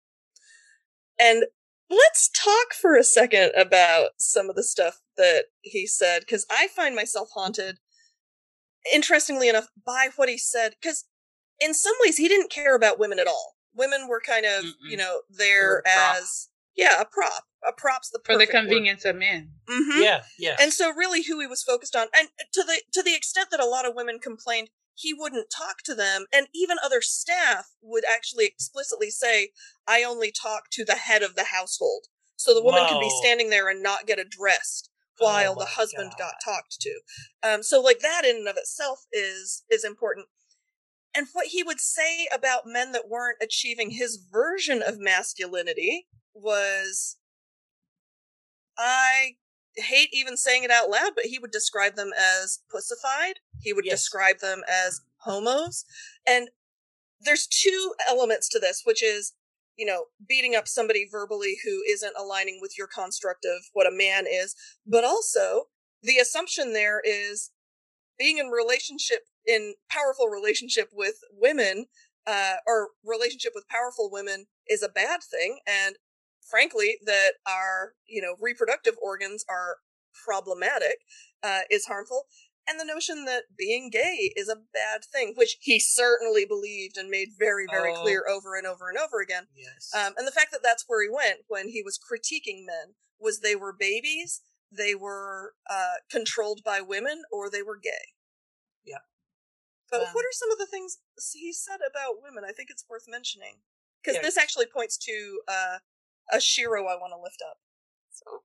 And 1.18 1.44
let's 1.90 2.30
talk 2.30 2.72
for 2.72 2.96
a 2.96 3.02
second 3.04 3.52
about 3.56 4.10
some 4.16 4.48
of 4.48 4.56
the 4.56 4.62
stuff 4.62 5.00
that 5.16 5.46
he 5.60 5.86
said, 5.86 6.20
because 6.20 6.46
I 6.50 6.68
find 6.68 6.94
myself 6.94 7.30
haunted, 7.34 7.78
interestingly 8.92 9.48
enough, 9.48 9.66
by 9.84 10.10
what 10.16 10.28
he 10.28 10.38
said, 10.38 10.74
because 10.80 11.04
in 11.58 11.74
some 11.74 11.94
ways 12.02 12.16
he 12.16 12.28
didn't 12.28 12.50
care 12.50 12.74
about 12.76 12.98
women 12.98 13.18
at 13.18 13.26
all. 13.26 13.56
Women 13.74 14.08
were 14.08 14.22
kind 14.24 14.46
of, 14.46 14.64
you 14.88 14.96
know, 14.96 15.20
there 15.28 15.82
as 15.86 16.48
yeah, 16.74 17.00
a 17.00 17.04
prop. 17.04 17.44
A 17.66 17.72
prop's 17.72 18.10
the 18.10 18.18
For 18.24 18.32
the 18.34 18.38
perfect 18.46 18.54
word. 18.54 18.60
convenience 18.62 19.04
of 19.04 19.16
men. 19.16 19.52
Mhm. 19.68 20.02
Yeah, 20.02 20.24
yeah. 20.38 20.56
And 20.58 20.72
so 20.72 20.90
really 20.92 21.22
who 21.22 21.40
he 21.40 21.46
was 21.46 21.62
focused 21.62 21.94
on 21.94 22.08
and 22.14 22.28
to 22.52 22.62
the 22.62 22.82
to 22.92 23.02
the 23.02 23.14
extent 23.14 23.48
that 23.50 23.60
a 23.60 23.66
lot 23.66 23.86
of 23.86 23.94
women 23.94 24.18
complained 24.18 24.70
he 24.94 25.14
wouldn't 25.14 25.50
talk 25.50 25.82
to 25.84 25.94
them 25.94 26.26
and 26.32 26.48
even 26.54 26.78
other 26.82 27.00
staff 27.00 27.68
would 27.80 28.04
actually 28.04 28.46
explicitly 28.46 29.10
say 29.10 29.50
I 29.86 30.02
only 30.02 30.30
talk 30.32 30.70
to 30.72 30.84
the 30.84 30.94
head 30.96 31.22
of 31.22 31.34
the 31.36 31.44
household. 31.44 32.06
So 32.36 32.54
the 32.54 32.62
woman 32.62 32.86
could 32.88 33.00
be 33.00 33.10
standing 33.22 33.50
there 33.50 33.68
and 33.68 33.82
not 33.82 34.06
get 34.06 34.18
addressed 34.18 34.90
Oh 35.22 35.26
while 35.26 35.54
the 35.54 35.66
husband 35.66 36.12
God. 36.12 36.18
got 36.18 36.34
talked 36.44 36.80
to. 36.80 37.00
Um 37.42 37.62
so 37.62 37.80
like 37.80 38.00
that 38.00 38.24
in 38.24 38.36
and 38.36 38.48
of 38.48 38.56
itself 38.56 39.06
is 39.12 39.64
is 39.70 39.84
important. 39.84 40.28
And 41.14 41.26
what 41.32 41.48
he 41.48 41.62
would 41.62 41.80
say 41.80 42.26
about 42.32 42.66
men 42.66 42.92
that 42.92 43.08
weren't 43.08 43.38
achieving 43.42 43.90
his 43.90 44.16
version 44.30 44.80
of 44.82 44.98
masculinity 44.98 46.06
was 46.34 47.16
I 48.80 49.36
hate 49.76 50.08
even 50.12 50.36
saying 50.36 50.64
it 50.64 50.70
out 50.70 50.90
loud, 50.90 51.12
but 51.14 51.26
he 51.26 51.38
would 51.38 51.50
describe 51.50 51.94
them 51.96 52.10
as 52.18 52.60
pussified. 52.70 53.40
He 53.60 53.72
would 53.72 53.84
Yes. 53.84 54.00
describe 54.00 54.38
them 54.40 54.64
as 54.66 55.02
homos. 55.18 55.84
And 56.26 56.50
there's 57.20 57.46
two 57.46 57.94
elements 58.08 58.48
to 58.48 58.58
this, 58.58 58.82
which 58.84 59.02
is, 59.02 59.34
you 59.76 59.84
know, 59.84 60.06
beating 60.26 60.54
up 60.54 60.66
somebody 60.66 61.06
verbally 61.06 61.58
who 61.62 61.82
isn't 61.82 62.16
aligning 62.16 62.58
with 62.60 62.76
your 62.78 62.86
construct 62.86 63.44
of 63.44 63.66
what 63.72 63.86
a 63.86 63.90
man 63.90 64.26
is, 64.26 64.54
but 64.86 65.04
also 65.04 65.68
the 66.02 66.16
assumption 66.16 66.72
there 66.72 67.00
is 67.04 67.50
being 68.18 68.38
in 68.38 68.48
relationship 68.48 69.26
in 69.46 69.74
powerful 69.88 70.28
relationship 70.28 70.88
with 70.92 71.16
women 71.32 71.86
uh, 72.26 72.56
or 72.66 72.90
relationship 73.04 73.52
with 73.54 73.68
powerful 73.68 74.10
women 74.10 74.46
is 74.66 74.82
a 74.82 74.88
bad 74.88 75.20
thing 75.22 75.60
and 75.66 75.96
frankly 76.50 76.98
that 77.04 77.32
our 77.46 77.92
you 78.06 78.20
know 78.20 78.34
reproductive 78.40 78.94
organs 79.02 79.44
are 79.48 79.76
problematic 80.24 80.98
uh, 81.42 81.60
is 81.70 81.86
harmful 81.86 82.24
and 82.68 82.78
the 82.78 82.84
notion 82.84 83.24
that 83.24 83.44
being 83.56 83.90
gay 83.90 84.32
is 84.36 84.48
a 84.48 84.56
bad 84.56 85.00
thing 85.10 85.32
which 85.36 85.56
he 85.60 85.78
certainly 85.80 86.44
believed 86.44 86.96
and 86.96 87.08
made 87.08 87.28
very 87.38 87.66
very 87.70 87.92
Oh. 87.96 88.00
clear 88.00 88.24
over 88.28 88.56
and 88.56 88.66
over 88.66 88.88
and 88.88 88.98
over 88.98 89.20
again 89.20 89.46
Yes. 89.56 89.90
um, 89.94 90.14
and 90.18 90.26
the 90.26 90.32
fact 90.32 90.50
that 90.52 90.60
that's 90.62 90.84
where 90.86 91.02
he 91.02 91.08
went 91.08 91.40
when 91.48 91.68
he 91.68 91.82
was 91.82 91.98
critiquing 91.98 92.66
men 92.66 92.94
was 93.18 93.40
they 93.40 93.56
were 93.56 93.72
babies 93.72 94.42
they 94.72 94.94
were 94.94 95.54
uh, 95.68 95.98
controlled 96.10 96.60
by 96.64 96.80
women 96.80 97.22
or 97.32 97.48
they 97.50 97.62
were 97.62 97.78
gay 97.82 98.14
yeah 98.84 98.98
but 99.90 100.00
Um, 100.02 100.06
what 100.12 100.24
are 100.24 100.32
some 100.32 100.50
of 100.52 100.58
the 100.58 100.66
things 100.66 100.98
he 101.32 101.52
said 101.52 101.78
about 101.88 102.22
women 102.22 102.44
i 102.46 102.52
think 102.52 102.70
it's 102.70 102.84
worth 102.88 103.04
mentioning 103.08 103.60
because 104.02 104.16
Yeah. 104.16 104.22
this 104.22 104.36
actually 104.38 104.66
points 104.66 104.96
to 104.98 105.40
uh, 105.48 105.78
a 106.32 106.40
shiro 106.40 106.82
i 106.86 106.94
want 106.96 107.12
to 107.16 107.20
lift 107.22 107.42
up 107.48 107.58
So 108.12 108.42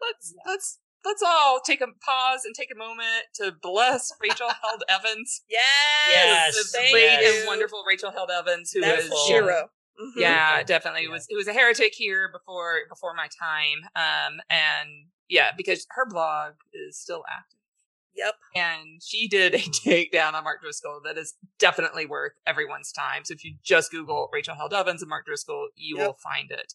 let's 0.00 0.34
let's 0.46 0.78
let's 1.04 1.22
all 1.26 1.60
take 1.64 1.80
a 1.80 1.86
pause 2.04 2.44
and 2.44 2.54
take 2.54 2.68
a 2.74 2.78
moment 2.78 3.24
to 3.36 3.52
bless 3.62 4.12
Rachel 4.20 4.48
Held 4.62 4.82
Evans. 4.88 5.42
yes 5.48 6.08
Yes, 6.10 6.54
the 6.72 6.78
thank 6.78 6.92
great 6.92 7.20
you. 7.20 7.38
and 7.38 7.46
wonderful 7.46 7.84
Rachel 7.86 8.10
Held 8.10 8.30
Evans, 8.30 8.70
who 8.72 8.80
that's 8.80 9.04
is 9.04 9.10
Beautiful. 9.10 9.26
shiro 9.26 9.70
Mhm. 10.00 10.12
yeah, 10.16 10.62
definitely 10.62 11.04
Yeah. 11.04 11.10
was 11.10 11.26
it 11.28 11.36
was 11.36 11.46
a 11.48 11.52
heretic 11.52 11.92
here 11.94 12.30
before 12.32 12.80
before 12.88 13.14
my 13.14 13.28
time. 13.38 13.80
Um, 13.94 14.40
and 14.48 14.88
yeah, 15.28 15.52
because 15.56 15.86
her 15.90 16.06
blog 16.08 16.54
is 16.72 16.98
still 16.98 17.22
active. 17.30 17.59
Yep 18.20 18.34
and 18.54 19.02
she 19.02 19.26
did 19.28 19.54
a 19.54 19.58
takedown 19.58 20.34
on 20.34 20.44
Mark 20.44 20.60
Driscoll 20.62 21.00
that 21.04 21.16
is 21.18 21.34
definitely 21.58 22.06
worth 22.06 22.32
everyone's 22.46 22.92
time. 22.92 23.24
So 23.24 23.32
if 23.34 23.44
you 23.44 23.54
just 23.62 23.90
Google 23.90 24.28
Rachel 24.32 24.54
Held 24.54 24.72
Evans 24.74 25.02
and 25.02 25.08
Mark 25.08 25.26
Driscoll, 25.26 25.68
you 25.74 25.96
Yep. 25.98 26.06
will 26.06 26.16
find 26.22 26.50
it. 26.50 26.72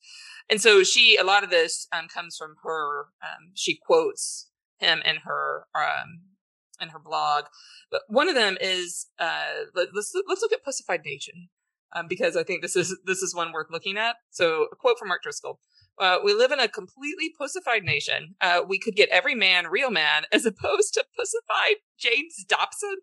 And 0.49 0.61
so 0.61 0.83
she, 0.83 1.15
a 1.17 1.23
lot 1.23 1.43
of 1.43 1.49
this 1.49 1.87
um, 1.91 2.07
comes 2.07 2.35
from 2.37 2.55
her. 2.63 3.05
Um, 3.21 3.51
she 3.53 3.77
quotes 3.85 4.49
him 4.79 5.01
in 5.05 5.17
her 5.25 5.65
um, 5.75 6.21
in 6.81 6.89
her 6.89 6.99
blog, 6.99 7.45
but 7.89 8.01
one 8.07 8.27
of 8.27 8.35
them 8.35 8.57
is 8.59 9.07
uh, 9.19 9.65
let, 9.73 9.89
let's 9.95 10.13
let's 10.27 10.41
look 10.41 10.51
at 10.53 10.63
Pussified 10.63 11.01
Nation. 11.05 11.49
Um, 11.95 12.07
because 12.09 12.35
I 12.35 12.43
think 12.43 12.61
this 12.61 12.75
is 12.75 12.97
this 13.05 13.19
is 13.19 13.33
one 13.33 13.53
worth 13.53 13.67
looking 13.71 13.97
at. 13.97 14.17
So, 14.29 14.67
a 14.71 14.75
quote 14.75 14.99
from 14.99 15.07
Mark 15.07 15.23
Driscoll: 15.23 15.61
uh, 15.99 16.17
"We 16.23 16.33
live 16.33 16.51
in 16.51 16.59
a 16.59 16.67
completely 16.67 17.31
pussified 17.37 17.83
nation. 17.83 18.35
Uh, 18.41 18.61
we 18.67 18.79
could 18.79 18.95
get 18.95 19.09
every 19.09 19.35
man 19.35 19.67
real 19.67 19.91
man, 19.91 20.23
as 20.31 20.45
opposed 20.45 20.93
to 20.95 21.05
pussified 21.17 21.77
James 21.97 22.43
Dobson 22.47 22.97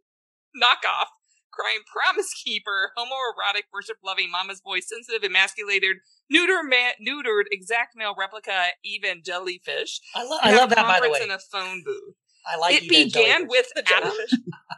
knockoff, 0.57 1.09
crime 1.53 1.83
promise 1.91 2.33
keeper, 2.45 2.93
homoerotic, 2.97 3.65
worship 3.73 3.97
loving, 4.05 4.31
mama's 4.31 4.61
boy, 4.61 4.81
sensitive, 4.81 5.23
emasculated, 5.23 5.97
neuter 6.31 6.63
man, 6.63 6.93
neutered, 7.01 7.45
exact 7.51 7.97
male 7.97 8.15
replica, 8.19 8.69
even 8.85 9.23
jellyfish. 9.25 10.01
I, 10.15 10.25
lo- 10.25 10.39
I 10.43 10.57
love 10.57 10.71
that, 10.71 10.87
by 10.87 11.01
the 11.01 11.11
way. 11.11 11.21
in 11.23 11.31
a 11.31 11.39
phone 11.39 11.83
booth. 11.85 12.15
I 12.47 12.57
like 12.57 12.83
it 12.83 12.89
began 12.89 13.47
with 13.47 13.67
the 13.75 13.85
Adam, 13.97 14.13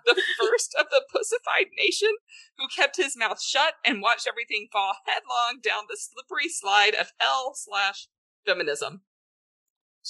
the 0.04 0.22
first 0.38 0.74
of 0.78 0.86
the 0.90 1.02
pussified 1.12 1.66
nation, 1.78 2.10
who 2.58 2.66
kept 2.74 2.96
his 2.96 3.16
mouth 3.16 3.40
shut 3.42 3.74
and 3.84 4.02
watched 4.02 4.26
everything 4.28 4.68
fall 4.70 4.94
headlong 5.06 5.60
down 5.62 5.84
the 5.88 5.96
slippery 5.98 6.48
slide 6.48 6.94
of 6.94 7.12
hell 7.18 7.52
slash 7.54 8.08
feminism. 8.46 9.02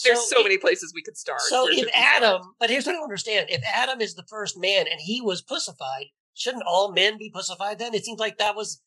There's 0.03 0.29
so, 0.29 0.39
if- 0.41 0.45
many 0.45 0.59
places 0.59 0.93
we 0.95 1.03
could 1.03 1.17
start. 1.17 1.41
So 1.43 1.69
if 1.69 1.77
we 1.77 1.83
start? 1.83 1.95
Adam, 1.95 2.55
but 2.59 2.71
here's 2.71 2.87
what 2.87 2.93
I 2.93 2.97
don't 2.97 3.05
understand: 3.05 3.47
if 3.51 3.63
Adam 3.65 4.01
is 4.01 4.15
the 4.15 4.25
first 4.29 4.59
man 4.59 4.87
and 4.91 5.01
he 5.01 5.21
was 5.21 5.41
pussified, 5.41 6.07
shouldn't 6.35 6.65
all 6.67 6.91
men 6.93 7.17
be 7.19 7.31
pussified? 7.31 7.79
Then 7.79 7.95
it 7.95 8.05
seems 8.05 8.19
like 8.19 8.39
that 8.39 8.57
was 8.57 8.83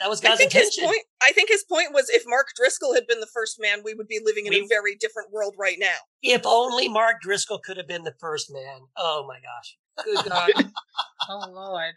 that 0.00 0.08
was 0.08 0.22
I 0.24 0.28
God's 0.28 0.40
think 0.40 0.52
his 0.52 0.78
point. 0.80 1.02
I 1.22 1.32
think 1.32 1.48
his 1.48 1.64
point 1.64 1.92
was 1.92 2.08
if 2.10 2.22
Mark 2.26 2.48
Driscoll 2.56 2.94
had 2.94 3.06
been 3.06 3.20
the 3.20 3.26
first 3.26 3.58
man, 3.60 3.80
we 3.84 3.94
would 3.94 4.08
be 4.08 4.20
living 4.24 4.46
in 4.46 4.54
a 4.54 4.66
very 4.68 4.94
different 4.96 5.32
world 5.32 5.54
right 5.58 5.76
now. 5.78 5.96
If 6.22 6.42
only 6.44 6.88
Mark 6.88 7.20
Driscoll 7.20 7.58
could 7.58 7.76
have 7.76 7.88
been 7.88 8.04
the 8.04 8.14
first 8.20 8.52
man. 8.52 8.80
Oh 8.96 9.26
my 9.26 9.38
gosh! 9.40 9.76
Good 10.04 10.30
God. 10.30 10.72
Oh 11.30 11.50
Lord. 11.50 11.94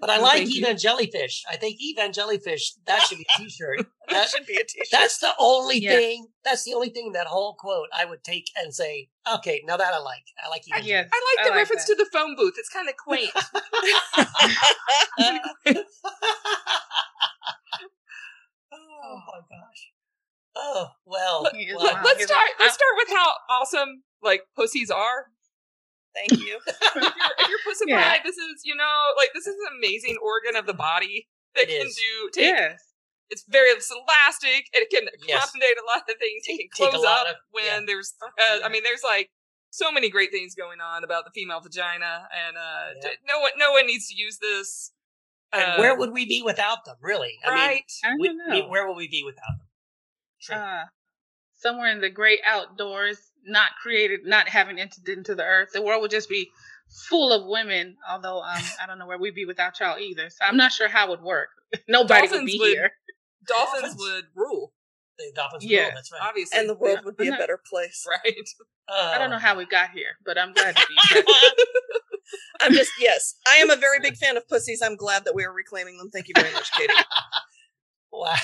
But 0.00 0.10
I 0.10 0.18
oh, 0.18 0.22
like 0.22 0.32
thank 0.38 0.54
you. 0.54 0.64
Evangellyfish. 0.64 1.42
I 1.48 1.56
think 1.56 1.78
Evangellyfish, 1.80 2.72
that 2.86 3.02
should 3.02 3.18
be 3.18 3.26
a 3.36 3.38
t-shirt. 3.38 3.78
That 3.78 3.86
That, 4.10 4.28
should 4.30 4.46
be 4.46 4.56
a 4.56 4.64
t-shirt. 4.64 4.88
that's 4.90 5.18
the 5.18 5.30
only 5.38 5.78
Yeah. 5.78 5.92
thing, 5.92 6.26
that's 6.44 6.64
the 6.64 6.74
only 6.74 6.88
thing 6.88 7.06
in 7.08 7.12
that 7.12 7.26
whole 7.28 7.54
quote 7.54 7.86
I 7.96 8.04
would 8.04 8.24
take 8.24 8.46
and 8.56 8.74
say, 8.74 9.10
okay, 9.34 9.62
now 9.64 9.76
that 9.76 9.94
I 9.94 9.98
like. 9.98 10.24
I 10.44 10.48
like 10.48 10.62
I 10.72 10.80
Evangellyfish. 10.80 10.86
guess. 10.86 11.08
I 11.12 11.34
like 11.36 11.38
I 11.38 11.44
the 11.44 11.50
like 11.50 11.56
reference 11.58 11.84
that. 11.86 11.96
to 11.96 12.04
the 12.04 12.10
phone 12.12 12.34
booth. 12.36 12.54
It's 12.56 12.68
kind 12.70 12.88
of 12.88 12.96
quaint. 12.96 13.30
oh 18.72 18.72
my 18.72 18.74
oh. 18.74 19.42
gosh. 19.50 19.90
Oh, 20.56 20.86
well. 21.06 21.42
Let- 21.42 21.54
He 21.56 21.62
is 21.64 21.76
well, 21.76 21.92
wild. 21.92 22.04
let's 22.04 22.18
He's 22.18 22.26
start. 22.26 22.48
Let's 22.60 22.74
start 22.74 22.90
with 22.96 23.08
how 23.16 23.32
awesome 23.50 24.02
like 24.22 24.42
pussies 24.56 24.90
are. 24.90 25.26
Thank 26.14 26.40
you. 26.40 26.58
If 26.68 26.94
you're, 26.94 27.04
if 27.04 27.48
you're 27.48 27.64
pussified, 27.64 27.88
Yeah. 27.88 28.22
this 28.24 28.36
is 28.36 28.62
you 28.64 28.74
know 28.76 29.12
like 29.16 29.30
this 29.34 29.46
is 29.46 29.54
an 29.54 29.76
amazing 29.78 30.18
organ 30.22 30.56
of 30.56 30.66
the 30.66 30.74
body 30.74 31.28
that 31.54 31.64
It 31.64 31.78
can 31.78 31.86
is. 31.88 31.96
do 31.96 32.30
take. 32.32 32.44
Yes. 32.54 32.80
It's 33.30 33.44
very 33.48 33.70
it's 33.70 33.90
elastic. 33.90 34.66
It 34.74 34.90
can 34.90 35.08
Yes. 35.26 35.44
accommodate 35.48 35.76
a 35.78 35.86
lot 35.86 36.02
of 36.08 36.16
things. 36.18 36.42
It 36.46 36.58
can 36.58 36.90
close 36.90 37.04
up 37.04 37.26
of- 37.28 37.36
when 37.50 37.64
yeah. 37.64 37.80
there's. 37.86 38.12
Uh, 38.22 38.28
Yeah. 38.38 38.66
I 38.66 38.68
mean, 38.68 38.82
there's 38.82 39.02
like 39.02 39.30
so 39.70 39.90
many 39.90 40.10
great 40.10 40.30
things 40.30 40.54
going 40.54 40.80
on 40.82 41.02
about 41.02 41.24
the 41.24 41.30
female 41.30 41.60
vagina, 41.60 42.28
and 42.30 42.58
uh, 42.58 42.88
Yeah. 42.96 43.00
d- 43.12 43.16
no 43.26 43.40
one 43.40 43.52
no 43.56 43.72
one 43.72 43.86
needs 43.86 44.08
to 44.08 44.14
use 44.14 44.36
this. 44.38 44.92
and 45.52 45.64
uh, 45.64 45.76
where 45.78 45.96
would 45.96 46.12
we 46.12 46.26
be 46.26 46.42
without 46.42 46.84
them, 46.84 46.96
really? 47.00 47.38
I 47.44 47.48
mean, 47.54 47.58
right? 47.58 47.84
I 48.04 48.08
don't 48.08 48.20
we, 48.20 48.28
know. 48.34 48.44
we- 48.50 48.68
where 48.70 48.86
would 48.86 48.96
we 48.96 49.08
be 49.08 49.22
without 49.24 49.56
them? 49.58 49.68
True. 50.42 50.56
uh, 50.56 50.84
somewhere 51.56 51.90
in 51.90 52.00
the 52.02 52.10
great 52.10 52.40
outdoors, 52.44 53.31
not 53.44 53.70
created, 53.82 54.20
not 54.24 54.48
having 54.48 54.78
entered 54.80 55.08
into 55.08 55.34
the 55.34 55.44
earth. 55.44 55.70
The 55.72 55.82
world 55.82 56.02
would 56.02 56.10
just 56.10 56.28
be 56.28 56.50
full 57.08 57.32
of 57.32 57.46
women. 57.46 57.96
Although 58.08 58.40
um, 58.42 58.62
I 58.82 58.86
don't 58.86 58.98
know 58.98 59.06
where 59.06 59.18
we'd 59.18 59.34
be 59.34 59.44
without 59.46 59.78
y'all 59.80 59.98
either. 59.98 60.30
So 60.30 60.44
I'm 60.44 60.56
not 60.56 60.72
sure 60.72 60.88
how 60.88 61.06
it 61.06 61.10
would 61.10 61.22
work. 61.22 61.48
Nobody 61.88 62.28
would 62.28 62.46
be 62.46 62.58
would- 62.58 62.68
here. 62.68 62.92
Dolphins 63.46 63.94
Dolphins. 63.94 63.96
would 63.98 64.24
rule, 64.36 64.72
the 65.18 65.32
dolphins 65.34 65.64
Yeah. 65.64 65.82
rule, 65.84 65.90
that's 65.94 66.12
right. 66.12 66.20
obviously, 66.22 66.58
and 66.60 66.68
the 66.68 66.74
world 66.74 66.98
Yeah. 67.00 67.04
would 67.06 67.16
be 67.16 67.24
a 67.24 67.26
I'm 67.26 67.30
not- 67.32 67.40
better 67.40 67.60
place. 67.68 68.06
right? 68.08 68.48
I 68.88 69.18
don't 69.18 69.30
know 69.30 69.36
Uh, 69.36 69.40
how 69.40 69.56
we 69.56 69.64
got 69.66 69.90
here, 69.90 70.16
but 70.24 70.36
I'm 70.38 70.52
glad 70.52 70.76
to 70.76 70.86
be 70.88 71.14
here. 71.14 71.24
I'm 72.60 72.72
just 72.72 72.92
yes, 73.00 73.34
I 73.48 73.56
am 73.56 73.70
a 73.70 73.76
very 73.76 73.98
big 74.00 74.16
fan 74.16 74.36
of 74.36 74.46
pussies. 74.48 74.80
I'm 74.82 74.94
glad 74.96 75.24
that 75.24 75.34
we 75.34 75.44
are 75.44 75.52
reclaiming 75.52 75.96
them. 75.98 76.10
Thank 76.10 76.28
you 76.28 76.34
very 76.36 76.52
much, 76.52 76.70
Katie. 76.72 76.92
Wow. 78.12 78.34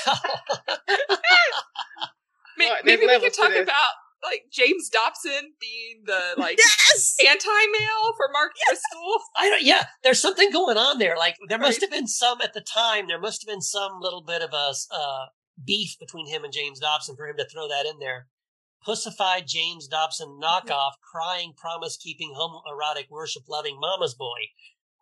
May- 2.56 2.66
Well, 2.70 2.76
Maybe 2.84 3.06
we 3.06 3.20
could 3.20 3.34
talk 3.34 3.54
about 3.54 3.90
like 4.22 4.44
James 4.50 4.88
Dobson 4.88 5.52
being 5.60 6.02
the 6.04 6.34
like 6.36 6.58
yes. 6.58 7.16
anti-male 7.20 8.12
for 8.16 8.28
Mark 8.32 8.52
Driscoll. 8.66 9.22
I 9.36 9.48
don't, 9.48 9.62
yeah, 9.62 9.84
there's 10.02 10.20
something 10.20 10.50
going 10.50 10.76
on 10.76 10.98
there. 10.98 11.16
Like 11.16 11.36
there 11.48 11.58
must 11.58 11.80
have 11.80 11.90
been 11.90 12.06
some 12.06 12.40
at 12.42 12.54
the 12.54 12.60
time. 12.60 13.06
There 13.08 13.20
must 13.20 13.42
have 13.42 13.52
been 13.52 13.62
some 13.62 14.00
little 14.00 14.22
bit 14.22 14.42
of 14.42 14.50
a 14.52 14.74
uh, 14.94 15.26
beef 15.64 15.96
between 15.98 16.28
him 16.28 16.44
and 16.44 16.52
James 16.52 16.80
Dobson 16.80 17.16
for 17.16 17.26
him 17.26 17.36
to 17.36 17.48
throw 17.48 17.68
that 17.68 17.86
in 17.86 17.98
there. 17.98 18.26
Pussified 18.84 19.44
James 19.46 19.88
Dobson 19.88 20.38
knockoff, 20.40 20.92
crying, 21.02 21.52
promise-keeping, 21.56 22.32
homoerotic, 22.38 23.10
worship-loving 23.10 23.76
mama's 23.80 24.14
boy. 24.14 24.38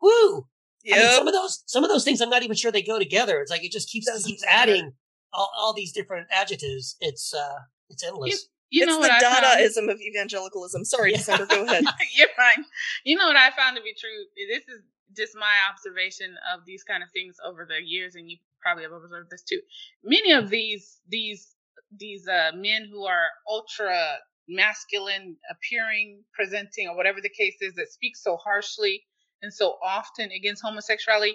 Woo! 0.01 0.47
I 0.91 0.99
mean, 0.99 1.13
some 1.13 1.29
of 1.29 1.35
those, 1.35 1.63
some 1.67 1.85
of 1.85 1.91
those 1.91 2.05
things, 2.05 2.21
I'm 2.21 2.31
not 2.31 2.43
even 2.43 2.57
sure 2.57 2.73
they 2.73 2.83
go 2.83 2.99
together. 2.99 3.41
It's 3.41 3.51
like 3.51 3.65
it 3.65 3.73
just 3.73 3.91
keeps 3.91 4.09
keeps 4.25 4.45
adding 4.45 4.93
all, 5.33 5.51
all 5.57 5.75
these 5.75 5.93
different 5.93 6.29
adjectives. 6.31 6.97
It's 7.01 7.35
uh, 7.35 7.59
it's 7.91 8.05
endless. 8.05 8.49
You 8.71 8.83
it's 8.83 8.91
know 8.91 8.97
the 9.03 9.09
what 9.09 9.23
found? 9.23 9.45
Dadaism 9.45 9.91
of 9.91 10.01
evangelicalism. 10.01 10.85
Sorry, 10.85 11.13
Yeah. 11.13 11.19
December. 11.19 11.47
Go 11.47 11.65
ahead. 11.65 11.85
You're 12.17 12.29
fine. 12.37 12.65
You 13.05 13.17
know 13.17 13.27
what 13.27 13.37
I 13.37 13.51
found 13.51 13.77
to 13.77 13.83
be 13.83 13.95
true? 13.99 14.11
This 14.49 14.65
is 14.69 14.83
just 15.17 15.37
my 15.37 15.55
observation 15.71 16.35
of 16.53 16.65
these 16.67 16.83
kind 16.83 17.03
of 17.03 17.11
things 17.13 17.37
over 17.45 17.67
the 17.67 17.79
years, 17.85 18.15
and 18.17 18.29
you 18.31 18.39
probably 18.61 18.83
have 18.83 18.93
observed 18.93 19.31
this 19.31 19.43
too. 19.43 19.61
Many 20.05 20.33
of 20.33 20.51
these 20.51 20.99
these 21.09 21.55
these 21.97 22.27
uh, 22.27 22.51
men 22.55 22.89
who 22.91 23.07
are 23.07 23.27
ultra 23.49 24.17
masculine 24.49 25.37
appearing, 25.51 26.23
presenting, 26.33 26.89
or 26.89 26.97
whatever 26.97 27.21
the 27.21 27.29
case 27.31 27.57
is, 27.61 27.75
that 27.75 27.89
speak 27.91 28.17
so 28.17 28.37
harshly 28.37 29.05
and 29.43 29.53
so 29.53 29.75
often 29.85 30.31
against 30.33 30.63
homosexuality, 30.63 31.35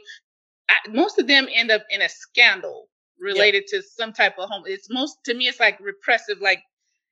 I, 0.69 0.89
most 0.89 1.19
of 1.19 1.27
them 1.27 1.47
end 1.53 1.71
up 1.71 1.83
in 1.89 2.01
a 2.01 2.09
scandal 2.09 2.87
related 3.19 3.65
to 3.67 3.81
some 3.81 4.11
type 4.13 4.35
of 4.39 4.49
home. 4.49 4.63
It's 4.65 4.87
most 4.89 5.17
to 5.25 5.33
me, 5.33 5.47
it's 5.47 5.59
like 5.59 5.79
repressive, 5.79 6.39
like 6.41 6.61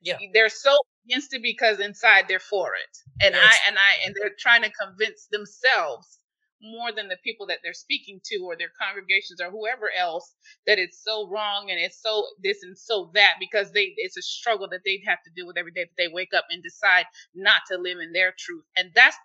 Yeah. 0.02 0.18
they're 0.34 0.50
so 0.50 0.78
against 1.06 1.34
it 1.34 1.42
because 1.42 1.80
inside 1.80 2.26
they're 2.28 2.40
for 2.40 2.74
it 2.76 2.98
and 3.26 3.36
Yeah, 3.36 3.42
i 3.42 3.56
and 3.68 3.78
i 3.78 4.06
and 4.06 4.16
they're 4.22 4.36
trying 4.40 4.62
to 4.64 4.72
convince 4.72 5.28
themselves 5.32 6.20
more 6.62 6.92
than 6.92 7.08
the 7.08 7.18
people 7.24 7.48
that 7.48 7.60
they're 7.64 7.74
speaking 7.74 8.20
to 8.26 8.38
or 8.44 8.56
their 8.58 8.72
congregations 8.82 9.40
or 9.42 9.50
whoever 9.50 9.90
else 9.98 10.36
that 10.68 10.78
it's 10.80 11.02
so 11.04 11.28
wrong 11.30 11.70
and 11.72 11.80
it's 11.80 12.02
so 12.02 12.26
this 12.44 12.64
and 12.64 12.78
so 12.78 13.12
that 13.14 13.36
because 13.40 13.72
they 13.72 13.94
it's 13.98 14.18
a 14.18 14.22
struggle 14.22 14.68
that 14.70 14.82
they'd 14.86 15.04
have 15.08 15.20
to 15.24 15.32
deal 15.36 15.48
with 15.48 15.58
every 15.58 15.72
day 15.72 15.86
that 15.86 15.98
they 15.98 16.10
wake 16.14 16.34
up 16.36 16.46
and 16.50 16.62
decide 16.64 17.06
not 17.34 17.62
to 17.70 17.78
live 17.78 18.00
in 18.00 18.12
their 18.14 18.34
truth 18.38 18.66
and 18.78 18.92
that's 18.96 19.18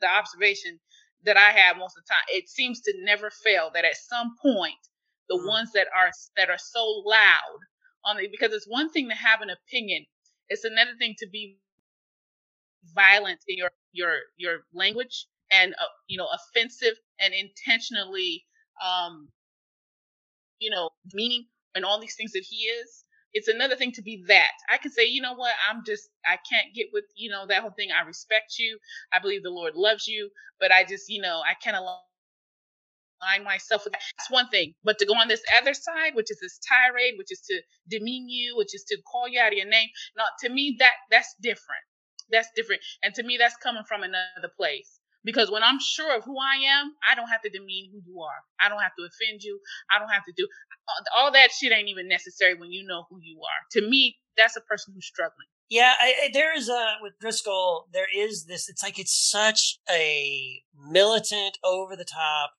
the 0.00 0.08
observation 0.08 0.78
that 1.24 1.36
i 1.36 1.50
have 1.50 1.76
most 1.76 1.96
of 1.96 2.04
the 2.04 2.12
time 2.12 2.24
it 2.28 2.48
seems 2.48 2.80
to 2.80 2.92
never 3.04 3.30
fail 3.30 3.70
that 3.74 3.84
at 3.84 3.96
some 3.96 4.34
point 4.42 4.74
the 5.28 5.36
Mm. 5.36 5.48
ones 5.48 5.72
that 5.72 5.86
are 5.96 6.10
that 6.36 6.50
are 6.50 6.58
so 6.58 6.84
loud 7.06 7.58
on 8.04 8.18
it 8.18 8.30
because 8.32 8.52
it's 8.52 8.66
one 8.68 8.90
thing 8.90 9.08
to 9.08 9.16
have 9.16 9.42
an 9.42 9.50
opinion 9.50 10.04
it's 10.48 10.64
another 10.64 10.92
thing 10.98 11.14
to 11.18 11.28
be 11.30 11.58
violent 12.94 13.40
in 13.48 13.58
your 13.58 13.70
your 13.92 14.14
your 14.36 14.58
language 14.74 15.26
and 15.50 15.74
uh, 15.80 15.86
you 16.08 16.18
know 16.18 16.28
offensive 16.32 16.94
and 17.20 17.34
intentionally 17.34 18.44
um 18.84 19.28
you 20.60 20.70
know 20.70 20.90
meaning 21.14 21.46
and 21.74 21.84
all 21.84 22.00
these 22.00 22.16
things 22.16 22.32
that 22.32 22.44
he 22.48 22.56
is. 22.66 23.04
It's 23.34 23.48
another 23.48 23.76
thing 23.76 23.92
to 23.92 24.02
be 24.02 24.24
that. 24.28 24.52
I 24.70 24.78
can 24.78 24.92
say 24.92 25.06
you 25.06 25.22
know 25.22 25.34
what? 25.34 25.54
I'm 25.70 25.82
just 25.86 26.10
i 26.26 26.38
can't 26.50 26.74
get 26.74 26.88
with 26.92 27.04
you 27.16 27.30
know 27.30 27.46
that 27.48 27.62
whole 27.62 27.72
thing. 27.72 27.90
I 27.92 28.06
respect 28.06 28.58
you. 28.58 28.78
I 29.12 29.18
believe 29.20 29.42
the 29.42 29.50
lord 29.50 29.74
loves 29.76 30.06
you 30.08 30.30
but 30.60 30.72
i 30.72 30.84
just 30.84 31.08
you 31.10 31.22
know 31.22 31.42
i 31.46 31.54
can't 31.62 31.76
align 33.22 33.44
myself 33.44 33.84
with 33.84 33.92
that. 33.92 34.02
That's 34.18 34.30
one 34.30 34.48
thing. 34.48 34.74
But 34.84 34.98
to 34.98 35.06
go 35.06 35.14
on 35.14 35.28
this 35.28 35.42
other 35.58 35.74
side, 35.74 36.14
which 36.14 36.30
is 36.30 36.40
this 36.40 36.58
tirade, 36.68 37.14
which 37.18 37.30
is 37.30 37.40
to 37.48 37.60
demean 37.88 38.28
you, 38.28 38.56
which 38.56 38.74
is 38.74 38.84
to 38.88 38.98
call 39.10 39.28
you 39.28 39.40
out 39.40 39.52
of 39.52 39.58
your 39.58 39.68
name, 39.68 39.88
now 40.16 40.24
to 40.40 40.48
me 40.48 40.76
that 40.78 40.92
that's 41.10 41.34
different. 41.40 41.82
That's 42.30 42.48
different. 42.56 42.82
And 43.02 43.14
to 43.14 43.22
me 43.22 43.36
that's 43.38 43.56
coming 43.56 43.84
from 43.86 44.02
another 44.02 44.52
place. 44.56 44.98
Because 45.24 45.52
when 45.52 45.62
I'm 45.62 45.78
sure 45.78 46.16
of 46.16 46.24
who 46.24 46.36
I 46.36 46.56
am, 46.66 46.94
I 47.08 47.14
don't 47.14 47.28
have 47.28 47.42
to 47.42 47.48
demean 47.48 47.92
who 47.92 48.02
you 48.04 48.20
are. 48.22 48.42
I 48.58 48.68
don't 48.68 48.82
have 48.82 48.90
to 48.98 49.06
offend 49.06 49.42
you. 49.42 49.60
I 49.94 50.00
don't 50.00 50.08
have 50.08 50.24
to 50.24 50.32
do 50.36 50.48
all 51.16 51.30
that 51.32 51.52
shit 51.52 51.72
ain't 51.72 51.88
even 51.88 52.08
necessary 52.08 52.54
when 52.54 52.72
you 52.72 52.84
know 52.84 53.04
who 53.08 53.18
you 53.22 53.38
are. 53.38 53.60
To 53.72 53.88
me, 53.88 54.18
that's 54.36 54.56
a 54.56 54.60
person 54.60 54.94
who's 54.94 55.06
struggling. 55.06 55.46
Yeah, 55.70 55.94
I, 56.00 56.14
I, 56.24 56.30
there 56.32 56.56
is 56.56 56.68
a 56.68 56.94
with 57.00 57.12
Driscoll. 57.20 57.86
There 57.92 58.08
is 58.14 58.46
this. 58.46 58.68
It's 58.68 58.82
like 58.82 58.98
it's 58.98 59.14
such 59.14 59.78
a 59.88 60.62
militant, 60.76 61.58
over 61.64 61.94
the 61.94 62.04
top 62.04 62.54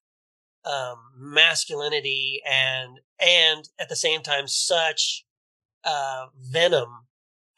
um, 0.65 0.97
masculinity, 1.17 2.41
and 2.49 2.99
and 3.19 3.69
at 3.79 3.89
the 3.89 3.95
same 3.95 4.21
time, 4.21 4.47
such 4.47 5.25
uh, 5.83 6.27
venom 6.39 7.07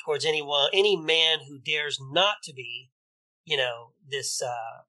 towards 0.03 0.25
anyone, 0.25 0.69
any 0.73 0.95
man 0.95 1.39
who 1.47 1.59
dares 1.59 1.99
not 1.99 2.35
to 2.43 2.53
be, 2.53 2.89
you 3.43 3.57
know, 3.57 3.91
this 4.07 4.41
uh, 4.41 4.83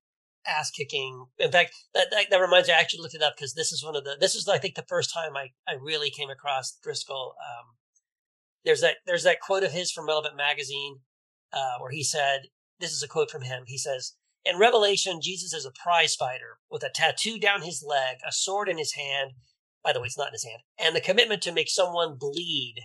ass 0.46 0.70
kicking. 0.70 1.26
In 1.38 1.50
fact, 1.50 1.74
that, 1.94 2.08
that 2.10 2.26
that 2.30 2.40
reminds 2.40 2.68
me. 2.68 2.74
I 2.74 2.80
actually 2.80 3.02
looked 3.02 3.14
it 3.14 3.22
up 3.22 3.34
because 3.36 3.54
this 3.54 3.72
is 3.72 3.84
one 3.84 3.96
of 3.96 4.04
the. 4.04 4.16
This 4.18 4.34
is 4.34 4.48
I 4.48 4.58
think 4.58 4.74
the 4.74 4.84
first 4.88 5.12
time 5.12 5.36
I 5.36 5.50
I 5.68 5.74
really 5.80 6.11
came 6.11 6.30
across 6.30 6.78
Driscoll. 6.82 7.34
Um, 7.41 7.76
there's 8.64 8.80
that 8.80 8.96
there's 9.07 9.24
that 9.24 9.41
quote 9.41 9.62
of 9.62 9.72
his 9.72 9.92
from 9.92 10.07
Relevant 10.07 10.36
Magazine 10.36 11.00
uh, 11.53 11.78
where 11.80 11.91
he 11.91 12.03
said, 12.04 12.49
"This 12.80 12.92
is 12.92 13.03
a 13.03 13.08
quote 13.08 13.30
from 13.30 13.42
him." 13.42 13.64
He 13.66 13.78
says, 13.78 14.14
"In 14.48 14.58
Revelation, 14.58 15.20
Jesus 15.20 15.52
is 15.52 15.64
a 15.64 15.70
prize 15.70 16.14
fighter 16.14 16.58
with 16.70 16.82
a 16.82 16.90
tattoo 16.90 17.38
down 17.38 17.62
his 17.62 17.82
leg, 17.82 18.18
a 18.26 18.32
sword 18.32 18.68
in 18.68 18.78
his 18.78 18.94
hand. 18.94 19.32
By 19.82 19.92
the 19.92 20.00
way, 20.00 20.06
it's 20.06 20.18
not 20.18 20.28
in 20.28 20.34
his 20.34 20.44
hand, 20.44 20.62
and 20.78 20.94
the 20.94 21.00
commitment 21.00 21.42
to 21.42 21.52
make 21.52 21.68
someone 21.68 22.16
bleed. 22.16 22.76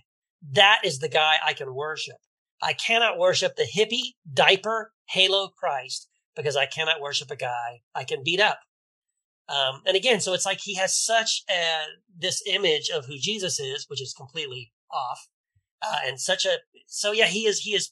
That 0.41 0.81
is 0.83 0.99
the 0.99 1.09
guy 1.09 1.37
I 1.43 1.53
can 1.53 1.73
worship. 1.75 2.17
I 2.61 2.73
cannot 2.73 3.17
worship 3.17 3.55
the 3.55 3.63
hippie 3.63 4.15
diaper 4.31 4.93
halo 5.09 5.49
Christ 5.49 6.07
because 6.35 6.55
I 6.55 6.65
cannot 6.65 7.01
worship 7.01 7.31
a 7.31 7.35
guy 7.35 7.81
I 7.93 8.03
can 8.03 8.23
beat 8.23 8.39
up." 8.39 8.59
Um, 9.47 9.81
and 9.85 9.97
again, 9.97 10.19
so 10.21 10.33
it's 10.33 10.45
like 10.45 10.61
he 10.61 10.75
has 10.75 10.95
such 10.95 11.43
a, 11.49 11.83
this 12.15 12.41
image 12.47 12.89
of 12.89 13.05
who 13.05 13.17
Jesus 13.17 13.59
is, 13.59 13.85
which 13.89 14.01
is 14.01 14.13
completely 14.13 14.71
off 14.89 15.27
uh, 15.81 15.97
and 16.05 16.19
such 16.19 16.45
a 16.45 16.57
so 16.87 17.11
yeah 17.11 17.25
he 17.25 17.45
is 17.45 17.59
he 17.59 17.71
is 17.73 17.91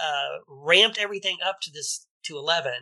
uh, 0.00 0.38
ramped 0.48 0.98
everything 0.98 1.38
up 1.44 1.58
to 1.62 1.70
this 1.70 2.06
to 2.24 2.36
11 2.36 2.72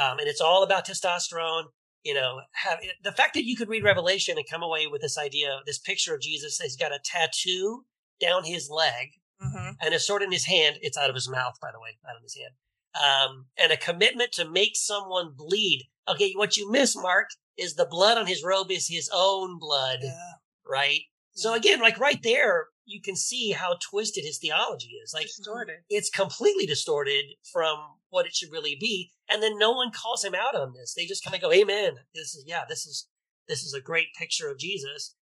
um, 0.00 0.18
and 0.18 0.28
it's 0.28 0.40
all 0.40 0.62
about 0.62 0.86
testosterone 0.86 1.64
you 2.04 2.14
know 2.14 2.40
have, 2.52 2.78
the 3.04 3.12
fact 3.12 3.34
that 3.34 3.44
you 3.44 3.56
could 3.56 3.68
read 3.68 3.84
revelation 3.84 4.36
and 4.36 4.46
come 4.50 4.62
away 4.62 4.86
with 4.86 5.00
this 5.02 5.18
idea 5.18 5.50
of 5.52 5.64
this 5.66 5.78
picture 5.78 6.14
of 6.14 6.20
jesus 6.20 6.58
he's 6.60 6.76
got 6.76 6.92
a 6.92 6.98
tattoo 7.04 7.84
down 8.20 8.44
his 8.44 8.68
leg 8.70 9.08
hmm 9.40 9.70
and 9.80 9.94
a 9.94 9.98
sword 9.98 10.22
in 10.22 10.30
his 10.32 10.46
hand 10.46 10.76
it's 10.82 10.96
out 10.98 11.08
of 11.08 11.14
his 11.14 11.28
mouth 11.28 11.54
by 11.60 11.70
the 11.72 11.80
way 11.80 11.96
not 12.04 12.16
in 12.16 12.22
his 12.22 12.36
hand 12.36 12.54
um, 12.94 13.46
and 13.58 13.72
a 13.72 13.76
commitment 13.76 14.32
to 14.32 14.48
make 14.48 14.72
someone 14.74 15.32
bleed 15.36 15.84
okay 16.08 16.32
what 16.36 16.56
you 16.56 16.70
miss 16.70 16.94
mark 16.96 17.28
is 17.58 17.74
the 17.74 17.86
blood 17.90 18.18
on 18.18 18.26
his 18.26 18.42
robe 18.42 18.70
is 18.70 18.88
his 18.88 19.10
own 19.12 19.58
blood, 19.58 19.98
Yeah. 20.02 20.32
right? 20.66 21.00
So 21.34 21.52
again, 21.54 21.80
like 21.80 21.98
right 21.98 22.18
there, 22.22 22.66
you 22.86 23.00
can 23.02 23.14
see 23.14 23.52
how 23.52 23.76
twisted 23.90 24.24
his 24.24 24.38
theology 24.38 24.92
is. 25.04 25.12
Like 25.14 25.26
Distorted. 25.26 25.80
it's 25.90 26.08
completely 26.08 26.64
distorted 26.66 27.24
from 27.52 27.76
what 28.08 28.24
it 28.26 28.34
should 28.34 28.50
really 28.50 28.76
be. 28.80 29.12
And 29.32 29.42
then 29.42 29.58
no 29.58 29.70
one 29.70 29.90
calls 29.90 30.24
him 30.24 30.34
out 30.34 30.54
on 30.54 30.74
this. 30.74 30.94
They 30.94 31.06
just 31.06 31.24
kind 31.24 31.34
of 31.34 31.40
go, 31.40 31.52
Amen. 31.52 31.94
This 32.14 32.34
is 32.34 32.44
yeah, 32.46 32.64
this 32.68 32.86
is 32.86 33.08
this 33.48 33.62
is 33.62 33.74
a 33.74 33.80
great 33.80 34.08
picture 34.18 34.50
of 34.50 34.58
Jesus. 34.58 35.14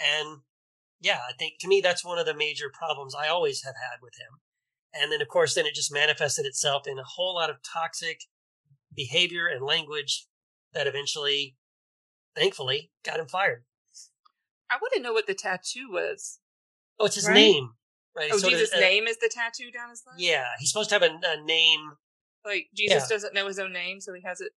And 0.00 0.38
yeah, 1.00 1.18
I 1.28 1.32
think 1.38 1.54
to 1.60 1.68
me 1.68 1.80
that's 1.80 2.04
one 2.04 2.18
of 2.18 2.26
the 2.26 2.34
major 2.34 2.70
problems 2.72 3.14
I 3.14 3.28
always 3.28 3.62
have 3.64 3.74
had 3.76 3.98
with 4.02 4.14
him. 4.14 4.40
And 4.94 5.12
then 5.12 5.20
of 5.20 5.28
course 5.28 5.54
then 5.54 5.66
it 5.66 5.74
just 5.74 5.92
manifested 5.92 6.46
itself 6.46 6.86
in 6.86 6.98
a 6.98 7.04
whole 7.04 7.34
lot 7.34 7.50
of 7.50 7.56
toxic 7.62 8.20
behavior 8.94 9.46
and 9.46 9.64
language 9.64 10.26
that 10.72 10.86
eventually, 10.86 11.56
thankfully, 12.36 12.90
got 13.04 13.20
him 13.20 13.28
fired. 13.28 13.64
I 14.70 14.76
want 14.76 14.92
to 14.94 15.00
know 15.00 15.12
what 15.12 15.26
the 15.26 15.34
tattoo 15.34 15.88
was. 15.90 16.40
Oh, 16.98 17.06
it's 17.06 17.14
his 17.14 17.26
Right. 17.26 17.34
name. 17.34 17.70
Right. 18.14 18.32
Oh, 18.32 18.38
So 18.38 18.48
Jesus' 18.48 18.74
uh, 18.74 18.80
name 18.80 19.06
is 19.06 19.18
the 19.18 19.30
tattoo 19.32 19.70
down 19.70 19.90
his 19.90 20.02
leg? 20.06 20.16
Yeah, 20.18 20.46
he's 20.58 20.70
supposed 20.70 20.90
to 20.90 20.96
have 20.96 21.02
a, 21.02 21.18
a 21.24 21.40
name 21.42 21.92
Like, 22.44 22.66
Jesus 22.74 23.04
Yeah. 23.08 23.14
doesn't 23.16 23.34
know 23.34 23.46
his 23.46 23.58
own 23.58 23.72
name, 23.72 24.00
so 24.00 24.12
he 24.14 24.22
has 24.24 24.40
it. 24.40 24.52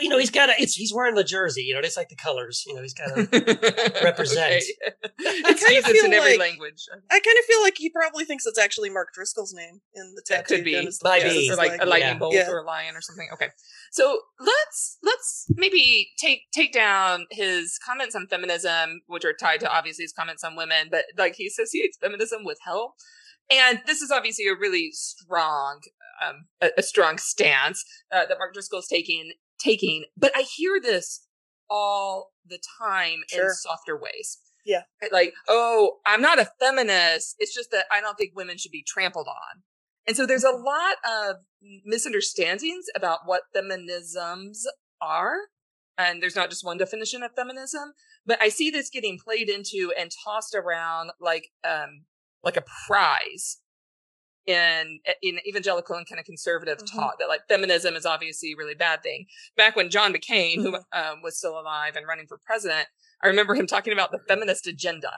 you 0.00 0.08
know, 0.08 0.18
he's 0.18 0.30
got 0.30 0.48
a, 0.48 0.52
it's, 0.58 0.74
he's 0.74 0.92
wearing 0.94 1.14
the 1.14 1.24
jersey, 1.24 1.62
you 1.62 1.74
know, 1.74 1.80
it's 1.80 1.96
like 1.96 2.08
the 2.08 2.16
colors, 2.16 2.62
you 2.66 2.74
know, 2.74 2.82
he's 2.82 2.94
got 2.94 3.06
to 3.14 4.00
represent. 4.04 4.62
I 4.84 5.02
it's 5.20 5.64
kind 5.64 5.78
of 5.78 5.84
Jesus 5.84 6.04
in 6.04 6.10
feel 6.10 6.20
every 6.20 6.30
like 6.32 6.38
language. 6.38 6.86
I 7.10 7.18
kind 7.20 7.38
of 7.38 7.44
feel 7.44 7.62
like 7.62 7.74
he 7.78 7.88
probably 7.90 8.24
thinks 8.24 8.46
it's 8.46 8.58
actually 8.58 8.90
Mark 8.90 9.08
Driscoll's 9.14 9.52
name 9.54 9.80
in 9.94 10.14
the 10.16 10.22
That 10.28 10.46
tattoo. 10.46 10.56
could 10.56 10.64
be. 10.64 10.74
Might 11.02 11.22
be. 11.22 11.50
or 11.50 11.56
like 11.56 11.80
a 11.80 11.86
lightning 11.86 12.12
yeah. 12.12 12.18
bolt 12.18 12.34
or 12.48 12.58
a 12.58 12.64
lion 12.64 12.94
or 12.96 13.00
something. 13.00 13.28
Okay, 13.32 13.48
so 13.90 14.20
let's 14.38 14.98
let's 15.02 15.46
maybe 15.50 16.10
take 16.18 16.42
take 16.52 16.72
down 16.72 17.26
his 17.30 17.78
comments 17.84 18.14
on 18.14 18.26
feminism, 18.26 19.00
which 19.06 19.24
are 19.24 19.32
tied 19.34 19.60
to 19.60 19.70
obviously 19.72 20.02
his 20.04 20.12
comments 20.12 20.44
on 20.44 20.56
women, 20.56 20.88
but 20.90 21.04
like 21.16 21.34
he 21.36 21.46
associates 21.46 21.96
feminism 22.00 22.44
with 22.44 22.58
hell, 22.64 22.94
and 23.50 23.80
this 23.86 24.00
is 24.02 24.10
obviously 24.10 24.46
a 24.46 24.54
really 24.54 24.90
strong 24.92 25.80
um, 26.20 26.46
a, 26.60 26.70
a 26.78 26.82
strong 26.82 27.18
stance 27.18 27.84
uh, 28.12 28.26
that 28.26 28.38
Mark 28.38 28.52
Driscoll 28.54 28.80
is 28.80 28.86
taking 28.86 29.32
taking. 29.58 30.04
But 30.16 30.32
I 30.34 30.42
hear 30.42 30.80
this 30.80 31.26
all 31.68 32.32
the 32.46 32.58
time 32.80 33.20
in 33.32 33.50
softer 33.52 33.96
ways. 33.96 34.38
Yeah. 34.64 34.82
Like, 35.12 35.32
oh, 35.48 35.98
I'm 36.06 36.20
not 36.20 36.38
a 36.38 36.50
feminist. 36.60 37.36
It's 37.38 37.54
just 37.54 37.70
that 37.70 37.86
I 37.90 38.00
don't 38.00 38.16
think 38.16 38.32
women 38.34 38.58
should 38.58 38.72
be 38.72 38.84
trampled 38.86 39.28
on. 39.28 39.62
And 40.06 40.16
so 40.16 40.26
there's 40.26 40.44
a 40.44 40.50
lot 40.50 40.96
of 41.04 41.36
misunderstandings 41.84 42.86
about 42.94 43.20
what 43.24 43.42
feminisms 43.54 44.58
are. 45.00 45.36
And 45.96 46.22
there's 46.22 46.36
not 46.36 46.50
just 46.50 46.64
one 46.64 46.78
definition 46.78 47.22
of 47.22 47.32
feminism, 47.36 47.92
but 48.24 48.40
I 48.40 48.48
see 48.48 48.70
this 48.70 48.90
getting 48.90 49.18
played 49.22 49.48
into 49.48 49.92
and 49.98 50.10
tossed 50.24 50.54
around 50.54 51.10
like, 51.20 51.48
um, 51.62 52.04
like 52.42 52.56
a 52.56 52.64
prize 52.86 53.58
in, 54.50 54.98
in 55.22 55.38
evangelical 55.46 55.96
and 55.96 56.06
kind 56.08 56.18
of 56.18 56.24
conservative 56.26 56.78
Mhm. 56.78 56.92
talk 56.94 57.18
that 57.18 57.28
like 57.28 57.46
feminism 57.48 57.94
is 57.94 58.04
obviously 58.06 58.52
a 58.52 58.56
really 58.56 58.74
bad 58.74 59.02
thing. 59.02 59.26
Back 59.56 59.76
when 59.76 59.90
John 59.90 60.12
McCain, 60.12 60.56
who 60.56 60.76
um, 60.92 61.22
was 61.22 61.36
still 61.38 61.58
alive 61.58 61.96
and 61.96 62.06
running 62.06 62.26
for 62.26 62.38
president, 62.44 62.88
I 63.22 63.26
remember 63.28 63.54
him 63.54 63.66
talking 63.66 63.92
about 63.92 64.10
the 64.12 64.18
feminist 64.28 64.66
agenda. 64.66 65.12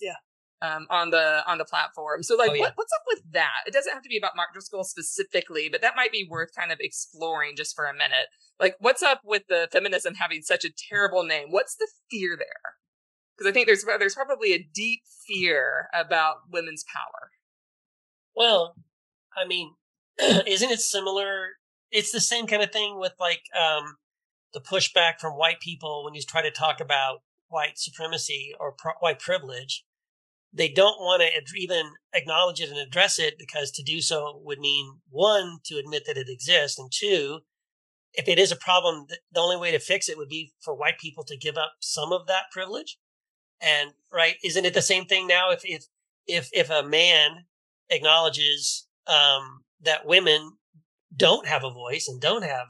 Yeah. 0.00 0.16
Um, 0.60 0.86
on 0.90 1.10
the 1.10 1.42
on 1.50 1.58
the 1.58 1.64
platform. 1.64 2.22
So 2.22 2.36
like 2.36 2.50
Oh, 2.50 2.54
yeah. 2.54 2.60
what, 2.62 2.72
what's 2.76 2.92
up 2.92 3.02
with 3.08 3.22
that? 3.32 3.62
It 3.66 3.72
doesn't 3.72 3.92
have 3.92 4.02
to 4.04 4.08
be 4.08 4.16
about 4.16 4.36
Mark 4.36 4.52
Driscoll 4.52 4.84
specifically, 4.84 5.68
but 5.68 5.80
that 5.82 5.96
might 5.96 6.12
be 6.12 6.26
worth 6.30 6.50
kind 6.56 6.70
of 6.70 6.78
exploring 6.80 7.56
just 7.56 7.74
for 7.74 7.86
a 7.86 7.92
minute. 7.92 8.28
Like 8.60 8.76
what's 8.78 9.02
up 9.02 9.22
with 9.24 9.42
the 9.48 9.68
feminism 9.72 10.14
having 10.14 10.42
such 10.42 10.64
a 10.64 10.70
terrible 10.88 11.24
name? 11.24 11.50
What's 11.50 11.74
the 11.74 11.88
fear 12.10 12.36
there? 12.36 12.76
Because 13.36 13.50
I 13.50 13.52
think 13.52 13.66
there's 13.66 13.84
there's 13.98 14.14
probably 14.14 14.52
a 14.52 14.62
deep 14.72 15.00
fear 15.26 15.88
about 15.92 16.36
women's 16.52 16.84
power. 16.84 17.30
Well, 18.34 18.74
I 19.36 19.46
mean, 19.46 19.74
isn't 20.20 20.70
it 20.70 20.80
similar? 20.80 21.50
It's 21.90 22.12
the 22.12 22.20
same 22.20 22.46
kind 22.46 22.62
of 22.62 22.72
thing 22.72 22.98
with 22.98 23.12
like 23.20 23.42
um, 23.58 23.96
the 24.54 24.60
pushback 24.60 25.20
from 25.20 25.32
white 25.32 25.60
people 25.60 26.04
when 26.04 26.14
you 26.14 26.22
try 26.22 26.42
to 26.42 26.50
talk 26.50 26.80
about 26.80 27.18
white 27.48 27.78
supremacy 27.78 28.52
or 28.58 28.74
pro- 28.76 28.92
white 29.00 29.18
privilege. 29.18 29.84
They 30.54 30.68
don't 30.68 31.00
want 31.00 31.22
to 31.22 31.58
even 31.58 31.92
acknowledge 32.14 32.60
it 32.60 32.68
and 32.68 32.78
address 32.78 33.18
it 33.18 33.38
because 33.38 33.70
to 33.72 33.82
do 33.82 34.02
so 34.02 34.38
would 34.44 34.58
mean 34.58 35.00
one, 35.08 35.58
to 35.64 35.78
admit 35.78 36.04
that 36.06 36.18
it 36.18 36.28
exists, 36.28 36.78
and 36.78 36.90
two, 36.92 37.40
if 38.14 38.28
it 38.28 38.38
is 38.38 38.52
a 38.52 38.56
problem, 38.56 39.06
the 39.32 39.40
only 39.40 39.56
way 39.56 39.70
to 39.70 39.78
fix 39.78 40.08
it 40.08 40.18
would 40.18 40.28
be 40.28 40.52
for 40.60 40.74
white 40.74 40.98
people 40.98 41.24
to 41.24 41.38
give 41.38 41.56
up 41.56 41.72
some 41.80 42.12
of 42.12 42.26
that 42.26 42.50
privilege. 42.52 42.98
And 43.60 43.92
right, 44.12 44.36
isn't 44.44 44.66
it 44.66 44.74
the 44.74 44.82
same 44.82 45.06
thing 45.06 45.26
now? 45.26 45.50
If 45.50 45.62
if 45.64 45.84
if 46.26 46.50
if 46.52 46.68
a 46.68 46.82
man 46.82 47.44
acknowledges 47.92 48.86
um, 49.06 49.62
that 49.82 50.06
women 50.06 50.52
don't 51.14 51.46
have 51.46 51.64
a 51.64 51.70
voice 51.70 52.08
and 52.08 52.20
don't 52.20 52.42
have 52.42 52.68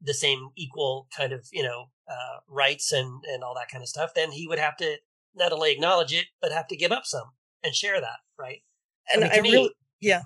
the 0.00 0.14
same 0.14 0.50
equal 0.56 1.08
kind 1.16 1.32
of 1.32 1.46
you 1.52 1.62
know 1.62 1.86
uh, 2.08 2.40
rights 2.48 2.92
and 2.92 3.22
and 3.32 3.42
all 3.42 3.54
that 3.54 3.68
kind 3.70 3.82
of 3.82 3.88
stuff, 3.88 4.10
then 4.14 4.32
he 4.32 4.46
would 4.46 4.58
have 4.58 4.76
to 4.76 4.96
not 5.34 5.52
only 5.52 5.72
acknowledge 5.72 6.12
it 6.12 6.26
but 6.40 6.52
have 6.52 6.66
to 6.68 6.76
give 6.76 6.92
up 6.92 7.04
some 7.04 7.30
and 7.62 7.74
share 7.74 8.00
that, 8.00 8.18
right? 8.38 8.62
and 9.12 9.22
mean, 9.22 9.32
I, 9.32 9.40
me- 9.40 9.52
really, 9.52 9.70
yeah, 10.00 10.22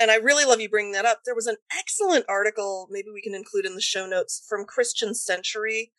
and 0.00 0.10
I 0.10 0.16
really 0.16 0.44
love 0.44 0.60
you 0.60 0.68
bringing 0.68 0.92
that 0.92 1.04
up. 1.04 1.20
There 1.24 1.34
was 1.34 1.46
an 1.46 1.56
excellent 1.76 2.24
article, 2.28 2.88
maybe 2.90 3.08
we 3.12 3.22
can 3.22 3.34
include 3.34 3.66
in 3.66 3.74
the 3.74 3.80
show 3.80 4.06
notes 4.06 4.44
from 4.48 4.64
Christian 4.64 5.14
Century, 5.14 5.92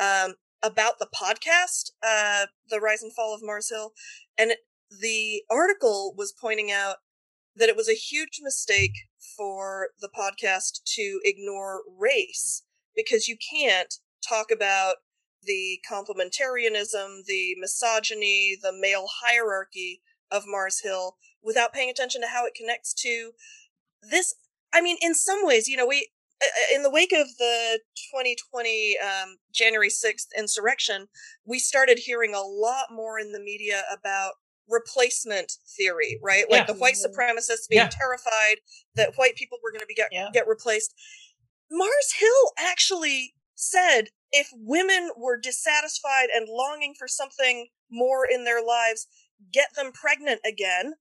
um, 0.00 0.34
about 0.62 0.98
the 0.98 1.08
podcast, 1.14 1.90
uh, 2.02 2.46
"The 2.68 2.80
Rise 2.80 3.02
and 3.02 3.14
Fall 3.14 3.34
of 3.34 3.42
Mars 3.42 3.70
Hill," 3.70 3.92
and 4.38 4.52
it, 4.52 4.58
the 5.00 5.42
article 5.50 6.14
was 6.16 6.32
pointing 6.32 6.70
out 6.70 6.96
that 7.56 7.68
it 7.68 7.76
was 7.76 7.88
a 7.88 7.94
huge 7.94 8.40
mistake 8.42 8.94
for 9.36 9.88
the 10.00 10.08
podcast 10.08 10.82
to 10.84 11.20
ignore 11.24 11.82
race 11.98 12.62
because 12.94 13.28
you 13.28 13.36
can't 13.36 13.94
talk 14.26 14.50
about 14.50 14.96
the 15.44 15.80
complementarianism, 15.90 17.24
the 17.26 17.56
misogyny, 17.58 18.56
the 18.60 18.72
male 18.72 19.06
hierarchy 19.22 20.00
of 20.30 20.44
Mars 20.46 20.80
Hill 20.82 21.16
without 21.42 21.72
paying 21.72 21.90
attention 21.90 22.20
to 22.20 22.28
how 22.28 22.46
it 22.46 22.54
connects 22.54 22.94
to 22.94 23.32
this. 24.08 24.34
I 24.72 24.80
mean, 24.80 24.96
in 25.02 25.14
some 25.14 25.44
ways, 25.44 25.68
you 25.68 25.76
know, 25.76 25.86
we, 25.86 26.08
uh, 26.42 26.74
in 26.74 26.82
the 26.82 26.90
wake 26.90 27.12
of 27.12 27.26
the 27.38 27.80
2020 28.12 28.96
um, 28.98 29.36
January 29.52 29.88
6th 29.88 30.28
insurrection, 30.38 31.08
we 31.44 31.58
started 31.58 31.98
hearing 31.98 32.34
a 32.34 32.40
lot 32.40 32.86
more 32.92 33.18
in 33.18 33.32
the 33.32 33.40
media 33.40 33.82
about 33.92 34.34
replacement 34.68 35.52
theory, 35.76 36.18
right? 36.22 36.50
Like 36.50 36.66
Yeah. 36.68 36.72
the 36.74 36.78
white 36.78 36.94
mm-hmm. 36.94 37.12
supremacists 37.12 37.68
being 37.68 37.82
Yeah. 37.82 37.88
terrified 37.88 38.60
that 38.94 39.16
white 39.16 39.36
people 39.36 39.58
were 39.62 39.72
going 39.72 39.80
to 39.80 39.86
be 39.86 39.94
get, 39.94 40.08
Yeah. 40.12 40.30
get 40.32 40.46
replaced. 40.46 40.94
Mars 41.70 42.12
Hill 42.18 42.52
actually 42.58 43.34
said 43.54 44.10
if 44.30 44.48
women 44.52 45.10
were 45.16 45.38
dissatisfied 45.38 46.28
and 46.34 46.48
longing 46.48 46.94
for 46.98 47.06
something 47.08 47.68
more 47.90 48.26
in 48.26 48.44
their 48.44 48.64
lives, 48.64 49.06
get 49.52 49.74
them 49.74 49.92
pregnant 49.92 50.40
again. 50.44 50.94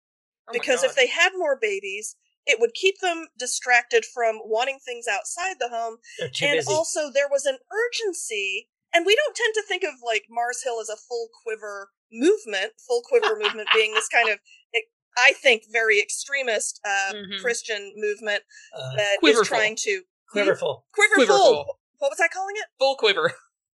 Oh 0.48 0.54
my 0.54 0.60
because 0.60 0.84
if 0.84 0.96
they 0.96 1.08
had 1.08 1.32
more 1.36 1.58
babies, 1.60 2.16
it 2.46 2.60
would 2.60 2.74
keep 2.74 3.00
them 3.00 3.28
distracted 3.38 4.04
from 4.06 4.40
wanting 4.44 4.80
things 4.84 5.06
outside 5.08 5.58
the 5.60 5.70
home. 5.70 5.98
And 6.20 6.32
busy. 6.32 6.74
also, 6.74 7.12
there 7.12 7.30
was 7.30 7.46
an 7.46 7.58
urgency. 7.72 8.68
And 8.94 9.06
we 9.06 9.16
don't 9.16 9.36
tend 9.36 9.54
to 9.56 9.64
think 9.68 9.84
of 9.84 10.02
like 10.06 10.26
Mars 10.30 10.64
Hill 10.64 10.82
as 10.82 10.90
a 10.90 10.98
full 10.98 11.30
quiver 11.44 11.92
movement, 12.12 12.74
full 12.88 13.02
quiver 13.04 13.36
movement 13.40 13.68
being 13.74 13.94
this 13.94 14.08
kind 14.08 14.30
of, 14.30 14.40
I 15.18 15.34
think, 15.34 15.64
very 15.72 16.00
extremist 16.00 16.80
uh, 16.86 17.14
Mhm. 17.14 17.42
Christian 17.42 17.94
movement 17.98 18.44
uh, 18.76 18.96
that 18.96 19.12
is 19.14 19.20
Quiverful. 19.20 19.46
trying 19.46 19.76
to 19.82 20.04
quiverful. 20.32 20.86
quiverful. 20.94 21.26
Quiverful. 21.28 21.80
What 22.00 22.10
was 22.12 22.20
I 22.20 22.28
calling 22.30 22.56
it? 22.56 22.66
Full 22.80 22.96
quiver. 22.96 23.34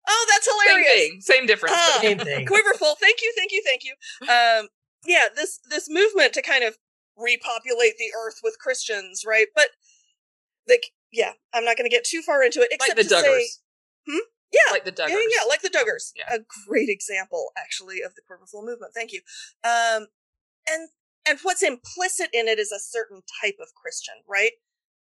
Oh, 0.08 0.26
that's 0.30 0.46
Same 0.66 0.68
hilarious. 0.68 0.92
thing. 0.92 1.20
Same 1.20 1.46
difference. 1.46 1.74
Ah. 1.76 1.98
Same 2.02 2.18
thing. 2.18 2.46
Quiverful. 2.46 2.94
Thank 3.00 3.20
you, 3.22 3.32
thank 3.36 3.52
you, 3.52 3.62
thank 3.66 3.82
you. 3.84 3.94
Um, 4.28 4.68
yeah, 5.06 5.26
this 5.34 5.58
this 5.68 5.88
movement 5.90 6.32
to 6.34 6.42
kind 6.42 6.62
of 6.64 6.78
repopulate 7.16 7.96
the 7.98 8.12
earth 8.16 8.40
with 8.42 8.58
Christians, 8.58 9.22
right? 9.26 9.46
But 9.54 9.68
like, 10.68 10.84
yeah, 11.12 11.32
I'm 11.52 11.64
not 11.64 11.76
going 11.76 11.88
to 11.88 11.94
get 11.94 12.04
too 12.04 12.22
far 12.22 12.42
into 12.42 12.60
it, 12.60 12.68
like 12.80 12.90
except 12.90 12.96
the 12.96 13.04
to 13.04 13.14
Duggars. 13.14 13.22
say, 13.22 13.46
Hmm? 14.06 14.18
Yeah, 14.54 14.72
Like 14.72 14.84
the 14.84 14.92
Duggars. 14.92 15.08
yeah, 15.10 15.16
yeah, 15.40 15.48
like 15.48 15.62
the 15.62 15.68
Duggars. 15.70 16.12
Yeah. 16.16 16.34
A 16.34 16.38
great 16.68 16.88
example, 16.88 17.50
actually, 17.56 18.00
of 18.02 18.14
the 18.14 18.22
quiverful 18.26 18.62
movement. 18.64 18.92
Thank 18.94 19.12
you. 19.12 19.20
Um, 19.64 20.06
and 20.68 20.88
and 21.26 21.38
what's 21.42 21.62
implicit 21.62 22.28
in 22.34 22.48
it 22.48 22.58
is 22.58 22.70
a 22.70 22.78
certain 22.78 23.22
type 23.40 23.56
of 23.60 23.74
Christian, 23.74 24.14
right? 24.28 24.52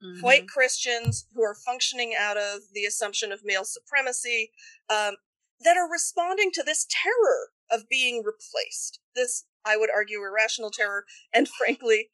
Mhm. 0.03 0.23
white 0.23 0.47
Christians 0.49 1.27
who 1.35 1.43
are 1.43 1.57
functioning 1.57 2.15
out 2.17 2.37
of 2.37 2.61
the 2.73 2.85
assumption 2.85 3.33
of 3.33 3.45
male 3.45 3.65
supremacy 3.65 4.53
um, 4.89 5.17
that 5.61 5.77
are 5.77 5.91
responding 5.91 6.53
to 6.53 6.63
this 6.63 6.87
terror 6.89 7.51
of 7.69 7.89
being 7.89 8.23
replaced. 8.25 9.01
This, 9.17 9.47
I 9.65 9.77
would 9.77 9.91
argue, 9.91 10.23
irrational 10.23 10.71
terror. 10.71 11.05
And 11.33 11.49
frankly, 11.59 12.11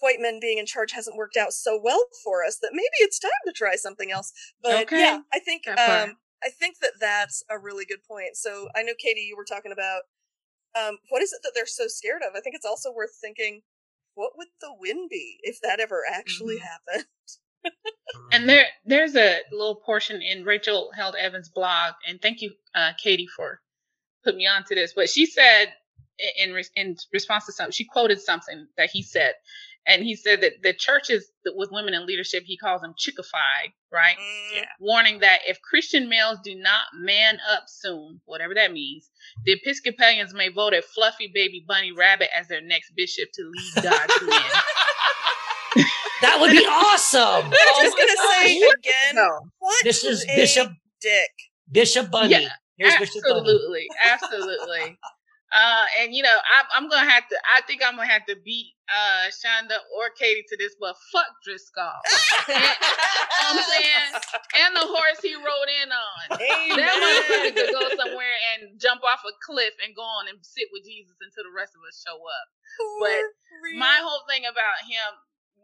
white 0.00 0.18
men 0.18 0.40
being 0.40 0.58
in 0.58 0.66
charge 0.66 0.90
hasn't 0.90 1.16
worked 1.16 1.36
out 1.36 1.52
so 1.52 1.78
well 1.80 2.06
for 2.24 2.44
us 2.44 2.58
that 2.58 2.70
maybe 2.72 2.96
it's 2.98 3.20
time 3.20 3.30
to 3.46 3.52
try 3.52 3.76
something 3.76 4.10
else. 4.10 4.32
But 4.60 4.82
Okay. 4.82 4.98
yeah, 4.98 5.20
I 5.32 5.38
think 5.38 5.68
um, 5.68 6.16
I 6.44 6.50
think 6.50 6.78
that 6.80 6.92
that's 7.00 7.42
a 7.50 7.58
really 7.58 7.84
good 7.84 8.04
point. 8.08 8.36
So 8.36 8.68
I 8.74 8.82
know 8.82 8.92
Katie, 8.98 9.22
you 9.28 9.36
were 9.36 9.44
talking 9.44 9.72
about 9.72 10.02
um, 10.78 10.98
what 11.08 11.22
is 11.22 11.32
it 11.32 11.40
that 11.42 11.52
they're 11.54 11.66
so 11.66 11.86
scared 11.88 12.22
of? 12.22 12.34
I 12.36 12.40
think 12.40 12.54
it's 12.56 12.66
also 12.66 12.92
worth 12.92 13.16
thinking, 13.20 13.62
what 14.14 14.32
would 14.36 14.48
the 14.60 14.72
win 14.78 15.08
be 15.10 15.38
if 15.42 15.60
that 15.62 15.80
ever 15.80 16.02
actually 16.10 16.58
Mhm. 16.58 16.62
happened? 16.62 17.06
And 18.32 18.48
there, 18.48 18.66
there's 18.84 19.16
a 19.16 19.40
little 19.52 19.76
portion 19.76 20.22
in 20.22 20.44
Rachel 20.44 20.92
Held 20.94 21.16
Evans' 21.16 21.48
blog, 21.48 21.94
and 22.06 22.20
thank 22.22 22.40
you, 22.42 22.52
uh, 22.74 22.92
Katie, 22.98 23.26
for 23.26 23.60
putting 24.24 24.38
me 24.38 24.46
onto 24.46 24.74
this. 24.74 24.92
But 24.94 25.08
she 25.10 25.26
said 25.26 25.74
in 26.38 26.56
in 26.76 26.96
response 27.12 27.46
to 27.46 27.52
something, 27.52 27.72
she 27.72 27.84
quoted 27.86 28.20
something 28.20 28.66
that 28.76 28.90
he 28.90 29.02
said, 29.02 29.34
and 29.86 30.02
he 30.02 30.14
said 30.14 30.40
that 30.42 30.62
the 30.62 30.72
churches 30.72 31.30
with 31.56 31.70
women 31.72 31.94
in 31.94 32.06
leadership, 32.06 32.42
he 32.46 32.56
calls 32.56 32.82
them 32.82 32.94
chickified, 32.98 33.72
right? 33.92 34.16
Mm, 34.16 34.64
Warning 34.78 35.20
that 35.20 35.40
if 35.46 35.60
Christian 35.62 36.08
males 36.08 36.38
do 36.44 36.54
not 36.54 36.82
man 36.94 37.38
up 37.50 37.64
soon, 37.66 38.20
whatever 38.26 38.54
that 38.54 38.72
means, 38.72 39.10
the 39.44 39.52
Episcopalians 39.52 40.34
may 40.34 40.48
vote 40.48 40.74
a 40.74 40.82
fluffy 40.82 41.30
baby 41.32 41.64
bunny 41.66 41.92
rabbit 41.92 42.28
as 42.38 42.46
their 42.48 42.60
next 42.62 42.92
bishop 42.94 43.28
to 43.34 43.42
lead 43.42 43.84
God's 43.84 44.12
men. 44.26 45.84
That 46.22 46.36
would 46.40 46.50
be 46.50 46.58
awesome. 46.66 47.46
I'm 47.46 47.84
just 47.84 47.96
gonna 47.96 48.42
say 48.42 48.60
gosh. 48.60 48.74
again, 48.78 49.14
No. 49.14 49.40
what 49.58 49.84
This 49.84 50.04
is 50.04 50.22
a 50.24 50.36
Bishop 50.36 50.72
Dick. 51.00 51.30
Bishop 51.72 52.10
Bunny. 52.10 52.30
Yeah, 52.32 52.48
Here's 52.76 52.96
Bishop 52.98 53.22
Bunny. 53.22 53.38
absolutely, 53.40 53.88
absolutely. 54.04 54.98
Uh, 55.52 55.84
and 56.02 56.14
you 56.14 56.22
know, 56.22 56.36
I'm, 56.54 56.66
I'm 56.76 56.86
gonna 56.90 57.10
have 57.10 57.26
to. 57.28 57.36
I 57.50 57.60
think 57.66 57.82
I'm 57.82 57.96
gonna 57.96 58.06
have 58.06 58.26
to 58.26 58.36
beat 58.44 58.70
uh 58.86 59.26
Shonda 59.34 59.82
or 59.98 60.10
Katie 60.14 60.46
to 60.46 60.56
this, 60.56 60.76
but 60.78 60.94
fuck 61.10 61.26
Driscoll. 61.42 61.90
you 62.48 62.54
know 62.54 63.50
I'm 63.50 63.58
saying? 63.58 64.10
And 64.62 64.76
the 64.78 64.86
horse 64.86 65.18
he 65.22 65.34
rode 65.34 65.70
in 65.82 65.90
on. 65.90 66.26
That 66.78 66.96
motherfucker 67.02 67.54
could 67.54 67.74
go 67.74 67.84
somewhere 67.98 68.36
and 68.54 68.78
jump 68.78 69.02
off 69.02 69.26
a 69.26 69.34
cliff 69.42 69.74
and 69.82 69.90
go 69.96 70.02
on 70.06 70.28
and 70.30 70.38
sit 70.42 70.70
with 70.70 70.86
Jesus 70.86 71.18
until 71.18 71.42
the 71.42 71.54
rest 71.54 71.74
of 71.74 71.82
us 71.82 71.98
show 71.98 72.14
up. 72.14 72.46
But 73.02 73.22
my 73.82 73.98
whole 74.06 74.22
thing 74.30 74.46
about 74.46 74.86
him, 74.86 75.10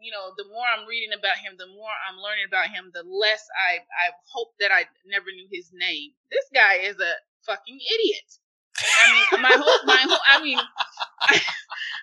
you 0.03 0.11
know, 0.11 0.35
the 0.35 0.45
more 0.51 0.67
I'm 0.67 0.83
reading 0.87 1.15
about 1.15 1.39
him, 1.39 1.55
the 1.55 1.71
more 1.71 1.91
I'm 2.07 2.19
learning 2.19 2.47
about 2.47 2.69
him, 2.75 2.91
the 2.91 3.07
less 3.07 3.47
I 3.55 3.79
I 3.87 4.11
hope 4.35 4.51
that 4.59 4.71
I 4.75 4.83
never 5.07 5.31
knew 5.31 5.47
his 5.51 5.71
name. 5.71 6.11
This 6.31 6.45
guy 6.53 6.83
is 6.83 6.99
a 6.99 7.13
fucking 7.47 7.79
idiot. 7.79 8.29
I 8.77 9.05
mean, 9.13 9.41
my 9.41 9.55
whole 9.57 9.79
my 9.85 10.01
whole 10.05 10.23
I 10.29 10.37
mean, 10.43 10.59
I, 11.21 11.33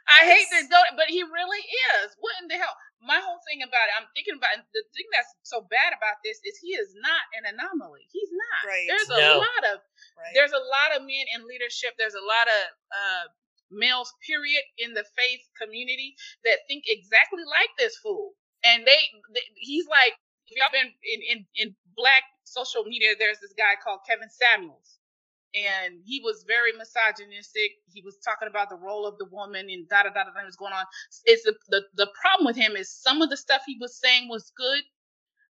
I 0.08 0.20
hate 0.26 0.48
to 0.50 0.66
go, 0.68 0.80
but 0.96 1.06
he 1.08 1.22
really 1.22 1.62
is. 2.02 2.14
What 2.18 2.34
in 2.42 2.48
the 2.48 2.58
hell? 2.58 2.74
My 3.04 3.20
whole 3.20 3.38
thing 3.46 3.60
about 3.60 3.86
it, 3.92 3.94
I'm 4.00 4.08
thinking 4.16 4.34
about 4.40 4.56
the 4.72 4.82
thing 4.96 5.06
that's 5.12 5.28
so 5.44 5.60
bad 5.68 5.92
about 5.92 6.24
this 6.24 6.40
is 6.42 6.56
he 6.58 6.72
is 6.74 6.96
not 6.98 7.22
an 7.36 7.52
anomaly. 7.52 8.08
He's 8.10 8.32
not. 8.32 8.60
Right. 8.66 8.88
There's 8.88 9.10
a 9.12 9.20
No. 9.20 9.38
lot 9.44 9.62
of 9.76 9.76
Right. 10.16 10.32
there's 10.34 10.52
a 10.56 10.64
lot 10.64 10.96
of 10.96 11.04
men 11.04 11.26
in 11.36 11.46
leadership. 11.46 11.94
There's 12.00 12.16
a 12.16 12.24
lot 12.24 12.48
of 12.48 12.62
uh, 12.90 13.24
males, 13.70 14.12
period, 14.26 14.64
in 14.78 14.94
the 14.94 15.04
faith 15.16 15.42
community 15.60 16.16
that 16.44 16.64
think 16.66 16.84
exactly 16.88 17.44
like 17.44 17.70
this 17.78 17.96
fool. 17.98 18.34
And 18.64 18.86
they, 18.86 19.00
they 19.34 19.44
he's 19.56 19.86
like, 19.86 20.14
if 20.48 20.56
y'all 20.56 20.72
been 20.72 20.88
in, 21.04 21.20
in, 21.28 21.38
in 21.56 21.76
black 21.96 22.22
social 22.44 22.84
media, 22.84 23.12
there's 23.18 23.40
this 23.40 23.52
guy 23.56 23.76
called 23.82 24.00
Kevin 24.08 24.30
Samuels. 24.30 24.98
And 25.54 26.00
he 26.04 26.20
was 26.24 26.44
very 26.48 26.72
misogynistic. 26.72 27.72
He 27.92 28.02
was 28.02 28.18
talking 28.24 28.48
about 28.48 28.70
the 28.70 28.76
role 28.76 29.06
of 29.06 29.18
the 29.18 29.26
woman 29.26 29.68
and 29.70 29.88
da 29.88 30.02
da 30.04 30.10
da 30.10 30.24
da 30.24 30.30
da 30.32 30.44
was 30.44 30.56
going 30.56 30.72
on. 30.72 30.84
It's 31.24 31.44
the, 31.44 31.54
the 31.70 31.82
the 31.94 32.08
problem 32.20 32.46
with 32.46 32.56
him 32.56 32.76
is 32.76 32.90
some 32.92 33.22
of 33.22 33.30
the 33.30 33.36
stuff 33.36 33.62
he 33.66 33.78
was 33.80 33.98
saying 34.00 34.28
was 34.28 34.52
good, 34.56 34.82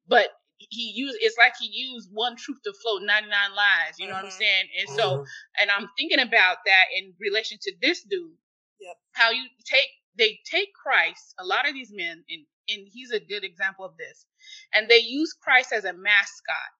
but 0.07 0.29
he 0.59 0.93
used 0.95 1.17
it's 1.21 1.37
like 1.37 1.53
he 1.59 1.67
used 1.67 2.09
one 2.13 2.35
truth 2.37 2.59
to 2.65 2.73
float 2.83 3.03
99 3.03 3.31
lies 3.55 3.95
you 3.99 4.07
know 4.07 4.15
what 4.15 4.25
i'm 4.25 4.29
Mhm. 4.29 4.37
saying 4.39 4.65
and 4.79 4.89
so 4.89 5.19
Mhm. 5.19 5.27
and 5.59 5.71
i'm 5.71 5.89
thinking 5.97 6.19
about 6.21 6.57
that 6.65 6.85
in 6.95 7.13
relation 7.19 7.57
to 7.61 7.73
this 7.81 8.03
dude 8.03 8.37
Yep. 8.79 8.97
how 9.13 9.31
you 9.31 9.45
take 9.65 9.89
they 10.17 10.39
take 10.45 10.73
christ 10.73 11.35
a 11.39 11.45
lot 11.45 11.67
of 11.67 11.73
these 11.75 11.91
men 11.93 12.23
and 12.29 12.45
and 12.69 12.87
he's 12.91 13.11
a 13.11 13.19
good 13.19 13.43
example 13.43 13.85
of 13.85 13.97
this 13.97 14.25
and 14.73 14.89
they 14.89 14.99
use 14.99 15.33
christ 15.33 15.73
as 15.73 15.85
a 15.85 15.93
mascot 15.93 16.71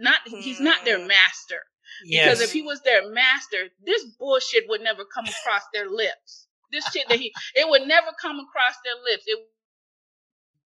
not 0.00 0.20
he's 0.26 0.60
not 0.60 0.84
their 0.84 0.98
Hmm. 1.00 1.08
master 1.08 1.62
Yes. 2.04 2.24
because 2.24 2.40
if 2.40 2.52
he 2.52 2.62
was 2.62 2.80
their 2.82 3.10
master 3.10 3.68
this 3.84 4.04
bullshit 4.18 4.64
would 4.68 4.80
never 4.80 5.04
come 5.04 5.26
across 5.26 5.62
their 5.72 5.88
lips 5.88 6.46
this 6.72 6.84
shit 6.90 7.08
that 7.08 7.18
he 7.18 7.32
it 7.54 7.68
would 7.68 7.86
never 7.86 8.08
come 8.20 8.38
across 8.40 8.74
their 8.84 8.96
lips 9.04 9.24
it 9.26 9.38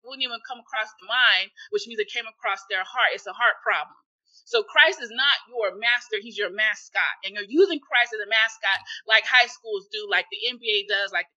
wouldn't 0.05 0.22
even 0.22 0.43
come 0.47 0.59
across 0.59 0.90
the 0.98 1.06
mind, 1.06 1.51
which 1.70 1.86
means 1.86 2.02
it 2.02 2.10
came 2.10 2.26
across 2.26 2.62
their 2.66 2.82
heart. 2.82 3.14
It's 3.14 3.26
a 3.26 3.34
heart 3.34 3.62
problem. 3.62 3.94
So 4.44 4.66
Christ 4.66 4.98
is 5.01 5.14
not 5.14 5.39
your 5.48 5.78
master, 5.78 6.18
he's 6.18 6.36
your 6.36 6.51
mascot. 6.51 7.14
And 7.22 7.34
you're 7.34 7.48
using 7.48 7.78
Christ 7.78 8.12
as 8.12 8.20
a 8.20 8.28
mascot 8.28 8.80
like 9.06 9.24
high 9.24 9.47
schools 9.47 9.86
do, 9.93 10.05
like 10.10 10.26
the 10.28 10.43
NBA 10.51 10.90
does, 10.90 11.14
like 11.14 11.30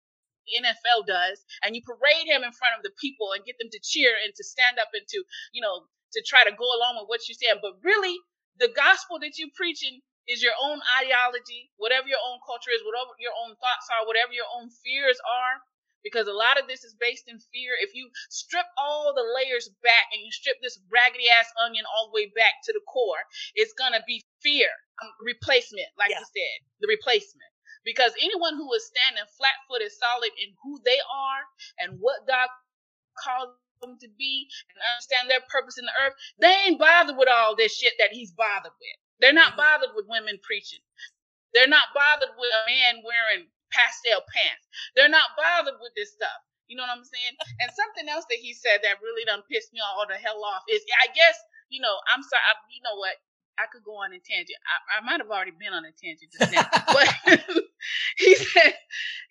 the 0.50 0.62
NFL 0.62 1.06
does, 1.06 1.42
and 1.62 1.78
you 1.78 1.82
parade 1.86 2.26
him 2.26 2.44
in 2.44 2.54
front 2.54 2.78
of 2.78 2.84
the 2.84 2.94
people 2.98 3.34
and 3.34 3.46
get 3.46 3.58
them 3.62 3.70
to 3.72 3.80
cheer 3.82 4.14
and 4.26 4.34
to 4.36 4.44
stand 4.44 4.82
up 4.82 4.90
and 4.94 5.06
to, 5.10 5.24
you 5.54 5.62
know, 5.62 5.86
to 6.14 6.20
try 6.26 6.44
to 6.44 6.54
go 6.54 6.66
along 6.66 6.98
with 7.02 7.10
what 7.10 7.22
you're 7.30 7.38
saying. 7.38 7.62
But 7.62 7.78
really, 7.86 8.18
the 8.60 8.70
gospel 8.76 9.20
that 9.22 9.38
you're 9.38 9.54
preaching 9.56 10.02
is 10.28 10.42
your 10.44 10.56
own 10.64 10.80
ideology, 11.02 11.72
whatever 11.78 12.08
your 12.08 12.22
own 12.26 12.40
culture 12.46 12.72
is, 12.74 12.82
whatever 12.86 13.14
your 13.20 13.36
own 13.46 13.56
thoughts 13.58 13.88
are, 13.94 14.08
whatever 14.08 14.34
your 14.34 14.50
own 14.58 14.70
fears 14.84 15.20
are 15.26 15.62
because 16.04 16.28
a 16.28 16.34
lot 16.34 16.60
of 16.62 16.68
this 16.68 16.84
is 16.84 16.96
based 17.00 17.26
in 17.28 17.40
fear. 17.54 17.74
If 17.82 17.96
you 17.96 18.10
strip 18.30 18.66
all 18.78 19.14
the 19.16 19.26
layers 19.36 19.70
back 19.84 20.08
and 20.14 20.22
you 20.24 20.32
strip 20.32 20.58
this 20.62 20.80
raggedy 20.92 21.30
ass 21.30 21.48
onion 21.64 21.86
all 21.90 22.08
the 22.08 22.16
way 22.16 22.28
back 22.36 22.62
to 22.66 22.74
the 22.74 22.82
core, 22.88 23.24
it's 23.56 23.74
gonna 23.74 24.04
be 24.08 24.24
fear, 24.44 24.70
um, 25.04 25.12
replacement, 25.22 25.90
like 25.98 26.12
Yeah. 26.12 26.20
you 26.20 26.26
said, 26.26 26.60
the 26.82 26.88
replacement. 26.88 27.52
Because 27.84 28.14
anyone 28.22 28.56
who 28.56 28.72
is 28.74 28.86
standing 28.88 29.26
flat 29.38 29.56
footed, 29.68 29.92
solid 29.92 30.32
in 30.38 30.56
who 30.64 30.80
they 30.86 31.00
are 31.10 31.44
and 31.80 32.00
what 32.00 32.28
God 32.28 32.50
calls 33.18 33.56
them 33.86 33.98
to 34.02 34.10
be 34.18 34.48
and 34.74 34.80
understand 34.96 35.30
their 35.30 35.46
purpose 35.50 35.78
in 35.78 35.86
the 35.86 35.96
earth, 36.06 36.16
they 36.40 36.54
ain't 36.68 36.80
bothered 36.80 37.18
with 37.18 37.30
all 37.30 37.56
this 37.56 37.76
shit 37.76 37.94
that 38.00 38.14
he's 38.14 38.32
bothered 38.32 38.74
with. 38.74 38.98
They're 39.22 39.34
not 39.34 39.54
Mhm. 39.54 39.58
bothered 39.58 39.96
with 39.96 40.08
women 40.08 40.40
preaching. 40.44 40.80
They're 41.54 41.70
not 41.72 41.90
bothered 41.96 42.34
with 42.38 42.52
a 42.54 42.64
man 42.70 43.02
wearing 43.06 43.48
pastel 43.72 44.22
pants. 44.34 44.66
They're 44.96 45.10
not 45.10 45.34
bothered 45.38 45.80
with 45.82 45.94
this 45.96 46.14
stuff. 46.14 46.42
You 46.68 46.78
know 46.78 46.86
what 46.86 46.94
I'm 46.94 47.06
saying? 47.06 47.34
And 47.66 47.72
something 47.74 48.06
else 48.10 48.26
that 48.30 48.38
he 48.38 48.54
said 48.54 48.82
that 48.86 49.02
really 49.02 49.26
done 49.26 49.42
pissed 49.50 49.74
me 49.74 49.82
all 49.82 50.06
the 50.06 50.22
hell 50.22 50.44
off 50.46 50.62
is, 50.70 50.86
I 51.02 51.10
guess, 51.18 51.38
you 51.70 51.82
know, 51.82 51.98
I'm 52.14 52.22
sorry. 52.22 52.46
I, 52.46 52.54
you 52.70 52.82
know 52.86 52.98
what? 53.02 53.18
I 53.58 53.66
could 53.74 53.84
go 53.84 53.98
on 53.98 54.14
a 54.14 54.22
tangent. 54.22 54.62
I, 54.70 55.02
I 55.02 55.06
might 55.06 55.20
have 55.20 55.34
already 55.34 55.52
been 55.58 55.74
on 55.74 55.84
a 55.84 55.92
tangent 55.98 56.30
just 56.32 56.54
now, 56.54 56.64
but 56.94 57.10
he 58.22 58.36
said 58.38 58.74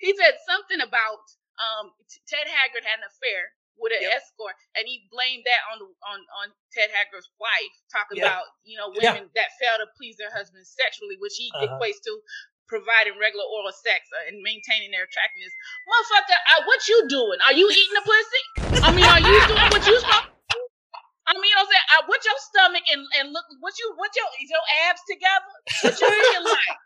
he 0.00 0.12
said 0.18 0.34
something 0.44 0.82
about 0.82 1.22
um, 1.62 1.94
Ted 2.28 2.44
Haggard 2.44 2.84
had 2.84 3.00
an 3.00 3.08
affair 3.08 3.54
with 3.78 3.92
an 3.92 4.02
Yep. 4.06 4.12
escort, 4.22 4.54
and 4.78 4.86
he 4.86 5.06
blamed 5.10 5.44
that 5.46 5.62
on 5.72 5.78
the, 5.82 5.88
on 6.06 6.18
on 6.42 6.46
Ted 6.72 6.90
Haggard's 6.94 7.28
wife, 7.40 7.74
talking 7.90 8.18
Yeah. 8.18 8.26
about 8.30 8.46
you 8.64 8.76
know 8.78 8.90
women 8.94 9.30
that 9.34 9.48
fail 9.60 9.76
to 9.78 9.86
please 9.98 10.16
their 10.16 10.30
husbands 10.32 10.70
sexually, 10.74 11.16
which 11.18 11.34
he 11.36 11.50
Uh-huh. 11.54 11.66
equates 11.78 12.00
to 12.04 12.12
providing 12.66 13.18
regular 13.20 13.44
oral 13.44 13.72
sex 13.76 14.08
uh, 14.16 14.26
and 14.28 14.40
maintaining 14.40 14.90
their 14.90 15.04
attractiveness. 15.04 15.52
Motherfucker, 15.84 16.38
uh, 16.56 16.62
what 16.64 16.80
you 16.88 16.96
doing? 17.12 17.38
Are 17.44 17.52
you 17.52 17.68
eating 17.68 17.96
the 18.00 18.04
pussy? 18.08 18.42
I 18.82 18.88
mean, 18.90 19.04
are 19.04 19.20
you 19.20 19.36
doing 19.46 19.68
what 19.70 19.84
you 19.86 20.00
supposed? 20.00 20.32
I 21.26 21.32
mean, 21.32 21.44
you 21.44 21.56
know 21.56 21.64
what 21.64 21.68
I'm 21.68 21.72
saying? 21.72 21.88
Uh, 21.92 22.02
what 22.08 22.20
your 22.24 22.36
stomach 22.40 22.84
and, 22.92 23.00
and 23.20 23.32
look, 23.32 23.44
what 23.60 23.72
you, 23.80 23.92
what 23.96 24.12
your, 24.16 24.28
your 24.44 24.64
abs 24.88 25.00
together? 25.08 25.52
What 25.80 25.96
you 26.00 26.08
looking 26.08 26.44
like? 26.44 26.76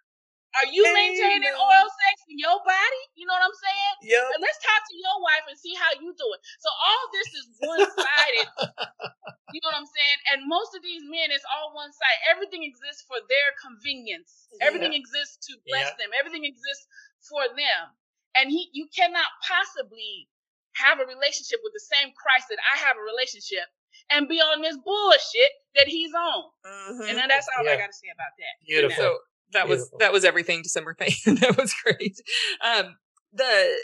Are 0.56 0.68
you 0.72 0.80
maintaining 0.80 1.44
Amen. 1.44 1.60
oral 1.60 1.90
sex 1.92 2.24
in 2.32 2.40
your 2.40 2.56
body? 2.64 3.02
You 3.14 3.28
know 3.28 3.36
what 3.36 3.44
I'm 3.44 3.58
saying? 3.60 3.94
Yeah. 4.16 4.32
And 4.32 4.40
let's 4.40 4.56
talk 4.64 4.80
to 4.80 4.96
your 4.96 5.16
wife 5.20 5.44
and 5.44 5.56
see 5.60 5.76
how 5.76 5.92
you 6.00 6.08
doing. 6.16 6.40
So 6.58 6.68
all 6.72 7.04
this 7.12 7.28
is 7.36 7.44
one 7.60 7.84
sided. 7.84 8.48
you 9.54 9.60
know 9.60 9.68
what 9.70 9.78
I'm 9.78 9.90
saying? 9.92 10.18
And 10.32 10.48
most 10.48 10.72
of 10.72 10.80
these 10.80 11.04
men, 11.04 11.30
it's 11.30 11.44
all 11.52 11.76
one 11.76 11.92
side. 11.92 12.18
Everything 12.32 12.64
exists 12.64 13.04
for 13.04 13.20
their 13.28 13.48
convenience. 13.60 14.48
Everything 14.64 14.96
exists 14.96 15.36
to 15.52 15.60
bless 15.68 15.92
them. 16.00 16.10
Everything 16.16 16.48
exists 16.48 16.88
for 17.28 17.44
them. 17.52 17.92
And 18.34 18.48
he, 18.48 18.72
you 18.72 18.88
cannot 18.88 19.28
possibly 19.44 20.32
have 20.80 20.98
a 20.98 21.06
relationship 21.06 21.60
with 21.60 21.74
the 21.76 21.84
same 21.84 22.14
Christ 22.16 22.48
that 22.48 22.60
I 22.62 22.78
have 22.88 22.96
a 22.96 23.04
relationship 23.04 23.66
and 24.10 24.28
be 24.28 24.40
on 24.40 24.62
this 24.62 24.78
bullshit 24.80 25.52
that 25.76 25.88
he's 25.88 26.14
on. 26.14 26.44
Mhm. 26.64 27.08
And 27.10 27.14
then 27.18 27.28
that's 27.28 27.48
all 27.56 27.66
I 27.66 27.76
got 27.76 27.90
to 27.90 27.98
say 27.98 28.08
about 28.14 28.32
that. 28.38 28.54
Beautiful. 28.64 28.96
So 28.96 29.18
that 29.52 29.68
was 29.68 29.80
Beautiful. 29.80 29.98
that 29.98 30.12
was 30.12 30.24
everything 30.24 30.62
December 30.62 30.94
thing. 30.94 31.12
that 31.40 31.56
was 31.56 31.74
great. 31.84 32.20
Um, 32.64 32.96
the 33.32 33.76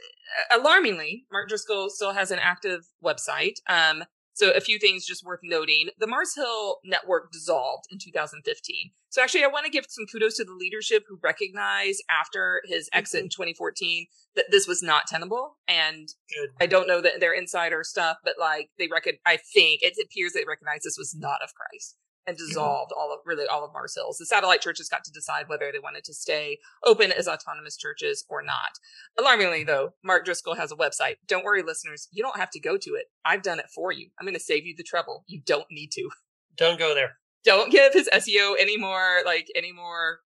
alarmingly, 0.50 1.26
Mark 1.30 1.48
Driscoll 1.48 1.90
still 1.90 2.12
has 2.12 2.30
an 2.30 2.38
active 2.38 2.80
website. 3.02 3.56
Um, 3.68 4.04
so 4.34 4.50
a 4.50 4.60
few 4.60 4.80
things 4.80 5.06
just 5.06 5.24
worth 5.24 5.40
noting. 5.44 5.90
The 5.98 6.08
Mars 6.08 6.34
Hill 6.34 6.78
network 6.84 7.30
dissolved 7.30 7.84
in 7.90 7.98
2015. 7.98 8.90
So 9.08 9.22
actually, 9.22 9.44
I 9.44 9.48
want 9.48 9.64
to 9.64 9.70
give 9.70 9.84
some 9.88 10.06
kudos 10.10 10.38
to 10.38 10.44
the 10.44 10.52
leadership 10.52 11.04
who 11.08 11.20
recognized 11.22 12.02
after 12.10 12.60
his 12.64 12.90
exit 12.92 13.22
in 13.22 13.28
2014 13.28 14.06
that 14.34 14.46
this 14.50 14.66
was 14.66 14.82
not 14.82 15.06
tenable. 15.06 15.56
And 15.68 16.08
Good. 16.34 16.50
I 16.60 16.66
don't 16.66 16.88
know 16.88 17.00
that 17.00 17.20
their 17.20 17.32
insider 17.32 17.84
stuff, 17.84 18.16
but 18.24 18.34
like 18.40 18.70
they 18.76 18.88
reckon, 18.90 19.14
I 19.24 19.36
think 19.36 19.82
it 19.82 19.94
appears 20.02 20.32
they 20.32 20.44
recognize 20.46 20.82
this 20.82 20.98
was 20.98 21.14
not 21.16 21.40
of 21.40 21.50
Christ. 21.54 21.96
And 22.26 22.36
dissolved 22.36 22.92
all 22.96 23.12
of 23.12 23.20
really 23.24 23.46
all 23.46 23.64
of 23.64 23.72
Mars 23.72 23.94
Hills. 23.94 24.18
The 24.18 24.26
satellite 24.26 24.60
churches 24.60 24.88
got 24.88 25.04
to 25.04 25.12
decide 25.12 25.48
whether 25.48 25.70
they 25.72 25.78
wanted 25.78 26.04
to 26.04 26.14
stay 26.14 26.58
open 26.84 27.12
as 27.12 27.28
autonomous 27.28 27.76
churches 27.76 28.24
or 28.28 28.42
not. 28.42 28.78
Alarmingly, 29.18 29.64
though, 29.64 29.94
Mark 30.02 30.24
Driscoll 30.24 30.54
has 30.54 30.72
a 30.72 30.76
website. 30.76 31.16
Don't 31.26 31.44
worry, 31.44 31.62
listeners, 31.62 32.08
you 32.10 32.22
don't 32.22 32.38
have 32.38 32.50
to 32.50 32.60
go 32.60 32.76
to 32.76 32.90
it. 32.90 33.06
I've 33.24 33.42
done 33.42 33.58
it 33.58 33.66
for 33.74 33.92
you. 33.92 34.08
I'm 34.18 34.26
going 34.26 34.34
to 34.34 34.40
save 34.40 34.66
you 34.66 34.74
the 34.76 34.82
trouble. 34.82 35.24
You 35.26 35.40
don't 35.44 35.66
need 35.70 35.90
to. 35.92 36.08
Don't 36.56 36.78
go 36.78 36.94
there. 36.94 37.16
Don't 37.44 37.72
give 37.72 37.92
his 37.92 38.08
SEO 38.14 38.54
any 38.60 38.76
more 38.76 39.22
like 39.26 39.48
any 39.56 39.72
more 39.72 40.20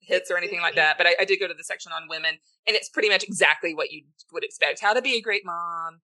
hits 0.00 0.30
or 0.30 0.38
anything 0.38 0.60
like 0.60 0.74
that. 0.76 0.96
But 0.96 1.06
I, 1.06 1.14
I 1.20 1.24
did 1.24 1.38
go 1.38 1.46
to 1.46 1.54
the 1.54 1.62
section 1.62 1.92
on 1.92 2.08
women, 2.08 2.38
and 2.66 2.74
it's 2.74 2.88
pretty 2.88 3.10
much 3.10 3.22
exactly 3.22 3.74
what 3.74 3.92
you 3.92 4.02
would 4.32 4.42
expect: 4.42 4.80
how 4.80 4.94
to 4.94 5.02
be 5.02 5.16
a 5.16 5.20
great 5.20 5.42
mom, 5.44 6.00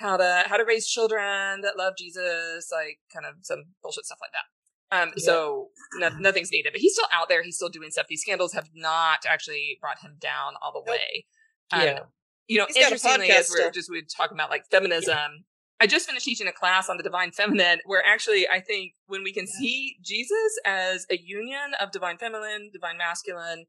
how 0.00 0.16
to 0.16 0.44
how 0.46 0.56
to 0.56 0.64
raise 0.64 0.88
children 0.88 1.60
that 1.60 1.76
love 1.76 1.94
Jesus, 1.96 2.70
like 2.72 2.98
kind 3.12 3.26
of 3.26 3.34
some 3.42 3.64
bullshit 3.82 4.06
stuff 4.06 4.18
like 4.20 4.32
that. 4.32 5.02
Um, 5.02 5.12
Yeah. 5.16 5.22
so 5.24 5.68
no, 5.94 6.08
nothing's 6.18 6.50
needed, 6.50 6.72
but 6.72 6.80
he's 6.80 6.94
still 6.94 7.08
out 7.12 7.28
there. 7.28 7.42
He's 7.42 7.56
still 7.56 7.68
doing 7.68 7.90
stuff. 7.90 8.06
These 8.08 8.22
scandals 8.22 8.54
have 8.54 8.68
not 8.74 9.20
actually 9.28 9.78
brought 9.80 10.00
him 10.00 10.16
down 10.18 10.54
all 10.62 10.72
the 10.72 10.90
way. 10.90 11.26
Um, 11.70 11.80
Yeah. 11.82 12.00
You 12.48 12.58
know, 12.58 12.66
He's 12.66 12.78
interestingly, 12.78 13.30
as 13.30 13.48
we 13.48 13.62
we're 13.64 13.70
just 13.70 13.88
we 13.90 14.00
were 14.00 14.06
talking 14.16 14.36
about 14.36 14.50
like 14.50 14.64
feminism. 14.70 15.44
I 15.82 15.86
just 15.86 16.06
finished 16.06 16.26
teaching 16.26 16.48
a 16.48 16.52
class 16.52 16.90
on 16.90 16.96
the 16.98 17.02
divine 17.02 17.30
feminine, 17.30 17.78
where 17.86 18.04
actually 18.04 18.48
I 18.48 18.60
think 18.60 18.94
when 19.06 19.22
we 19.22 19.32
can 19.32 19.46
see 19.46 19.96
Jesus 20.02 20.58
as 20.66 21.06
a 21.10 21.16
union 21.16 21.74
of 21.80 21.90
divine 21.90 22.18
feminine, 22.18 22.70
divine 22.72 22.98
masculine, 22.98 23.66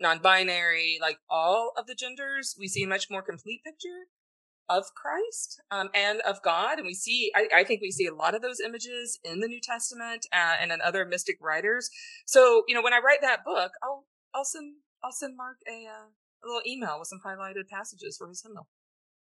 non-binary, 0.00 0.98
like 1.00 1.18
all 1.30 1.72
of 1.78 1.86
the 1.86 1.94
genders, 1.94 2.56
we 2.58 2.68
see 2.68 2.82
a 2.82 2.86
much 2.88 3.08
more 3.08 3.22
complete 3.22 3.62
picture 3.64 4.08
of 4.68 4.84
Christ 4.94 5.60
um, 5.70 5.88
and 5.94 6.20
of 6.20 6.42
God. 6.42 6.78
And 6.78 6.86
we 6.86 6.94
see, 6.94 7.30
I, 7.34 7.48
I 7.54 7.64
think 7.64 7.80
we 7.80 7.90
see 7.90 8.06
a 8.06 8.14
lot 8.14 8.34
of 8.34 8.42
those 8.42 8.60
images 8.60 9.18
in 9.24 9.40
the 9.40 9.48
New 9.48 9.60
Testament 9.60 10.26
uh, 10.32 10.56
and 10.60 10.72
in 10.72 10.80
other 10.80 11.04
mystic 11.04 11.36
writers. 11.40 11.90
So, 12.26 12.62
you 12.68 12.74
know, 12.74 12.82
when 12.82 12.92
I 12.92 13.00
write 13.04 13.20
that 13.22 13.44
book, 13.44 13.72
I'll, 13.82 14.04
I'll 14.34 14.44
send, 14.44 14.74
I'll 15.04 15.12
send 15.12 15.36
Mark 15.36 15.58
a, 15.68 15.86
uh, 15.86 16.06
a 16.08 16.46
little 16.46 16.62
email 16.66 16.98
with 16.98 17.08
some 17.08 17.20
highlighted 17.24 17.68
passages 17.70 18.16
for 18.16 18.28
his 18.28 18.42
hymnal. 18.42 18.68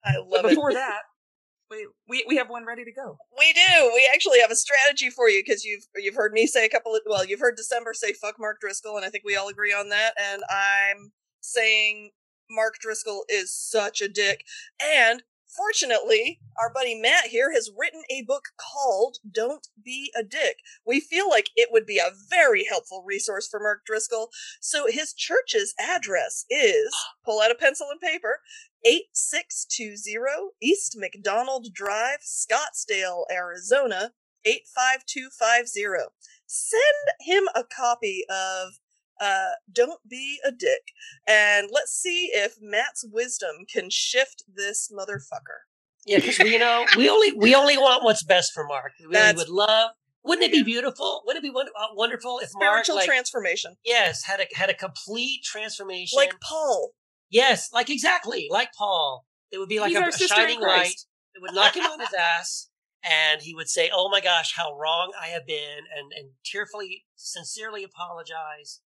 I 0.05 0.13
But 0.31 0.43
love 0.43 0.51
before 0.51 0.71
it. 0.71 0.75
that, 0.75 1.01
we, 1.71 1.89
we, 2.09 2.25
we 2.29 2.37
have 2.37 2.49
one 2.49 2.65
ready 2.65 2.85
to 2.85 2.93
go. 2.93 3.19
We 3.37 3.53
do. 3.53 3.91
We 3.95 4.09
actually 4.15 4.41
have 4.41 4.51
a 4.51 4.57
strategy 4.57 5.11
for 5.11 5.29
you 5.29 5.43
because 5.45 5.65
you've 5.65 5.85
you've 5.97 6.15
heard 6.15 6.33
me 6.33 6.47
say 6.47 6.65
a 6.65 6.69
couple 6.69 6.95
of 6.95 7.03
well, 7.07 7.25
you've 7.25 7.41
heard 7.41 7.57
December 7.57 7.93
say 7.93 8.13
fuck 8.13 8.37
Mark 8.39 8.61
Driscoll, 8.61 8.97
and 8.97 9.05
I 9.05 9.11
think 9.11 9.25
we 9.25 9.37
all 9.37 9.49
agree 9.49 9.73
on 9.73 9.89
that. 9.89 10.13
And 10.23 10.43
I'm 10.49 11.13
saying 11.41 12.11
Mark 12.51 12.79
Driscoll 12.81 13.25
is 13.29 13.53
such 13.53 14.01
a 14.01 14.09
dick. 14.09 14.45
And 14.81 15.23
fortunately, 15.47 16.41
our 16.59 16.73
buddy 16.73 16.95
Matt 16.95 17.27
here 17.27 17.53
has 17.53 17.71
written 17.77 18.03
a 18.11 18.23
book 18.23 18.45
called 18.57 19.19
Don't 19.31 19.67
Be 19.83 20.13
a 20.17 20.23
Dick. 20.23 20.59
We 20.87 21.01
feel 21.01 21.29
like 21.29 21.51
it 21.57 21.69
would 21.73 21.87
be 21.87 21.99
a 21.99 22.13
very 22.31 22.65
helpful 22.69 23.05
resource 23.07 23.49
for 23.49 23.61
Mark 23.61 23.85
Driscoll. 23.87 24.31
So 24.61 24.87
his 24.89 25.13
church's 25.13 25.75
address 25.79 26.45
is 26.51 26.95
pull 27.25 27.41
out 27.41 27.51
a 27.51 27.57
pencil 27.57 27.89
and 27.91 28.01
paper 28.01 28.41
8620 28.85 30.53
East 30.63 30.97
McDonald 30.97 31.69
Drive, 31.73 32.21
Scottsdale, 32.21 33.25
Arizona 33.33 34.13
85250. 34.45 36.15
Send 36.47 36.83
him 37.21 37.49
a 37.55 37.65
copy 37.65 38.25
of 38.31 38.79
uh, 39.21 39.53
Don't 39.71 40.01
Be 40.09 40.39
a 40.47 40.53
Dick, 40.53 40.93
and 41.27 41.69
let's 41.73 41.93
see 41.93 42.31
if 42.33 42.57
Matt's 42.61 43.05
wisdom 43.11 43.65
can 43.73 43.89
shift 43.91 44.45
this 44.53 44.91
motherfucker. 44.93 45.67
Yeah, 46.07 46.19
because 46.19 46.39
we 46.39 46.53
you 46.53 46.59
know 46.59 46.87
we 46.97 47.09
only 47.09 47.33
we 47.33 47.55
only 47.55 47.77
want 47.77 48.05
what's 48.05 48.23
best 48.23 48.53
for 48.53 48.65
Mark. 48.65 48.93
We 49.01 49.07
really 49.07 49.35
would 49.35 49.49
love. 49.49 49.91
Wouldn't 50.25 50.45
it 50.45 50.53
be 50.53 50.63
beautiful? 50.63 51.23
Wouldn't 51.25 51.45
it 51.45 51.53
be 51.53 51.57
uh, 51.57 51.87
wonderful 51.95 52.41
if 52.41 52.51
Mark 52.55 52.85
Spiritual 52.85 52.97
like, 52.97 53.07
transformation. 53.07 53.77
yes 53.85 54.25
had 54.25 54.41
a 54.41 54.47
had 54.55 54.71
a 54.71 54.75
complete 54.75 55.43
transformation 55.45 56.17
Like 56.17 56.41
Paul. 56.41 56.91
Yes, 57.31 57.71
like 57.73 57.91
exactly 57.91 58.49
like 58.51 58.71
Paul. 58.77 59.25
It 59.51 59.59
would 59.59 59.69
be 59.69 59.81
like 59.81 59.91
He's 59.91 59.99
a, 59.99 60.25
a 60.25 60.29
shining 60.29 60.61
light. 60.61 60.95
It 61.35 61.43
would 61.43 61.55
knock 61.55 61.77
him 61.77 61.85
on 61.85 62.01
his 62.01 62.15
ass, 62.19 62.69
and 63.05 63.43
he 63.43 63.55
would 63.55 63.69
say, 63.69 63.91
"Oh 63.93 64.09
my 64.09 64.21
gosh, 64.21 64.55
how 64.57 64.77
wrong 64.77 65.13
I 65.21 65.27
have 65.29 65.47
been," 65.47 65.85
and 65.95 66.13
and 66.17 66.31
tearfully, 66.45 67.05
sincerely 67.15 67.85
apologize, 67.85 68.81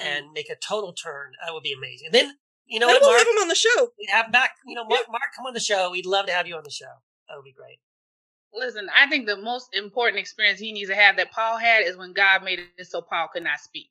and 0.00 0.26
mm. 0.26 0.34
make 0.34 0.50
a 0.50 0.56
total 0.56 0.92
turn. 0.92 1.32
That 1.44 1.52
would 1.52 1.62
be 1.62 1.72
amazing. 1.72 2.06
And 2.06 2.14
then 2.14 2.34
you 2.66 2.80
know 2.80 2.86
what, 2.86 3.00
we'll 3.02 3.10
Mark? 3.10 3.18
have 3.18 3.28
him 3.28 3.42
on 3.42 3.48
the 3.48 3.54
show. 3.54 3.90
We'd 3.98 4.10
have 4.10 4.26
him 4.26 4.32
back. 4.32 4.52
You 4.66 4.74
know, 4.74 4.84
Mark, 4.84 5.04
Mark, 5.10 5.30
come 5.36 5.46
on 5.46 5.54
the 5.54 5.60
show. 5.60 5.90
We'd 5.90 6.06
love 6.06 6.26
to 6.26 6.32
have 6.32 6.46
you 6.46 6.56
on 6.56 6.64
the 6.64 6.70
show. 6.70 6.92
That 7.28 7.36
would 7.36 7.44
be 7.44 7.52
great. 7.52 7.78
Listen, 8.54 8.88
I 8.96 9.08
think 9.08 9.26
the 9.26 9.36
most 9.36 9.68
important 9.74 10.20
experience 10.20 10.60
he 10.60 10.72
needs 10.72 10.90
to 10.90 10.94
have 10.96 11.16
that 11.16 11.32
Paul 11.32 11.56
had 11.58 11.84
is 11.84 11.96
when 11.96 12.12
God 12.12 12.44
made 12.44 12.60
it 12.76 12.86
so 12.86 13.00
Paul 13.00 13.28
could 13.32 13.44
not 13.44 13.60
speak. 13.60 13.90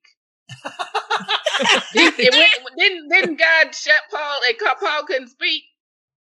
Did- 1.94 2.14
it 2.20 2.34
went- 2.34 2.78
didn't 2.78 3.10
didn't 3.10 3.36
God 3.40 3.74
shut 3.74 4.02
Paul 4.12 4.40
and 4.48 4.58
Paul 4.80 5.04
couldn't 5.06 5.30
speak? 5.30 5.64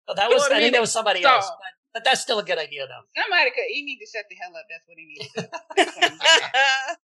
Oh, 0.07 0.15
that 0.15 0.29
You 0.29 0.35
was. 0.35 0.49
know 0.49 0.55
I 0.55 0.57
I 0.57 0.61
think 0.61 0.63
mean? 0.65 0.73
that 0.73 0.81
was 0.81 0.91
somebody 0.91 1.21
So- 1.21 1.29
else, 1.29 1.49
but, 1.49 1.73
but 1.93 2.03
that's 2.03 2.21
still 2.21 2.39
a 2.39 2.43
good 2.43 2.57
idea, 2.57 2.87
though. 2.87 3.21
Somebody 3.21 3.51
could. 3.51 3.65
He 3.69 3.83
need 3.83 3.99
to 3.99 4.05
shut 4.05 4.25
the 4.29 4.35
hell 4.35 4.51
up. 4.55 4.65
That's 4.69 4.87
what 4.87 4.97
he 4.97 5.05
needs 5.05 5.31
to. 5.33 5.41
do. 5.41 6.95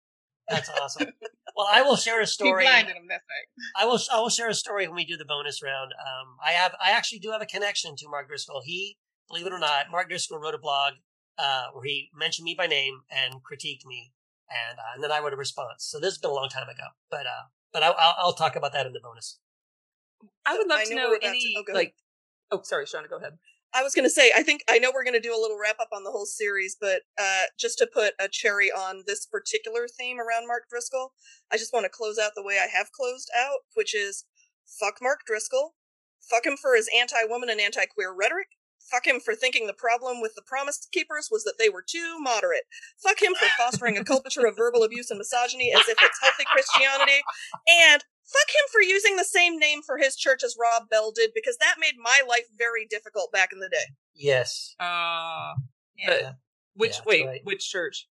That's 0.50 0.68
what 0.70 0.82
I'm 0.82 0.88
getting 0.90 1.08
at. 1.08 1.14
That's 1.20 1.24
awesome. 1.24 1.32
Well, 1.56 1.68
I 1.72 1.82
will 1.84 1.96
share 1.96 2.18
a 2.20 2.24
He 2.24 2.28
story. 2.28 2.64
blinded 2.64 2.96
him. 2.96 3.08
That's 3.10 3.24
right. 3.30 3.82
I 3.82 3.86
will. 3.86 4.00
I 4.12 4.20
will 4.20 4.30
share 4.30 4.50
a 4.50 4.54
story 4.54 4.88
when 4.88 4.96
we 4.96 5.06
do 5.06 5.18
the 5.18 5.26
bonus 5.26 5.62
round. 5.64 5.94
Um, 5.94 6.36
I 6.44 6.52
have. 6.54 6.74
I 6.84 6.92
actually 6.92 7.20
do 7.20 7.32
have 7.32 7.42
a 7.42 7.46
connection 7.46 7.96
to 7.98 8.10
Mark 8.10 8.28
Driscoll. 8.28 8.62
He, 8.64 8.98
believe 9.30 9.46
it 9.46 9.54
or 9.54 9.60
not, 9.60 9.86
Mark 9.92 10.10
Driscoll 10.10 10.40
wrote 10.40 10.56
a 10.56 10.58
blog 10.58 10.94
uh, 11.38 11.66
where 11.74 11.84
he 11.86 12.10
mentioned 12.18 12.46
me 12.46 12.56
by 12.58 12.66
name 12.68 13.02
and 13.12 13.36
critiqued 13.36 13.86
me, 13.86 14.12
and 14.50 14.80
uh, 14.80 14.96
and 14.96 15.04
then 15.04 15.12
I 15.12 15.20
wrote 15.20 15.34
a 15.34 15.38
response. 15.38 15.86
So 15.86 16.00
this 16.00 16.14
has 16.14 16.18
been 16.18 16.32
a 16.32 16.34
long 16.34 16.50
time 16.50 16.68
ago, 16.68 16.88
but 17.12 17.26
uh, 17.28 17.46
but 17.72 17.84
I, 17.84 17.88
I'll, 17.90 18.16
I'll 18.20 18.34
talk 18.34 18.56
about 18.56 18.74
that 18.74 18.86
in 18.88 18.94
the 18.94 19.00
bonus. 19.04 19.40
I 20.46 20.58
would 20.58 20.68
love 20.68 20.80
I 20.80 20.86
to 20.86 20.96
know 20.96 21.10
know 21.10 21.18
to- 21.18 21.26
any, 21.28 21.56
oh, 21.58 21.74
like, 21.74 21.96
oh, 22.52 22.62
sorry, 22.64 22.86
Shauna, 22.86 23.10
go 23.10 23.18
ahead. 23.18 23.34
I 23.76 23.82
was 23.82 23.96
going 23.96 24.06
to 24.06 24.10
say, 24.10 24.32
I 24.36 24.44
think 24.44 24.64
I 24.70 24.78
know 24.78 24.92
we're 24.94 25.04
going 25.04 25.20
to 25.20 25.20
do 25.20 25.36
a 25.36 25.40
little 25.40 25.58
wrap 25.60 25.78
up 25.80 25.90
on 25.92 26.04
the 26.04 26.12
whole 26.12 26.28
series, 26.28 26.78
but 26.80 27.02
uh, 27.20 27.46
just 27.58 27.80
to 27.80 27.90
put 27.92 28.14
a 28.20 28.28
cherry 28.28 28.72
on 28.72 29.04
this 29.08 29.26
particular 29.26 29.88
theme 29.88 30.20
around 30.20 30.48
Mark 30.48 30.64
Driscoll, 30.70 31.14
I 31.52 31.58
just 31.58 31.74
want 31.74 31.86
to 31.86 31.90
close 31.90 32.20
out 32.20 32.34
the 32.36 32.44
way 32.44 32.60
I 32.60 32.68
have 32.68 32.92
closed 32.92 33.32
out, 33.36 33.60
which 33.76 33.96
is 33.96 34.26
fuck 34.80 35.00
Mark 35.02 35.22
Driscoll, 35.26 35.74
fuck 36.22 36.46
him 36.46 36.56
for 36.56 36.76
his 36.76 36.88
anti 36.96 37.26
woman 37.28 37.50
and 37.50 37.60
anti 37.60 37.86
queer 37.86 38.14
rhetoric, 38.14 38.50
fuck 38.90 39.08
him 39.08 39.20
for 39.20 39.36
thinking 39.36 39.68
the 39.68 39.74
problem 39.74 40.22
with 40.22 40.36
the 40.36 40.42
Promise 40.42 40.88
Keepers 40.92 41.30
was 41.32 41.44
that 41.44 41.56
they 41.60 41.70
were 41.70 41.84
too 41.88 42.18
moderate, 42.20 42.64
fuck 43.02 43.22
him 43.22 43.34
for 43.36 43.48
fostering 43.58 43.98
a 43.98 44.04
culture 44.04 44.46
of 44.46 44.56
verbal 44.58 44.84
abuse 44.84 45.10
and 45.10 45.18
misogyny 45.18 45.72
as 45.74 45.88
if 45.88 45.98
it's 46.02 46.20
healthy 46.22 46.44
Christianity, 46.52 47.22
and 47.84 48.04
fuck 48.26 48.50
him 48.50 48.66
for 48.72 48.82
using 48.82 49.16
the 49.16 49.24
same 49.26 49.58
name 49.60 49.82
for 49.86 49.98
his 49.98 50.16
church 50.16 50.44
as 50.44 50.56
Rob 50.60 50.90
Bell 50.90 51.12
did 51.12 51.32
because 51.34 51.58
that 51.58 51.76
made 51.80 51.96
my 52.02 52.22
life 52.28 52.46
very 52.58 52.86
difficult 52.90 53.32
back 53.32 53.50
in 53.54 53.60
the 53.60 53.70
day. 53.70 53.94
Yes, 54.14 54.76
Uh, 54.80 55.54
Yeah. 55.98 56.08
but 56.08 56.36
which, 56.76 56.96
Yeah, 56.98 57.02
wait, 57.06 57.26
right. 57.26 57.42
which 57.44 57.70
church? 57.70 58.08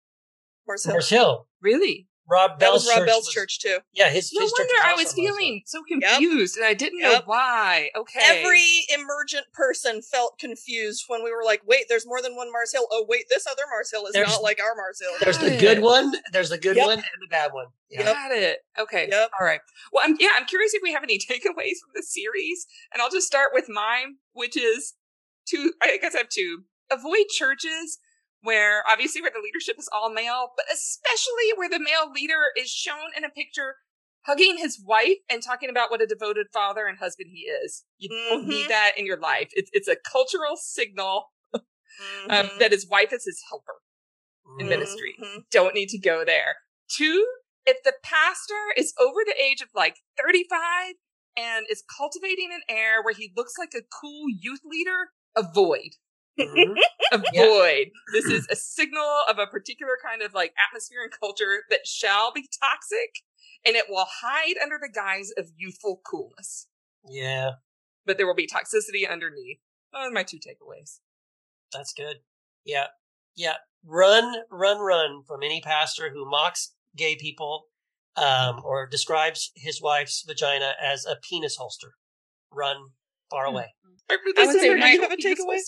Mars 0.66 0.84
Hill. 0.84 0.94
Mars 0.94 1.08
Hill. 1.10 1.48
Really? 1.60 2.08
Rob 2.28 2.52
That 2.52 2.58
Bell's 2.58 2.84
was 2.84 2.88
Rob 2.90 2.98
church 2.98 3.06
Bell's 3.06 3.26
was- 3.26 3.34
church 3.34 3.58
too. 3.60 3.78
Yeah, 3.92 4.08
his, 4.10 4.30
church. 4.30 4.38
No 4.38 4.44
his 4.44 4.52
church 4.52 4.66
wonder 4.70 4.88
I 4.88 4.92
was 4.94 4.98
on 4.98 5.04
Mars 5.04 5.14
feeling 5.14 5.62
so 5.66 5.82
confused 5.88 6.56
and 6.56 6.66
I 6.66 6.74
didn't 6.74 7.00
know 7.00 7.20
why. 7.24 7.90
Okay. 7.96 8.20
Every 8.22 8.66
emergent 8.94 9.46
person 9.52 10.02
felt 10.02 10.38
confused 10.38 11.04
when 11.08 11.22
we 11.22 11.30
were 11.32 11.44
like, 11.44 11.62
"Wait, 11.66 11.84
there's 11.88 12.06
more 12.06 12.20
than 12.20 12.34
one 12.36 12.50
Mars 12.50 12.72
Hill." 12.72 12.86
Oh, 12.90 13.06
wait, 13.08 13.24
this 13.30 13.46
other 13.46 13.62
Mars 13.70 13.90
Hill 13.90 14.06
is 14.06 14.12
There's- 14.12 14.28
not 14.30 14.42
like 14.42 14.60
our 14.60 14.74
Mars 14.74 15.00
Hill. 15.00 15.12
There's 15.20 15.38
the 15.38 15.56
good 15.56 15.80
one. 15.80 16.12
There's 16.32 16.50
the 16.50 16.58
good 16.58 16.76
Yep. 16.76 16.86
one 16.86 16.98
and 16.98 17.22
the 17.22 17.28
bad 17.28 17.52
one. 17.52 17.66
Yeah. 17.88 18.02
Yep. 18.04 18.14
Got 18.14 18.32
it. 18.32 18.58
Okay. 18.78 19.08
Yep. 19.10 19.30
All 19.40 19.46
right. 19.46 19.60
Well, 19.92 20.02
I'm 20.04 20.16
yeah. 20.18 20.30
I'm 20.36 20.46
curious 20.46 20.74
if 20.74 20.82
we 20.82 20.92
have 20.92 21.02
any 21.04 21.18
takeaways 21.30 21.78
from 21.80 21.92
the 21.94 22.02
series, 22.02 22.66
and 22.92 23.00
I'll 23.00 23.10
just 23.10 23.26
start 23.26 23.50
with 23.54 23.68
mine, 23.68 24.16
which 24.32 24.56
is 24.56 24.94
to 25.50 25.72
I 25.82 25.96
guess 26.00 26.14
I 26.14 26.18
have 26.18 26.28
two. 26.28 26.64
Avoid 26.90 27.26
churches 27.30 27.98
where 28.42 28.82
obviously 28.88 29.20
where 29.22 29.30
the 29.30 29.42
leadership 29.42 29.76
is 29.78 29.88
all 29.92 30.10
male, 30.10 30.52
but 30.56 30.66
especially 30.72 31.52
where 31.56 31.68
the 31.68 31.78
male 31.80 32.10
leader 32.14 32.52
is 32.56 32.70
shown 32.70 33.10
in 33.16 33.24
a 33.24 33.30
picture 33.30 33.76
hugging 34.26 34.58
his 34.58 34.80
wife 34.84 35.18
and 35.30 35.42
talking 35.42 35.70
about 35.70 35.90
what 35.90 36.02
a 36.02 36.06
devoted 36.06 36.48
father 36.52 36.86
and 36.86 36.98
husband 36.98 37.30
he 37.32 37.42
is. 37.42 37.84
You 37.98 38.08
don't 38.08 38.46
need 38.48 38.68
that 38.68 38.92
in 38.96 39.06
your 39.06 39.18
life. 39.18 39.50
It's 39.52 39.70
it's 39.72 39.88
a 39.88 39.96
cultural 39.96 40.56
signal 40.56 41.32
um, 41.54 41.62
Mhm. 42.28 42.58
that 42.58 42.72
his 42.72 42.86
wife 42.88 43.12
is 43.12 43.24
his 43.24 43.42
helper 43.48 43.80
in 44.58 44.66
Mhm. 44.66 44.70
ministry. 44.70 45.16
Mhm. 45.20 45.48
Don't 45.50 45.74
need 45.74 45.88
to 45.90 45.98
go 45.98 46.24
there. 46.24 46.56
Two, 46.88 47.26
if 47.64 47.82
the 47.84 47.94
pastor 48.02 48.72
is 48.76 48.92
over 48.98 49.24
the 49.24 49.40
age 49.40 49.60
of 49.60 49.68
like 49.74 50.02
35 50.20 50.94
and 51.36 51.66
is 51.70 51.82
cultivating 51.96 52.52
an 52.52 52.62
air 52.68 53.02
where 53.02 53.14
he 53.14 53.32
looks 53.36 53.56
like 53.58 53.74
a 53.74 53.82
cool 53.82 54.26
youth 54.28 54.60
leader, 54.64 55.12
avoid. 55.36 55.96
Mhm. 56.38 56.76
Avoid. 57.12 57.88
This 58.12 58.26
is 58.26 58.46
a 58.50 58.56
signal 58.56 59.22
of 59.28 59.38
a 59.38 59.46
particular 59.46 59.96
kind 60.02 60.22
of 60.22 60.34
like 60.34 60.52
atmosphere 60.68 61.02
and 61.02 61.12
culture 61.18 61.64
that 61.70 61.86
shall 61.86 62.32
be 62.32 62.48
toxic 62.62 63.22
and 63.64 63.74
it 63.76 63.86
will 63.88 64.06
hide 64.20 64.56
under 64.62 64.78
the 64.80 64.88
guise 64.92 65.30
of 65.36 65.50
youthful 65.56 66.00
coolness. 66.04 66.68
Yeah, 67.08 67.52
But 68.04 68.16
there 68.16 68.26
will 68.26 68.34
be 68.34 68.46
toxicity 68.48 69.08
underneath. 69.08 69.58
Those 69.92 70.08
are 70.08 70.10
my 70.10 70.22
two 70.24 70.38
takeaways. 70.38 71.00
that's 71.72 71.92
good. 71.92 72.16
Yeah. 72.64 72.86
Yeah, 73.34 73.56
run, 73.84 74.42
run, 74.50 74.78
run 74.78 75.22
from 75.26 75.42
any 75.42 75.60
pastor 75.60 76.10
who 76.10 76.28
mocks 76.28 76.74
gay 76.96 77.16
people 77.16 77.66
um, 78.16 78.60
or 78.64 78.86
describes 78.86 79.52
his 79.54 79.80
wife's 79.82 80.22
vagina 80.26 80.74
as 80.82 81.04
a 81.04 81.16
penis 81.16 81.56
holster. 81.56 81.94
Run 82.50 82.92
far 83.30 83.44
away. 83.46 83.66
I, 84.08 84.14
I 84.14 84.18
this 84.36 84.46
would 84.46 84.56
is 84.56 84.62
say 84.62 84.68
where 84.68 84.78
my- 84.78 84.92
you 84.92 85.00
have 85.02 85.12
a 85.12 85.16
takeaway. 85.16 85.58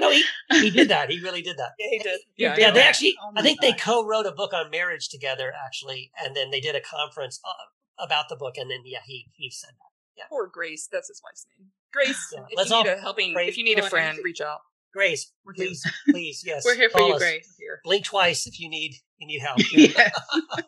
No, 0.00 0.10
he, 0.10 0.24
he 0.52 0.70
did 0.70 0.88
that. 0.88 1.10
He 1.10 1.20
really 1.20 1.42
did 1.42 1.58
that. 1.58 1.72
Yeah, 1.78 1.86
he 1.90 1.98
did. 1.98 2.20
Yeah, 2.38 2.56
Yeah, 2.58 2.68
I 2.68 2.70
they 2.70 2.80
know. 2.80 2.86
actually, 2.86 3.14
Oh 3.22 3.28
I 3.28 3.32
my 3.32 3.42
think 3.42 3.60
they 3.60 3.74
co-wrote 3.74 4.24
a 4.24 4.32
book 4.32 4.54
on 4.54 4.70
marriage 4.70 5.10
together, 5.10 5.52
actually, 5.66 6.10
and 6.24 6.34
then 6.34 6.50
they 6.50 6.60
did 6.60 6.74
a 6.74 6.80
conference 6.80 7.38
uh, 7.46 8.02
about 8.02 8.30
the 8.30 8.36
book, 8.36 8.54
and 8.56 8.70
then 8.70 8.78
yeah, 8.86 9.00
he 9.04 9.26
he 9.36 9.50
said 9.50 9.70
that. 10.16 10.28
Poor 10.30 10.46
Grace. 10.50 10.88
That's 10.90 11.08
his 11.08 11.20
wife's 11.22 11.44
name. 11.58 11.68
Grace. 11.92 12.30
Yeah, 12.32 12.44
If 12.48 12.56
let's 12.56 12.70
you 12.70 12.76
need 12.82 12.88
all 12.88 12.96
a 12.96 13.00
helping, 13.00 13.34
pray 13.34 13.46
if 13.48 13.58
you 13.58 13.64
need 13.64 13.78
a 13.78 13.82
friend, 13.88 14.18
reach 14.24 14.40
out. 14.40 14.60
Grace, 14.94 15.30
We're 15.44 15.52
here. 15.54 15.66
please, 15.66 15.84
please, 16.08 16.42
yes, 16.46 16.64
We're 16.64 16.76
here 16.76 16.88
for 16.88 17.00
you, 17.02 17.14
us. 17.14 17.18
Grace. 17.20 17.54
Here. 17.58 17.80
Blink 17.84 18.04
twice 18.06 18.46
if 18.46 18.58
you 18.60 18.70
need 18.70 18.94
you 19.18 19.26
need 19.26 19.40
help. 19.40 19.58
Yes. 19.72 20.12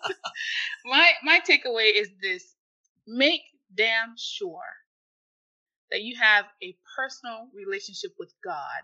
my 0.85 1.13
my 1.25 1.41
takeaway 1.49 1.93
is 1.95 2.09
this: 2.21 2.55
make 3.07 3.41
damn 3.75 4.15
sure 4.19 4.61
that 5.91 6.03
you 6.03 6.17
have 6.21 6.47
a 6.63 6.77
personal 6.97 7.49
relationship 7.55 8.13
with 8.19 8.33
God, 8.45 8.83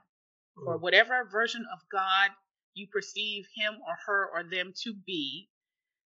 or 0.67 0.79
whatever 0.79 1.25
version 1.31 1.65
of 1.73 1.79
God 1.91 2.31
you 2.75 2.87
perceive 2.93 3.47
him 3.57 3.75
or 3.87 3.97
her 4.07 4.29
or 4.35 4.45
them 4.45 4.73
to 4.83 4.95
be, 5.07 5.49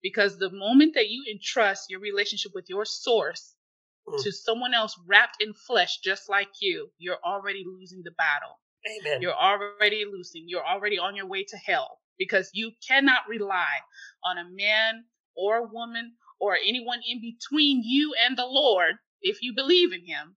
because 0.01 0.37
the 0.37 0.51
moment 0.51 0.95
that 0.95 1.09
you 1.09 1.25
entrust 1.31 1.89
your 1.89 1.99
relationship 1.99 2.51
with 2.55 2.65
your 2.69 2.85
source 2.85 3.55
Mm. 4.07 4.23
to 4.23 4.31
someone 4.31 4.73
else 4.73 4.97
wrapped 5.05 5.41
in 5.41 5.53
flesh 5.53 5.99
just 5.99 6.29
like 6.29 6.49
you, 6.61 6.91
you're 6.97 7.19
already 7.23 7.63
losing 7.65 8.01
the 8.03 8.11
battle. 8.11 8.59
Amen. 8.87 9.21
You're 9.21 9.35
already 9.35 10.05
losing. 10.05 10.45
You're 10.47 10.65
already 10.65 10.97
on 10.97 11.15
your 11.15 11.27
way 11.27 11.43
to 11.43 11.57
hell 11.57 11.99
because 12.17 12.49
you 12.53 12.71
cannot 12.87 13.27
rely 13.27 13.81
on 14.23 14.37
a 14.37 14.49
man 14.49 15.05
or 15.35 15.57
a 15.57 15.67
woman 15.67 16.13
or 16.39 16.55
anyone 16.55 17.01
in 17.05 17.21
between 17.21 17.83
you 17.83 18.15
and 18.25 18.37
the 18.37 18.45
Lord, 18.45 18.95
if 19.21 19.41
you 19.41 19.53
believe 19.53 19.93
in 19.93 20.05
Him, 20.05 20.35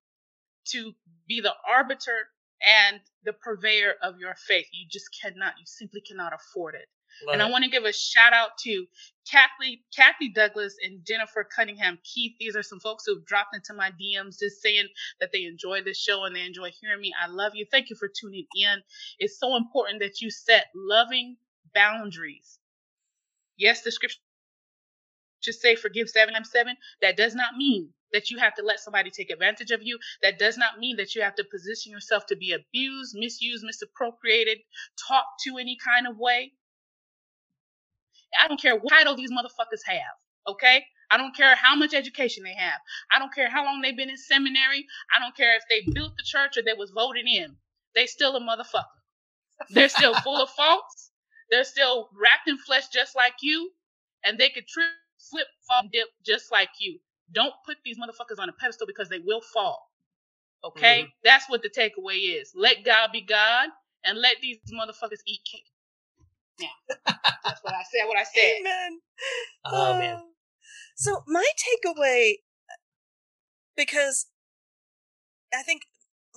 to 0.66 0.92
be 1.28 1.40
the 1.40 1.54
arbiter 1.68 2.28
and 2.62 3.00
the 3.24 3.32
purveyor 3.32 3.94
of 4.02 4.18
your 4.18 4.34
faith. 4.34 4.66
You 4.72 4.86
just 4.90 5.08
cannot, 5.20 5.54
you 5.58 5.64
simply 5.66 6.00
cannot 6.00 6.32
afford 6.32 6.74
it. 6.74 6.86
Love 7.26 7.34
And 7.34 7.42
I 7.42 7.50
want 7.50 7.64
to 7.64 7.70
give 7.70 7.84
a 7.84 7.92
shout 7.92 8.32
out 8.32 8.58
to 8.60 8.86
Kathy, 9.30 9.84
Kathy 9.94 10.30
Douglas 10.30 10.76
and 10.82 11.04
Jennifer 11.06 11.44
Cunningham 11.44 11.98
Keith. 12.04 12.32
These 12.40 12.56
are 12.56 12.62
some 12.62 12.80
folks 12.80 13.04
who 13.06 13.14
have 13.14 13.26
dropped 13.26 13.54
into 13.54 13.74
my 13.74 13.90
DMs 13.90 14.38
just 14.38 14.62
saying 14.62 14.88
that 15.20 15.30
they 15.32 15.44
enjoy 15.44 15.82
this 15.82 15.98
show 15.98 16.24
and 16.24 16.34
they 16.34 16.44
enjoy 16.44 16.70
hearing 16.80 17.00
me. 17.00 17.12
I 17.20 17.28
love 17.28 17.52
you. 17.54 17.66
Thank 17.70 17.90
you 17.90 17.96
for 17.96 18.08
tuning 18.08 18.46
in. 18.56 18.82
It's 19.18 19.38
so 19.38 19.56
important 19.56 20.00
that 20.00 20.20
you 20.20 20.30
set 20.30 20.66
loving 20.74 21.36
boundaries. 21.74 22.58
Yes, 23.56 23.82
the 23.82 23.92
scripture 23.92 24.18
just 25.42 25.60
say 25.60 25.76
forgive 25.76 26.08
seven 26.08 26.34
times 26.34 26.50
seven. 26.50 26.76
That 27.02 27.16
does 27.16 27.34
not 27.34 27.56
mean 27.56 27.90
that 28.12 28.30
you 28.30 28.38
have 28.38 28.54
to 28.54 28.62
let 28.62 28.80
somebody 28.80 29.10
take 29.10 29.30
advantage 29.30 29.70
of 29.70 29.82
you. 29.82 29.98
That 30.22 30.38
does 30.38 30.56
not 30.56 30.78
mean 30.78 30.96
that 30.96 31.14
you 31.14 31.22
have 31.22 31.34
to 31.36 31.44
position 31.44 31.92
yourself 31.92 32.26
to 32.26 32.36
be 32.36 32.52
abused, 32.52 33.14
misused, 33.16 33.64
misappropriated, 33.64 34.58
talked 35.08 35.40
to 35.44 35.58
any 35.58 35.76
kind 35.84 36.06
of 36.06 36.18
way. 36.18 36.52
I 38.40 38.48
don't 38.48 38.60
care 38.60 38.76
what 38.76 38.90
title 38.90 39.16
these 39.16 39.30
motherfuckers 39.30 39.82
have, 39.86 40.16
okay? 40.48 40.84
I 41.10 41.18
don't 41.18 41.36
care 41.36 41.54
how 41.54 41.76
much 41.76 41.92
education 41.92 42.42
they 42.42 42.54
have. 42.54 42.80
I 43.10 43.18
don't 43.18 43.34
care 43.34 43.50
how 43.50 43.64
long 43.64 43.82
they've 43.82 43.96
been 43.96 44.08
in 44.08 44.16
seminary. 44.16 44.86
I 45.14 45.20
don't 45.20 45.36
care 45.36 45.56
if 45.56 45.62
they 45.68 45.92
built 45.92 46.12
the 46.16 46.24
church 46.24 46.56
or 46.56 46.62
they 46.62 46.72
was 46.72 46.90
voted 46.90 47.26
in. 47.26 47.56
They 47.94 48.06
still 48.06 48.36
a 48.36 48.40
motherfucker. 48.40 48.86
They're 49.70 49.90
still 49.90 50.14
full 50.14 50.40
of 50.42 50.48
faults. 50.50 51.10
They're 51.50 51.64
still 51.64 52.08
wrapped 52.18 52.48
in 52.48 52.56
flesh 52.56 52.88
just 52.88 53.14
like 53.14 53.34
you. 53.42 53.70
And 54.24 54.38
they 54.38 54.48
could 54.48 54.66
trip, 54.66 54.86
slip, 55.18 55.46
fall, 55.68 55.82
dip 55.92 56.08
just 56.24 56.50
like 56.50 56.70
you. 56.80 56.98
Don't 57.32 57.54
put 57.66 57.78
these 57.84 57.98
motherfuckers 57.98 58.40
on 58.40 58.48
a 58.48 58.52
pedestal 58.52 58.86
because 58.86 59.08
they 59.08 59.18
will 59.18 59.40
fall. 59.40 59.90
Okay? 60.64 61.08
That's 61.24 61.48
what 61.48 61.62
the 61.62 61.70
takeaway 61.70 62.40
is. 62.40 62.52
Let 62.54 62.84
God 62.84 63.10
be 63.12 63.20
God 63.22 63.68
and 64.04 64.18
let 64.18 64.36
these 64.40 64.58
motherfuckers 64.72 65.20
eat 65.26 65.40
cake. 65.50 65.64
Now, 66.60 66.68
that's 67.44 67.60
what 67.62 67.74
I 67.74 67.82
said. 67.90 68.06
What 68.06 68.18
I 68.18 68.24
said. 68.24 68.60
Amen. 68.60 69.00
Oh 69.66 69.98
man. 69.98 70.16
Uh, 70.16 70.20
So 70.96 71.22
my 71.26 71.44
takeaway, 71.58 72.34
because 73.76 74.26
I 75.54 75.62
think 75.62 75.82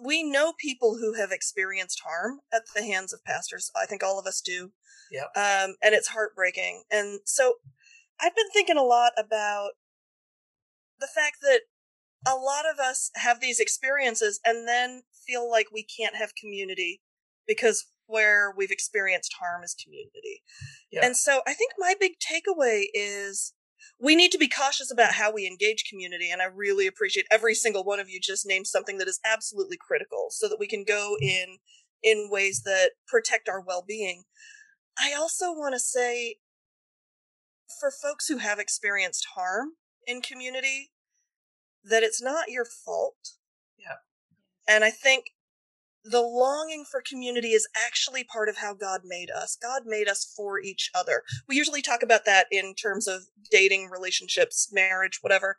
we 0.04 0.24
know 0.24 0.54
people 0.58 0.98
who 1.00 1.14
have 1.14 1.32
experienced 1.32 2.02
harm 2.06 2.40
at 2.54 2.64
the 2.76 2.84
hands 2.84 3.14
of 3.14 3.24
pastors. 3.24 3.72
I 3.76 3.86
think 3.86 4.04
all 4.04 4.20
of 4.20 4.26
us 4.26 4.42
do. 4.42 4.72
Yep. 5.12 5.26
Um, 5.36 5.76
and 5.82 5.94
it's 5.94 6.10
heartbreaking. 6.10 6.84
And 6.92 7.22
so 7.26 7.56
I've 8.22 8.36
been 8.36 8.50
thinking 8.52 8.78
a 8.78 8.84
lot 8.84 9.14
about 9.18 9.72
the 11.00 11.08
fact 11.08 11.38
that 11.42 11.62
a 12.28 12.36
lot 12.36 12.66
of 12.72 12.80
us 12.80 13.12
have 13.16 13.40
these 13.40 13.60
experiences 13.60 14.40
and 14.44 14.68
then 14.68 15.04
feel 15.28 15.50
like 15.50 15.68
we 15.72 15.84
can't 15.84 16.16
have 16.16 16.34
community 16.40 17.02
because 17.48 17.86
where 18.08 18.54
we've 18.56 18.72
experienced 18.72 19.36
harm 19.40 19.64
is 19.64 19.76
community. 19.84 20.44
Yeah. 20.92 21.06
And 21.06 21.16
so 21.16 21.42
I 21.48 21.54
think 21.54 21.74
my 21.78 21.96
big 22.00 22.14
takeaway 22.20 22.86
is 22.94 23.54
we 24.00 24.16
need 24.16 24.32
to 24.32 24.38
be 24.38 24.48
cautious 24.48 24.92
about 24.92 25.14
how 25.14 25.32
we 25.32 25.48
engage 25.48 25.86
community. 25.90 26.30
And 26.32 26.42
I 26.42 26.46
really 26.46 26.88
appreciate 26.88 27.28
every 27.32 27.54
single 27.54 27.84
one 27.84 28.00
of 28.00 28.10
you 28.10 28.20
just 28.22 28.46
named 28.46 28.68
something 28.68 28.98
that 28.98 29.08
is 29.08 29.20
absolutely 29.26 29.78
critical 29.80 30.28
so 30.30 30.48
that 30.48 30.60
we 30.60 30.68
can 30.68 30.84
go 30.84 31.16
mm-hmm. 31.22 31.28
in 31.28 31.58
in 32.04 32.30
ways 32.30 32.62
that 32.66 32.92
protect 33.08 33.50
our 33.50 33.60
well-being. 33.60 34.24
I 35.00 35.14
also 35.14 35.52
want 35.52 35.74
to 35.74 35.80
say 35.80 36.36
for 37.80 37.90
folks 37.90 38.28
who 38.28 38.38
have 38.38 38.60
experienced 38.60 39.28
harm 39.34 39.72
in 40.08 40.22
community 40.22 40.92
that 41.84 42.04
it's 42.04 42.22
not 42.22 42.50
your 42.50 42.66
fault. 42.66 43.34
Yeah. 43.78 43.98
And 44.68 44.84
I 44.84 44.90
think 44.90 45.32
the 46.04 46.22
longing 46.22 46.86
for 46.90 47.02
community 47.02 47.50
is 47.50 47.68
actually 47.76 48.24
part 48.24 48.48
of 48.48 48.58
how 48.58 48.74
God 48.74 49.02
made 49.04 49.30
us. 49.32 49.58
God 49.60 49.84
made 49.86 50.08
us 50.08 50.24
for 50.24 50.60
each 50.60 50.92
other. 50.94 51.24
We 51.48 51.56
usually 51.56 51.82
talk 51.82 52.04
about 52.04 52.26
that 52.26 52.46
in 52.52 52.76
terms 52.76 53.08
of 53.08 53.24
dating, 53.50 53.90
relationships, 53.90 54.70
marriage, 54.72 55.20
whatever. 55.22 55.58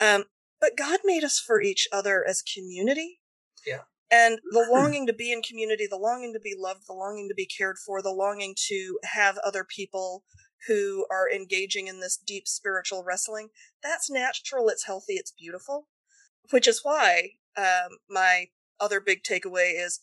Um, 0.00 0.24
but 0.60 0.76
God 0.76 1.00
made 1.04 1.22
us 1.22 1.38
for 1.38 1.62
each 1.62 1.86
other 1.92 2.24
as 2.26 2.42
community. 2.42 3.20
Yeah. 3.64 3.82
And 4.10 4.40
the 4.50 4.66
longing 4.72 5.06
to 5.06 5.12
be 5.12 5.30
in 5.30 5.42
community, 5.42 5.86
the 5.88 5.96
longing 5.96 6.32
to 6.32 6.40
be 6.40 6.54
loved, 6.58 6.88
the 6.88 6.92
longing 6.92 7.28
to 7.28 7.34
be 7.34 7.46
cared 7.46 7.78
for, 7.78 8.02
the 8.02 8.10
longing 8.10 8.54
to 8.66 8.98
have 9.04 9.38
other 9.38 9.64
people 9.64 10.24
who 10.66 11.06
are 11.10 11.30
engaging 11.30 11.86
in 11.88 12.00
this 12.00 12.16
deep 12.16 12.46
spiritual 12.48 13.02
wrestling, 13.04 13.48
that's 13.82 14.10
natural, 14.10 14.68
it's 14.68 14.84
healthy, 14.86 15.14
it's 15.14 15.30
beautiful. 15.32 15.88
Which 16.50 16.66
is 16.68 16.80
why 16.82 17.32
um, 17.56 17.98
my 18.08 18.48
other 18.80 19.00
big 19.00 19.22
takeaway 19.22 19.72
is 19.82 20.00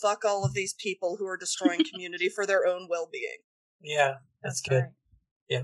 fuck 0.00 0.24
all 0.24 0.44
of 0.44 0.54
these 0.54 0.74
people 0.74 1.16
who 1.16 1.26
are 1.26 1.36
destroying 1.36 1.84
community 1.92 2.28
for 2.28 2.46
their 2.46 2.66
own 2.66 2.86
well-being. 2.88 3.38
Yeah, 3.80 4.14
that's 4.42 4.60
good. 4.60 4.82
right. 4.82 4.90
Yeah. 5.48 5.62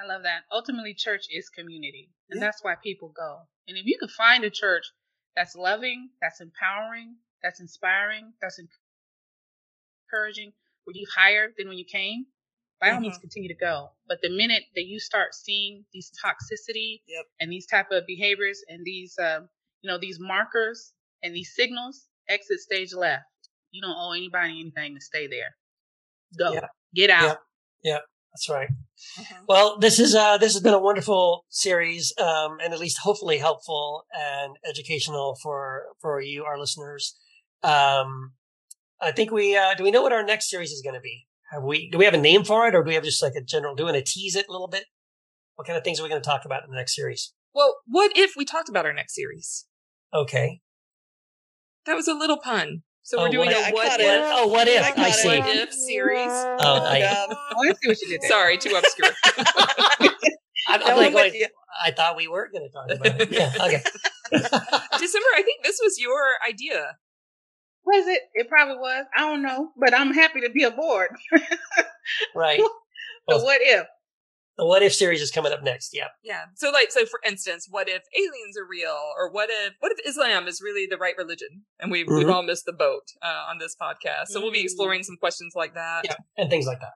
I 0.00 0.06
love 0.06 0.22
that. 0.24 0.42
Ultimately, 0.50 0.94
church 0.94 1.26
is 1.30 1.48
community, 1.48 2.10
and 2.30 2.40
Yeah. 2.40 2.46
that's 2.46 2.62
why 2.64 2.74
people 2.82 3.10
go. 3.16 3.42
And 3.68 3.76
if 3.76 3.86
you 3.86 3.96
can 3.98 4.08
find 4.08 4.42
a 4.44 4.50
church 4.50 4.84
that's 5.36 5.54
loving, 5.54 6.10
that's 6.20 6.40
empowering, 6.40 7.16
that's 7.42 7.60
inspiring, 7.60 8.32
that's 8.40 8.58
encouraging, 10.12 10.52
where 10.84 10.96
you 10.96 11.06
higher 11.14 11.52
than 11.56 11.68
when 11.68 11.78
you 11.78 11.84
came, 11.84 12.26
by 12.82 12.90
all 12.90 13.00
means, 13.00 13.16
Mhm. 13.16 13.20
continue 13.20 13.48
to 13.48 13.54
go. 13.54 13.92
But 14.08 14.20
the 14.22 14.28
minute 14.28 14.64
that 14.74 14.86
you 14.86 14.98
start 14.98 15.34
seeing 15.34 15.86
these 15.92 16.10
toxicity 16.22 17.02
Yep. 17.06 17.26
and 17.40 17.52
these 17.52 17.66
type 17.66 17.92
of 17.92 18.04
behaviors 18.06 18.62
and 18.68 18.84
these, 18.84 19.16
um, 19.20 19.48
you 19.82 19.88
know, 19.88 19.98
these 19.98 20.18
markers 20.18 20.92
and 21.22 21.34
these 21.34 21.54
signals, 21.54 22.08
exit 22.28 22.58
stage 22.58 22.92
left. 22.92 23.24
You 23.70 23.82
don't 23.82 23.96
owe 23.96 24.12
anybody 24.12 24.58
anything 24.60 24.96
to 24.96 25.00
stay 25.00 25.28
there. 25.28 25.56
Go, 26.36 26.54
Yeah. 26.54 26.68
get 26.92 27.10
out. 27.10 27.38
Yeah, 27.84 28.00
that's 28.32 28.48
right. 28.48 28.68
Mhm. 29.16 29.46
Well, 29.46 29.78
this 29.78 30.00
is 30.00 30.14
uh, 30.16 30.38
this 30.38 30.52
has 30.52 30.62
been 30.62 30.74
a 30.74 30.78
wonderful 30.80 31.44
series, 31.50 32.12
um, 32.18 32.58
and 32.60 32.72
at 32.74 32.80
least 32.80 32.98
hopefully 32.98 33.38
helpful 33.38 34.06
and 34.12 34.56
educational 34.64 35.36
for 35.36 35.94
for 36.00 36.20
you, 36.20 36.44
our 36.44 36.58
listeners. 36.58 37.16
Um, 37.62 38.36
I 39.00 39.12
think 39.12 39.30
we 39.30 39.56
uh, 39.56 39.74
do. 39.74 39.84
We 39.84 39.90
know 39.92 40.02
what 40.02 40.12
our 40.12 40.24
next 40.24 40.50
series 40.50 40.72
is 40.72 40.82
going 40.82 40.94
to 40.94 41.00
be. 41.00 41.28
Have 41.52 41.62
we? 41.62 41.90
Do 41.90 41.98
we 41.98 42.04
have 42.06 42.14
a 42.14 42.18
name 42.18 42.44
for 42.44 42.66
it, 42.66 42.74
or 42.74 42.82
do 42.82 42.88
we 42.88 42.94
have 42.94 43.04
just 43.04 43.22
like 43.22 43.34
a 43.36 43.42
general? 43.42 43.74
Do 43.74 43.84
we 43.84 43.92
want 43.92 44.04
to 44.04 44.10
tease 44.12 44.34
it 44.36 44.46
a 44.48 44.52
little 44.52 44.68
bit? 44.68 44.84
What 45.56 45.66
kind 45.66 45.76
of 45.76 45.84
things 45.84 46.00
are 46.00 46.02
we 46.02 46.08
going 46.08 46.22
to 46.22 46.26
talk 46.28 46.44
about 46.44 46.64
in 46.64 46.70
the 46.70 46.76
next 46.76 46.96
series? 46.96 47.32
Well, 47.54 47.76
what 47.86 48.12
if 48.16 48.32
we 48.36 48.44
talked 48.44 48.68
about 48.70 48.86
our 48.86 48.92
next 48.94 49.14
series? 49.14 49.66
Okay. 50.14 50.60
That 51.84 51.94
was 51.94 52.08
a 52.08 52.14
little 52.14 52.38
pun. 52.38 52.82
So 53.02 53.18
Oh, 53.18 53.22
we're 53.22 53.28
doing 53.30 53.46
what- 53.50 53.56
Yeah, 53.58 53.66
I 53.66 53.70
a 53.70 53.72
what 53.74 54.00
if, 54.00 54.06
it. 54.06 54.20
Oh, 54.24 54.46
what 54.46 54.68
if? 54.68 54.82
I 54.98 55.02
I, 55.02 55.10
see. 55.10 55.28
what 55.28 55.48
if 55.48 55.72
series. 55.72 56.28
Oh, 56.30 56.56
oh 56.60 56.84
I, 56.84 56.98
Yeah. 56.98 57.26
Oh, 57.30 57.34
I 57.58 57.72
see 57.74 57.88
what 57.88 58.00
you 58.00 58.08
did 58.08 58.20
there. 58.22 58.28
Sorry, 58.30 58.56
too 58.56 58.74
obscure. 58.76 59.10
I'm, 60.68 60.80
No, 60.80 60.86
I'm 60.86 60.88
I'm 60.88 60.96
like, 60.96 61.14
with 61.14 61.34
you. 61.34 61.48
I 61.84 61.90
thought 61.90 62.16
we 62.16 62.28
were 62.28 62.48
going 62.52 62.66
to 62.66 62.72
talk 62.72 62.90
about 62.90 63.20
it. 63.20 63.30
Yeah. 63.32 63.52
Okay. 63.56 63.82
December, 64.32 65.26
I 65.36 65.42
think 65.44 65.64
this 65.64 65.80
was 65.82 65.98
your 65.98 66.22
idea. 66.48 66.96
Was 67.84 68.06
it? 68.06 68.22
It 68.34 68.48
probably 68.48 68.76
was. 68.76 69.06
I 69.16 69.20
don't 69.22 69.42
know, 69.42 69.70
but 69.78 69.92
I'm 69.94 70.14
happy 70.14 70.40
to 70.42 70.50
be 70.50 70.62
aboard. 70.64 71.10
Right. 72.34 72.58
the 72.58 72.68
Well- 73.28 73.44
what 73.44 73.60
if? 73.62 73.86
The 74.58 74.66
What 74.66 74.82
If 74.82 74.92
series 74.92 75.22
is 75.22 75.30
coming 75.30 75.50
up 75.52 75.62
next. 75.62 75.90
Yeah. 75.94 76.08
Yeah. 76.22 76.44
So 76.56 76.70
like 76.70 76.90
so 76.92 77.06
for 77.06 77.20
instance, 77.26 77.66
what 77.70 77.88
if 77.88 78.02
aliens 78.14 78.56
are 78.58 78.66
real? 78.68 78.98
Or 79.16 79.30
what 79.30 79.48
if 79.50 79.72
what 79.80 79.92
if 79.92 79.98
Islam 80.06 80.46
is 80.46 80.60
really 80.60 80.86
the 80.86 80.98
right 80.98 81.14
religion? 81.16 81.62
And 81.80 81.90
we've 81.90 82.06
we've 82.08 82.26
Mhm. 82.26 82.34
all 82.34 82.42
missed 82.42 82.66
the 82.66 82.72
boat 82.74 83.04
uh, 83.22 83.46
on 83.48 83.58
this 83.58 83.74
podcast. 83.80 84.26
So 84.28 84.40
we'll 84.42 84.52
be 84.52 84.60
Mm. 84.60 84.64
exploring 84.64 85.02
some 85.04 85.16
questions 85.16 85.54
like 85.56 85.74
that. 85.74 86.02
Yeah. 86.04 86.16
And 86.36 86.50
things 86.50 86.66
like 86.66 86.80
that. 86.80 86.92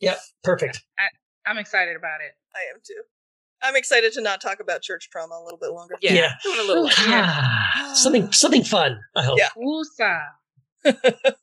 Yep. 0.00 0.18
Perfect. 0.42 0.82
I'm 1.46 1.56
excited 1.58 1.96
about 1.96 2.20
it. 2.20 2.32
I 2.54 2.60
am 2.74 2.80
too. 2.86 3.02
I'm 3.64 3.76
excited 3.76 4.12
to 4.12 4.20
not 4.20 4.40
talk 4.40 4.60
about 4.60 4.82
church 4.82 5.08
trauma 5.10 5.34
a 5.34 5.42
little 5.42 5.58
bit 5.58 5.70
longer. 5.72 5.94
Yeah. 6.02 6.12
Yeah. 6.12 6.30
Doing 6.42 6.60
a 6.60 6.62
little 6.64 6.84
light. 6.84 6.94
Ah, 6.98 7.92
something 7.94 8.30
something 8.32 8.62
fun. 8.62 9.00
I 9.16 9.22
hope. 9.24 9.38
Yeah. 9.38 9.48
Woosah. 9.56 10.24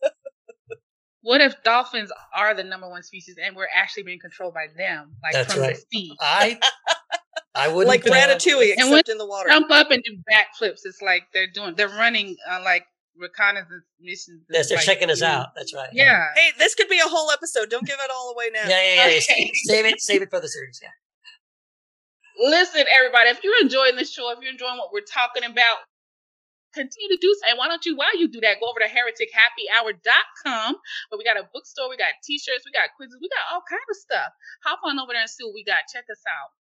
what 1.22 1.42
if 1.42 1.62
dolphins 1.64 2.12
are 2.36 2.54
the 2.54 2.64
number 2.64 2.90
one 2.90 3.04
species 3.04 3.36
and 3.44 3.56
we're 3.56 3.68
actually 3.76 4.04
being 4.04 4.20
controlled 4.20 4.54
by 4.54 4.68
them, 4.78 5.16
like 5.24 5.34
That's 5.34 5.54
from 5.54 5.64
right. 5.64 5.76
the 5.76 5.82
sea? 5.92 6.16
I 6.22 6.60
I 7.54 7.68
wouldn't 7.68 7.88
like 7.88 8.08
uh, 8.08 8.12
Ratatouille, 8.12 8.74
And 8.78 8.92
when- 8.92 9.04
in 9.08 9.18
the 9.18 9.26
water. 9.26 9.50
Jump 9.50 9.72
up 9.72 9.92
and 9.92 10.04
do 10.04 10.18
backflips. 10.32 10.82
It's 10.86 11.02
like 11.02 11.24
they're 11.34 11.52
doing, 11.52 11.76
they're 11.76 11.90
running 11.90 12.38
uh, 12.50 12.62
like 12.64 12.86
reconnaissance 13.18 13.84
missions. 14.00 14.44
Yes, 14.50 14.70
they're 14.70 14.78
like, 14.78 14.86
checking 14.86 15.10
us 15.10 15.22
out. 15.22 15.50
That's 15.56 15.74
right. 15.74 15.90
Yeah. 15.92 16.28
Hey, 16.36 16.52
this 16.58 16.76
could 16.76 16.88
be 16.88 17.00
a 17.00 17.08
whole 17.08 17.30
episode. 17.32 17.70
Don't 17.70 17.86
give 17.86 17.98
it 18.00 18.12
all 18.14 18.32
away 18.34 18.50
now. 18.54 18.68
Yeah, 18.70 18.82
yeah, 18.96 19.08
yeah. 19.08 19.20
Okay. 19.30 19.52
Save 19.66 19.86
it, 19.86 20.02
save 20.02 20.22
it 20.22 20.30
for 20.30 20.40
the 20.40 20.48
series. 20.48 20.80
Yeah. 20.82 20.90
Listen, 22.42 22.90
everybody, 22.90 23.30
if 23.30 23.44
you're 23.44 23.62
enjoying 23.62 23.96
this 23.96 24.12
show, 24.12 24.34
if 24.34 24.42
you're 24.42 24.52
enjoying 24.52 24.82
what 24.82 24.90
we're 24.92 25.06
talking 25.06 25.46
about, 25.46 25.78
continue 26.74 27.14
to 27.14 27.22
do 27.22 27.30
so. 27.38 27.54
And 27.54 27.58
why 27.62 27.68
don't 27.68 27.86
you, 27.86 27.96
while 27.96 28.18
you 28.18 28.28
do 28.34 28.42
that, 28.42 28.58
go 28.60 28.66
over 28.66 28.80
to 28.82 28.90
heretichappyhour.com 28.90 30.76
But 31.12 31.20
we 31.20 31.24
got 31.24 31.38
a 31.38 31.46
bookstore, 31.54 31.88
we 31.88 31.98
got 31.98 32.18
t-shirts, 32.24 32.66
we 32.66 32.72
got 32.72 32.90
quizzes, 32.98 33.20
we 33.22 33.30
got 33.30 33.54
all 33.54 33.62
kind 33.70 33.86
of 33.86 33.96
stuff. 33.96 34.34
Hop 34.66 34.80
on 34.84 34.98
over 34.98 35.14
there 35.14 35.22
and 35.22 35.30
see 35.30 35.44
what 35.46 35.54
we 35.54 35.64
got. 35.64 35.86
Check 35.94 36.06
us 36.10 36.24
out. 36.26 36.58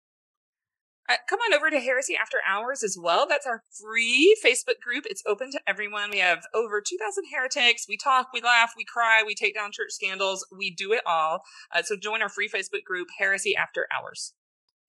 Uh, 1.08 1.20
come 1.28 1.38
on 1.38 1.54
over 1.54 1.68
to 1.70 1.78
Heresy 1.78 2.16
After 2.16 2.38
Hours 2.48 2.82
as 2.82 2.96
well. 2.98 3.26
That's 3.28 3.46
our 3.46 3.62
free 3.78 4.34
Facebook 4.42 4.80
group. 4.82 5.04
It's 5.06 5.22
open 5.26 5.52
to 5.52 5.60
everyone. 5.66 6.10
We 6.10 6.18
have 6.18 6.42
over 6.54 6.80
2,000 6.80 7.24
heretics. 7.30 7.84
We 7.86 7.96
talk, 7.96 8.28
we 8.32 8.40
laugh, 8.40 8.72
we 8.76 8.84
cry, 8.84 9.22
we 9.24 9.34
take 9.34 9.54
down 9.54 9.70
church 9.72 9.92
scandals. 9.92 10.44
We 10.50 10.74
do 10.74 10.92
it 10.92 11.02
all. 11.06 11.42
Uh, 11.70 11.82
so 11.82 11.96
join 11.96 12.22
our 12.22 12.28
free 12.28 12.48
Facebook 12.48 12.82
group, 12.84 13.08
Heresy 13.18 13.54
After 13.54 13.86
Hours. 13.94 14.32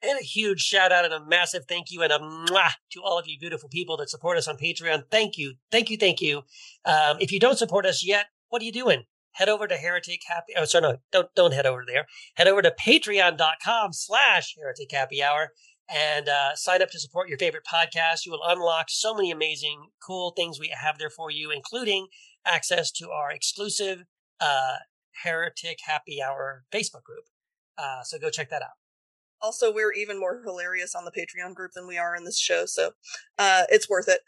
And 0.01 0.19
a 0.19 0.23
huge 0.23 0.61
shout 0.61 0.91
out 0.91 1.05
and 1.05 1.13
a 1.13 1.25
massive 1.25 1.65
thank 1.67 1.91
you 1.91 2.03
and 2.03 2.13
a 2.13 2.19
mwah 2.19 2.71
to 2.91 3.01
all 3.01 3.17
of 3.17 3.27
you 3.27 3.39
beautiful 3.39 3.67
people 3.67 3.97
that 3.97 4.09
support 4.09 4.37
us 4.37 4.47
on 4.47 4.57
Patreon. 4.57 5.03
Thank 5.09 5.37
you. 5.37 5.55
Thank 5.71 5.89
you. 5.89 5.97
Thank 5.97 6.21
you. 6.21 6.43
Um, 6.85 7.17
if 7.19 7.31
you 7.31 7.39
don't 7.39 7.57
support 7.57 7.85
us 7.85 8.05
yet, 8.05 8.27
what 8.49 8.61
are 8.61 8.65
you 8.65 8.71
doing? 8.71 9.03
Head 9.31 9.49
over 9.49 9.67
to 9.67 9.75
Heretic 9.75 10.21
Happy. 10.27 10.53
Oh, 10.55 10.65
sorry, 10.65 10.81
no, 10.81 10.97
don't, 11.11 11.27
don't 11.35 11.53
head 11.53 11.65
over 11.65 11.83
there. 11.85 12.05
Head 12.35 12.47
over 12.47 12.61
to 12.61 12.73
patreon.com 12.79 13.93
slash 13.93 14.55
Heretic 14.57 14.91
Happy 14.91 15.21
Hour 15.21 15.51
and 15.89 16.27
uh, 16.27 16.55
sign 16.55 16.81
up 16.81 16.89
to 16.91 16.99
support 16.99 17.29
your 17.29 17.37
favorite 17.37 17.63
podcast. 17.71 18.25
You 18.25 18.31
will 18.31 18.43
unlock 18.45 18.87
so 18.89 19.15
many 19.15 19.31
amazing, 19.31 19.89
cool 20.05 20.31
things 20.31 20.59
we 20.59 20.73
have 20.75 20.97
there 20.97 21.09
for 21.09 21.31
you, 21.31 21.51
including 21.51 22.07
access 22.45 22.91
to 22.93 23.09
our 23.09 23.31
exclusive 23.31 24.03
uh, 24.39 24.77
Heretic 25.23 25.79
Happy 25.85 26.21
Hour 26.21 26.63
Facebook 26.71 27.03
group. 27.03 27.25
Uh, 27.77 28.01
so 28.03 28.17
go 28.17 28.29
check 28.29 28.49
that 28.49 28.61
out. 28.61 28.76
Also, 29.41 29.73
we're 29.73 29.93
even 29.93 30.19
more 30.19 30.41
hilarious 30.43 30.95
on 30.95 31.05
the 31.05 31.11
Patreon 31.11 31.53
group 31.53 31.71
than 31.73 31.87
we 31.87 31.97
are 31.97 32.15
in 32.15 32.23
this 32.23 32.39
show, 32.39 32.65
so 32.65 32.91
uh, 33.37 33.63
it's 33.69 33.89
worth 33.89 34.09
it. 34.09 34.21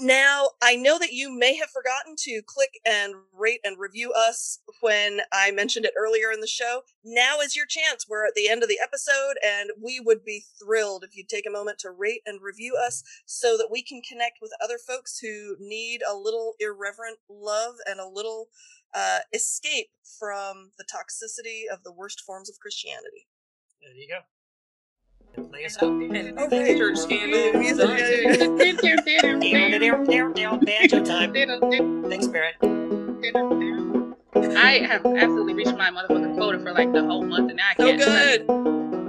Now, 0.00 0.50
I 0.60 0.74
know 0.74 0.98
that 0.98 1.12
you 1.12 1.30
may 1.30 1.54
have 1.54 1.70
forgotten 1.70 2.16
to 2.18 2.42
click 2.44 2.80
and 2.84 3.14
rate 3.32 3.60
and 3.62 3.78
review 3.78 4.12
us 4.12 4.58
when 4.80 5.20
I 5.32 5.52
mentioned 5.52 5.84
it 5.84 5.94
earlier 5.96 6.32
in 6.32 6.40
the 6.40 6.48
show. 6.48 6.82
Now 7.04 7.38
is 7.38 7.54
your 7.54 7.66
chance. 7.66 8.04
We're 8.08 8.26
at 8.26 8.34
the 8.34 8.48
end 8.48 8.64
of 8.64 8.68
the 8.68 8.80
episode, 8.82 9.36
and 9.46 9.70
we 9.80 10.00
would 10.00 10.24
be 10.24 10.46
thrilled 10.60 11.04
if 11.04 11.16
you'd 11.16 11.28
take 11.28 11.46
a 11.46 11.52
moment 11.52 11.78
to 11.80 11.92
rate 11.92 12.22
and 12.26 12.42
review 12.42 12.76
us 12.76 13.04
so 13.24 13.56
that 13.56 13.68
we 13.70 13.82
can 13.84 14.02
connect 14.02 14.38
with 14.42 14.50
other 14.60 14.78
folks 14.84 15.20
who 15.20 15.54
need 15.60 16.02
a 16.02 16.16
little 16.16 16.54
irreverent 16.58 17.18
love 17.30 17.76
and 17.86 18.00
a 18.00 18.08
little 18.08 18.48
uh, 18.94 19.20
escape 19.32 19.90
from 20.18 20.72
the 20.76 20.84
toxicity 20.84 21.72
of 21.72 21.84
the 21.84 21.92
worst 21.92 22.20
forms 22.20 22.50
of 22.50 22.58
Christianity. 22.58 23.28
There 23.84 23.94
you 23.94 24.08
go. 24.08 24.20
Play 25.50 25.66
us 25.66 25.76
out. 25.82 25.90
Okay. 25.90 26.78
church 26.78 26.96
scandals. 26.96 27.78
Banjo 30.64 31.04
time. 31.04 31.32
Thanks, 32.08 32.26
Barrett. 32.28 32.56
I 34.56 34.78
have 34.86 35.04
absolutely 35.04 35.54
reached 35.54 35.76
my 35.76 35.90
motherfucking 35.90 36.36
quota 36.36 36.58
for 36.60 36.72
like 36.72 36.92
the 36.92 37.04
whole 37.04 37.24
month, 37.24 37.50
and 37.50 37.58
now 37.58 37.68
I 37.70 37.74
can't. 37.74 37.98
good. 37.98 39.03